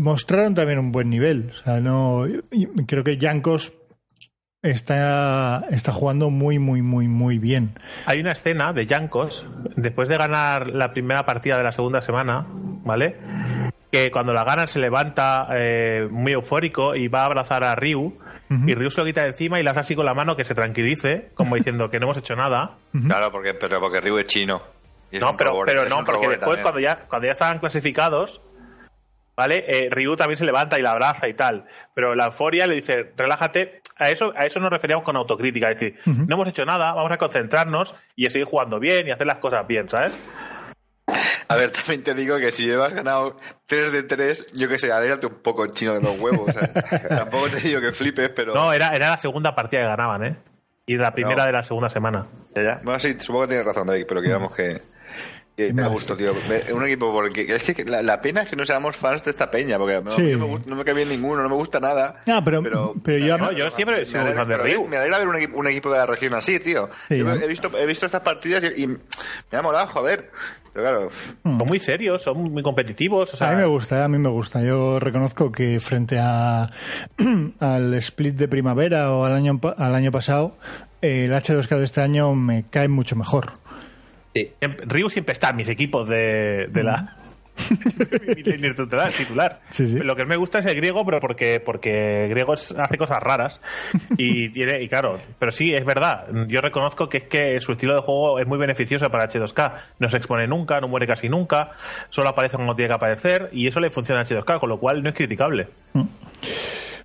mostraron 0.01 0.55
también 0.55 0.79
un 0.79 0.93
buen 0.93 1.11
nivel. 1.11 1.51
O 1.51 1.55
sea, 1.55 1.81
no, 1.81 2.25
creo 2.87 3.05
que 3.05 3.19
Jankos 3.19 3.73
está, 4.63 5.65
está 5.71 5.93
jugando 5.93 6.31
muy, 6.31 6.59
muy, 6.59 6.83
muy, 6.83 7.09
muy 7.09 7.39
bien. 7.39 7.79
Hay 8.07 8.21
una 8.21 8.33
escena 8.33 8.73
de 8.73 8.87
Yankos, 8.87 9.47
después 9.77 10.09
de 10.09 10.17
ganar 10.17 10.69
la 10.71 10.93
primera 10.93 11.25
partida 11.27 11.57
de 11.59 11.65
la 11.65 11.73
segunda 11.73 12.03
semana, 12.03 12.47
¿vale? 12.49 13.17
Que 13.91 14.11
cuando 14.11 14.33
la 14.33 14.45
gana 14.45 14.67
se 14.67 14.79
levanta 14.79 15.49
eh, 15.53 16.09
muy 16.11 16.33
eufórico 16.33 16.95
y 16.95 17.09
va 17.09 17.23
a 17.23 17.27
abrazar 17.27 17.65
a 17.65 17.75
Ryu. 17.75 18.19
Y 18.49 18.75
Ryu 18.75 18.91
se 18.91 19.01
lo 19.01 19.07
quita 19.07 19.23
de 19.23 19.29
encima 19.31 19.59
y 19.59 19.65
le 19.65 19.71
hace 19.71 19.81
así 19.81 19.97
con 19.97 20.07
la 20.07 20.15
mano 20.15 20.37
que 20.37 20.45
se 20.45 20.55
tranquilice, 20.55 21.31
como 21.35 21.57
diciendo 21.57 21.91
que 21.91 21.99
no 21.99 22.07
hemos 22.07 22.19
hecho 22.19 22.37
nada. 22.37 22.77
Claro, 23.07 23.33
porque, 23.33 23.55
pero 23.55 23.81
porque 23.81 24.01
Ryu 24.01 24.19
es 24.19 24.27
chino. 24.27 24.63
Y 25.11 25.17
es 25.17 25.23
No, 25.23 25.37
pero, 25.37 25.51
robot, 25.51 25.67
pero 25.67 25.83
es 25.83 25.91
no, 25.91 26.05
porque 26.05 26.29
después 26.29 26.39
también. 26.39 26.63
cuando 26.63 26.81
ya, 26.81 26.99
cuando 27.09 27.27
ya 27.27 27.33
estaban 27.33 27.59
clasificados, 27.59 28.41
¿vale? 29.37 29.65
Eh, 29.69 29.89
Ryu 29.91 30.17
también 30.17 30.39
se 30.39 30.45
levanta 30.45 30.79
y 30.79 30.83
la 30.83 30.93
abraza 30.93 31.29
y 31.29 31.35
tal. 31.35 31.67
Pero 31.95 32.15
la 32.15 32.27
euforia 32.27 32.67
le 32.67 32.75
dice, 32.77 33.13
relájate. 33.17 33.83
A 33.99 34.11
eso, 34.11 34.33
a 34.37 34.45
eso 34.45 34.61
nos 34.61 34.71
referíamos 34.71 35.05
con 35.05 35.17
autocrítica. 35.17 35.71
Es 35.71 35.81
decir, 35.81 35.99
no 36.05 36.35
hemos 36.35 36.49
hecho 36.49 36.67
nada, 36.67 36.93
vamos 36.93 37.11
a 37.13 37.17
concentrarnos 37.17 37.95
y 38.15 38.27
a 38.27 38.31
seguir 38.31 38.47
jugando 38.47 38.79
bien 38.79 39.07
y 39.09 39.11
hacer 39.11 39.27
las 39.27 39.39
cosas 39.39 39.67
bien, 39.67 39.89
¿sabes? 39.89 40.19
A 41.49 41.57
ver, 41.57 41.71
también 41.71 42.03
te 42.03 42.13
digo 42.15 42.37
que 42.39 42.51
si 42.53 42.67
llevas 42.67 42.93
ganado 42.93 43.39
3 43.67 43.93
de 43.93 44.03
3, 44.03 44.53
yo 44.55 44.69
que 44.69 44.79
sé, 44.79 44.91
alégrate 44.93 45.27
un 45.29 45.37
poco 45.41 45.67
chino 45.69 45.95
de 45.95 46.01
los 46.03 46.19
huevos. 46.19 46.51
o 46.51 46.53
sea, 46.53 46.73
tampoco 47.09 47.49
te 47.49 47.61
digo 47.61 47.81
que 47.81 47.93
flipes, 47.93 48.31
pero. 48.31 48.53
No, 48.53 48.73
era, 48.73 48.89
era 48.95 49.11
la 49.11 49.19
segunda 49.19 49.55
partida 49.55 49.83
que 49.83 49.87
ganaban, 49.87 50.25
¿eh? 50.25 50.37
Y 50.87 50.97
la 50.99 51.13
primera 51.15 51.37
No. 51.43 51.47
de 51.47 51.53
la 51.53 51.63
segunda 51.65 51.89
semana. 51.89 52.27
Ya, 52.55 52.63
ya. 52.63 52.81
Bueno, 52.83 52.99
sí, 52.99 53.15
supongo 53.19 53.43
que 53.45 53.49
tienes 53.49 53.67
razón, 53.67 53.87
David, 53.87 54.05
pero 54.09 54.21
que 54.21 54.27
digamos 54.27 54.55
que. 54.55 54.83
Que 55.57 55.73
me 55.73 55.83
Vale. 55.83 55.95
gusto, 55.95 56.17
tío. 56.17 56.33
Me- 56.49 56.73
Un 56.73 56.85
equipo 56.85 57.11
porque 57.13 57.47
es 57.49 57.63
que 57.75 57.85
la, 57.85 58.03
la 58.03 58.21
pena 58.21 58.43
es 58.43 58.49
que 58.51 58.57
no 58.57 58.67
seamos 58.67 58.95
fans 58.97 59.25
de 59.25 59.31
esta 59.31 59.51
peña, 59.51 59.79
porque 59.79 60.01
no, 60.03 60.11
Sí. 60.11 60.33
no 60.33 60.39
me, 60.41 60.45
gusta- 60.45 60.69
no 60.71 60.77
me 60.77 60.85
cae 60.85 60.95
bien 60.95 61.09
ninguno, 61.09 61.43
no 61.43 61.49
me 61.49 61.55
gusta 61.55 61.81
nada. 61.81 62.17
No, 62.27 62.45
pero- 62.45 62.63
pero 63.03 63.19
yo- 63.19 63.39
No, 63.39 63.53
yo 63.53 63.71
siempre 63.71 64.01
me 64.01 64.07
soy 64.07 64.21
alegra, 64.21 64.45
de 64.45 64.55
pero 64.59 64.65
Ryu. 64.65 64.87
Me 64.89 64.97
alegra 64.99 65.19
ver 65.19 65.29
un 65.29 65.37
equipo, 65.37 65.59
un 65.59 65.67
equipo 65.67 65.91
de 65.91 65.99
la 65.99 66.07
región 66.07 66.35
así, 66.35 66.61
tío. 66.61 66.91
Sí, 67.09 67.19
Yo 67.19 67.25
¿no? 67.25 67.33
he, 67.35 67.47
visto, 67.47 67.71
he 67.79 67.87
visto 67.87 68.05
estas 68.07 68.21
partidas 68.23 68.63
y, 68.77 68.83
y 68.83 68.87
me 68.87 68.99
ha 69.59 69.63
molado, 69.63 69.87
joder. 69.87 70.31
Pero 70.75 70.85
claro, 70.91 71.11
Son 71.43 71.57
muy 71.67 71.81
serios, 71.81 72.21
son 72.21 72.37
muy 72.53 72.63
competitivos. 72.63 73.33
O 73.33 73.37
sea, 73.39 73.49
a 73.49 73.53
mí 73.53 73.57
me 73.57 73.65
gusta, 73.67 74.05
a 74.05 74.09
mí 74.09 74.19
me 74.19 74.29
gusta. 74.29 74.63
Yo 74.63 75.01
reconozco 75.01 75.51
que 75.51 75.81
frente 75.81 76.19
a 76.21 76.69
al 77.61 77.95
split 77.95 78.35
de 78.35 78.47
primavera 78.49 79.11
o 79.13 79.25
al 79.25 79.33
año 79.33 79.59
al 79.79 79.95
año 79.95 80.11
pasado, 80.11 80.55
el 81.01 81.33
H2K 81.33 81.79
de 81.79 81.85
este 81.87 82.03
año 82.03 82.35
me 82.35 82.65
cae 82.69 82.89
mucho 82.89 83.17
mejor. 83.17 83.53
Sí. 84.41 84.53
siempre- 84.59 84.87
Ryu 84.87 85.09
siempre 85.11 85.33
está 85.33 85.51
en 85.51 85.57
mis 85.57 85.69
equipos 85.69 86.09
de, 86.09 86.69
de 86.71 86.83
la. 86.83 87.17
mi 88.31 88.43
titular, 88.43 89.11
titular. 89.13 89.61
Sí, 89.71 89.87
sí. 89.87 89.99
Lo 89.99 90.15
que 90.15 90.27
me 90.27 90.37
gusta 90.37 90.59
es 90.59 90.67
el 90.67 90.75
griego, 90.77 91.07
pero 91.07 91.21
porque, 91.21 91.59
porque 91.65 92.27
griego 92.29 92.53
es- 92.53 92.73
hace 92.77 92.99
cosas 92.99 93.23
raras. 93.23 93.61
Y 94.19 94.51
tiene, 94.51 94.83
y 94.83 94.89
claro, 94.89 95.17
pero 95.39 95.51
sí, 95.51 95.73
es 95.75 95.85
verdad. 95.85 96.27
Yo 96.49 96.61
reconozco 96.61 97.09
que 97.09 97.17
es 97.19 97.25
que 97.25 97.61
su 97.61 97.73
estilo 97.73 97.95
de 97.95 98.01
juego 98.03 98.39
es 98.39 98.47
muy 98.47 98.59
beneficioso 98.59 99.11
para 99.11 99.27
H2K. 99.29 99.73
No 100.01 100.11
se 100.11 100.19
expone 100.19 100.47
nunca, 100.47 100.81
no 100.81 100.89
muere 100.89 101.07
casi 101.07 101.29
nunca, 101.31 101.71
solo 102.11 102.29
aparece 102.29 102.57
cuando 102.57 102.75
tiene 102.77 102.89
que 102.91 102.95
aparecer, 102.95 103.49
y 103.53 103.67
eso 103.67 103.81
le 103.81 103.89
funciona 103.91 104.21
a 104.21 104.25
H2K, 104.25 104.61
con 104.61 104.69
lo 104.69 104.79
cual 104.79 105.03
no 105.03 105.09
es 105.09 105.15
criticable. 105.15 105.69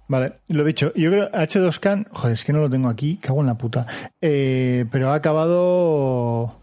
Vale, 0.07 0.34
lo 0.49 0.63
dicho. 0.65 0.91
Yo 0.95 1.11
creo 1.11 1.32
H2K, 1.32 2.07
joder, 2.11 2.34
es 2.34 2.43
que 2.43 2.51
no 2.51 2.59
lo 2.59 2.69
tengo 2.69 2.89
aquí, 2.89 3.17
cago 3.17 3.39
en 3.39 3.47
la 3.47 3.55
puta. 3.57 3.86
Eh, 4.21 4.86
pero 4.91 5.09
ha 5.11 5.15
acabado. 5.15 6.57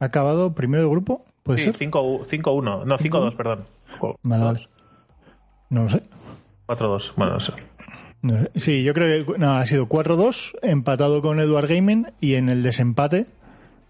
¿Ha 0.00 0.06
acabado 0.06 0.54
primero 0.54 0.82
de 0.82 0.88
grupo? 0.90 1.24
¿Puede 1.42 1.58
Sí, 1.58 1.64
ser? 1.66 1.74
5 1.76 2.26
5-1, 2.26 2.84
no, 2.84 2.98
5-2, 2.98 3.36
perdón. 3.36 3.64
Vale, 4.22 4.44
vale. 4.44 4.68
No 5.68 5.84
lo 5.84 5.88
sé. 5.88 6.02
4-2, 6.66 7.12
bueno, 7.16 7.34
no 7.34 7.40
sé. 7.40 7.52
No 8.22 8.34
sé. 8.40 8.50
Sí, 8.56 8.82
yo 8.82 8.92
creo 8.94 9.24
que 9.26 9.38
no, 9.38 9.52
ha 9.54 9.64
sido 9.66 9.88
4-2, 9.88 10.52
empatado 10.62 11.22
con 11.22 11.38
Edward 11.40 11.68
Gaming 11.68 12.06
y 12.20 12.34
en 12.34 12.48
el 12.48 12.62
desempate, 12.62 13.26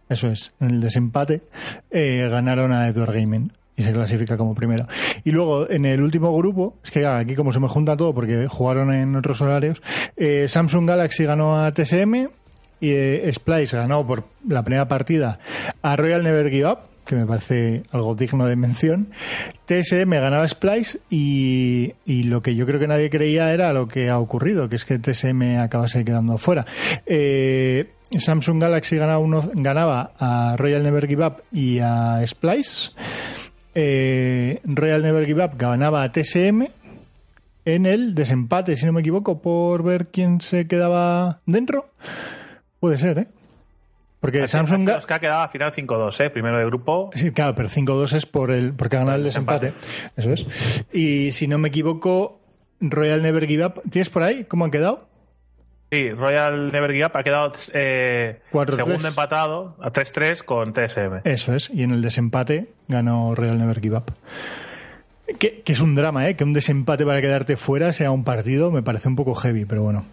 eso 0.08 0.28
es, 0.28 0.54
en 0.60 0.70
el 0.70 0.80
desempate 0.80 1.42
eh, 1.90 2.28
ganaron 2.30 2.72
a 2.72 2.88
Edward 2.88 3.12
Gaming 3.14 3.52
y 3.76 3.82
se 3.82 3.92
clasifica 3.92 4.36
como 4.36 4.54
primero. 4.54 4.86
Y 5.24 5.30
luego 5.30 5.68
en 5.70 5.84
el 5.84 6.02
último 6.02 6.36
grupo, 6.36 6.76
es 6.84 6.90
que 6.90 7.06
aquí 7.06 7.34
como 7.34 7.52
se 7.52 7.60
me 7.60 7.68
junta 7.68 7.96
todo 7.96 8.14
porque 8.14 8.46
jugaron 8.46 8.92
en 8.94 9.16
otros 9.16 9.40
horarios, 9.40 9.82
eh, 10.16 10.46
Samsung 10.48 10.86
Galaxy 10.88 11.24
ganó 11.24 11.58
a 11.62 11.72
TSM 11.72 12.26
y 12.80 12.90
eh, 12.90 13.30
Splice 13.32 13.76
ganó 13.76 14.06
por 14.06 14.24
la 14.48 14.62
primera 14.62 14.88
partida 14.88 15.38
a 15.82 15.96
Royal 15.96 16.22
Never 16.22 16.50
Give 16.50 16.66
Up 16.66 16.78
que 17.10 17.16
me 17.16 17.26
parece 17.26 17.82
algo 17.90 18.14
digno 18.14 18.46
de 18.46 18.54
mención. 18.54 19.08
TSM 19.66 20.10
ganaba 20.10 20.46
Splice 20.46 21.00
y, 21.10 21.94
y 22.06 22.22
lo 22.22 22.40
que 22.40 22.54
yo 22.54 22.66
creo 22.66 22.78
que 22.78 22.86
nadie 22.86 23.10
creía 23.10 23.52
era 23.52 23.72
lo 23.72 23.88
que 23.88 24.10
ha 24.10 24.18
ocurrido, 24.20 24.68
que 24.68 24.76
es 24.76 24.84
que 24.84 25.00
TSM 25.00 25.58
acabase 25.58 26.04
quedando 26.04 26.38
fuera. 26.38 26.64
Eh, 27.06 27.90
Samsung 28.16 28.60
Galaxy 28.60 28.96
ganaba, 28.96 29.26
ganaba 29.54 30.12
a 30.20 30.54
Royal 30.56 30.84
Never 30.84 31.08
Give 31.08 31.26
Up 31.26 31.38
y 31.50 31.80
a 31.80 32.24
Splice. 32.24 32.90
Eh, 33.74 34.60
Royal 34.62 35.02
Never 35.02 35.26
Give 35.26 35.44
Up 35.44 35.56
ganaba 35.56 36.04
a 36.04 36.12
TSM 36.12 36.66
en 37.64 37.86
el 37.86 38.14
desempate, 38.14 38.76
si 38.76 38.86
no 38.86 38.92
me 38.92 39.00
equivoco, 39.00 39.42
por 39.42 39.82
ver 39.82 40.08
quién 40.08 40.40
se 40.40 40.68
quedaba 40.68 41.40
dentro. 41.44 41.90
Puede 42.80 42.98
ser, 42.98 43.18
¿eh? 43.18 43.26
Porque 44.20 44.46
Samsung... 44.48 44.86
Ga- 44.86 45.00
H2K 45.00 45.18
quedaba 45.20 45.44
a 45.44 45.48
final 45.48 45.72
5-2, 45.72 46.24
¿eh? 46.24 46.30
Primero 46.30 46.58
de 46.58 46.66
grupo. 46.66 47.10
Sí, 47.14 47.30
claro, 47.30 47.54
pero 47.54 47.68
5-2 47.68 48.12
es 48.16 48.26
por 48.26 48.50
el, 48.50 48.74
porque 48.74 48.96
ha 48.96 49.00
ganado 49.00 49.16
el 49.18 49.24
desempate. 49.24 49.72
Eso 50.16 50.32
es. 50.32 50.46
Y 50.92 51.32
si 51.32 51.48
no 51.48 51.56
me 51.58 51.68
equivoco, 51.68 52.40
Royal 52.80 53.22
Never 53.22 53.46
Give 53.46 53.64
Up. 53.64 53.82
¿Tienes 53.90 54.10
por 54.10 54.22
ahí 54.22 54.44
cómo 54.44 54.64
han 54.66 54.70
quedado? 54.70 55.08
Sí, 55.90 56.10
Royal 56.10 56.70
Never 56.70 56.92
Give 56.92 57.06
Up 57.06 57.16
ha 57.16 57.22
quedado 57.22 57.52
eh, 57.72 58.40
4-3. 58.52 58.76
segundo 58.76 59.08
empatado 59.08 59.76
a 59.80 59.90
3-3 59.90 60.42
con 60.44 60.72
TSM. 60.74 61.20
Eso 61.24 61.54
es. 61.54 61.70
Y 61.70 61.82
en 61.82 61.90
el 61.92 62.02
desempate 62.02 62.68
ganó 62.88 63.34
Royal 63.34 63.58
Never 63.58 63.80
Give 63.80 63.96
Up. 63.96 64.14
Que, 65.38 65.62
que 65.62 65.72
es 65.72 65.80
un 65.80 65.94
drama, 65.94 66.28
¿eh? 66.28 66.36
Que 66.36 66.44
un 66.44 66.52
desempate 66.52 67.06
para 67.06 67.20
quedarte 67.22 67.56
fuera 67.56 67.92
sea 67.92 68.10
un 68.10 68.24
partido 68.24 68.70
me 68.70 68.82
parece 68.82 69.08
un 69.08 69.16
poco 69.16 69.34
heavy, 69.34 69.64
pero 69.64 69.82
bueno. 69.82 70.04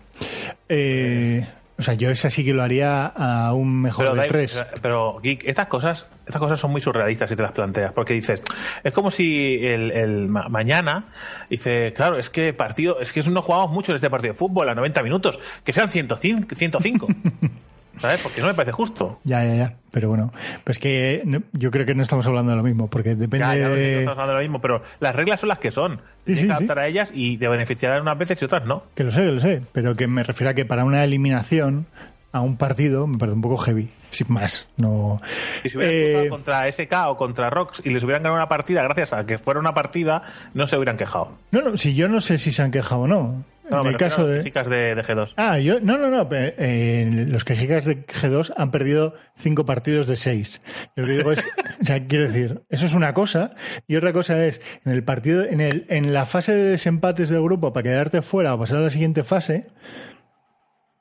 Eh, 0.69 1.45
o 1.79 1.83
sea, 1.83 1.93
yo 1.93 2.09
esa 2.09 2.29
sí 2.29 2.43
que 2.43 2.53
lo 2.53 2.63
haría 2.63 3.05
a 3.05 3.53
un 3.53 3.81
mejor 3.81 4.05
Pero, 4.05 4.15
de 4.15 4.17
Dave, 4.21 4.29
tres. 4.29 4.65
pero 4.81 5.19
Geek, 5.21 5.43
estas 5.45 5.67
cosas, 5.67 6.07
estas 6.25 6.39
cosas 6.39 6.59
son 6.59 6.71
muy 6.71 6.81
surrealistas 6.81 7.29
si 7.29 7.35
te 7.35 7.43
las 7.43 7.51
planteas, 7.51 7.93
porque 7.93 8.13
dices, 8.13 8.43
es 8.83 8.93
como 8.93 9.11
si 9.11 9.59
el, 9.65 9.91
el 9.91 10.27
ma- 10.27 10.49
mañana 10.49 11.05
dice, 11.49 11.93
claro, 11.93 12.17
es 12.17 12.29
que 12.29 12.53
partido, 12.53 12.99
es 12.99 13.13
que 13.13 13.21
no 13.29 13.41
jugamos 13.41 13.69
mucho 13.71 13.91
en 13.91 13.97
este 13.97 14.09
partido 14.09 14.33
de 14.33 14.37
fútbol 14.39 14.69
a 14.69 14.75
90 14.75 15.03
minutos, 15.03 15.39
que 15.63 15.73
sean 15.73 15.89
105, 15.89 16.55
105. 16.55 17.07
¿Sabes? 18.01 18.21
Porque 18.21 18.41
no 18.41 18.47
me 18.47 18.53
parece 18.53 18.71
justo. 18.71 19.19
Ya, 19.23 19.43
ya, 19.43 19.55
ya. 19.55 19.73
Pero 19.91 20.09
bueno, 20.09 20.31
pues 20.63 20.77
que 20.79 21.21
no- 21.25 21.41
yo 21.53 21.71
creo 21.71 21.85
que 21.85 21.95
no 21.95 22.03
estamos 22.03 22.25
hablando 22.27 22.51
de 22.51 22.57
lo 22.57 22.63
mismo, 22.63 22.87
porque 22.89 23.15
depende 23.15 23.39
Ya, 23.39 23.55
ya 23.55 23.63
sé, 23.65 23.69
no 23.69 23.75
de... 23.75 23.99
estamos 23.99 24.17
hablando 24.17 24.33
de 24.33 24.37
lo 24.37 24.41
mismo, 24.43 24.61
pero 24.61 24.83
las 24.99 25.15
reglas 25.15 25.39
son 25.39 25.49
las 25.49 25.59
que 25.59 25.71
son. 25.71 26.01
Tienes 26.23 26.41
sí, 26.41 26.47
que 26.47 26.51
sí. 26.51 26.55
adaptar 26.57 26.79
a 26.79 26.87
ellas 26.87 27.11
y 27.13 27.37
te 27.37 27.47
beneficiarán 27.47 28.01
unas 28.01 28.17
veces 28.17 28.41
y 28.41 28.45
otras 28.45 28.65
no. 28.65 28.83
Que 28.95 29.03
lo 29.03 29.11
sé, 29.11 29.21
que 29.25 29.31
lo 29.31 29.39
sé, 29.39 29.61
pero 29.71 29.95
que 29.95 30.07
me 30.07 30.23
refiero 30.23 30.51
a 30.51 30.53
que 30.53 30.65
para 30.65 30.83
una 30.85 31.03
eliminación 31.03 31.87
a 32.33 32.41
un 32.41 32.57
partido 32.57 33.07
me 33.07 33.17
parece 33.17 33.35
un 33.35 33.41
poco 33.41 33.57
heavy, 33.57 33.89
sin 34.11 34.27
más. 34.31 34.67
No. 34.77 35.17
Si 35.63 35.69
se 35.69 35.77
hubieran 35.77 36.25
Eh, 36.25 36.29
contra 36.29 36.67
SK 36.71 36.93
o 37.07 37.17
contra 37.17 37.49
Rox 37.49 37.81
y 37.83 37.89
les 37.89 38.03
hubieran 38.03 38.21
ganado 38.21 38.35
una 38.35 38.47
partida 38.49 38.83
gracias 38.83 39.13
a 39.13 39.25
que 39.25 39.37
fuera 39.39 39.59
una 39.59 39.73
partida, 39.73 40.21
no 40.53 40.67
se 40.67 40.75
hubieran 40.77 40.97
quejado. 40.97 41.31
No, 41.51 41.61
no, 41.61 41.77
si 41.77 41.95
yo 41.95 42.07
no 42.09 42.21
sé 42.21 42.37
si 42.37 42.51
se 42.51 42.61
han 42.61 42.69
quejado 42.71 43.01
o 43.01 43.07
no. 43.07 43.43
No, 43.69 43.77
en 43.79 43.83
me 43.83 43.89
el 43.91 43.97
caso 43.97 44.25
de. 44.25 44.43
chicas 44.43 44.69
de, 44.69 44.95
de 44.95 45.03
G2. 45.03 45.33
Ah, 45.37 45.59
yo, 45.59 45.79
no, 45.79 45.97
no, 45.97 46.09
no. 46.09 46.27
eh, 46.31 47.09
los 47.27 47.43
quejicas 47.43 47.85
de 47.85 48.05
G2 48.05 48.53
han 48.55 48.71
perdido 48.71 49.15
cinco 49.37 49.65
partidos 49.65 50.07
de 50.07 50.15
seis. 50.15 50.61
Yo 50.95 51.03
lo 51.03 51.07
que 51.07 51.17
digo 51.17 51.31
es, 51.31 51.45
o 51.81 51.85
sea, 51.85 52.05
quiero 52.07 52.25
decir, 52.25 52.61
eso 52.69 52.85
es 52.85 52.93
una 52.93 53.13
cosa. 53.13 53.55
Y 53.87 53.95
otra 53.95 54.13
cosa 54.13 54.45
es, 54.45 54.61
en 54.85 54.93
el 54.93 55.03
partido, 55.03 55.43
en 55.43 55.61
el, 55.61 55.85
en 55.89 56.13
la 56.13 56.25
fase 56.25 56.53
de 56.53 56.63
desempates 56.63 57.29
del 57.29 57.41
grupo 57.43 57.73
para 57.73 57.83
quedarte 57.83 58.21
fuera 58.21 58.53
o 58.53 58.59
pasar 58.59 58.77
a 58.77 58.81
la 58.81 58.89
siguiente 58.89 59.23
fase, 59.23 59.67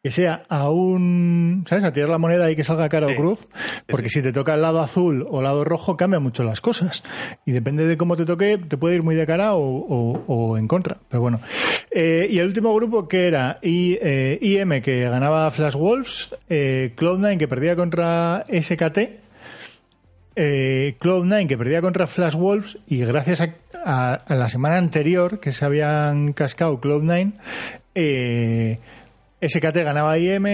que 0.06 0.12
sea 0.12 0.44
a 0.48 0.70
un, 0.70 1.64
¿sabes? 1.68 1.82
A 1.82 1.92
tirar 1.92 2.08
la 2.10 2.18
moneda 2.18 2.48
y 2.48 2.54
que 2.54 2.62
salga 2.62 2.88
cara 2.88 3.08
Sí. 3.08 3.14
o 3.14 3.16
cruz, 3.16 3.48
porque 3.88 4.08
si 4.08 4.22
te 4.22 4.32
toca 4.32 4.54
el 4.54 4.62
lado 4.62 4.80
azul 4.80 5.26
o 5.28 5.42
lado 5.42 5.64
rojo 5.64 5.96
cambia 5.96 6.20
mucho 6.20 6.44
las 6.44 6.60
cosas. 6.60 7.02
Y 7.44 7.50
depende 7.50 7.88
de 7.88 7.96
cómo 7.96 8.14
te 8.14 8.24
toque, 8.24 8.56
te 8.56 8.76
puede 8.76 8.94
ir 8.94 9.02
muy 9.02 9.16
de 9.16 9.26
cara 9.26 9.54
o, 9.56 9.60
o- 9.64 10.22
o 10.28 10.58
en 10.58 10.68
contra. 10.68 10.98
Pero 11.08 11.22
bueno. 11.22 11.40
Eh, 11.90 12.28
y 12.30 12.38
el 12.38 12.46
último 12.46 12.72
grupo 12.72 13.08
que 13.08 13.26
era 13.26 13.58
I- 13.62 13.98
eh, 14.00 14.38
IM 14.40 14.80
que 14.80 15.00
ganaba 15.08 15.50
Flash 15.50 15.74
Wolves, 15.74 16.36
eh, 16.48 16.92
Cloud9 16.96 17.36
que 17.36 17.48
perdía 17.48 17.74
contra 17.74 18.44
SKT, 18.48 19.18
eh, 20.36 20.94
Cloud9 21.00 21.48
que 21.48 21.58
perdía 21.58 21.80
contra 21.80 22.06
Flash 22.06 22.36
Wolves 22.36 22.78
y 22.86 22.98
gracias 22.98 23.40
a, 23.40 23.54
a- 23.84 24.14
a 24.14 24.34
la 24.36 24.48
semana 24.48 24.76
anterior 24.78 25.40
que 25.40 25.50
se 25.50 25.64
habían 25.64 26.32
cascado 26.32 26.80
Cloud9, 26.80 27.32
eh, 27.96 28.78
SKT 29.48 29.76
ganaba 29.84 30.18
IM, 30.18 30.44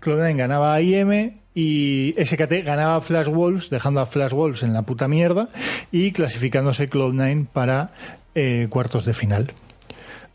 Cloud9 0.00 0.36
ganaba 0.36 0.80
IM 0.80 1.40
y 1.54 2.14
SKT 2.22 2.64
ganaba 2.64 3.00
Flash 3.00 3.28
Wolves, 3.28 3.70
dejando 3.70 4.00
a 4.00 4.06
Flash 4.06 4.32
Wolves 4.32 4.62
en 4.62 4.72
la 4.72 4.82
puta 4.82 5.08
mierda 5.08 5.48
y 5.90 6.12
clasificándose 6.12 6.88
Cloud9 6.88 7.46
para 7.52 7.90
eh, 8.34 8.66
cuartos 8.70 9.04
de 9.04 9.14
final. 9.14 9.52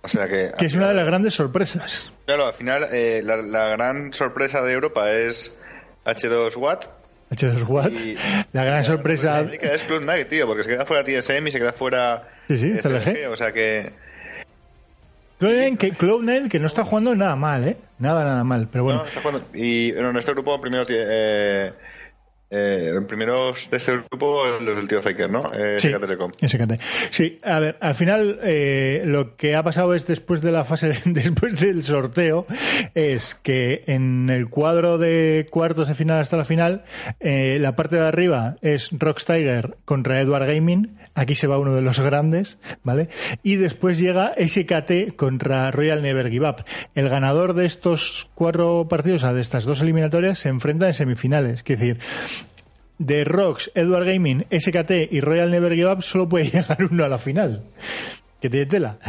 O 0.03 0.07
sea 0.07 0.27
que. 0.27 0.52
Que 0.57 0.68
es 0.68 0.76
una 0.76 0.88
de 0.89 0.94
las 0.94 1.06
grandes 1.06 1.34
sorpresas. 1.34 2.11
Claro, 2.26 2.45
al 2.48 2.53
final 2.53 2.85
eh, 2.91 3.22
la, 3.23 3.38
la 3.38 3.68
gran 3.69 4.14
sorpresa 4.14 4.61
de 4.61 4.73
Europa 4.73 5.11
es 5.11 5.60
H2 6.06 6.56
Watt. 6.57 6.85
H2 7.31 7.68
Watt, 7.68 7.91
Y- 7.91 8.15
la 8.53 8.64
gran 8.64 8.84
sorpresa. 8.85 9.41
La 9.41 9.53
es 9.53 9.88
Cloud9, 9.88 10.30
tío, 10.30 10.45
porque 10.48 10.64
se 10.64 10.69
queda 10.69 10.85
fuera 10.85 11.03
TSM 11.03 11.48
y 11.48 11.52
se 11.52 11.60
queda 11.60 11.73
fuera. 11.73 12.30
Sí, 12.48 12.57
sí, 12.57 12.68
eh, 12.76 12.80
CLG. 12.81 13.31
O 13.31 13.35
sea 13.35 13.52
que. 13.52 13.91
Cloud9 15.39 15.77
que, 15.77 15.93
Cloud9 15.93 16.49
que 16.49 16.59
no 16.59 16.68
está 16.68 16.84
jugando 16.84 17.15
nada 17.15 17.35
mal, 17.35 17.68
¿eh? 17.68 17.77
Nada, 17.99 18.23
nada 18.23 18.43
mal. 18.43 18.68
Pero 18.72 18.84
bueno, 18.85 18.99
No, 19.01 19.05
está 19.07 19.22
jugando- 19.22 19.45
y 19.53 19.91
bueno, 19.91 20.09
en 20.11 20.18
este 20.18 20.31
grupo 20.34 20.59
primero. 20.59 20.85
Eh, 20.89 21.72
eh, 22.49 22.91
los 22.94 23.06
primeros 23.06 23.69
de 23.69 23.78
este 23.78 23.94
grupo, 24.10 24.44
los 24.61 24.76
del 24.76 24.88
tío 24.88 25.02
Faker, 25.02 25.30
¿no? 25.30 25.52
Eh, 25.53 25.78
Sí. 25.80 25.90
SK 25.90 25.99
Telecom. 25.99 26.32
SKT. 26.41 26.82
Sí, 27.10 27.38
a 27.44 27.60
ver, 27.60 27.78
al 27.82 27.95
final 27.95 28.40
eh, 28.44 29.02
lo 29.06 29.36
que 29.36 29.56
ha 29.56 29.64
pasado 29.64 29.94
es 29.94 30.06
después 30.06 30.41
de 30.41 30.52
la 30.52 30.64
fase, 30.64 30.94
después 31.06 31.60
del 31.60 31.84
sorteo, 31.84 32.45
es 32.95 33.36
que 33.36 33.84
en 33.88 34.30
el 34.30 34.49
cuadro 34.49 34.98
de 34.98 35.48
cuartos 35.52 35.88
de 35.88 35.95
final 35.95 36.19
hasta 36.19 36.38
la 36.38 36.45
final, 36.45 36.84
eh, 37.19 37.57
la 37.60 37.76
parte 37.76 37.98
de 37.98 38.07
arriba 38.07 38.56
es 38.61 38.90
Rox 38.91 39.26
Tiger 39.26 39.78
contra 39.86 40.22
Edward 40.22 40.45
Gaming. 40.48 40.98
Aquí 41.15 41.34
se 41.34 41.48
va 41.48 41.57
uno 41.57 41.74
de 41.74 41.82
los 41.82 41.99
grandes, 41.99 42.60
¿vale? 42.84 43.10
Y 43.41 43.56
después 43.56 43.98
llega 43.99 44.34
SKT 44.38 45.15
contra 45.15 45.72
Royal 45.72 46.02
Never 46.03 46.30
Give 46.30 46.48
Up. 46.48 46.64
El 46.94 47.10
ganador 47.10 47.56
de 47.56 47.65
estos 47.65 48.30
cuatro 48.36 48.88
partidos, 48.88 49.24
o 49.24 49.26
sea, 49.26 49.34
de 49.34 49.41
estas 49.41 49.65
dos 49.65 49.82
eliminatorias, 49.82 50.38
se 50.38 50.49
enfrenta 50.49 50.86
en 50.88 50.94
semifinales. 50.94 51.64
Es 51.65 51.80
decir, 51.80 51.98
de 52.98 53.24
Rox, 53.24 53.72
Edward 53.76 54.06
Gaming, 54.06 54.45
SKT 54.52 55.11
y 55.11 55.22
Royal 55.22 55.52
Never 55.52 55.74
Give 55.74 55.91
Up 55.91 56.02
solo 56.02 56.28
puede 56.28 56.45
llegar 56.52 56.78
uno 56.90 57.03
a 57.03 57.07
la 57.07 57.18
final. 57.18 57.64
Que 58.41 58.49
tiene 58.49 58.65
tela. 58.65 58.99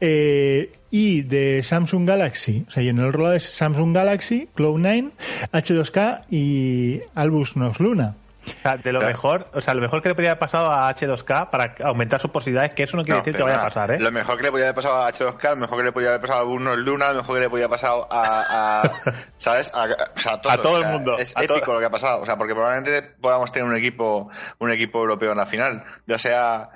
Eh, 0.00 0.72
y 0.90 1.22
de 1.22 1.62
Samsung 1.62 2.06
Galaxy, 2.06 2.64
o 2.66 2.70
sea, 2.70 2.82
y 2.82 2.88
en 2.88 2.98
el 2.98 3.12
rol 3.12 3.36
es 3.36 3.44
Samsung 3.44 3.94
Galaxy, 3.94 4.48
Cloud9, 4.56 5.10
H2K 5.52 6.24
y 6.30 7.00
Albus 7.14 7.56
Nox 7.56 7.78
Luna. 7.80 8.16
Sea, 8.62 8.76
de 8.76 8.92
lo 8.92 8.98
Claro. 9.00 9.12
mejor, 9.14 9.46
o 9.54 9.60
sea, 9.60 9.74
lo 9.74 9.80
mejor 9.80 10.02
que 10.02 10.08
le 10.10 10.14
podía 10.14 10.30
haber 10.30 10.38
pasado 10.38 10.70
a 10.70 10.88
H2K 10.94 11.50
para 11.50 11.74
aumentar 11.84 12.20
sus 12.20 12.30
posibilidades, 12.30 12.74
que 12.74 12.82
eso 12.84 12.96
no 12.96 13.04
quiere 13.04 13.18
No, 13.18 13.24
decir 13.24 13.36
que 13.36 13.42
vaya 13.42 13.60
a 13.60 13.64
pasar, 13.64 13.90
¿eh? 13.92 13.98
Lo 14.00 14.10
mejor 14.12 14.36
que 14.36 14.42
le 14.44 14.50
podía 14.50 14.64
haber 14.66 14.74
pasado 14.76 14.96
a 15.04 15.08
H2K, 15.12 15.50
lo 15.50 15.56
mejor 15.56 15.78
que 15.78 15.84
le 15.84 15.92
podía 15.92 16.08
haber 16.08 16.20
pasado 16.20 16.40
a 16.40 16.44
Bruno 16.44 16.76
Luna, 16.76 17.08
lo 17.12 17.20
mejor 17.20 17.34
que 17.36 17.40
le 17.42 17.50
podía 17.50 17.64
haber 17.66 17.76
pasado 17.78 18.06
a. 18.10 18.80
a- 18.82 18.90
¿Sabes? 19.38 19.70
A, 19.74 19.84
o 19.84 20.18
sea, 20.18 20.32
a, 20.34 20.40
todos. 20.40 20.54
A 20.54 20.62
todo 20.62 20.72
O 20.74 20.78
el 20.78 20.86
mundo, 20.86 21.16
Es 21.18 21.36
a 21.36 21.42
épico 21.44 21.72
lo 21.72 21.80
que 21.80 21.86
ha 21.86 21.90
pasado. 21.90 22.20
O 22.22 22.26
sea, 22.26 22.36
porque 22.36 22.54
probablemente 22.54 23.02
podamos 23.20 23.50
tener 23.52 23.68
un 23.68 23.74
equipo 23.76 24.30
un 24.58 24.70
equipo 24.70 24.98
europeo 25.00 25.32
en 25.32 25.38
la 25.38 25.46
final. 25.46 25.84
Ya 26.06 26.18
sea. 26.18 26.68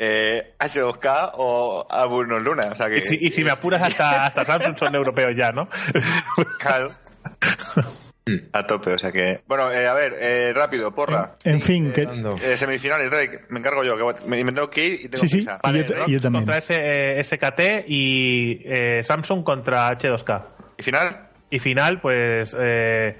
Eh, 0.00 0.54
H2K 0.60 1.32
o 1.34 1.84
a 1.90 2.06
Bruno 2.06 2.38
Luna. 2.38 2.62
O 2.70 2.74
sea 2.76 2.86
que, 2.86 2.98
Y 2.98 3.02
si, 3.02 3.18
y 3.20 3.30
si 3.32 3.42
me 3.42 3.50
apuras 3.50 3.82
hasta, 3.82 4.26
hasta 4.26 4.44
Samsung 4.44 4.76
son 4.78 4.94
europeos 4.94 5.32
ya, 5.36 5.50
¿no? 5.50 5.68
Claro. 6.60 6.92
A 8.52 8.66
tope, 8.66 8.92
o 8.94 8.98
sea 8.98 9.10
que. 9.12 9.40
Bueno, 9.46 9.70
eh, 9.72 9.86
a 9.86 9.94
ver, 9.94 10.14
eh, 10.18 10.52
rápido, 10.54 10.94
porra. 10.94 11.36
En 11.44 11.60
fin, 11.60 11.92
que, 11.92 12.08
Eh, 12.42 12.56
semifinales, 12.56 13.10
Drake, 13.10 13.40
me 13.48 13.58
encargo 13.60 13.84
yo, 13.84 13.96
que 13.96 14.02
voy- 14.02 14.14
me, 14.26 14.42
me 14.44 14.52
tengo 14.52 14.70
que 14.70 14.86
ir 14.86 15.00
y 15.04 15.08
tengo 15.08 15.22
Sí, 15.22 15.28
sí. 15.28 15.36
prisa. 15.38 15.58
Y 16.06 16.12
yo 16.12 16.20
también. 16.20 16.44
Contra 16.44 16.58
S- 16.58 16.74
eh, 16.76 17.20
SKT 17.24 17.84
y 17.88 18.62
eh, 18.64 19.02
Samsung 19.04 19.42
contra 19.44 19.88
H2K. 19.90 20.42
¿Y 20.78 20.82
final? 20.82 21.28
Y 21.50 21.58
final, 21.58 22.00
pues. 22.00 22.54
Eh, 22.58 23.16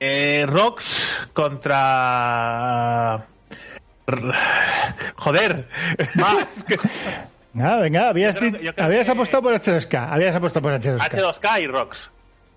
eh, 0.00 0.44
Rox 0.48 1.28
contra. 1.32 3.26
Joder. 5.16 5.68
Es 5.98 6.64
que- 6.64 6.76
nada, 7.54 7.80
venga, 7.80 8.08
habías, 8.10 8.34
Yo 8.34 8.40
creo 8.40 8.50
dit- 8.52 8.56
que- 8.58 8.64
yo 8.66 8.74
creo 8.74 8.86
habías 8.86 9.06
que- 9.06 9.12
apostado 9.12 9.42
por 9.42 9.54
H2K, 9.54 10.12
habías 10.12 10.36
apostado 10.36 10.62
por 10.62 10.72
H2K. 10.74 11.04
H2K 11.04 11.60
y 11.60 11.66
Rox. 11.66 12.10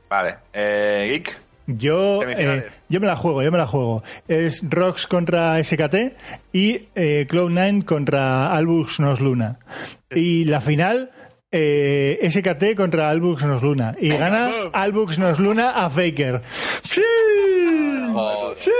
Vale. 0.09 0.37
Eh, 0.53 1.07
Geek. 1.11 1.37
Yo, 1.67 2.23
eh, 2.23 2.67
yo 2.89 2.99
me 2.99 3.05
la 3.05 3.15
juego, 3.15 3.43
yo 3.43 3.51
me 3.51 3.59
la 3.59 3.67
juego. 3.67 4.01
Es 4.27 4.63
Rox 4.67 5.05
contra 5.05 5.63
SKT 5.63 6.15
y 6.51 6.87
eh, 6.95 7.27
Cloud9 7.29 7.85
contra 7.85 8.51
Albus 8.51 8.99
Nos 8.99 9.19
Luna. 9.19 9.59
Y 10.09 10.45
la 10.45 10.61
final, 10.61 11.11
eh, 11.51 12.19
SKT 12.29 12.75
contra 12.75 13.09
Albus 13.09 13.43
Nos 13.43 13.61
Luna. 13.63 13.95
Y 13.99 14.09
gana 14.09 14.49
Albus 14.73 15.17
Nos 15.19 15.39
Luna 15.39 15.71
a 15.71 15.89
Faker. 15.89 16.41
¡Sí! 16.83 17.01
¡Sí! 18.57 18.71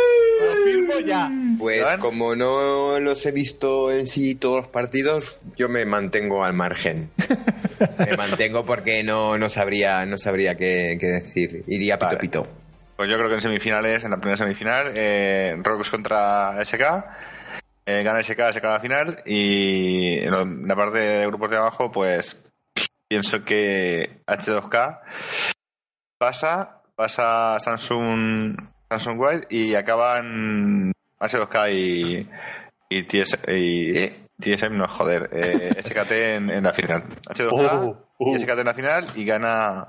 Firmo 0.66 1.00
ya. 1.06 1.30
Pues 1.58 1.86
como 2.00 2.36
no 2.36 3.00
los 3.00 3.26
he 3.26 3.32
visto 3.32 3.91
en 3.91 4.08
sí 4.08 4.36
todos 4.36 4.58
los 4.58 4.68
partidos, 4.68 5.40
yo 5.58 5.70
me 5.70 5.86
mantengo 5.86 6.44
al 6.44 6.54
margen. 6.54 7.10
me 7.98 8.18
mantengo 8.18 8.66
porque 8.66 9.04
no, 9.04 9.38
no 9.38 9.50
sabría, 9.50 10.06
no 10.06 10.18
sabría 10.18 10.56
qué, 10.56 10.98
qué 11.00 11.08
decir. 11.08 11.64
Iría 11.68 11.98
pito 11.98 12.06
Vale. 12.08 12.20
pito. 12.20 12.48
Pues 12.96 13.10
yo 13.10 13.18
creo 13.18 13.30
que 13.30 13.36
en 13.36 13.41
semifinales, 13.41 14.04
en 14.04 14.12
la 14.12 14.18
primera 14.18 14.38
semifinal, 14.38 14.91
eh, 14.94 15.56
Rocks 15.64 15.90
contra 15.90 16.58
SK. 16.66 16.82
eh, 17.86 18.04
gana 18.04 18.22
SK, 18.22 18.52
SK 18.54 18.66
a 18.66 18.70
la 18.72 18.80
final. 18.80 19.22
Y 19.26 20.20
en 20.20 20.68
la 20.68 20.76
parte 20.76 20.98
de 21.00 21.26
grupos 21.28 21.50
de 21.50 21.58
abajo, 21.58 21.91
pues 21.91 22.44
pienso 23.10 23.44
que 23.44 24.22
H2K 24.27 24.99
pasa, 26.18 26.81
pasa 26.95 27.60
Samsung, 27.60 28.56
Samsung 28.90 29.19
White 29.19 29.48
y 29.49 29.76
acaban 29.76 30.91
H2K 31.19 31.73
y, 31.73 32.30
y, 32.90 33.03
TS, 33.03 33.40
y 33.48 33.98
eh, 33.98 34.14
TSM, 34.40 34.77
no 34.77 34.88
joder, 34.88 35.30
eh, 35.34 35.72
SKT 35.84 36.11
en, 36.11 36.49
en 36.52 36.64
la 36.64 36.73
final. 36.73 37.03
H2K 37.30 37.98
Uh, 38.19 38.31
uh. 38.31 38.36
y 38.36 38.40
SKT 38.40 38.60
en 38.60 38.65
la 38.65 38.73
final 38.73 39.06
y 39.15 39.26
gana, 39.26 39.88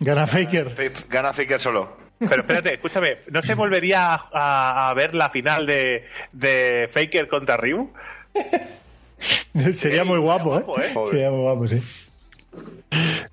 Gana 0.00 0.26
Faker. 0.26 0.74
gana 1.08 1.32
Faker 1.32 1.60
solo. 1.60 2.00
Pero 2.18 2.42
espérate, 2.42 2.74
escúchame, 2.74 3.18
¿no 3.32 3.42
se 3.42 3.54
volvería 3.54 4.14
a, 4.14 4.28
a- 4.32 4.90
a 4.90 4.94
ver 4.94 5.12
la 5.14 5.28
final 5.28 5.66
de, 5.66 6.06
de 6.30 6.88
Faker 6.88 7.26
contra 7.28 7.56
Ryu? 7.56 7.92
Sería 9.74 10.04
muy 10.04 10.18
guapo, 10.18 10.58
¿eh? 10.58 10.62
guapo, 10.62 10.80
¿eh? 11.08 11.10
Sería 11.10 11.30
muy 11.30 11.40
guapo, 11.42 11.68
sí. 11.68 11.82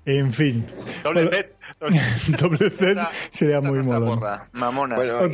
En 0.06 0.32
fin. 0.32 0.66
Doble 1.04 1.30
set 1.30 1.56
sería 3.30 3.56
Esta 3.56 3.68
muy 3.68 3.78
nuestra 3.78 4.00
molón. 4.00 4.18
porra, 4.18 4.48
Mamona. 4.52 4.96
Bueno, 4.96 5.28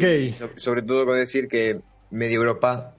sobre 0.57 0.83
todo 0.83 1.07
con 1.07 1.17
decir 1.17 1.49
que 1.49 1.81
media 2.11 2.37
Europa 2.37 2.95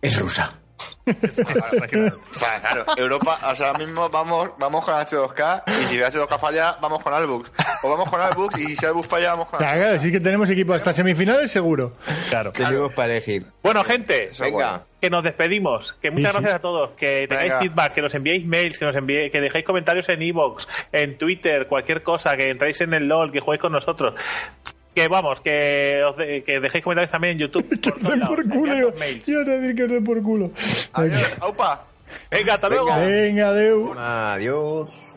es 0.00 0.18
rusa. 0.18 0.59
O 1.10 2.34
sea, 2.34 2.60
claro, 2.60 2.84
Europa, 2.96 3.38
o 3.50 3.54
sea, 3.54 3.68
ahora 3.68 3.78
mismo 3.84 4.08
vamos, 4.08 4.50
vamos 4.58 4.84
con 4.84 4.94
H2K 4.94 5.62
y 5.66 5.72
si 5.86 5.98
H2K 5.98 6.38
falla, 6.38 6.76
vamos 6.80 7.02
con 7.02 7.12
Albux. 7.12 7.50
O 7.82 7.90
vamos 7.90 8.08
con 8.08 8.20
Albux 8.20 8.58
y 8.58 8.76
si 8.76 8.86
Albux 8.86 9.08
falla, 9.08 9.30
vamos 9.32 9.48
con 9.48 9.58
Claro, 9.58 9.78
claro, 9.80 10.00
sí 10.00 10.12
que 10.12 10.20
tenemos 10.20 10.48
equipo 10.50 10.72
hasta 10.74 10.92
semifinales 10.92 11.50
seguro. 11.50 11.92
Claro. 12.28 12.52
Tenemos 12.52 12.92
para 12.92 13.12
elegir. 13.12 13.46
Bueno, 13.62 13.82
gente, 13.84 14.30
Eso 14.30 14.44
Venga. 14.44 14.54
bueno. 14.70 14.84
que 15.00 15.10
nos 15.10 15.24
despedimos. 15.24 15.94
Que 16.00 16.10
muchas 16.10 16.30
Sí, 16.30 16.36
sí. 16.36 16.42
gracias 16.42 16.58
a 16.58 16.62
todos. 16.62 16.90
Que 16.96 17.26
tengáis 17.28 17.50
Venga. 17.50 17.60
feedback, 17.60 17.92
que 17.94 18.02
nos 18.02 18.14
enviéis 18.14 18.46
mails, 18.46 18.78
que 18.78 18.84
nos 18.84 18.96
enviéis, 18.96 19.32
que 19.32 19.40
dejéis 19.40 19.64
comentarios 19.64 20.08
en 20.08 20.22
iVoox, 20.22 20.66
en 20.92 21.18
Twitter, 21.18 21.66
cualquier 21.66 22.02
cosa, 22.02 22.36
que 22.36 22.50
entráis 22.50 22.80
en 22.80 22.94
el 22.94 23.08
LOL, 23.08 23.32
que 23.32 23.40
juguéis 23.40 23.60
con 23.60 23.72
nosotros. 23.72 24.14
Que 24.94 25.06
vamos, 25.08 25.40
que, 25.40 26.02
os 26.08 26.16
de- 26.16 26.42
que 26.42 26.58
dejéis 26.60 26.82
comentarios 26.82 27.10
también 27.12 27.34
en 27.34 27.38
YouTube. 27.38 27.68
Que 27.80 27.90
por 27.90 27.96
os 27.96 28.02
todos 28.02 28.10
den 28.10 28.20
lados. 28.20 28.36
por 28.36 28.48
culo. 28.48 28.74
Yo 29.26 29.44
decir 29.44 29.74
que 29.76 29.82
os 29.84 29.90
den 29.90 30.04
por 30.04 30.22
culo. 30.22 30.50
Adiós, 30.92 31.22
aupa. 31.40 31.84
Venga, 32.30 32.54
hasta 32.54 32.68
luego. 32.68 32.94
Venga, 32.96 33.48
adeu. 33.50 33.94
Adiós. 33.96 35.14